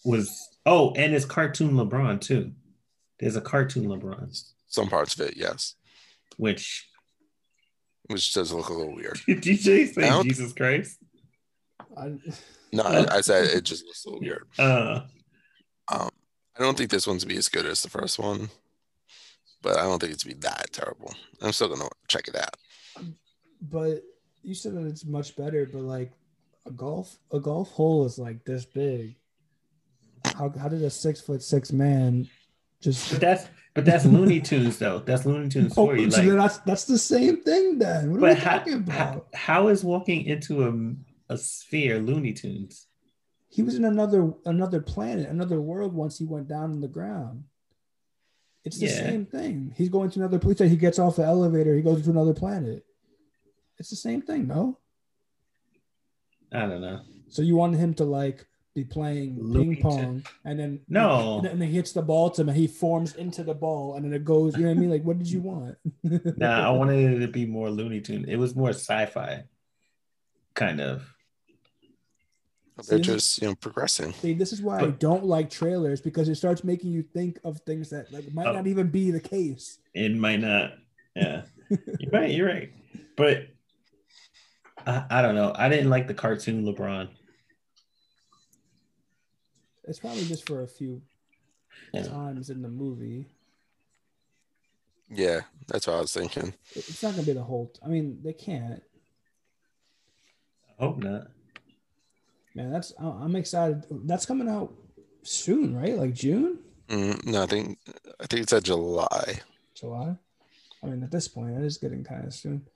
was 0.05 0.48
oh, 0.66 0.92
and 0.94 1.14
it's 1.14 1.24
cartoon 1.24 1.72
LeBron 1.72 2.20
too. 2.20 2.53
There's 3.18 3.36
a 3.36 3.40
cartoon 3.40 3.86
LeBron, 3.86 4.42
Some 4.68 4.88
parts 4.88 5.14
of 5.14 5.20
it, 5.26 5.36
yes, 5.36 5.74
which 6.36 6.88
which 8.09 8.32
does 8.32 8.53
look 8.53 8.68
a 8.68 8.72
little 8.72 8.94
weird. 8.94 9.20
did 9.26 9.42
DJ 9.42 9.92
say 9.92 10.03
don't- 10.03 10.24
Jesus 10.28 10.53
Christ? 10.53 10.98
I, 11.96 12.12
No, 12.72 12.82
I, 12.84 13.16
I 13.16 13.20
said 13.20 13.44
it 13.50 13.64
just 13.64 13.84
looks 13.84 14.05
a 14.05 14.09
little 14.11 14.20
weird. 14.22 14.46
Uh 14.59 15.00
Um, 15.92 16.09
I 16.57 16.62
don't 16.62 16.76
think 16.76 16.90
this 16.90 17.07
one's 17.07 17.22
to 17.22 17.28
be 17.28 17.36
as 17.36 17.48
good 17.48 17.66
as 17.66 17.82
the 17.82 17.90
first 17.90 18.18
one, 18.18 18.48
but 19.62 19.76
I 19.78 19.82
don't 19.82 19.98
think 20.00 20.12
it's 20.12 20.22
to 20.22 20.28
be 20.28 20.34
that 20.40 20.68
terrible. 20.72 21.14
I'm 21.40 21.53
still 21.53 21.68
gonna 21.68 21.88
check 22.09 22.28
it 22.28 22.36
out. 22.36 22.57
but 23.61 24.03
you 24.42 24.55
said 24.55 24.74
that 24.74 24.86
it's 24.86 25.05
much 25.05 25.36
better. 25.36 25.66
But 25.70 25.82
like 25.82 26.12
a 26.66 26.70
golf 26.70 27.16
a 27.32 27.40
golf 27.40 27.70
hole 27.72 28.05
is 28.07 28.18
like 28.18 28.44
this 28.44 28.64
big. 28.64 29.16
How 30.24 30.50
how 30.59 30.68
did 30.68 30.82
a 30.82 30.90
six 30.90 31.20
foot 31.20 31.42
six 31.42 31.72
man 31.72 32.28
just? 32.83 33.11
but 33.11 33.20
that's 33.20 33.47
but 33.74 33.85
that's 33.87 34.05
Looney 34.05 34.41
Tunes 34.41 34.78
though. 34.78 34.99
That's 34.99 35.24
Looney 35.24 35.49
Tunes 35.49 35.72
Oh, 35.76 35.87
for 35.87 35.97
you. 35.97 36.11
so 36.11 36.20
Like 36.22 36.37
that's 36.37 36.59
that's 36.59 36.85
the 36.85 36.99
same 36.99 37.43
thing 37.43 37.78
then. 37.78 38.11
What 38.11 38.18
are 38.18 38.20
but 38.20 38.37
we 38.37 38.41
how, 38.45 38.59
talking 38.59 38.72
how, 38.87 39.09
about? 39.12 39.26
how 39.35 39.68
is 39.68 39.83
walking 39.83 40.24
into 40.26 40.64
a, 40.68 41.33
a 41.35 41.39
sphere 41.39 41.99
Looney 41.99 42.33
Tunes? 42.35 42.87
He 43.49 43.62
was 43.62 43.74
in 43.76 43.85
another 43.85 44.33
another 44.45 44.80
planet, 44.80 45.28
another 45.28 45.61
world 45.61 45.95
once 45.95 46.18
he 46.18 46.24
went 46.24 46.49
down 46.49 46.72
in 46.72 46.80
the 46.80 46.89
ground. 46.89 47.45
It's 48.64 48.78
the 48.78 48.87
Yeah. 48.87 49.09
same 49.11 49.26
thing. 49.26 49.74
He's 49.76 49.89
going 49.89 50.11
to 50.11 50.20
another 50.20 50.39
place. 50.39 50.59
He 50.59 50.76
gets 50.76 50.99
off 50.99 51.16
the 51.16 51.24
elevator. 51.24 51.74
He 51.74 51.83
goes 51.83 52.03
to 52.03 52.11
another 52.11 52.35
planet. 52.35 52.85
It's 53.78 53.91
the 53.91 53.97
same 53.97 54.22
thing, 54.22 54.47
no? 54.47 54.78
I 56.53 56.61
don't 56.66 56.80
know. 56.80 57.01
So 57.28 57.43
you 57.43 57.57
want 57.57 57.74
him 57.76 57.95
to 57.95 58.05
like 58.05 58.47
be 58.75 58.85
playing 58.85 59.37
Looney 59.39 59.75
ping 59.77 59.83
pong, 59.83 60.25
and 60.45 60.59
then 60.59 60.81
No. 60.89 61.39
and 61.45 61.61
then 61.61 61.68
he 61.68 61.75
hits 61.75 61.93
the 61.93 62.03
ball 62.03 62.31
to 62.31 62.41
him, 62.43 62.49
and 62.49 62.57
he 62.57 62.66
forms 62.66 63.14
into 63.16 63.43
the 63.45 63.55
ball, 63.55 63.95
and 63.97 64.05
then 64.05 64.12
it 64.14 64.25
goes. 64.25 64.57
You 64.57 64.62
know 64.62 64.68
what 64.70 64.77
I 64.79 64.81
mean? 64.81 64.91
Like, 64.91 65.05
what 65.05 65.18
did 65.18 65.31
you 65.31 65.41
want? 65.41 65.77
Nah, 66.39 66.66
I 66.66 66.70
wanted 66.70 67.12
it 67.12 67.18
to 67.27 67.29
be 67.29 67.45
more 67.47 67.70
Looney 67.70 68.01
Tune. 68.01 68.25
It 68.29 68.37
was 68.37 68.55
more 68.57 68.70
sci-fi, 68.70 69.45
kind 70.55 70.81
of. 70.81 71.03
They're 72.89 72.99
See? 72.99 73.03
just 73.05 73.43
you 73.43 73.49
know 73.49 73.55
progressing. 73.55 74.12
See, 74.14 74.33
this 74.33 74.53
is 74.53 74.62
why 74.62 74.81
I 74.81 74.87
don't 74.91 75.25
like 75.25 75.51
trailers 75.51 76.01
because 76.01 76.29
it 76.31 76.37
starts 76.37 76.64
making 76.64 76.91
you 76.91 77.03
think 77.03 77.39
of 77.45 77.61
things 77.61 77.91
that 77.91 78.11
like 78.12 78.33
might 78.33 78.47
Oh. 78.47 78.53
not 78.53 78.66
even 78.66 78.89
be 78.89 79.11
the 79.11 79.20
case. 79.20 79.79
It 79.95 80.16
might 80.16 80.41
not. 80.41 80.73
Yeah, 81.14 81.43
you're 82.01 82.11
right. 82.11 82.31
You're 82.31 82.47
right. 82.49 82.73
But 83.16 83.49
I, 84.87 85.05
I 85.11 85.23
don't 85.23 85.35
know. 85.35 85.53
I 85.55 85.68
didn't 85.68 85.91
like 85.91 86.09
the 86.09 86.14
cartoon 86.14 86.64
LeBron. 86.64 87.09
It's 89.85 89.99
probably 89.99 90.24
just 90.24 90.47
for 90.47 90.62
a 90.62 90.66
few 90.68 91.03
Yeah. 91.93 92.05
times 92.05 92.51
in 92.51 92.62
the 92.62 92.68
movie. 92.68 93.26
Yeah, 95.11 95.41
that's 95.68 95.87
what 95.87 95.97
I 95.97 96.01
was 96.01 96.12
thinking. 96.12 96.55
It's 96.74 97.03
not 97.03 97.12
gonna 97.14 97.26
be 97.26 97.33
the 97.33 97.43
whole. 97.43 97.72
I 97.85 97.89
mean, 97.89 98.20
they 98.22 98.33
can't. 98.33 98.83
I 100.78 100.85
hope 100.85 100.99
not. 100.99 101.28
Man, 102.55 102.70
that's 102.70 102.93
I- 102.99 103.05
I'm 103.05 103.37
excited. 103.37 103.85
That's 104.07 104.26
coming 104.26 104.49
out 104.49 104.72
soon, 105.22 105.76
right? 105.76 105.97
Like 105.97 106.14
June, 106.14 106.59
Mm, 106.89 107.24
no, 107.24 107.43
I 107.43 107.47
think 107.47 107.78
I 108.20 108.26
think 108.26 108.43
it's 108.43 108.53
at 108.53 108.64
July. 108.64 109.41
July. 109.74 110.16
I 110.83 110.87
mean, 110.87 111.03
at 111.03 111.11
this 111.11 111.28
point, 111.28 111.57
it 111.57 111.62
is 111.64 111.78
getting 111.78 112.05
kind 112.05 112.26
of 112.26 112.35
soon. 112.35 112.66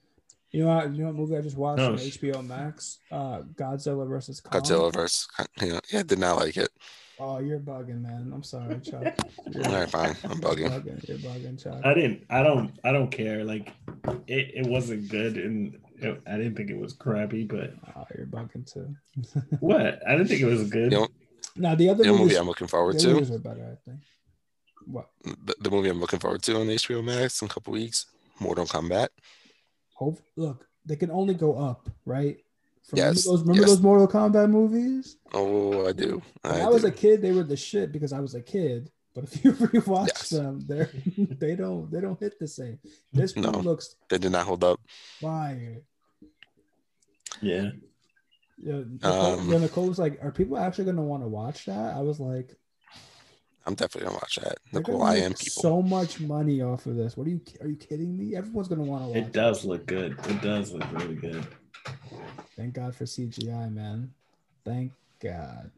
You 0.57 0.65
know 0.65 0.75
what? 0.75 0.91
You 0.95 1.01
know 1.03 1.07
what 1.09 1.17
movie 1.17 1.37
I 1.37 1.43
just 1.43 1.59
watched 1.59 1.83
Oh, 1.83 1.93
on 1.93 1.99
HBO 1.99 2.47
Max? 2.47 3.01
Uh, 3.13 3.43
Godzilla 3.57 4.09
versus 4.09 4.41
Kong. 4.41 4.59
Godzilla 4.63 4.91
versus 4.91 5.29
you 5.61 5.67
know, 5.75 5.81
yeah, 5.93 6.03
did 6.03 6.19
not 6.19 6.37
like 6.37 6.57
it. 6.57 6.71
Oh, 7.21 7.41
you're 7.41 7.59
bugging, 7.59 8.01
man. 8.01 8.33
I'm 8.33 8.43
sorry, 8.43 8.81
Chuck. 8.81 9.03
All 9.67 9.73
right, 9.73 9.91
fine. 9.91 10.17
I'm 10.25 10.41
bugging. 10.41 10.71
bugging. 10.71 11.07
You're 11.07 11.19
bugging, 11.19 11.63
Chuck. 11.63 11.85
I 11.85 11.93
didn't. 11.93 12.25
I 12.31 12.43
don't. 12.43 12.73
I 12.85 12.93
don't 12.93 13.11
care. 13.11 13.45
Like 13.45 13.75
it. 14.27 14.53
It 14.55 14.67
wasn't 14.67 15.11
good, 15.11 15.37
and 15.37 15.79
it, 15.99 16.23
I 16.27 16.39
didn't 16.39 16.57
think 16.57 16.71
it 16.71 16.79
was 16.79 16.95
crappy. 16.95 17.45
But 17.45 17.75
Oh, 17.95 18.07
you're 18.17 18.27
bugging 18.27 18.65
too. 18.73 18.97
what? 19.61 20.01
I 20.09 20.13
didn't 20.13 20.29
think 20.29 20.41
it 20.41 20.47
was 20.47 20.71
good. 20.71 20.91
You 20.91 21.01
know, 21.01 21.09
now 21.57 21.75
the 21.75 21.91
other 21.91 22.03
the 22.03 22.09
movie 22.13 22.23
movies, 22.23 22.39
I'm 22.39 22.47
looking 22.47 22.67
forward 22.67 22.95
the 22.95 23.01
to, 23.01 23.09
movies 23.13 23.31
are 23.31 23.39
better, 23.39 23.77
I 23.79 23.91
think. 23.91 24.01
What? 24.87 25.11
the, 25.23 25.55
the 25.61 25.71
movie 25.71 25.91
I'm 25.91 26.01
looking 26.01 26.19
forward 26.19 26.41
to 26.45 26.59
on 26.59 26.69
HBO 26.69 27.05
Max 27.05 27.43
in 27.43 27.47
a 27.47 27.51
couple 27.51 27.75
weeks, 27.75 28.07
Mortal 28.41 28.65
Kombat. 28.65 29.09
Hope. 29.97 30.21
Look, 30.37 30.67
they 30.85 30.97
can 30.97 31.11
only 31.11 31.35
go 31.35 31.55
up, 31.57 31.89
right? 32.05 32.37
From 32.85 32.99
Yes, 32.99 33.27
Remember 33.27 33.31
those, 33.31 33.41
remember 33.41 33.61
yes. 33.63 33.71
those 33.71 33.81
Mortal 33.83 34.09
Kombat 34.09 34.51
movies? 34.51 35.17
Oh, 35.35 35.87
I 35.89 35.93
do. 35.93 36.23
When 36.43 36.55
I, 36.55 36.61
I, 36.61 36.69
was 36.69 36.83
do. 36.83 36.89
a 36.89 36.93
kid, 36.93 37.21
they 37.23 37.33
were 37.33 37.43
the 37.43 37.57
shit 37.57 37.91
because 37.93 38.13
I 38.13 38.21
was 38.21 38.35
a 38.37 38.43
kid. 38.43 38.91
But 39.15 39.25
if 39.25 39.43
you 39.45 39.53
rewatch 39.73 40.09
Yes. 40.09 40.29
them, 40.29 40.61
they're 40.69 40.91
they 41.19 41.57
don't 41.57 41.91
they 41.91 42.01
don't 42.03 42.21
hit 42.21 42.39
the 42.39 42.47
same. 42.47 42.79
This 43.13 43.35
one 43.35 43.51
No. 43.51 43.59
looks 43.61 43.97
they 44.11 44.19
did 44.19 44.31
not 44.33 44.47
hold 44.47 44.63
up. 44.63 44.79
fire. 45.21 45.83
Yeah. 47.43 47.71
Yeah, 48.63 48.83
Nicole, 48.89 49.13
Um, 49.41 49.51
yeah, 49.51 49.59
Nicole 49.59 49.87
was 49.89 49.99
like, 49.99 50.19
"Are 50.23 50.31
people 50.33 50.57
actually 50.57 50.85
going 50.85 50.97
to 50.97 51.03
want 51.03 51.23
to 51.23 51.29
watch 51.29 51.67
that?" 51.67 51.95
I 51.95 52.01
was 52.01 52.19
like, 52.21 52.57
I'm 53.67 53.75
definitely 53.75 54.07
gonna 54.09 54.19
watch 54.19 54.37
that. 54.37 54.59
They're 54.73 54.81
Look 54.81 54.87
who 54.87 54.99
gonna 54.99 55.11
I 55.11 55.15
make 55.15 55.25
am, 55.25 55.35
people. 55.35 55.63
so 55.63 55.83
much 55.83 56.21
money 56.21 56.63
off 56.63 56.87
of 56.87 56.97
this. 56.97 57.17
What 57.17 57.27
are 57.27 57.31
you? 57.31 57.41
Are 57.61 57.67
you 57.69 57.77
kidding 57.77 58.17
me? 58.17 58.37
Everyone's 58.37 58.69
gonna 58.69 58.83
want 58.83 59.03
to 59.05 59.09
watch. 59.09 59.17
It 59.29 59.33
does 59.33 59.65
look 59.65 59.87
good. 59.87 60.17
It 60.29 60.41
does 60.41 60.73
look 60.73 60.85
really 60.93 61.17
good. 61.17 61.47
Thank 62.57 62.75
God 62.75 62.95
for 62.95 63.05
CGI, 63.05 63.73
man. 63.73 64.13
Thank 64.65 64.93
God. 65.21 65.71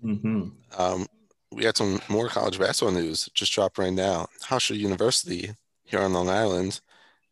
hmm 0.00 0.48
Um, 0.76 1.06
we 1.52 1.62
got 1.62 1.76
some 1.76 2.00
more 2.08 2.28
college 2.28 2.58
basketball 2.58 2.94
news 2.94 3.28
just 3.34 3.52
dropped 3.52 3.78
right 3.78 3.92
now. 3.92 4.26
Hofstra 4.42 4.76
University 4.76 5.50
here 5.84 6.00
on 6.00 6.12
Long 6.12 6.28
Island 6.28 6.80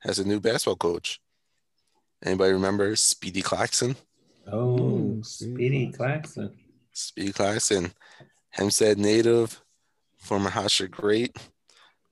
has 0.01 0.19
a 0.19 0.27
new 0.27 0.41
basketball 0.41 0.77
coach. 0.77 1.21
Anybody 2.25 2.53
remember 2.53 2.95
Speedy 2.97 3.43
Claxton? 3.43 3.97
Oh, 4.51 5.21
Speedy 5.23 5.55
Speedy 5.55 5.93
Claxton. 5.93 6.57
Speedy 6.93 7.33
Claxton, 7.33 7.93
Hempstead 8.59 8.99
native, 8.99 9.63
former 10.17 10.51
Hofstra 10.51 10.91
great, 10.91 11.37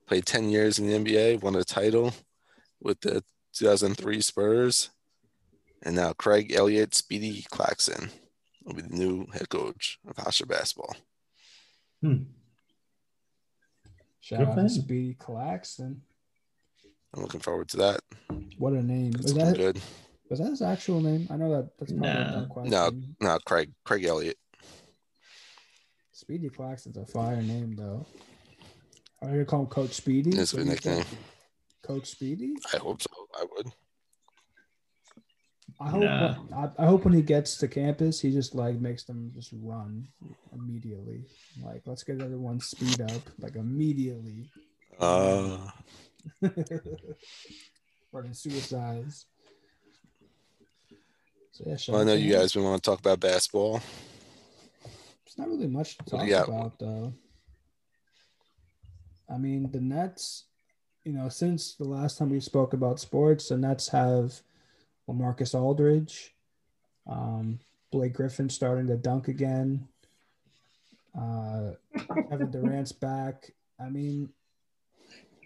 played 0.07 0.25
10 0.25 0.49
years 0.49 0.79
in 0.79 0.87
the 0.87 0.93
NBA, 0.97 1.41
won 1.43 1.55
a 1.55 1.63
title 1.65 2.13
with 2.81 3.01
the 3.01 3.21
2003 3.53 4.21
Spurs. 4.21 4.89
And 5.83 5.95
now 5.95 6.13
Craig 6.13 6.53
Elliott, 6.53 6.95
Speedy 6.95 7.45
Claxton 7.51 8.09
will 8.63 8.75
be 8.75 8.81
the 8.81 8.95
new 8.95 9.27
head 9.33 9.49
coach 9.49 9.99
of 10.07 10.15
Hofstra 10.15 10.47
basketball. 10.47 10.95
Hmm. 12.01 12.15
Shout 14.21 14.39
Good 14.39 14.47
out 14.47 14.55
to. 14.55 14.69
Speedy 14.69 15.15
Claxton. 15.19 16.01
I'm 17.13 17.23
looking 17.23 17.39
forward 17.41 17.67
to 17.69 17.77
that. 17.77 17.99
What 18.57 18.73
a 18.73 18.81
name. 18.81 19.11
It's 19.15 19.33
Was 19.33 19.35
that, 19.35 19.55
good. 19.57 19.81
was 20.29 20.39
that 20.39 20.49
his 20.49 20.61
actual 20.61 21.01
name? 21.01 21.27
I 21.29 21.35
know 21.37 21.49
that 21.51 21.77
that's 21.77 21.91
probably 21.91 22.09
Nah. 22.09 22.43
a 22.43 22.47
question. 22.47 22.71
No, 22.71 22.91
no, 23.21 23.37
Craig, 23.45 23.71
Craig 23.83 24.05
Elliott. 24.05 24.37
Speedy 26.17 26.49
Claxton's 26.49 26.97
a 26.97 27.05
fire 27.05 27.43
name, 27.43 27.75
though. 27.75 28.03
Are 29.21 29.27
you 29.27 29.33
gonna 29.33 29.45
call 29.45 29.61
him 29.61 29.67
Coach 29.67 29.93
Speedy? 29.93 30.31
It's 30.31 30.51
a 30.51 30.57
What 30.57 30.65
good 30.65 30.81
do 30.81 30.89
nickname. 30.89 31.05
Coach 31.83 32.07
Speedy? 32.07 32.55
I 32.73 32.77
hope 32.77 33.03
so. 33.03 33.09
I 33.39 33.45
would. 33.53 33.67
I 35.79 35.89
hope. 35.89 36.01
Nah. 36.01 36.35
I, 36.55 36.69
I 36.83 36.85
hope 36.87 37.05
when 37.05 37.13
he 37.13 37.21
gets 37.21 37.57
to 37.57 37.67
campus, 37.67 38.19
he 38.19 38.31
just 38.31 38.55
like 38.55 38.79
makes 38.79 39.03
them 39.03 39.31
just 39.35 39.51
run 39.61 40.07
immediately. 40.51 41.21
Like, 41.63 41.83
let's 41.85 42.01
get 42.01 42.19
everyone 42.19 42.61
speed 42.61 42.99
up 42.99 43.21
like 43.37 43.55
immediately. 43.55 44.49
Uh, 44.99 45.69
Running 48.11 48.33
suicides. 48.33 49.27
So 51.51 51.63
yeah, 51.67 51.77
well, 51.89 52.01
I 52.01 52.05
know 52.05 52.13
you 52.15 52.33
guys 52.33 52.53
been 52.53 52.63
want 52.63 52.83
to 52.83 52.89
talk 52.89 52.99
about 53.01 53.19
basketball. 53.19 53.83
It's 55.37 55.45
not 55.45 55.49
really 55.49 55.67
much 55.67 55.99
to 55.99 56.05
talk 56.05 56.21
do 56.21 56.25
you 56.25 56.31
got? 56.31 56.47
about, 56.47 56.79
though. 56.79 57.13
I 59.29 59.37
mean, 59.37 59.69
the 59.71 59.79
Nets, 59.79 60.45
you 61.03 61.13
know, 61.13 61.29
since 61.29 61.75
the 61.75 61.83
last 61.83 62.17
time 62.17 62.31
we 62.31 62.39
spoke 62.39 62.73
about 62.73 62.99
sports, 62.99 63.49
the 63.49 63.57
Nets 63.57 63.89
have 63.89 64.41
Marcus 65.07 65.53
Aldridge, 65.53 66.33
um, 67.05 67.59
Blake 67.91 68.13
Griffin 68.13 68.49
starting 68.49 68.87
to 68.87 68.97
dunk 68.97 69.27
again. 69.27 69.87
Uh, 71.15 71.73
Kevin 72.31 72.49
Durant's 72.49 72.91
back. 72.91 73.51
I 73.79 73.89
mean, 73.89 74.29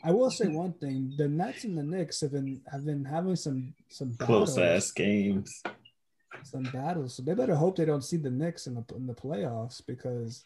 I 0.05 0.11
will 0.11 0.31
say 0.31 0.47
one 0.47 0.71
thing: 0.71 1.15
the 1.17 1.27
Nets 1.27 1.65
and 1.65 1.77
the 1.77 1.83
Knicks 1.83 2.21
have 2.21 2.31
been 2.31 2.61
have 2.71 2.85
been 2.85 3.03
having 3.03 3.35
some 3.35 3.73
some 3.89 4.15
Close 4.15 4.57
ass 4.57 4.89
games. 4.91 5.61
Some 6.43 6.63
battles. 6.63 7.15
So 7.15 7.23
they 7.23 7.33
better 7.33 7.55
hope 7.55 7.75
they 7.75 7.85
don't 7.85 8.03
see 8.03 8.17
the 8.17 8.31
Knicks 8.31 8.67
in 8.67 8.75
the 8.75 8.83
in 8.95 9.07
the 9.07 9.13
playoffs 9.13 9.81
because 9.85 10.45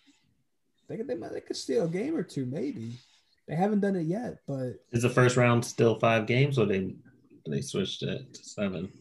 they 0.87 0.97
could 0.97 1.07
they, 1.07 1.15
might, 1.15 1.33
they 1.33 1.41
could 1.41 1.55
steal 1.55 1.85
a 1.85 1.89
game 1.89 2.15
or 2.15 2.23
two 2.23 2.45
maybe. 2.45 2.93
They 3.47 3.55
haven't 3.55 3.81
done 3.81 3.95
it 3.95 4.07
yet, 4.07 4.39
but 4.47 4.73
Is 4.91 5.03
the 5.03 5.09
first 5.09 5.37
round 5.37 5.63
still 5.63 5.99
five 5.99 6.25
games 6.25 6.57
or 6.57 6.65
they 6.65 6.95
they 7.47 7.61
switched 7.61 8.03
it 8.03 8.33
to 8.33 8.43
seven? 8.43 8.91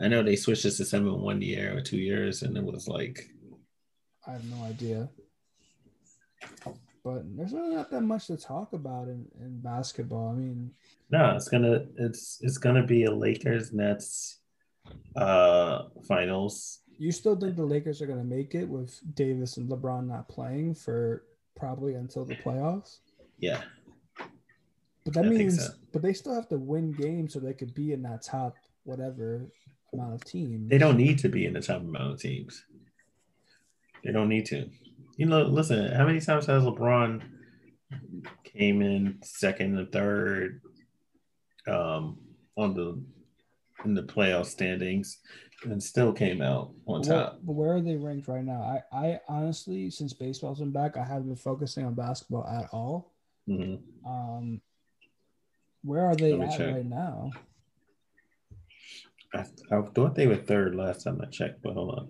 I 0.00 0.08
know 0.08 0.22
they 0.22 0.36
switched 0.36 0.64
it 0.64 0.72
to 0.72 0.84
seven 0.84 1.20
one 1.20 1.40
year 1.40 1.76
or 1.76 1.80
two 1.80 1.98
years, 1.98 2.42
and 2.42 2.56
it 2.56 2.64
was 2.64 2.88
like 2.88 3.30
I 4.26 4.32
have 4.32 4.44
no 4.44 4.64
idea. 4.64 5.08
But 7.04 7.22
there's 7.36 7.52
really 7.52 7.74
not 7.74 7.90
that 7.90 8.00
much 8.00 8.28
to 8.28 8.36
talk 8.36 8.72
about 8.72 9.08
in, 9.08 9.26
in 9.38 9.60
basketball. 9.60 10.30
I 10.30 10.34
mean, 10.34 10.70
no, 11.10 11.36
it's 11.36 11.48
gonna 11.48 11.84
it's 11.96 12.38
it's 12.40 12.58
gonna 12.58 12.84
be 12.84 13.04
a 13.04 13.14
Lakers 13.14 13.72
Nets 13.72 14.38
uh 15.16 15.84
finals. 16.06 16.80
you 16.98 17.12
still 17.12 17.36
think 17.36 17.56
the 17.56 17.64
Lakers 17.64 18.02
are 18.02 18.06
going 18.06 18.18
to 18.18 18.24
make 18.24 18.54
it 18.54 18.68
with 18.68 19.00
Davis 19.14 19.56
and 19.56 19.68
LeBron 19.70 20.06
not 20.06 20.28
playing 20.28 20.74
for 20.74 21.24
probably 21.56 21.94
until 21.94 22.24
the 22.24 22.34
playoffs? 22.36 22.98
Yeah, 23.38 23.62
But 25.04 25.14
that 25.14 25.26
I 25.26 25.28
means, 25.28 25.64
so. 25.66 25.72
but 25.92 26.02
they 26.02 26.12
still 26.12 26.34
have 26.34 26.48
to 26.48 26.58
win 26.58 26.92
games 26.92 27.32
so 27.32 27.40
they 27.40 27.52
could 27.54 27.74
be 27.74 27.92
in 27.92 28.02
that 28.02 28.22
top 28.22 28.56
whatever 28.84 29.46
amount 29.92 30.14
of 30.14 30.24
teams. 30.24 30.68
they 30.70 30.78
don't 30.78 30.96
need 30.96 31.18
to 31.20 31.28
be 31.28 31.46
in 31.46 31.52
the 31.52 31.60
top 31.60 31.80
amount 31.82 32.12
of 32.14 32.20
teams. 32.20 32.64
They 34.04 34.12
don't 34.12 34.28
need 34.28 34.46
to. 34.46 34.68
You 35.16 35.26
know, 35.26 35.42
listen, 35.42 35.92
how 35.92 36.04
many 36.06 36.20
times 36.20 36.46
has 36.46 36.62
LeBron 36.64 37.22
came 38.44 38.82
in 38.82 39.18
second 39.22 39.78
and 39.78 39.90
third 39.92 40.60
um 41.66 42.18
on 42.56 42.74
the 42.74 43.00
in 43.84 43.94
the 43.94 44.02
playoff 44.02 44.46
standings 44.46 45.18
and 45.64 45.82
still 45.82 46.12
came 46.12 46.42
out 46.42 46.72
on 46.86 47.02
top? 47.02 47.38
But 47.42 47.52
where 47.52 47.74
are 47.74 47.80
they 47.80 47.96
ranked 47.96 48.28
right 48.28 48.44
now? 48.44 48.82
I, 48.92 48.96
I 48.96 49.20
honestly, 49.28 49.90
since 49.90 50.12
baseball's 50.12 50.60
been 50.60 50.72
back, 50.72 50.96
I 50.96 51.04
haven't 51.04 51.28
been 51.28 51.36
focusing 51.36 51.84
on 51.84 51.94
basketball 51.94 52.46
at 52.46 52.68
all. 52.72 53.12
Mhm. 53.48 53.80
Um, 54.06 54.60
where 55.82 56.06
are 56.06 56.16
they 56.16 56.38
at 56.40 56.56
check. 56.56 56.74
right 56.74 56.86
now? 56.86 57.30
I, 59.34 59.44
I 59.70 59.82
thought 59.94 60.14
they 60.14 60.26
were 60.26 60.36
third 60.36 60.74
last 60.74 61.04
time 61.04 61.20
I 61.22 61.26
checked, 61.26 61.62
but 61.62 61.74
hold 61.74 61.98
on. 61.98 62.08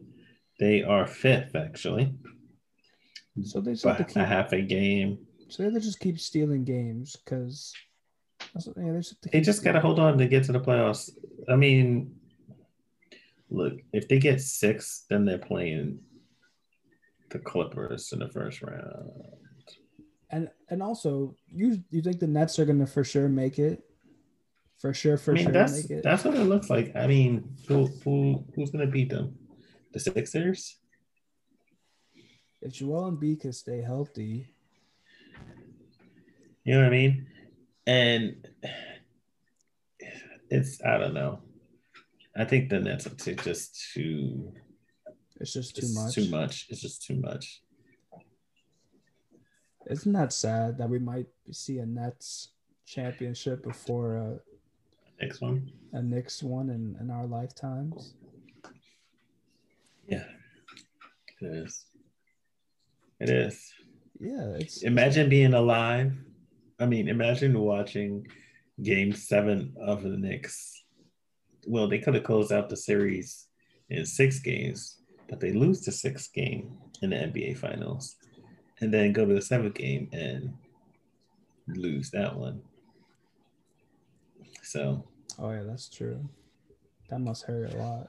They 0.60 0.82
are 0.82 1.06
fifth 1.06 1.56
actually. 1.56 2.14
So 3.42 3.60
they 3.60 3.72
just 3.72 3.82
to 3.82 4.14
By 4.14 4.22
a 4.22 4.26
half 4.26 4.52
a 4.52 4.62
game. 4.62 5.18
So 5.48 5.68
they 5.68 5.80
just 5.80 5.98
keep 5.98 6.20
stealing 6.20 6.64
games 6.64 7.16
because. 7.16 7.72
Yeah, 8.54 8.72
they 8.76 8.98
just, 8.98 9.32
They 9.32 9.40
just 9.40 9.64
gotta 9.64 9.80
hold 9.80 9.98
on 9.98 10.18
to 10.18 10.26
get 10.28 10.44
to 10.44 10.52
the 10.52 10.60
playoffs. 10.60 11.10
I 11.48 11.56
mean, 11.56 12.14
look, 13.50 13.74
if 13.92 14.08
they 14.08 14.18
get 14.18 14.40
six, 14.40 15.04
then 15.08 15.24
they're 15.24 15.38
playing 15.38 16.00
the 17.30 17.38
Clippers 17.38 18.12
in 18.12 18.20
the 18.20 18.28
first 18.28 18.62
round. 18.62 19.10
And 20.30 20.48
and 20.70 20.82
also, 20.82 21.36
you 21.52 21.78
you 21.90 22.02
think 22.02 22.18
the 22.18 22.26
Nets 22.26 22.58
are 22.58 22.64
gonna 22.64 22.86
for 22.86 23.04
sure 23.04 23.28
make 23.28 23.58
it? 23.58 23.82
For 24.80 24.92
sure, 24.92 25.16
for 25.16 25.32
I 25.32 25.34
mean, 25.34 25.44
sure 25.44 25.52
that's 25.52 25.82
make 25.82 25.90
it. 25.98 26.02
that's 26.02 26.24
what 26.24 26.34
it 26.34 26.44
looks 26.44 26.68
like. 26.70 26.94
I 26.96 27.06
mean, 27.06 27.56
who 27.68 27.86
who 28.04 28.44
who's 28.54 28.70
gonna 28.70 28.86
beat 28.86 29.10
them? 29.10 29.36
The 29.92 30.00
Sixers? 30.00 30.78
if 32.62 32.72
Joel 32.72 33.12
Embiid 33.12 33.42
can 33.42 33.52
stay 33.52 33.82
healthy, 33.82 34.48
You 36.64 36.74
know 36.74 36.80
what 36.80 36.86
I 36.86 36.90
mean? 36.90 37.26
And 37.86 38.48
it's 40.50 40.82
I 40.84 40.98
don't 40.98 41.14
know. 41.14 41.40
I 42.36 42.44
think 42.44 42.68
the 42.68 42.80
Nets 42.80 43.06
are 43.06 43.10
too, 43.10 43.34
just 43.36 43.92
too 43.92 44.52
it's 45.40 45.52
just 45.52 45.76
too 45.76 45.92
much. 45.92 46.14
Too 46.14 46.30
much. 46.30 46.66
It's 46.70 46.80
just 46.80 47.04
too 47.04 47.16
much. 47.16 47.62
Isn't 49.90 50.12
that 50.12 50.32
sad 50.32 50.78
that 50.78 50.88
we 50.88 50.98
might 50.98 51.26
see 51.50 51.78
a 51.78 51.86
Nets 51.86 52.52
championship 52.86 53.62
before 53.62 54.16
a, 54.16 54.38
Next 55.20 55.40
one. 55.40 55.70
a 55.92 56.02
Knicks 56.02 56.42
one 56.42 56.70
in, 56.70 56.96
in 57.00 57.10
our 57.10 57.26
lifetimes? 57.26 58.14
Yeah. 60.08 60.24
It 61.40 61.46
is. 61.46 61.84
It 63.20 63.28
is. 63.28 63.72
Yeah, 64.20 64.54
it's 64.56 64.82
Imagine 64.82 65.28
being 65.28 65.54
alive. 65.54 66.12
I 66.78 66.86
mean, 66.86 67.08
imagine 67.08 67.58
watching 67.58 68.26
game 68.82 69.12
seven 69.12 69.74
of 69.80 70.02
the 70.02 70.16
Knicks. 70.16 70.84
Well, 71.66 71.88
they 71.88 71.98
could 71.98 72.14
have 72.14 72.24
closed 72.24 72.52
out 72.52 72.68
the 72.68 72.76
series 72.76 73.46
in 73.88 74.04
six 74.04 74.40
games, 74.40 74.98
but 75.28 75.40
they 75.40 75.52
lose 75.52 75.80
the 75.82 75.92
sixth 75.92 76.32
game 76.32 76.76
in 77.02 77.10
the 77.10 77.16
NBA 77.16 77.56
finals. 77.58 78.16
And 78.80 78.92
then 78.92 79.12
go 79.12 79.24
to 79.24 79.34
the 79.34 79.40
seventh 79.40 79.74
game 79.74 80.08
and 80.12 80.52
lose 81.68 82.10
that 82.10 82.36
one. 82.36 82.60
So 84.62 85.04
Oh 85.38 85.50
yeah, 85.50 85.62
that's 85.64 85.88
true. 85.88 86.28
That 87.10 87.18
must 87.20 87.44
hurt 87.44 87.74
a 87.74 87.76
lot. 87.76 88.08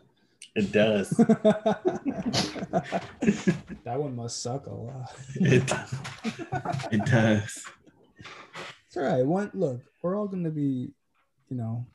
it 0.56 0.72
does. 0.72 1.10
that 1.10 1.80
one 3.84 4.16
must 4.16 4.42
suck 4.42 4.68
a 4.68 4.74
lot. 4.74 5.12
it, 5.36 5.72
it 6.92 7.06
does. 7.06 7.66
It's 8.96 9.04
all 9.04 9.12
right. 9.12 9.26
One 9.26 9.52
look, 9.54 9.82
we're 10.02 10.18
all 10.18 10.26
gonna 10.26 10.50
be, 10.52 10.94
you 11.50 11.58
know, 11.58 11.86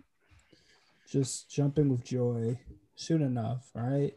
just 1.11 1.51
jumping 1.51 1.89
with 1.89 2.05
joy 2.05 2.61
soon 2.95 3.23
enough. 3.23 3.71
All 3.75 3.81
right. 3.89 4.13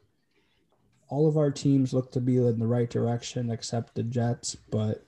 all 1.07 1.25
of 1.25 1.37
our 1.37 1.49
teams 1.49 1.93
look 1.93 2.11
to 2.11 2.19
be 2.19 2.35
in 2.35 2.59
the 2.59 2.67
right 2.67 2.89
direction 2.89 3.49
except 3.51 3.95
the 3.95 4.03
Jets, 4.03 4.57
but 4.69 5.05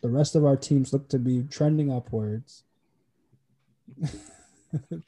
the 0.00 0.08
rest 0.10 0.36
of 0.36 0.44
our 0.44 0.56
teams 0.56 0.92
look 0.92 1.08
to 1.08 1.18
be 1.18 1.42
trending 1.42 1.90
upwards. 1.92 2.62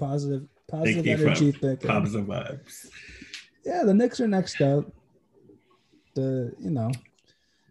positive, 0.01 0.49
positive 0.69 1.05
Thank 1.05 1.21
energy 1.21 1.53
thinking. 1.53 1.89
Positive 1.89 2.27
vibes. 2.27 2.89
Yeah, 3.65 3.85
the 3.85 3.95
Knicks 3.95 4.21
are 4.21 4.27
next 4.27 4.61
up. 4.61 4.87
The 6.17 6.53
you 6.59 6.71
know 6.71 6.91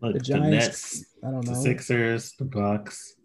Look, 0.02 0.14
The 0.14 0.20
the, 0.20 0.24
Giants, 0.26 0.50
Nets, 0.50 1.06
I 1.26 1.32
don't 1.32 1.46
know. 1.46 1.54
the. 1.54 1.60
Sixers, 1.60 2.32
the 2.40 2.46
Bucks. 2.46 3.16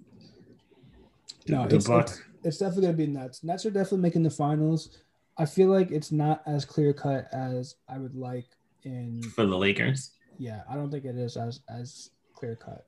No, 1.48 1.66
the 1.66 1.76
it's, 1.76 1.86
Bucks. 1.86 2.12
it's 2.12 2.20
it's 2.44 2.58
definitely 2.58 2.82
gonna 2.82 2.96
be 2.96 3.06
Nets. 3.06 3.42
Nets 3.44 3.66
are 3.66 3.70
definitely 3.70 3.98
making 3.98 4.22
the 4.22 4.30
finals. 4.30 4.98
I 5.38 5.44
feel 5.44 5.68
like 5.68 5.90
it's 5.90 6.12
not 6.12 6.42
as 6.46 6.64
clear 6.64 6.92
cut 6.92 7.28
as 7.32 7.76
I 7.88 7.98
would 7.98 8.14
like 8.14 8.46
in 8.84 9.22
for 9.22 9.46
the 9.46 9.56
Lakers. 9.56 10.12
yeah, 10.38 10.62
I 10.68 10.74
don't 10.74 10.90
think 10.90 11.04
it 11.04 11.16
is 11.16 11.36
as 11.36 11.60
as 11.68 12.10
clear 12.34 12.56
cut. 12.56 12.86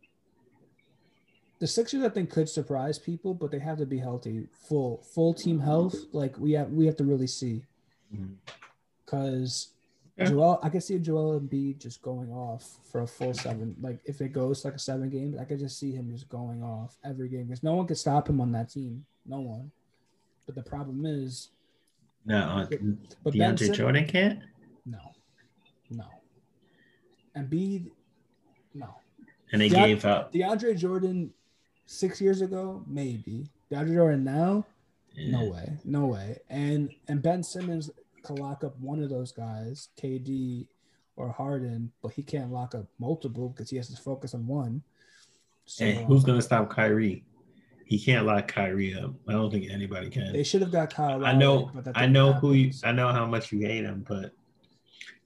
The 1.59 1.67
Sixers 1.67 2.05
I 2.05 2.09
think 2.09 2.31
could 2.31 2.49
surprise 2.49 2.99
people, 2.99 3.35
but 3.35 3.51
they 3.51 3.59
have 3.59 3.79
to 3.79 3.87
be 3.87 3.99
healthy, 3.99 4.47
full 4.69 5.03
full 5.15 5.35
team 5.35 5.59
health. 5.59 5.97
Like 6.13 6.39
we 6.39 6.53
have 6.53 6.71
we 6.71 6.87
have 6.87 6.97
to 6.97 7.05
really 7.05 7.27
see 7.27 7.65
mm-hmm. 8.15 8.35
because 9.05 9.69
Yeah. 10.19 10.31
Joel, 10.31 10.59
I 10.63 10.69
can 10.69 10.81
see 10.81 10.99
Joel 10.99 11.41
Embiid 11.41 11.79
just 11.79 12.03
going 12.03 12.31
off 12.33 12.79
for 12.91 13.03
a 13.03 13.07
full 13.07 13.33
seven. 13.35 13.77
Like 13.81 14.01
if 14.05 14.21
it 14.21 14.33
goes 14.33 14.65
like 14.65 14.75
a 14.75 14.79
seven 14.79 15.09
games, 15.11 15.37
I 15.39 15.45
could 15.45 15.61
just 15.61 15.79
see 15.79 15.93
him 15.93 16.11
just 16.11 16.29
going 16.29 16.63
off 16.63 16.97
every 17.05 17.29
game 17.29 17.45
because 17.47 17.63
no 17.63 17.75
one 17.75 17.87
could 17.87 17.99
stop 17.99 18.29
him 18.29 18.41
on 18.41 18.51
that 18.53 18.71
team. 18.71 19.05
No 19.27 19.41
one. 19.41 19.71
But 20.47 20.55
the 20.57 20.63
problem 20.63 21.07
is, 21.07 21.51
No, 22.25 22.39
uh, 22.39 22.67
but 23.23 23.33
Ben 23.35 23.55
DeAndre 23.55 23.67
Sim- 23.67 23.75
Jordan 23.75 24.07
can't. 24.07 24.41
no, 24.87 24.99
no, 25.91 26.05
Embiid, 27.37 27.91
no. 28.75 28.89
And 29.53 29.61
they 29.63 29.67
Yeah. 29.69 29.87
gave 29.87 30.05
up. 30.05 30.33
DeAndre 30.33 30.77
Jordan 30.77 31.33
six 31.87 32.21
years 32.21 32.41
ago, 32.41 32.83
maybe. 32.87 33.49
DeAndre 33.71 33.95
Jordan 33.95 34.25
now, 34.25 34.67
no 35.17 35.45
way, 35.51 35.79
no 35.85 36.07
way. 36.07 36.39
And 36.49 36.91
and 37.09 37.23
Ben 37.23 37.43
Simmons 37.43 37.91
can 38.29 38.37
lock 38.37 38.65
up 38.65 38.79
one 38.79 39.03
of 39.03 39.11
those 39.11 39.33
guys, 39.33 39.89
KD 40.01 40.67
or 41.17 41.31
Harden, 41.31 41.91
but 42.03 42.13
he 42.13 42.23
can't 42.23 42.53
lock 42.53 42.75
up 42.75 42.87
multiple 42.99 43.49
because 43.49 43.71
he 43.71 43.77
has 43.77 43.89
to 43.89 44.01
focus 44.01 44.35
on 44.35 44.47
one. 44.47 44.83
So 45.67 45.85
And 45.85 46.07
who's 46.07 46.25
gonna 46.25 46.43
stop 46.43 46.71
Kyrie? 46.71 47.25
He 47.85 47.99
can't 47.99 48.27
lock 48.27 48.49
Kyrie 48.49 48.95
up. 48.95 49.15
I 49.27 49.33
don't 49.33 49.51
think 49.51 49.71
anybody 49.71 50.11
can. 50.11 50.33
they 50.33 50.45
should 50.45 50.61
have 50.61 50.71
got 50.71 50.93
Kyle. 50.93 51.25
I 51.25 51.33
know. 51.33 51.71
but 51.75 51.97
I 51.97 52.07
know 52.07 52.35
who 52.35 52.53
you. 52.53 52.73
I 52.85 52.93
know 52.93 53.09
how 53.09 53.27
much 53.27 53.51
you 53.51 53.67
hate 53.67 53.85
him, 53.85 54.05
but 54.07 54.33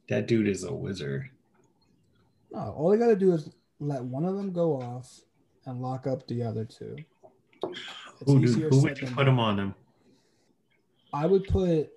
that 0.08 0.26
dude 0.26 0.48
is 0.48 0.64
a 0.64 0.72
wizard. 0.72 1.28
No, 2.52 2.72
all 2.76 2.90
they 2.90 2.98
got 2.98 3.08
to 3.08 3.16
do 3.16 3.32
is 3.32 3.50
let 3.80 4.04
one 4.04 4.24
of 4.24 4.36
them 4.36 4.52
go 4.52 4.80
off 4.80 5.20
and 5.66 5.80
lock 5.80 6.06
up 6.06 6.26
the 6.28 6.42
other 6.42 6.64
two. 6.64 6.96
It's 7.64 7.80
Who 8.26 8.44
do? 8.44 8.68
Who 8.68 8.82
would 8.82 9.00
you 9.00 9.08
put 9.08 9.26
him 9.26 9.40
on 9.40 9.58
him? 9.58 9.74
I 11.12 11.26
would 11.26 11.44
put 11.44 11.90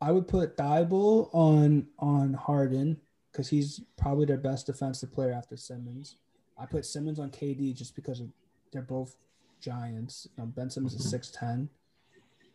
I 0.00 0.12
would 0.12 0.28
put 0.28 0.56
Thybulle 0.56 1.28
on 1.32 1.86
on 1.98 2.34
Harden 2.34 3.00
because 3.30 3.48
he's 3.48 3.80
probably 3.96 4.26
their 4.26 4.38
best 4.38 4.66
defensive 4.66 5.12
player 5.12 5.32
after 5.32 5.56
Simmons. 5.56 6.16
I 6.58 6.66
put 6.66 6.84
Simmons 6.86 7.18
on 7.18 7.30
KD 7.30 7.74
just 7.74 7.94
because 7.94 8.20
of, 8.20 8.28
they're 8.72 8.82
both 8.82 9.16
giants. 9.60 10.28
Know, 10.36 10.46
ben 10.46 10.70
Simmons 10.70 10.94
is 10.94 11.08
six 11.08 11.30
ten, 11.30 11.68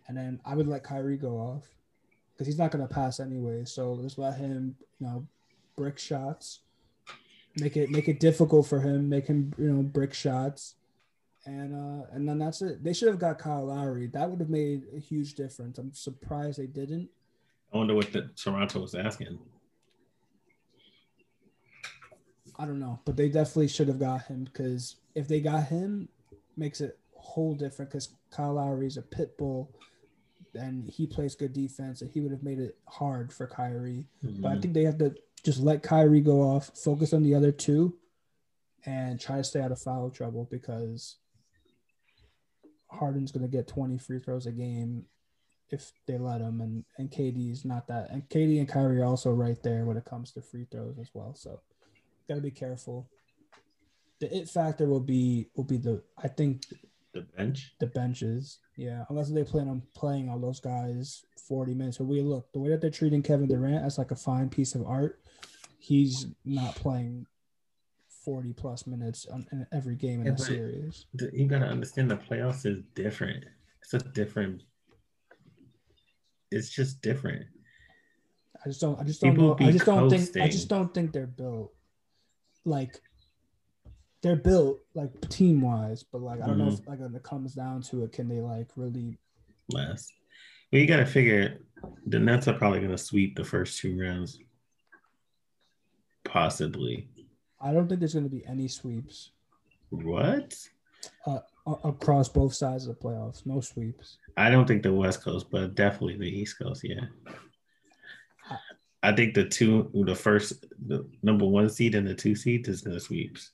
and 0.08 0.18
then 0.18 0.40
I 0.46 0.56
would 0.56 0.68
let 0.68 0.84
Kyrie 0.84 1.18
go 1.18 1.38
off 1.38 1.68
because 2.34 2.48
he's 2.48 2.58
not 2.58 2.72
going 2.72 2.86
to 2.86 2.94
pass 2.94 3.20
anyway. 3.20 3.64
So 3.66 4.00
just 4.02 4.18
let 4.18 4.38
him, 4.38 4.76
you 5.00 5.08
know, 5.08 5.28
brick 5.76 6.00
shots, 6.00 6.62
make 7.58 7.78
it 7.78 7.90
make 7.90 8.08
it 8.08 8.20
difficult 8.20 8.68
for 8.68 8.80
him, 8.80 9.08
make 9.08 9.28
him 9.28 9.54
you 9.58 9.72
know 9.72 9.84
brick 9.84 10.14
shots, 10.14 10.76
and 11.46 11.74
uh 11.76 12.08
and 12.12 12.28
then 12.28 12.40
that's 12.40 12.62
it. 12.62 12.84
They 12.84 12.94
should 12.94 13.10
have 13.10 13.20
got 13.20 13.40
Kyle 13.40 13.66
Lowry. 13.66 14.08
That 14.08 14.30
would 14.30 14.40
have 14.40 14.50
made 14.50 14.84
a 14.96 15.00
huge 15.00 15.36
difference. 15.36 15.78
I'm 15.78 15.94
surprised 15.94 16.60
they 16.60 16.68
didn't. 16.68 17.10
I 17.74 17.78
wonder 17.78 17.94
what 17.96 18.12
the 18.12 18.30
Toronto 18.36 18.80
was 18.80 18.96
asking. 18.96 19.40
I 22.58 22.66
don't 22.66 22.80
know, 22.80 23.00
but 23.06 23.18
they 23.18 23.28
definitely 23.28 23.68
should 23.68 23.90
have 23.90 24.00
got 24.00 24.24
him 24.24 24.46
because 24.46 24.96
if 25.14 25.28
they 25.28 25.42
got 25.42 25.66
him, 25.66 26.08
makes 26.56 26.80
it 26.80 26.98
whole 27.14 27.54
different. 27.54 27.92
Because 27.92 28.16
Kyle 28.32 28.54
Lowry 28.54 28.88
is 28.88 28.96
a 28.98 29.02
pit 29.02 29.38
bull, 29.38 29.76
and 30.54 30.88
he 30.88 31.06
plays 31.06 31.36
good 31.36 31.52
defense, 31.52 32.02
and 32.02 32.10
he 32.10 32.22
would 32.22 32.32
have 32.32 32.44
made 32.44 32.60
it 32.60 32.78
hard 32.88 33.34
for 33.34 33.46
Kyrie. 33.46 34.06
But 34.24 34.52
I 34.52 34.56
Mhm. 34.56 34.62
think 34.62 34.74
they 34.74 34.86
have 34.86 34.98
to 35.00 35.16
just 35.44 35.60
let 35.60 35.84
Kyrie 35.84 36.22
go 36.22 36.42
off, 36.42 36.72
focus 36.78 37.12
on 37.14 37.24
the 37.24 37.36
other 37.36 37.52
two, 37.52 38.00
and 38.86 39.20
try 39.20 39.38
to 39.38 39.44
stay 39.44 39.60
out 39.60 39.74
of 39.74 39.82
foul 39.82 40.10
trouble 40.10 40.46
because 40.50 41.18
Harden's 42.90 43.34
going 43.34 43.44
to 43.44 43.52
get 43.52 43.68
20 43.68 43.98
free 43.98 44.20
throws 44.20 44.46
a 44.46 44.52
game 44.54 45.06
if 45.72 45.92
they 46.08 46.18
let 46.18 46.42
him, 46.42 46.62
and 46.62 46.84
and 46.98 47.10
KD 47.12 47.52
is 47.52 47.66
not 47.66 47.88
that, 47.88 48.10
and 48.12 48.28
KD 48.30 48.60
and 48.60 48.68
Kyrie 48.70 49.02
are 49.02 49.06
also 49.06 49.32
right 49.32 49.62
there 49.64 49.86
when 49.86 49.98
it 49.98 50.06
comes 50.06 50.32
to 50.34 50.42
free 50.42 50.66
throws 50.72 50.98
as 51.00 51.10
well. 51.14 51.34
So 51.36 51.60
got 52.30 52.36
to 52.36 52.42
be 52.42 52.52
careful. 52.52 53.10
The 54.20 54.36
it 54.36 54.50
factor 54.50 54.88
will 54.88 55.00
be 55.02 55.50
will 55.56 55.64
be 55.66 55.78
the 55.78 56.04
I 56.18 56.28
think 56.28 56.62
the 57.14 57.22
bench. 57.22 57.74
the 57.80 57.88
benches. 57.88 58.60
Yeah, 58.78 59.06
unless 59.10 59.30
they 59.32 59.44
plan 59.44 59.68
on 59.70 59.82
playing 59.96 60.30
all 60.30 60.40
those 60.40 60.60
guys 60.60 61.24
40 61.48 61.74
minutes. 61.74 61.98
But 61.98 62.06
we 62.06 62.22
look 62.22 62.52
the 62.54 62.60
way 62.60 62.70
that 62.70 62.82
they're 62.82 62.90
treating 62.90 63.22
Kevin 63.22 63.48
Durant 63.48 63.84
as 63.86 63.98
like 63.98 64.12
a 64.12 64.16
fine 64.16 64.50
piece 64.50 64.76
of 64.76 64.86
art. 64.86 65.20
He's 65.80 66.28
not 66.46 66.76
playing 66.76 67.26
40 68.24 68.54
plus 68.54 68.88
minutes 68.88 69.28
on, 69.28 69.46
in 69.52 69.68
every 69.72 69.96
game 69.96 70.22
in 70.22 70.28
Yeah, 70.28 70.32
but- 70.34 70.40
series. 70.42 71.06
The- 71.14 71.30
You 71.34 71.48
gotta 71.48 71.68
understand 71.68 72.10
the 72.12 72.18
playoffs 72.18 72.66
is 72.66 72.84
different. 72.96 73.46
It's 73.82 73.94
a 73.94 74.00
different. 74.00 74.64
It's 76.56 76.69
just 76.69 77.02
different. 77.02 77.45
I 78.65 78.69
just 78.69 78.82
don't. 78.82 78.99
I 78.99 79.03
just 79.03 79.22
don't 79.22 79.32
People 79.32 79.57
know. 79.60 79.68
I 79.68 79.72
just 79.72 79.86
don't 79.86 80.10
think. 80.10 80.38
I 80.38 80.48
just 80.48 80.69
don't 80.69 80.94
think 80.94 81.11
they're 81.11 81.27
built 81.27 81.73
like 82.64 82.99
they're 84.22 84.38
built 84.38 84.80
like 84.95 85.30
team 85.30 85.61
wise. 85.61 86.02
But 86.03 86.22
like 86.22 86.41
I 86.41 86.48
don't 86.48 86.57
know 86.57 86.65
Mm-hmm. 86.65 86.82
if 86.84 86.88
like 86.88 86.99
when 86.99 87.14
it 87.14 87.23
comes 87.23 87.53
down 87.53 87.82
to 87.84 88.03
it, 88.06 88.14
can 88.14 88.27
they 88.30 88.40
like 88.41 88.69
really? 88.76 89.18
last. 89.69 90.11
But 90.72 90.80
you 90.80 90.88
got 90.88 90.98
to 90.98 91.06
figure 91.06 91.60
the 92.07 92.19
Nets 92.19 92.48
are 92.48 92.53
probably 92.53 92.80
going 92.80 92.91
to 92.91 92.98
sweep 92.98 93.36
the 93.36 93.44
first 93.44 93.80
two 93.80 93.99
rounds. 93.99 94.40
Possibly. 96.23 97.10
I 97.61 97.72
don't 97.73 97.88
think 97.88 97.99
there's 97.99 98.14
going 98.14 98.26
to 98.26 98.30
be 98.36 98.45
any 98.48 98.68
sweeps 98.68 99.32
What? 99.90 100.56
Uh, 101.26 101.40
a- 101.68 101.88
across 101.90 102.30
both 102.30 102.53
sides 102.53 102.86
of 102.88 102.98
the 102.98 103.03
playoffs. 103.03 103.45
No 103.45 103.60
sweeps. 103.61 104.18
I 104.38 104.49
don't 104.49 104.68
think 104.68 104.84
the 104.84 104.94
West 104.94 105.23
Coast, 105.23 105.48
but 105.49 105.76
definitely 105.76 106.18
the 106.18 106.30
East 106.30 106.60
Coast. 106.60 106.84
Yeah. 106.84 107.06
I 109.03 109.11
think 109.11 109.36
the 109.36 109.45
two, 109.45 109.91
the 109.94 110.15
first, 110.15 110.65
the 110.88 111.07
number 111.22 111.45
one 111.45 111.69
seed 111.69 111.94
and 111.95 112.07
the 112.07 112.15
two 112.15 112.36
seed 112.36 112.68
is 112.68 112.82
going 112.82 112.95
to 112.95 112.99
sweeps. 112.99 113.52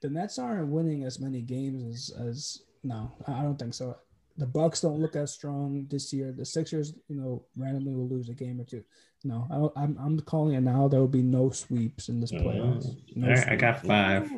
The 0.00 0.10
Nets 0.10 0.38
aren't 0.38 0.68
winning 0.68 1.04
as 1.04 1.20
many 1.20 1.40
games 1.40 1.84
as 1.84 2.26
as 2.26 2.62
no. 2.82 3.12
I 3.28 3.42
don't 3.42 3.56
think 3.56 3.74
so. 3.74 3.96
The 4.38 4.46
Bucks 4.46 4.80
don't 4.80 5.00
look 5.00 5.14
as 5.14 5.32
strong 5.32 5.86
this 5.88 6.12
year. 6.12 6.32
The 6.32 6.44
Sixers, 6.44 6.94
you 7.06 7.16
know, 7.16 7.44
randomly 7.56 7.94
will 7.94 8.08
lose 8.08 8.28
a 8.28 8.34
game 8.34 8.60
or 8.60 8.64
two. 8.64 8.82
No, 9.24 9.46
I 9.50 9.54
don't, 9.54 9.72
I'm 9.76 9.98
I'm 10.00 10.20
calling 10.20 10.54
it 10.54 10.60
now. 10.62 10.88
There 10.88 11.00
will 11.00 11.06
be 11.08 11.22
no 11.22 11.50
sweeps 11.50 12.08
in 12.08 12.20
this 12.20 12.32
playoffs. 12.32 12.86
No 13.14 13.28
All 13.28 13.34
right, 13.34 13.48
I 13.48 13.56
got 13.56 13.84
five. 13.86 14.30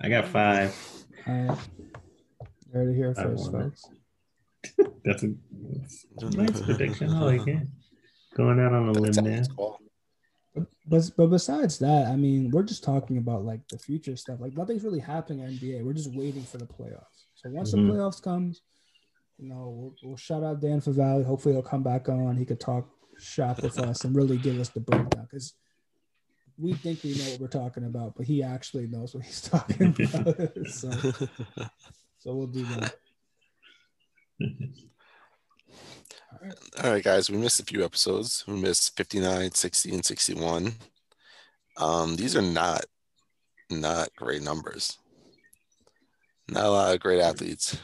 I 0.00 0.08
got 0.08 0.26
five. 0.26 0.74
All 1.26 1.34
right. 1.34 1.58
You 2.66 2.72
heard 2.72 2.88
it 2.88 2.94
here 2.96 3.14
I 3.16 3.22
first, 3.22 3.52
won 3.52 3.62
it. 3.62 3.64
folks. 3.64 3.84
That's 5.04 5.22
a 5.22 5.32
nice 6.36 6.60
prediction. 6.60 7.10
I 7.14 7.20
like 7.20 7.46
it. 7.46 7.68
Going 8.34 8.58
out 8.58 8.72
on 8.72 8.88
a 8.88 8.92
limb 8.92 9.12
there. 9.24 9.44
But 10.88 11.10
but 11.16 11.26
besides 11.28 11.78
that, 11.78 12.06
I 12.08 12.16
mean, 12.16 12.50
we're 12.50 12.62
just 12.64 12.82
talking 12.82 13.18
about 13.18 13.44
like 13.44 13.66
the 13.68 13.78
future 13.78 14.16
stuff. 14.16 14.40
Like 14.40 14.56
nothing's 14.56 14.82
really 14.84 15.00
happening 15.00 15.44
in 15.46 15.52
NBA. 15.58 15.84
We're 15.84 15.92
just 15.92 16.12
waiting 16.14 16.42
for 16.42 16.58
the 16.58 16.66
playoffs. 16.66 17.26
So 17.34 17.50
once 17.50 17.72
Mhm. 17.72 17.86
the 17.86 17.92
playoffs 17.92 18.22
comes, 18.22 18.62
you 19.38 19.48
know, 19.48 19.68
we'll, 19.76 19.94
we'll 20.02 20.16
shout 20.16 20.42
out 20.42 20.60
Dan 20.60 20.80
Favale. 20.80 21.24
Hopefully 21.24 21.54
he'll 21.54 21.62
come 21.62 21.82
back 21.82 22.08
on. 22.08 22.36
He 22.36 22.44
could 22.44 22.60
talk 22.60 22.88
shop 23.18 23.62
with 23.62 23.78
us 23.78 24.04
and 24.04 24.14
really 24.14 24.36
give 24.36 24.58
us 24.60 24.68
the 24.70 24.80
breakdown 24.80 25.26
because 25.30 25.54
we 26.58 26.74
think 26.74 27.02
we 27.02 27.16
know 27.16 27.24
what 27.32 27.40
we're 27.40 27.48
talking 27.48 27.84
about, 27.84 28.14
but 28.16 28.26
he 28.26 28.42
actually 28.42 28.86
knows 28.86 29.14
what 29.14 29.24
he's 29.24 29.40
talking 29.48 29.94
about. 29.98 30.52
so 30.68 30.90
so 32.18 32.34
we'll 32.34 32.46
do 32.46 32.64
that. 32.64 32.94
All 36.82 36.92
right, 36.92 37.02
guys, 37.02 37.30
we 37.30 37.38
missed 37.38 37.60
a 37.60 37.64
few 37.64 37.84
episodes. 37.84 38.44
We 38.46 38.54
missed 38.54 38.96
59, 38.96 39.52
60, 39.52 39.94
and 39.94 40.04
61. 40.04 40.74
Um, 41.78 42.16
these 42.16 42.36
are 42.36 42.42
not 42.42 42.84
not 43.70 44.14
great 44.16 44.42
numbers. 44.42 44.98
Not 46.48 46.64
a 46.64 46.70
lot 46.70 46.94
of 46.94 47.00
great 47.00 47.20
athletes 47.20 47.78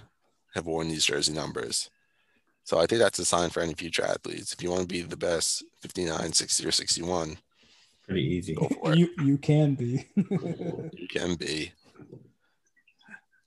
have 0.54 0.66
worn 0.66 0.88
these 0.88 1.04
jersey 1.04 1.32
numbers. 1.32 1.90
So 2.64 2.78
I 2.78 2.86
think 2.86 3.00
that's 3.00 3.18
a 3.18 3.24
sign 3.24 3.50
for 3.50 3.60
any 3.60 3.74
future 3.74 4.04
athletes. 4.04 4.52
If 4.52 4.62
you 4.62 4.70
want 4.70 4.82
to 4.82 4.86
be 4.88 5.02
the 5.02 5.16
best 5.16 5.64
59, 5.80 6.32
60, 6.32 6.66
or 6.66 6.70
61, 6.70 7.36
Pretty 8.04 8.22
easy. 8.22 8.54
Go 8.54 8.68
for 8.68 8.92
it. 8.92 8.98
You 8.98 9.10
you 9.24 9.38
can 9.38 9.74
be. 9.74 10.04
You 10.16 11.08
can 11.08 11.34
be. 11.36 11.72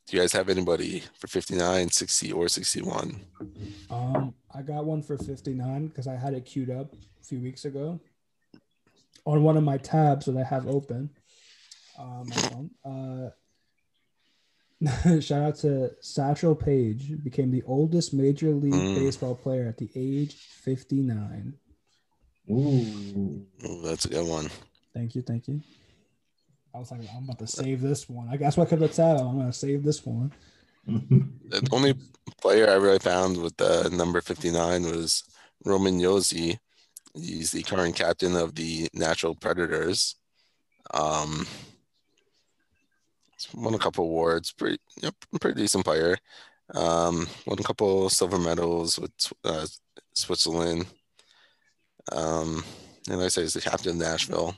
Do 0.08 0.16
you 0.16 0.22
guys 0.22 0.34
have 0.34 0.50
anybody 0.50 1.04
for 1.18 1.28
59, 1.28 1.90
60, 1.90 2.32
or 2.32 2.48
61? 2.48 3.22
um, 3.90 4.34
I 4.54 4.62
got 4.62 4.86
one 4.86 5.02
for 5.02 5.18
59 5.18 5.88
because 5.88 6.08
I 6.08 6.16
had 6.16 6.34
it 6.34 6.46
queued 6.46 6.70
up 6.70 6.94
a 6.94 7.24
few 7.24 7.40
weeks 7.40 7.66
ago 7.66 8.00
on 9.26 9.44
one 9.44 9.58
of 9.58 9.64
my 9.64 9.78
tabs 9.78 10.28
that 10.28 10.38
I 10.38 10.44
have 10.44 10.68
open. 10.68 11.10
Um. 11.98 12.70
Uh, 12.84 13.30
shout 15.22 15.42
out 15.42 15.56
to 15.58 15.92
Satchel 16.02 16.56
Paige, 16.56 17.24
became 17.24 17.52
the 17.52 17.64
oldest 17.66 18.14
Major 18.14 18.52
League 18.52 18.74
Mm. 18.74 18.96
Baseball 18.96 19.36
player 19.36 19.68
at 19.68 19.78
the 19.78 19.90
age 19.96 20.34
59. 20.36 21.54
Ooh. 22.52 23.46
Oh, 23.66 23.82
that's 23.82 24.06
a 24.06 24.10
good 24.10 24.28
one. 24.28 24.50
Thank 24.94 25.16
you, 25.16 25.22
thank 25.22 25.48
you. 25.48 25.62
I 26.74 26.80
was 26.80 26.92
like, 26.92 27.02
I'm 27.16 27.24
about 27.24 27.40
to 27.40 27.48
save 27.48 27.82
this 27.82 28.08
one. 28.10 28.28
I 28.30 28.38
guess 28.38 28.58
what 28.58 28.68
could 28.70 28.80
the 28.80 28.88
tab? 28.90 29.20
I'm 29.20 29.38
gonna 29.38 29.54
save 29.54 29.84
this 29.84 30.06
one. 30.06 30.32
The 31.48 31.68
only 31.72 31.94
player 32.42 32.70
I 32.70 32.74
really 32.76 33.00
found 33.00 33.38
with 33.42 33.56
the 33.58 33.90
number 33.90 34.20
59 34.22 34.84
was 34.84 35.24
Roman 35.64 36.00
Josi. 36.00 36.60
He's 37.16 37.52
the 37.52 37.64
current 37.64 37.96
captain 37.96 38.36
of 38.36 38.56
the 38.56 38.88
Nashville 38.94 39.36
Predators. 39.36 40.16
Um, 40.94 41.48
he's 41.48 41.75
won 43.54 43.74
a 43.74 43.80
couple 43.80 44.06
awards, 44.06 44.52
pretty, 44.52 44.78
you 45.02 45.10
know, 45.10 45.40
pretty 45.40 45.62
decent 45.62 45.86
player. 45.86 46.18
Um, 46.74 47.28
won 47.46 47.60
a 47.60 47.64
couple 47.64 48.10
silver 48.10 48.40
medals 48.40 48.98
with 48.98 49.12
uh, 49.44 49.66
Switzerland. 50.14 50.86
Um, 52.12 52.64
and 53.08 53.18
like 53.18 53.26
I 53.26 53.30
say, 53.30 53.42
he's 53.42 53.54
the 53.54 53.62
captain 53.62 53.92
of 53.92 53.98
Nashville. 53.98 54.56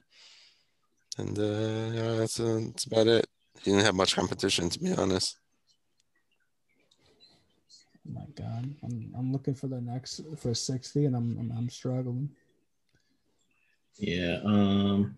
And 1.18 1.38
uh, 1.38 1.96
yeah, 1.96 2.14
that's, 2.18 2.40
uh, 2.40 2.60
that's 2.66 2.86
about 2.86 3.08
it. 3.08 3.26
He 3.64 3.72
didn't 3.72 3.86
have 3.86 3.96
much 3.96 4.16
competition, 4.16 4.70
to 4.70 4.80
be 4.80 4.94
honest. 4.94 5.38
Oh 8.08 8.14
my 8.14 8.26
god, 8.36 8.74
I'm 8.84 9.14
I'm 9.18 9.32
looking 9.34 9.56
for 9.56 9.68
the 9.68 9.82
next 9.82 10.22
for 10.38 10.54
60, 10.54 11.06
and 11.06 11.16
I'm 11.16 11.38
I'm, 11.40 11.52
I'm 11.58 11.70
struggling. 11.70 12.30
Yeah. 13.98 14.40
Um. 14.46 15.16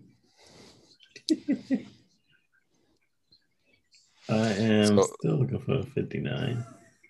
I 4.30 4.54
am 4.54 4.98
So- 4.98 5.08
still 5.20 5.40
looking 5.40 5.60
for 5.60 5.80
a 5.80 5.84
59. 5.84 6.66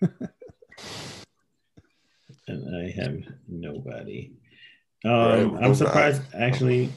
and 2.48 2.76
I 2.76 2.90
have 3.02 3.16
nobody. 3.48 4.32
Um, 5.04 5.12
Right, 5.12 5.40
I'm 5.40 5.68
move 5.68 5.76
surprised, 5.76 6.22
actually. 6.34 6.90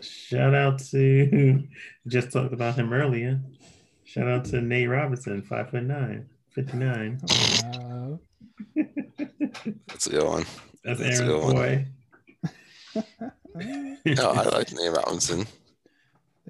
Shout 0.00 0.54
out 0.54 0.78
to, 0.90 1.62
just 2.08 2.32
talked 2.32 2.52
about 2.54 2.76
him 2.76 2.92
earlier. 2.92 3.40
Shout 4.04 4.28
out 4.28 4.44
to 4.46 4.60
Nate 4.60 4.88
Robinson, 4.88 5.42
five 5.42 5.70
foot 5.70 5.84
nine, 5.84 6.28
59. 6.54 7.20
Uh, 7.24 8.16
That's 9.88 10.06
a 10.06 10.10
good 10.10 10.24
one. 10.24 10.44
That's 10.84 11.00
That's 11.00 11.20
a 11.20 11.24
Aaron 11.24 11.42
one. 11.42 11.54
Boy. 11.54 11.86
No, 14.06 14.30
I 14.30 14.42
like 14.48 14.72
Nate 14.72 14.92
Robinson. 14.92 15.46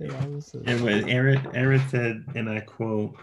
Yeah, 0.00 0.12
I 0.22 0.26
was, 0.28 0.54
And 0.66 0.82
when 0.82 1.08
Aaron 1.08 1.46
Aaron 1.54 1.82
said, 1.88 2.24
and 2.34 2.48
I 2.48 2.60
quote, 2.60 3.16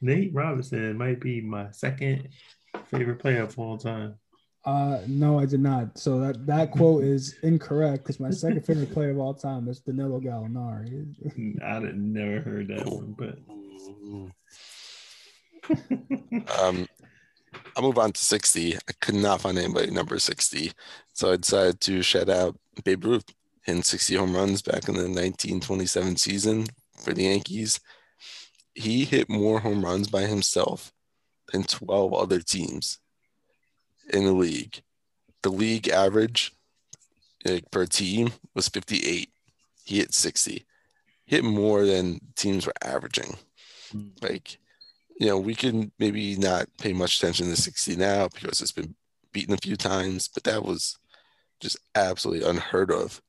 Nate 0.00 0.32
Robinson 0.34 0.96
might 0.96 1.20
be 1.20 1.40
my 1.40 1.70
second 1.72 2.28
favorite 2.86 3.18
player 3.18 3.42
of 3.42 3.58
all 3.58 3.78
time. 3.78 4.14
uh, 4.64 4.98
no, 5.06 5.38
I 5.38 5.46
did 5.46 5.60
not. 5.60 5.98
So 5.98 6.20
that 6.20 6.46
that 6.46 6.70
quote 6.76 7.04
is 7.04 7.36
incorrect 7.42 8.04
because 8.04 8.20
my 8.20 8.30
second 8.30 8.64
favorite 8.66 8.92
player 8.92 9.10
of 9.10 9.18
all 9.18 9.34
time 9.34 9.68
is 9.68 9.80
Danilo 9.80 10.20
Gallinari. 10.20 11.14
I 11.64 11.74
had 11.74 11.98
never 11.98 12.40
heard 12.40 12.68
that 12.68 12.86
one, 12.86 13.14
but 13.18 13.38
Um, 16.62 16.86
I'll 17.76 17.82
move 17.82 17.98
on 17.98 18.12
to 18.12 18.24
60. 18.24 18.76
I 18.76 18.78
could 19.00 19.14
not 19.14 19.40
find 19.40 19.58
anybody 19.58 19.90
number 19.90 20.18
60. 20.18 20.72
So 21.12 21.32
I 21.32 21.36
decided 21.36 21.80
to 21.82 22.02
shout 22.02 22.28
out 22.28 22.56
Babe 22.84 23.04
Ruth 23.04 23.24
in 23.68 23.82
60 23.82 24.14
home 24.14 24.34
runs 24.34 24.62
back 24.62 24.88
in 24.88 24.94
the 24.94 25.02
1927 25.02 26.16
season 26.16 26.66
for 26.96 27.12
the 27.12 27.24
Yankees. 27.24 27.78
He 28.74 29.04
hit 29.04 29.28
more 29.28 29.60
home 29.60 29.84
runs 29.84 30.08
by 30.08 30.22
himself 30.22 30.90
than 31.52 31.64
12 31.64 32.14
other 32.14 32.40
teams 32.40 32.98
in 34.10 34.24
the 34.24 34.32
league. 34.32 34.80
The 35.42 35.50
league 35.50 35.88
average 35.88 36.52
like, 37.44 37.70
per 37.70 37.84
team 37.84 38.30
was 38.54 38.68
58. 38.68 39.28
He 39.84 39.98
hit 39.98 40.14
60. 40.14 40.66
Hit 41.26 41.44
more 41.44 41.84
than 41.84 42.20
teams 42.36 42.66
were 42.66 42.72
averaging. 42.82 43.36
Hmm. 43.92 44.08
Like, 44.22 44.56
you 45.20 45.26
know, 45.26 45.38
we 45.38 45.54
can 45.54 45.92
maybe 45.98 46.36
not 46.36 46.68
pay 46.78 46.94
much 46.94 47.18
attention 47.18 47.48
to 47.48 47.56
60 47.56 47.96
now 47.96 48.28
because 48.28 48.62
it's 48.62 48.72
been 48.72 48.94
beaten 49.30 49.52
a 49.52 49.58
few 49.58 49.76
times, 49.76 50.26
but 50.26 50.44
that 50.44 50.64
was 50.64 50.96
just 51.60 51.78
absolutely 51.94 52.48
unheard 52.48 52.90
of. 52.90 53.20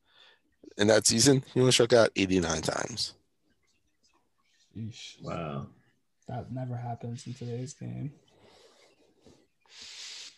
In 0.79 0.87
that 0.87 1.05
season, 1.05 1.43
he 1.53 1.59
only 1.59 1.73
struck 1.73 1.91
out 1.91 2.09
89 2.15 2.61
times. 2.61 3.13
Sheesh. 4.75 5.21
wow. 5.21 5.67
That 6.29 6.51
never 6.53 6.75
happens 6.75 7.27
in 7.27 7.33
today's 7.33 7.73
game. 7.73 8.13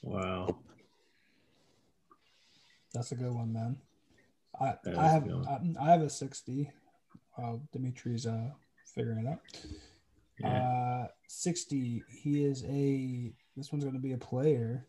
Wow. 0.01 0.57
That's 2.91 3.11
a 3.11 3.15
good 3.15 3.31
one, 3.31 3.53
man. 3.53 3.77
I 4.59 4.73
That 4.83 4.97
I 4.97 5.07
have. 5.07 5.29
I, 5.29 5.59
I 5.79 5.91
have 5.91 6.01
a 6.01 6.09
60. 6.09 6.71
Uh, 7.37 7.57
Dimitri's 7.71 8.25
uh 8.25 8.49
figuring 8.95 9.25
it 9.25 9.29
out. 9.29 9.39
Yeah. 10.39 11.03
Uh, 11.03 11.07
60. 11.27 12.03
He 12.09 12.43
is 12.43 12.63
a. 12.65 13.31
This 13.55 13.71
one's 13.71 13.83
going 13.83 13.95
to 13.95 14.01
be 14.01 14.13
a 14.13 14.17
player. 14.17 14.87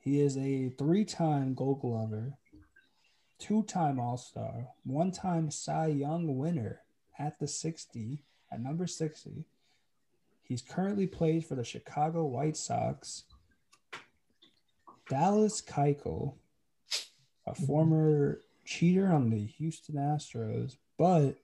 He 0.00 0.20
is 0.20 0.38
a 0.38 0.70
three-time 0.78 1.54
Gold 1.54 1.82
Glover, 1.82 2.32
two-time 3.40 3.98
All-Star, 3.98 4.68
one-time 4.84 5.50
Cy 5.50 5.86
Young 5.88 6.36
winner 6.36 6.82
at 7.18 7.40
the 7.40 7.48
60 7.48 8.22
at 8.52 8.60
number 8.60 8.86
60. 8.86 9.44
He's 10.42 10.62
currently 10.62 11.06
played 11.06 11.44
for 11.44 11.54
the 11.54 11.64
Chicago 11.64 12.24
White 12.24 12.56
Sox, 12.56 13.24
Dallas 15.08 15.60
Keuchel, 15.62 16.34
a 17.46 17.54
former 17.54 18.40
cheater 18.64 19.06
on 19.12 19.30
the 19.30 19.46
Houston 19.46 19.96
Astros, 19.96 20.76
but 20.98 21.36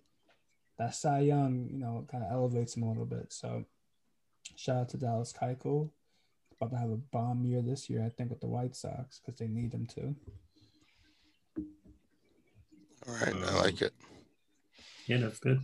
that 0.79 0.95
Cy 0.95 1.21
Young, 1.21 1.69
you 1.71 1.79
know, 1.79 2.07
kind 2.11 2.23
of 2.23 2.31
elevates 2.31 2.77
him 2.77 2.83
a 2.83 2.89
little 2.89 3.07
bit. 3.07 3.33
So 3.33 3.65
shout 4.55 4.77
out 4.77 4.89
to 4.91 4.99
Dallas 4.99 5.33
Keuchel. 5.33 5.91
About 6.61 6.71
to 6.71 6.79
have 6.79 6.91
a 6.91 6.97
bomb 6.97 7.45
year 7.45 7.63
this 7.63 7.91
year, 7.91 8.05
I 8.05 8.09
think, 8.09 8.31
with 8.31 8.41
the 8.41 8.47
White 8.47 8.77
Sox 8.77 9.19
because 9.19 9.39
they 9.39 9.47
need 9.49 9.73
him 9.73 9.87
to. 9.95 10.15
All 13.09 13.15
right, 13.15 13.35
I 13.35 13.55
like 13.59 13.83
it. 13.83 13.93
yeah, 15.07 15.19
that's 15.19 15.39
good. 15.39 15.61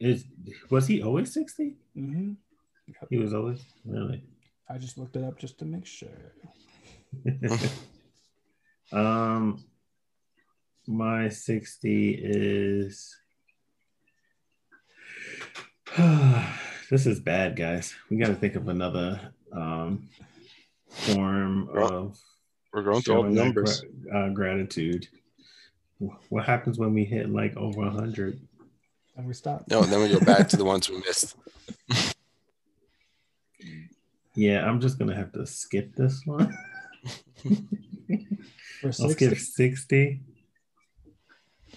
Is 0.00 0.24
was 0.70 0.86
he 0.86 1.02
always 1.02 1.32
60? 1.32 1.76
hmm 1.94 2.32
He 3.10 3.18
was 3.18 3.34
always 3.34 3.62
really. 3.84 4.24
I 4.68 4.78
just 4.78 4.96
looked 4.98 5.16
it 5.16 5.24
up 5.24 5.38
just 5.38 5.58
to 5.58 5.64
make 5.64 5.86
sure. 5.86 6.34
um 8.92 9.64
my 10.86 11.28
60 11.28 12.10
is 12.22 13.16
this 16.90 17.06
is 17.06 17.20
bad 17.20 17.56
guys 17.56 17.94
we 18.10 18.16
got 18.16 18.28
to 18.28 18.34
think 18.34 18.54
of 18.56 18.68
another 18.68 19.20
um 19.52 20.08
form 20.88 21.68
of 21.76 22.16
We're 22.72 22.82
going 22.84 23.02
through 23.02 23.16
all 23.16 23.22
the 23.24 23.30
numbers. 23.30 23.82
gra- 24.04 24.26
uh, 24.26 24.28
gratitude 24.30 25.08
what 26.28 26.44
happens 26.44 26.78
when 26.78 26.94
we 26.94 27.04
hit 27.04 27.30
like 27.30 27.56
over 27.56 27.80
100 27.82 28.40
And 29.16 29.26
we 29.26 29.34
stop. 29.34 29.64
No, 29.68 29.82
then 29.82 30.00
we 30.00 30.08
go 30.08 30.20
back 30.24 30.48
to 30.48 30.56
the 30.56 30.64
ones 30.64 30.88
we 30.90 30.98
missed. 30.98 31.36
yeah 34.36 34.64
i'm 34.64 34.80
just 34.80 34.98
gonna 34.98 35.14
have 35.14 35.32
to 35.32 35.44
skip 35.46 35.94
this 35.96 36.22
one 36.24 36.56
For 38.80 38.86
i'll 38.86 38.92
60. 38.92 39.34
skip 39.34 39.38
60 39.38 40.20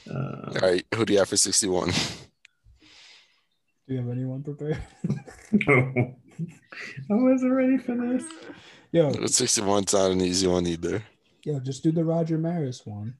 uh, 0.10 0.14
All 0.14 0.54
right, 0.62 0.86
who 0.94 1.06
do 1.06 1.14
you 1.14 1.20
have 1.20 1.30
for 1.30 1.38
61? 1.38 1.90
Do 1.90 1.94
you 3.88 3.98
have 3.98 4.10
anyone 4.10 4.44
prepared? 4.44 4.78
no 5.52 6.16
i 7.12 7.14
wasn't 7.14 7.52
ready 7.54 7.78
for 7.78 7.96
this 7.96 8.24
Yo, 8.92 9.12
61's 9.12 9.94
not 9.94 10.12
an 10.12 10.22
easy 10.22 10.46
one 10.48 10.68
either. 10.68 11.04
yo, 11.44 11.60
just 11.60 11.82
do 11.84 11.92
the 11.92 12.04
Roger 12.06 12.38
Maris 12.38 12.86
one. 12.86 13.16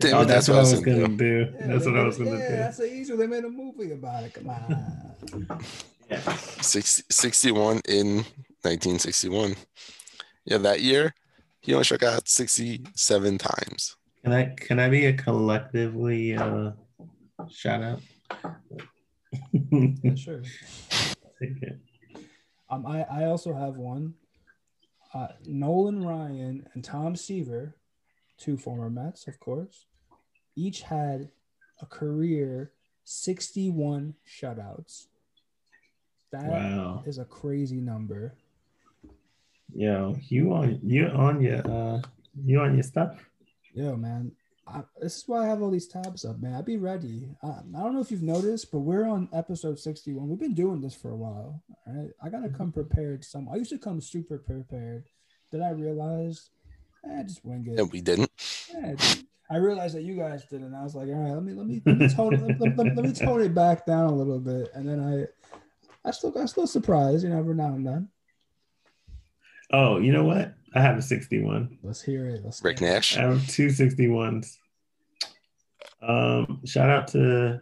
Damn 0.00 0.16
oh 0.16 0.20
it, 0.20 0.26
that's, 0.26 0.48
what 0.48 0.58
I 0.58 0.60
was 0.60 0.80
gonna 0.80 1.00
gonna 1.00 1.16
do. 1.16 1.52
Yeah, 1.58 1.66
That's 1.66 1.84
what 1.84 1.96
I 1.96 2.04
was 2.04 2.18
gonna 2.18 2.38
yeah, 2.38 2.48
do. 2.50 2.56
that's 2.56 2.76
the 2.76 2.92
easy. 2.92 3.16
They 3.16 3.26
made 3.26 3.44
a 3.44 3.48
movie 3.48 3.90
about 3.90 4.24
it. 4.24 4.34
Come 4.34 4.50
on. 4.50 5.58
Yeah. 6.10 6.20
60, 6.62 7.04
61 7.10 7.82
in 7.86 8.06
1961. 8.62 9.56
Yeah, 10.46 10.56
that 10.56 10.80
year, 10.80 11.12
he 11.60 11.74
only 11.74 11.84
struck 11.84 12.02
out 12.02 12.26
67 12.26 13.36
times. 13.36 13.96
Can 14.24 14.32
I 14.32 14.54
can 14.56 14.78
I 14.78 14.88
be 14.88 15.04
a 15.04 15.12
collectively 15.12 16.34
uh 16.34 16.70
shout 17.50 17.82
out? 17.82 18.00
Sure. 20.16 20.42
Take 21.40 21.62
it. 21.62 21.78
Um, 22.70 22.86
I, 22.86 23.02
I 23.02 23.24
also 23.26 23.52
have 23.52 23.76
one. 23.76 24.14
Uh, 25.14 25.28
Nolan 25.46 26.04
Ryan 26.04 26.66
and 26.74 26.84
Tom 26.84 27.16
Seaver, 27.16 27.76
two 28.38 28.56
former 28.56 28.88
Mets, 28.88 29.26
of 29.26 29.38
course, 29.40 29.86
each 30.56 30.82
had 30.82 31.30
a 31.80 31.86
career 31.86 32.72
61 33.04 34.14
shutouts. 34.26 35.06
That 36.30 36.44
is 37.06 37.18
Wow. 37.18 37.22
a 37.22 37.24
crazy 37.26 37.80
number. 37.80 38.34
Yo, 39.74 40.16
you 40.28 40.52
on 40.54 40.80
you 40.82 41.06
on 41.08 41.40
your 41.42 41.66
uh 41.70 42.02
you 42.44 42.60
on 42.60 42.74
your 42.74 42.82
stuff? 42.82 43.28
Yo, 43.74 43.96
man, 43.96 44.32
I, 44.66 44.82
this 45.00 45.16
is 45.18 45.24
why 45.28 45.44
I 45.44 45.46
have 45.46 45.62
all 45.62 45.70
these 45.70 45.86
tabs 45.88 46.24
up, 46.24 46.40
man. 46.40 46.54
I'd 46.54 46.64
be 46.64 46.76
ready. 46.78 47.28
I, 47.42 47.48
I 47.48 47.80
don't 47.82 47.94
know 47.94 48.00
if 48.00 48.10
you've 48.10 48.22
noticed, 48.22 48.70
but 48.72 48.80
we're 48.80 49.06
on 49.06 49.28
episode 49.32 49.78
61. 49.78 50.28
We've 50.28 50.38
been 50.38 50.54
doing 50.54 50.80
this 50.80 50.94
for 50.94 51.10
a 51.10 51.16
while. 51.16 51.62
All 51.86 51.92
right. 51.94 52.10
I 52.22 52.28
got 52.28 52.42
to 52.42 52.48
come 52.48 52.72
prepared. 52.72 53.24
Some 53.24 53.48
I 53.48 53.56
used 53.56 53.70
to 53.70 53.78
come 53.78 54.00
super 54.00 54.38
prepared. 54.38 55.04
Then 55.50 55.62
I 55.62 55.70
realized, 55.70 56.50
eh, 57.04 57.22
just 57.24 57.44
wing 57.44 57.66
it. 57.68 57.78
And 57.80 57.90
we 57.92 58.00
didn't. 58.00 58.30
Yeah. 58.72 58.94
I 59.50 59.56
realized 59.56 59.94
that 59.94 60.02
you 60.02 60.14
guys 60.14 60.44
did, 60.44 60.60
and 60.60 60.76
I 60.76 60.82
was 60.82 60.94
like, 60.94 61.08
all 61.08 61.14
right, 61.14 61.32
let 61.32 61.42
me 61.42 61.54
let 61.54 61.66
me 61.66 61.80
let 61.86 61.96
me 61.98 62.08
tone 62.08 62.34
it, 62.34 62.40
let, 62.42 62.60
let- 62.60 62.76
let- 62.76 62.96
let 62.96 63.04
me 63.06 63.12
tone 63.12 63.40
it 63.40 63.54
back 63.54 63.86
down 63.86 64.04
a 64.12 64.14
little 64.14 64.38
bit, 64.38 64.68
and 64.74 64.86
then 64.86 65.00
I, 65.00 66.08
I 66.08 66.10
still 66.10 66.30
got 66.30 66.50
still 66.50 66.66
surprised, 66.66 67.24
you 67.24 67.30
know, 67.30 67.38
every 67.38 67.54
now 67.54 67.68
and 67.74 67.86
then. 67.86 68.08
Oh, 69.72 69.98
you 69.98 70.12
know 70.12 70.24
what? 70.24 70.54
I 70.74 70.80
have 70.82 70.98
a 70.98 71.02
61. 71.02 71.78
Let's 71.82 72.02
hear 72.02 72.26
it. 72.26 72.42
Let's 72.44 72.62
Rick 72.62 72.78
hear 72.80 72.88
it. 72.88 72.92
Nash. 72.92 73.16
I 73.16 73.22
have 73.22 73.46
two 73.48 73.68
61s. 73.68 74.56
Um, 76.02 76.60
shout 76.66 76.90
out 76.90 77.08
to 77.08 77.60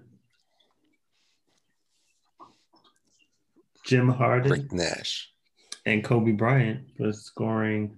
Jim 3.84 4.08
Harden 4.08 4.50
Rick 4.50 4.72
Nash. 4.72 5.30
and 5.84 6.02
Kobe 6.02 6.32
Bryant 6.32 6.80
for 6.96 7.12
scoring 7.12 7.96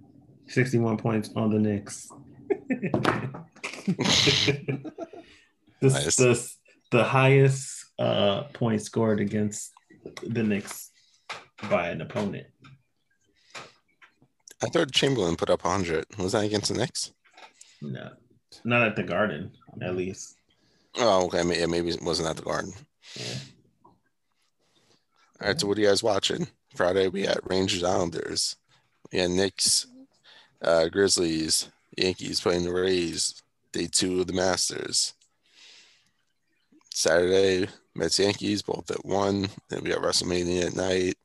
61 0.49 0.97
points 0.97 1.29
on 1.35 1.49
the 1.51 1.59
Knicks. 1.59 2.09
the, 3.87 4.91
Nice. 5.81 6.15
the, 6.15 6.51
the 6.91 7.03
highest 7.03 7.85
uh, 7.97 8.43
point 8.53 8.81
scored 8.81 9.19
against 9.19 9.71
the 10.23 10.43
Knicks 10.43 10.91
by 11.69 11.89
an 11.89 12.01
opponent. 12.01 12.47
I 14.61 14.67
thought 14.67 14.91
Chamberlain 14.91 15.35
put 15.37 15.49
up 15.49 15.63
100. 15.63 16.05
Was 16.17 16.33
that 16.33 16.43
against 16.43 16.71
the 16.71 16.77
Knicks? 16.79 17.13
No, 17.81 18.09
not 18.65 18.83
at 18.87 18.95
the 18.97 19.03
Garden, 19.03 19.51
at 19.81 19.95
least. 19.95 20.35
Oh, 20.97 21.25
okay. 21.27 21.43
May- 21.43 21.59
Yeah, 21.59 21.67
maybe 21.67 21.89
it 21.89 22.01
wasn't 22.01 22.27
at 22.27 22.35
the 22.35 22.41
Garden. 22.41 22.73
Yeah. 23.15 23.23
All 25.41 25.47
right. 25.47 25.59
So 25.59 25.67
what 25.67 25.77
are 25.77 25.81
you 25.81 25.87
guys 25.87 26.03
watching? 26.03 26.47
Friday 26.75 27.07
we 27.07 27.21
had 27.25 27.39
Rangers 27.45 27.83
Islanders. 27.83 28.57
We 29.13 29.19
had 29.19 29.31
Knicks, 29.31 29.87
uh, 30.61 30.87
Grizzlies, 30.89 31.69
Yankees 31.97 32.41
playing 32.41 32.63
the 32.63 32.73
Rays. 32.73 33.41
Day 33.71 33.87
two 33.91 34.21
of 34.21 34.27
the 34.27 34.33
Masters. 34.33 35.13
Saturday, 36.91 37.67
Mets 37.95 38.17
Yankees 38.19 38.61
both 38.63 38.89
at 38.89 39.05
one. 39.05 39.47
Then 39.69 39.83
we 39.83 39.91
got 39.91 40.01
WrestleMania 40.01 40.67
at 40.67 40.75
night. 40.75 41.15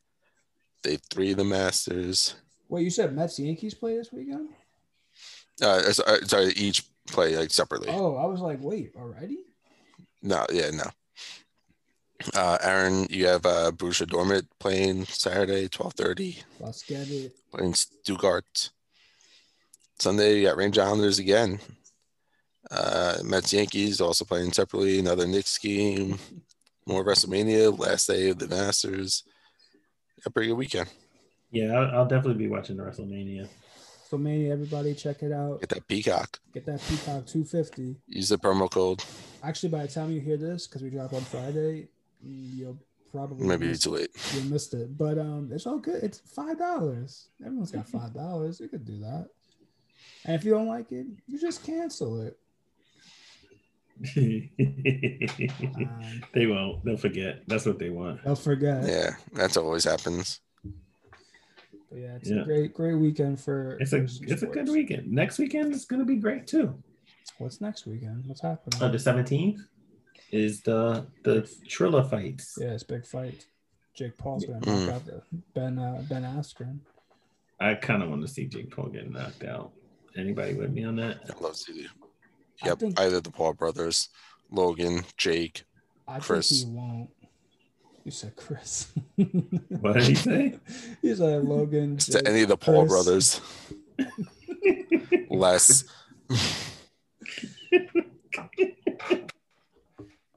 Day 0.83 0.99
three 1.11 1.31
of 1.31 1.39
the 1.39 1.45
Masters. 1.45 2.35
Wait, 2.69 2.83
you 2.85 2.91
said 2.91 3.15
Mets 3.17 3.39
Yankees 3.39 3.73
play 3.75 3.97
this 3.97 4.13
weekend? 4.13 4.51
Uh, 5.63 5.83
uh, 6.07 6.19
sorry, 6.27 6.53
each 6.57 6.85
play 7.07 7.37
like 7.37 7.51
separately. 7.51 7.89
Oh, 7.91 8.17
I 8.17 8.27
was 8.27 8.41
like, 8.41 8.59
wait, 8.61 8.93
already? 8.97 9.39
No, 10.23 10.45
yeah, 10.53 10.71
no. 10.71 10.85
Uh, 12.35 12.59
Aaron, 12.63 13.07
you 13.11 13.27
have 13.27 13.45
uh, 13.47 13.71
Borussia 13.73 14.07
Dortmund 14.07 14.47
playing 14.59 15.05
Saturday, 15.07 15.69
twelve 15.69 15.95
thirty, 15.95 16.39
Let's 16.61 16.83
get 16.83 17.09
it. 17.09 17.33
playing 17.51 17.75
Stuttgart. 17.75 18.71
Sunday, 19.99 20.39
you 20.39 20.47
got 20.47 20.57
Range 20.57 20.79
Islanders 20.79 21.19
again. 21.19 21.59
Uh, 22.71 23.19
Mets 23.25 23.53
Yankees 23.53 24.01
also 24.01 24.25
playing 24.25 24.53
separately. 24.53 24.99
Another 24.99 25.27
Knicks 25.27 25.59
game. 25.59 26.19
More 26.87 27.05
WrestleMania. 27.05 27.79
Last 27.79 28.07
day 28.09 28.31
of 28.31 28.39
the 28.39 28.49
Masters. 28.49 29.25
A 30.27 30.31
pretty 30.31 30.49
good 30.49 30.57
weekend. 30.59 30.89
Yeah, 31.51 31.73
I'll, 31.79 31.99
I'll 32.01 32.07
definitely 32.09 32.43
be 32.45 32.49
watching 32.49 32.77
the 32.77 32.83
WrestleMania. 32.83 33.49
So, 34.09 34.19
Mania, 34.19 34.53
everybody, 34.53 34.95
check 34.95 35.23
it 35.23 35.33
out. 35.33 35.61
Get 35.61 35.71
that 35.71 35.87
Peacock. 35.89 36.39
Get 36.53 36.67
that 36.67 36.81
Peacock 36.89 37.27
250. 37.27 37.97
Use 38.09 38.29
the 38.29 38.39
promo 38.39 38.71
code. 38.71 39.03
Actually, 39.43 39.71
by 39.71 39.83
the 39.83 39.89
time 39.89 40.11
you 40.11 40.21
hear 40.21 40.37
this, 40.37 40.67
because 40.67 40.83
we 40.83 40.91
drop 40.91 41.13
on 41.13 41.23
Friday, 41.23 41.89
you'll 42.23 42.79
probably 43.11 43.47
Maybe 43.47 43.69
miss- 43.69 43.81
too 43.81 43.91
late. 43.91 44.11
you 44.35 44.43
missed 44.51 44.75
it. 44.75 44.97
But 44.97 45.19
um, 45.19 45.51
it's 45.53 45.67
all 45.67 45.79
good. 45.79 46.03
It's 46.03 46.19
five 46.19 46.59
dollars. 46.59 47.29
Everyone's 47.45 47.71
got 47.71 47.89
five 47.89 48.13
dollars. 48.13 48.61
You 48.61 48.69
could 48.69 48.85
do 48.85 48.99
that. 49.01 49.29
And 50.25 50.35
if 50.35 50.45
you 50.45 50.53
don't 50.53 50.67
like 50.69 50.91
it, 50.93 51.07
you 51.27 51.39
just 51.39 51.65
cancel 51.65 52.21
it. 52.23 52.39
Um, 54.17 54.51
they 56.35 56.47
won't. 56.47 56.85
They'll 56.85 56.97
forget. 56.97 57.43
That's 57.47 57.67
what 57.67 57.79
they 57.79 57.91
want. 57.91 58.25
they'll 58.25 58.35
forget. 58.35 58.87
Yeah, 58.87 59.11
that's 59.33 59.57
always 59.57 59.85
happens. 59.85 60.41
But 61.91 61.99
yeah, 62.01 62.17
it's 62.17 62.29
Yeah. 62.31 62.41
a 62.41 62.45
great, 62.45 62.75
great 62.75 62.95
weekend 62.95 63.41
for. 63.41 63.77
It's 63.81 63.93
a 63.93 64.01
for 64.03 64.09
some 64.09 64.27
it's 64.29 64.43
a 64.43 64.47
good 64.47 64.69
weekend. 64.69 65.11
Next 65.13 65.39
weekend 65.39 65.73
is 65.75 65.85
gonna 65.85 66.05
be 66.05 66.17
great 66.17 66.47
too. 66.47 66.83
What's 67.39 67.61
next 67.61 67.87
weekend? 67.87 68.25
What's 68.27 68.41
happening? 68.41 68.83
Uh, 68.83 68.89
the 68.89 68.99
seventeenth 68.99 69.61
is 70.33 70.63
the 70.63 71.07
the 71.23 71.49
Triller 71.69 72.03
fights. 72.05 72.57
yeah, 72.61 72.69
it's 72.73 72.83
big 72.83 73.07
fight. 73.07 73.47
Jake 73.95 74.19
Paul's 74.19 74.45
gonna 74.45 74.61
Mm. 74.61 74.87
knock 74.89 75.03
out 75.15 75.25
Ben 75.55 75.79
uh, 75.79 76.03
Ben 76.09 76.23
Askren. 76.25 76.81
I 77.61 77.75
kind 77.75 78.03
of 78.03 78.09
want 78.11 78.23
to 78.23 78.29
see 78.29 78.47
Jake 78.49 78.71
Paul 78.75 78.89
get 78.89 79.09
knocked 79.09 79.45
out. 79.45 79.73
Anybody 80.17 80.55
with 80.55 80.71
me 80.73 80.85
on 80.85 80.97
that? 80.97 81.19
I'd 81.29 81.41
love 81.41 81.53
to 81.55 81.59
see. 81.59 81.87
I 82.63 82.67
Yep, 82.69 82.79
think- 82.79 83.01
either 83.01 83.21
the 83.21 83.31
Paul 83.31 83.53
brothers, 83.55 84.09
Logan, 84.51 85.05
Jake. 85.17 85.65
I 86.07 86.19
Chris. 86.21 86.49
think 86.63 86.71
he 86.73 86.77
won't. 86.77 87.11
You 88.05 88.11
said 88.11 88.37
Chris. 88.37 88.93
What 89.81 89.95
did 89.95 90.05
he 90.05 90.15
say? 90.15 90.59
He 91.03 91.15
said 91.15 91.45
Logan. 91.45 91.97
to 91.99 92.27
any 92.29 92.43
of 92.43 92.49
the 92.49 92.57
Paul 92.57 92.87
Chris. 92.87 92.93
brothers. 92.93 93.41
Less. 95.31 95.85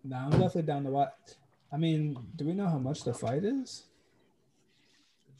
No, 0.03 0.15
I'm 0.17 0.29
definitely 0.31 0.61
down 0.63 0.83
to 0.85 0.89
watch. 0.91 1.11
I 1.71 1.77
mean, 1.77 2.17
do 2.37 2.45
we 2.45 2.53
know 2.53 2.67
how 2.67 2.77
much 2.77 3.03
the 3.03 3.13
fight 3.13 3.43
is? 3.43 3.83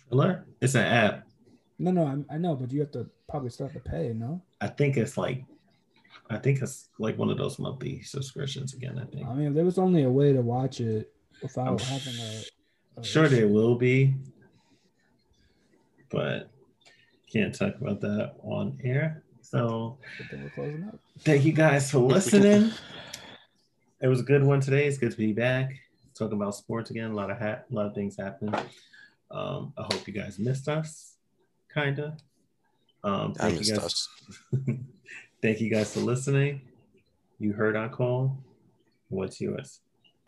Triller? 0.09 0.45
It's 0.61 0.75
an 0.75 0.81
app. 0.83 1.23
No, 1.79 1.91
no, 1.91 2.05
I, 2.29 2.35
I 2.35 2.37
know, 2.37 2.55
but 2.55 2.71
you 2.71 2.79
have 2.79 2.91
to 2.91 3.07
probably 3.29 3.49
still 3.49 3.67
have 3.67 3.73
to 3.81 3.89
pay. 3.89 4.13
No, 4.13 4.41
I 4.61 4.67
think 4.67 4.97
it's 4.97 5.17
like, 5.17 5.43
I 6.29 6.37
think 6.37 6.61
it's 6.61 6.89
like 6.99 7.17
one 7.17 7.29
of 7.29 7.37
those 7.37 7.59
monthly 7.59 8.01
subscriptions 8.01 8.73
again. 8.73 8.97
I 8.99 9.05
think. 9.05 9.27
I 9.27 9.33
mean, 9.33 9.47
if 9.49 9.53
there 9.53 9.65
was 9.65 9.77
only 9.77 10.03
a 10.03 10.09
way 10.09 10.33
to 10.33 10.41
watch 10.41 10.79
it 10.81 11.13
without 11.41 11.67
I'm 11.81 11.87
having 11.99 12.19
a. 12.19 12.99
a 13.01 13.03
Sure, 13.03 13.27
there 13.27 13.47
will 13.47 13.75
be, 13.75 14.15
but 16.09 16.49
can't 17.31 17.53
talk 17.53 17.75
about 17.79 18.01
that 18.01 18.35
on 18.41 18.79
air. 18.83 19.23
So 19.41 19.97
But 20.17 20.27
then 20.31 20.43
we're 20.43 20.49
closing 20.49 20.83
up. 20.87 20.99
thank 21.19 21.45
you 21.45 21.53
guys 21.53 21.91
for 21.91 21.99
listening. 21.99 22.71
It 24.01 24.07
was 24.07 24.19
a 24.19 24.23
good 24.23 24.43
one 24.43 24.59
today. 24.61 24.87
It's 24.87 24.97
good 24.97 25.11
to 25.11 25.17
be 25.17 25.33
back. 25.33 25.73
Talking 26.13 26.37
about 26.37 26.55
sports 26.55 26.89
again. 26.89 27.11
A 27.11 27.15
lot 27.15 27.29
of 27.31 27.37
ha- 27.39 27.61
a 27.69 27.73
lot 27.73 27.85
of 27.85 27.93
things 27.93 28.17
happened. 28.17 28.55
Um, 29.29 29.73
I 29.77 29.83
hope 29.83 30.07
you 30.07 30.13
guys 30.13 30.39
missed 30.39 30.67
us, 30.67 31.16
kinda. 31.77 32.17
Um, 33.03 33.33
thank 33.35 33.59
you 33.59 33.75
guys. 33.75 34.09
thank 35.41 35.61
you 35.61 35.69
guys 35.69 35.93
for 35.93 35.99
listening. 35.99 36.61
You 37.39 37.53
heard 37.53 37.75
our 37.75 37.89
call. 37.89 38.37
What's 39.09 39.39
yours? 39.39 39.81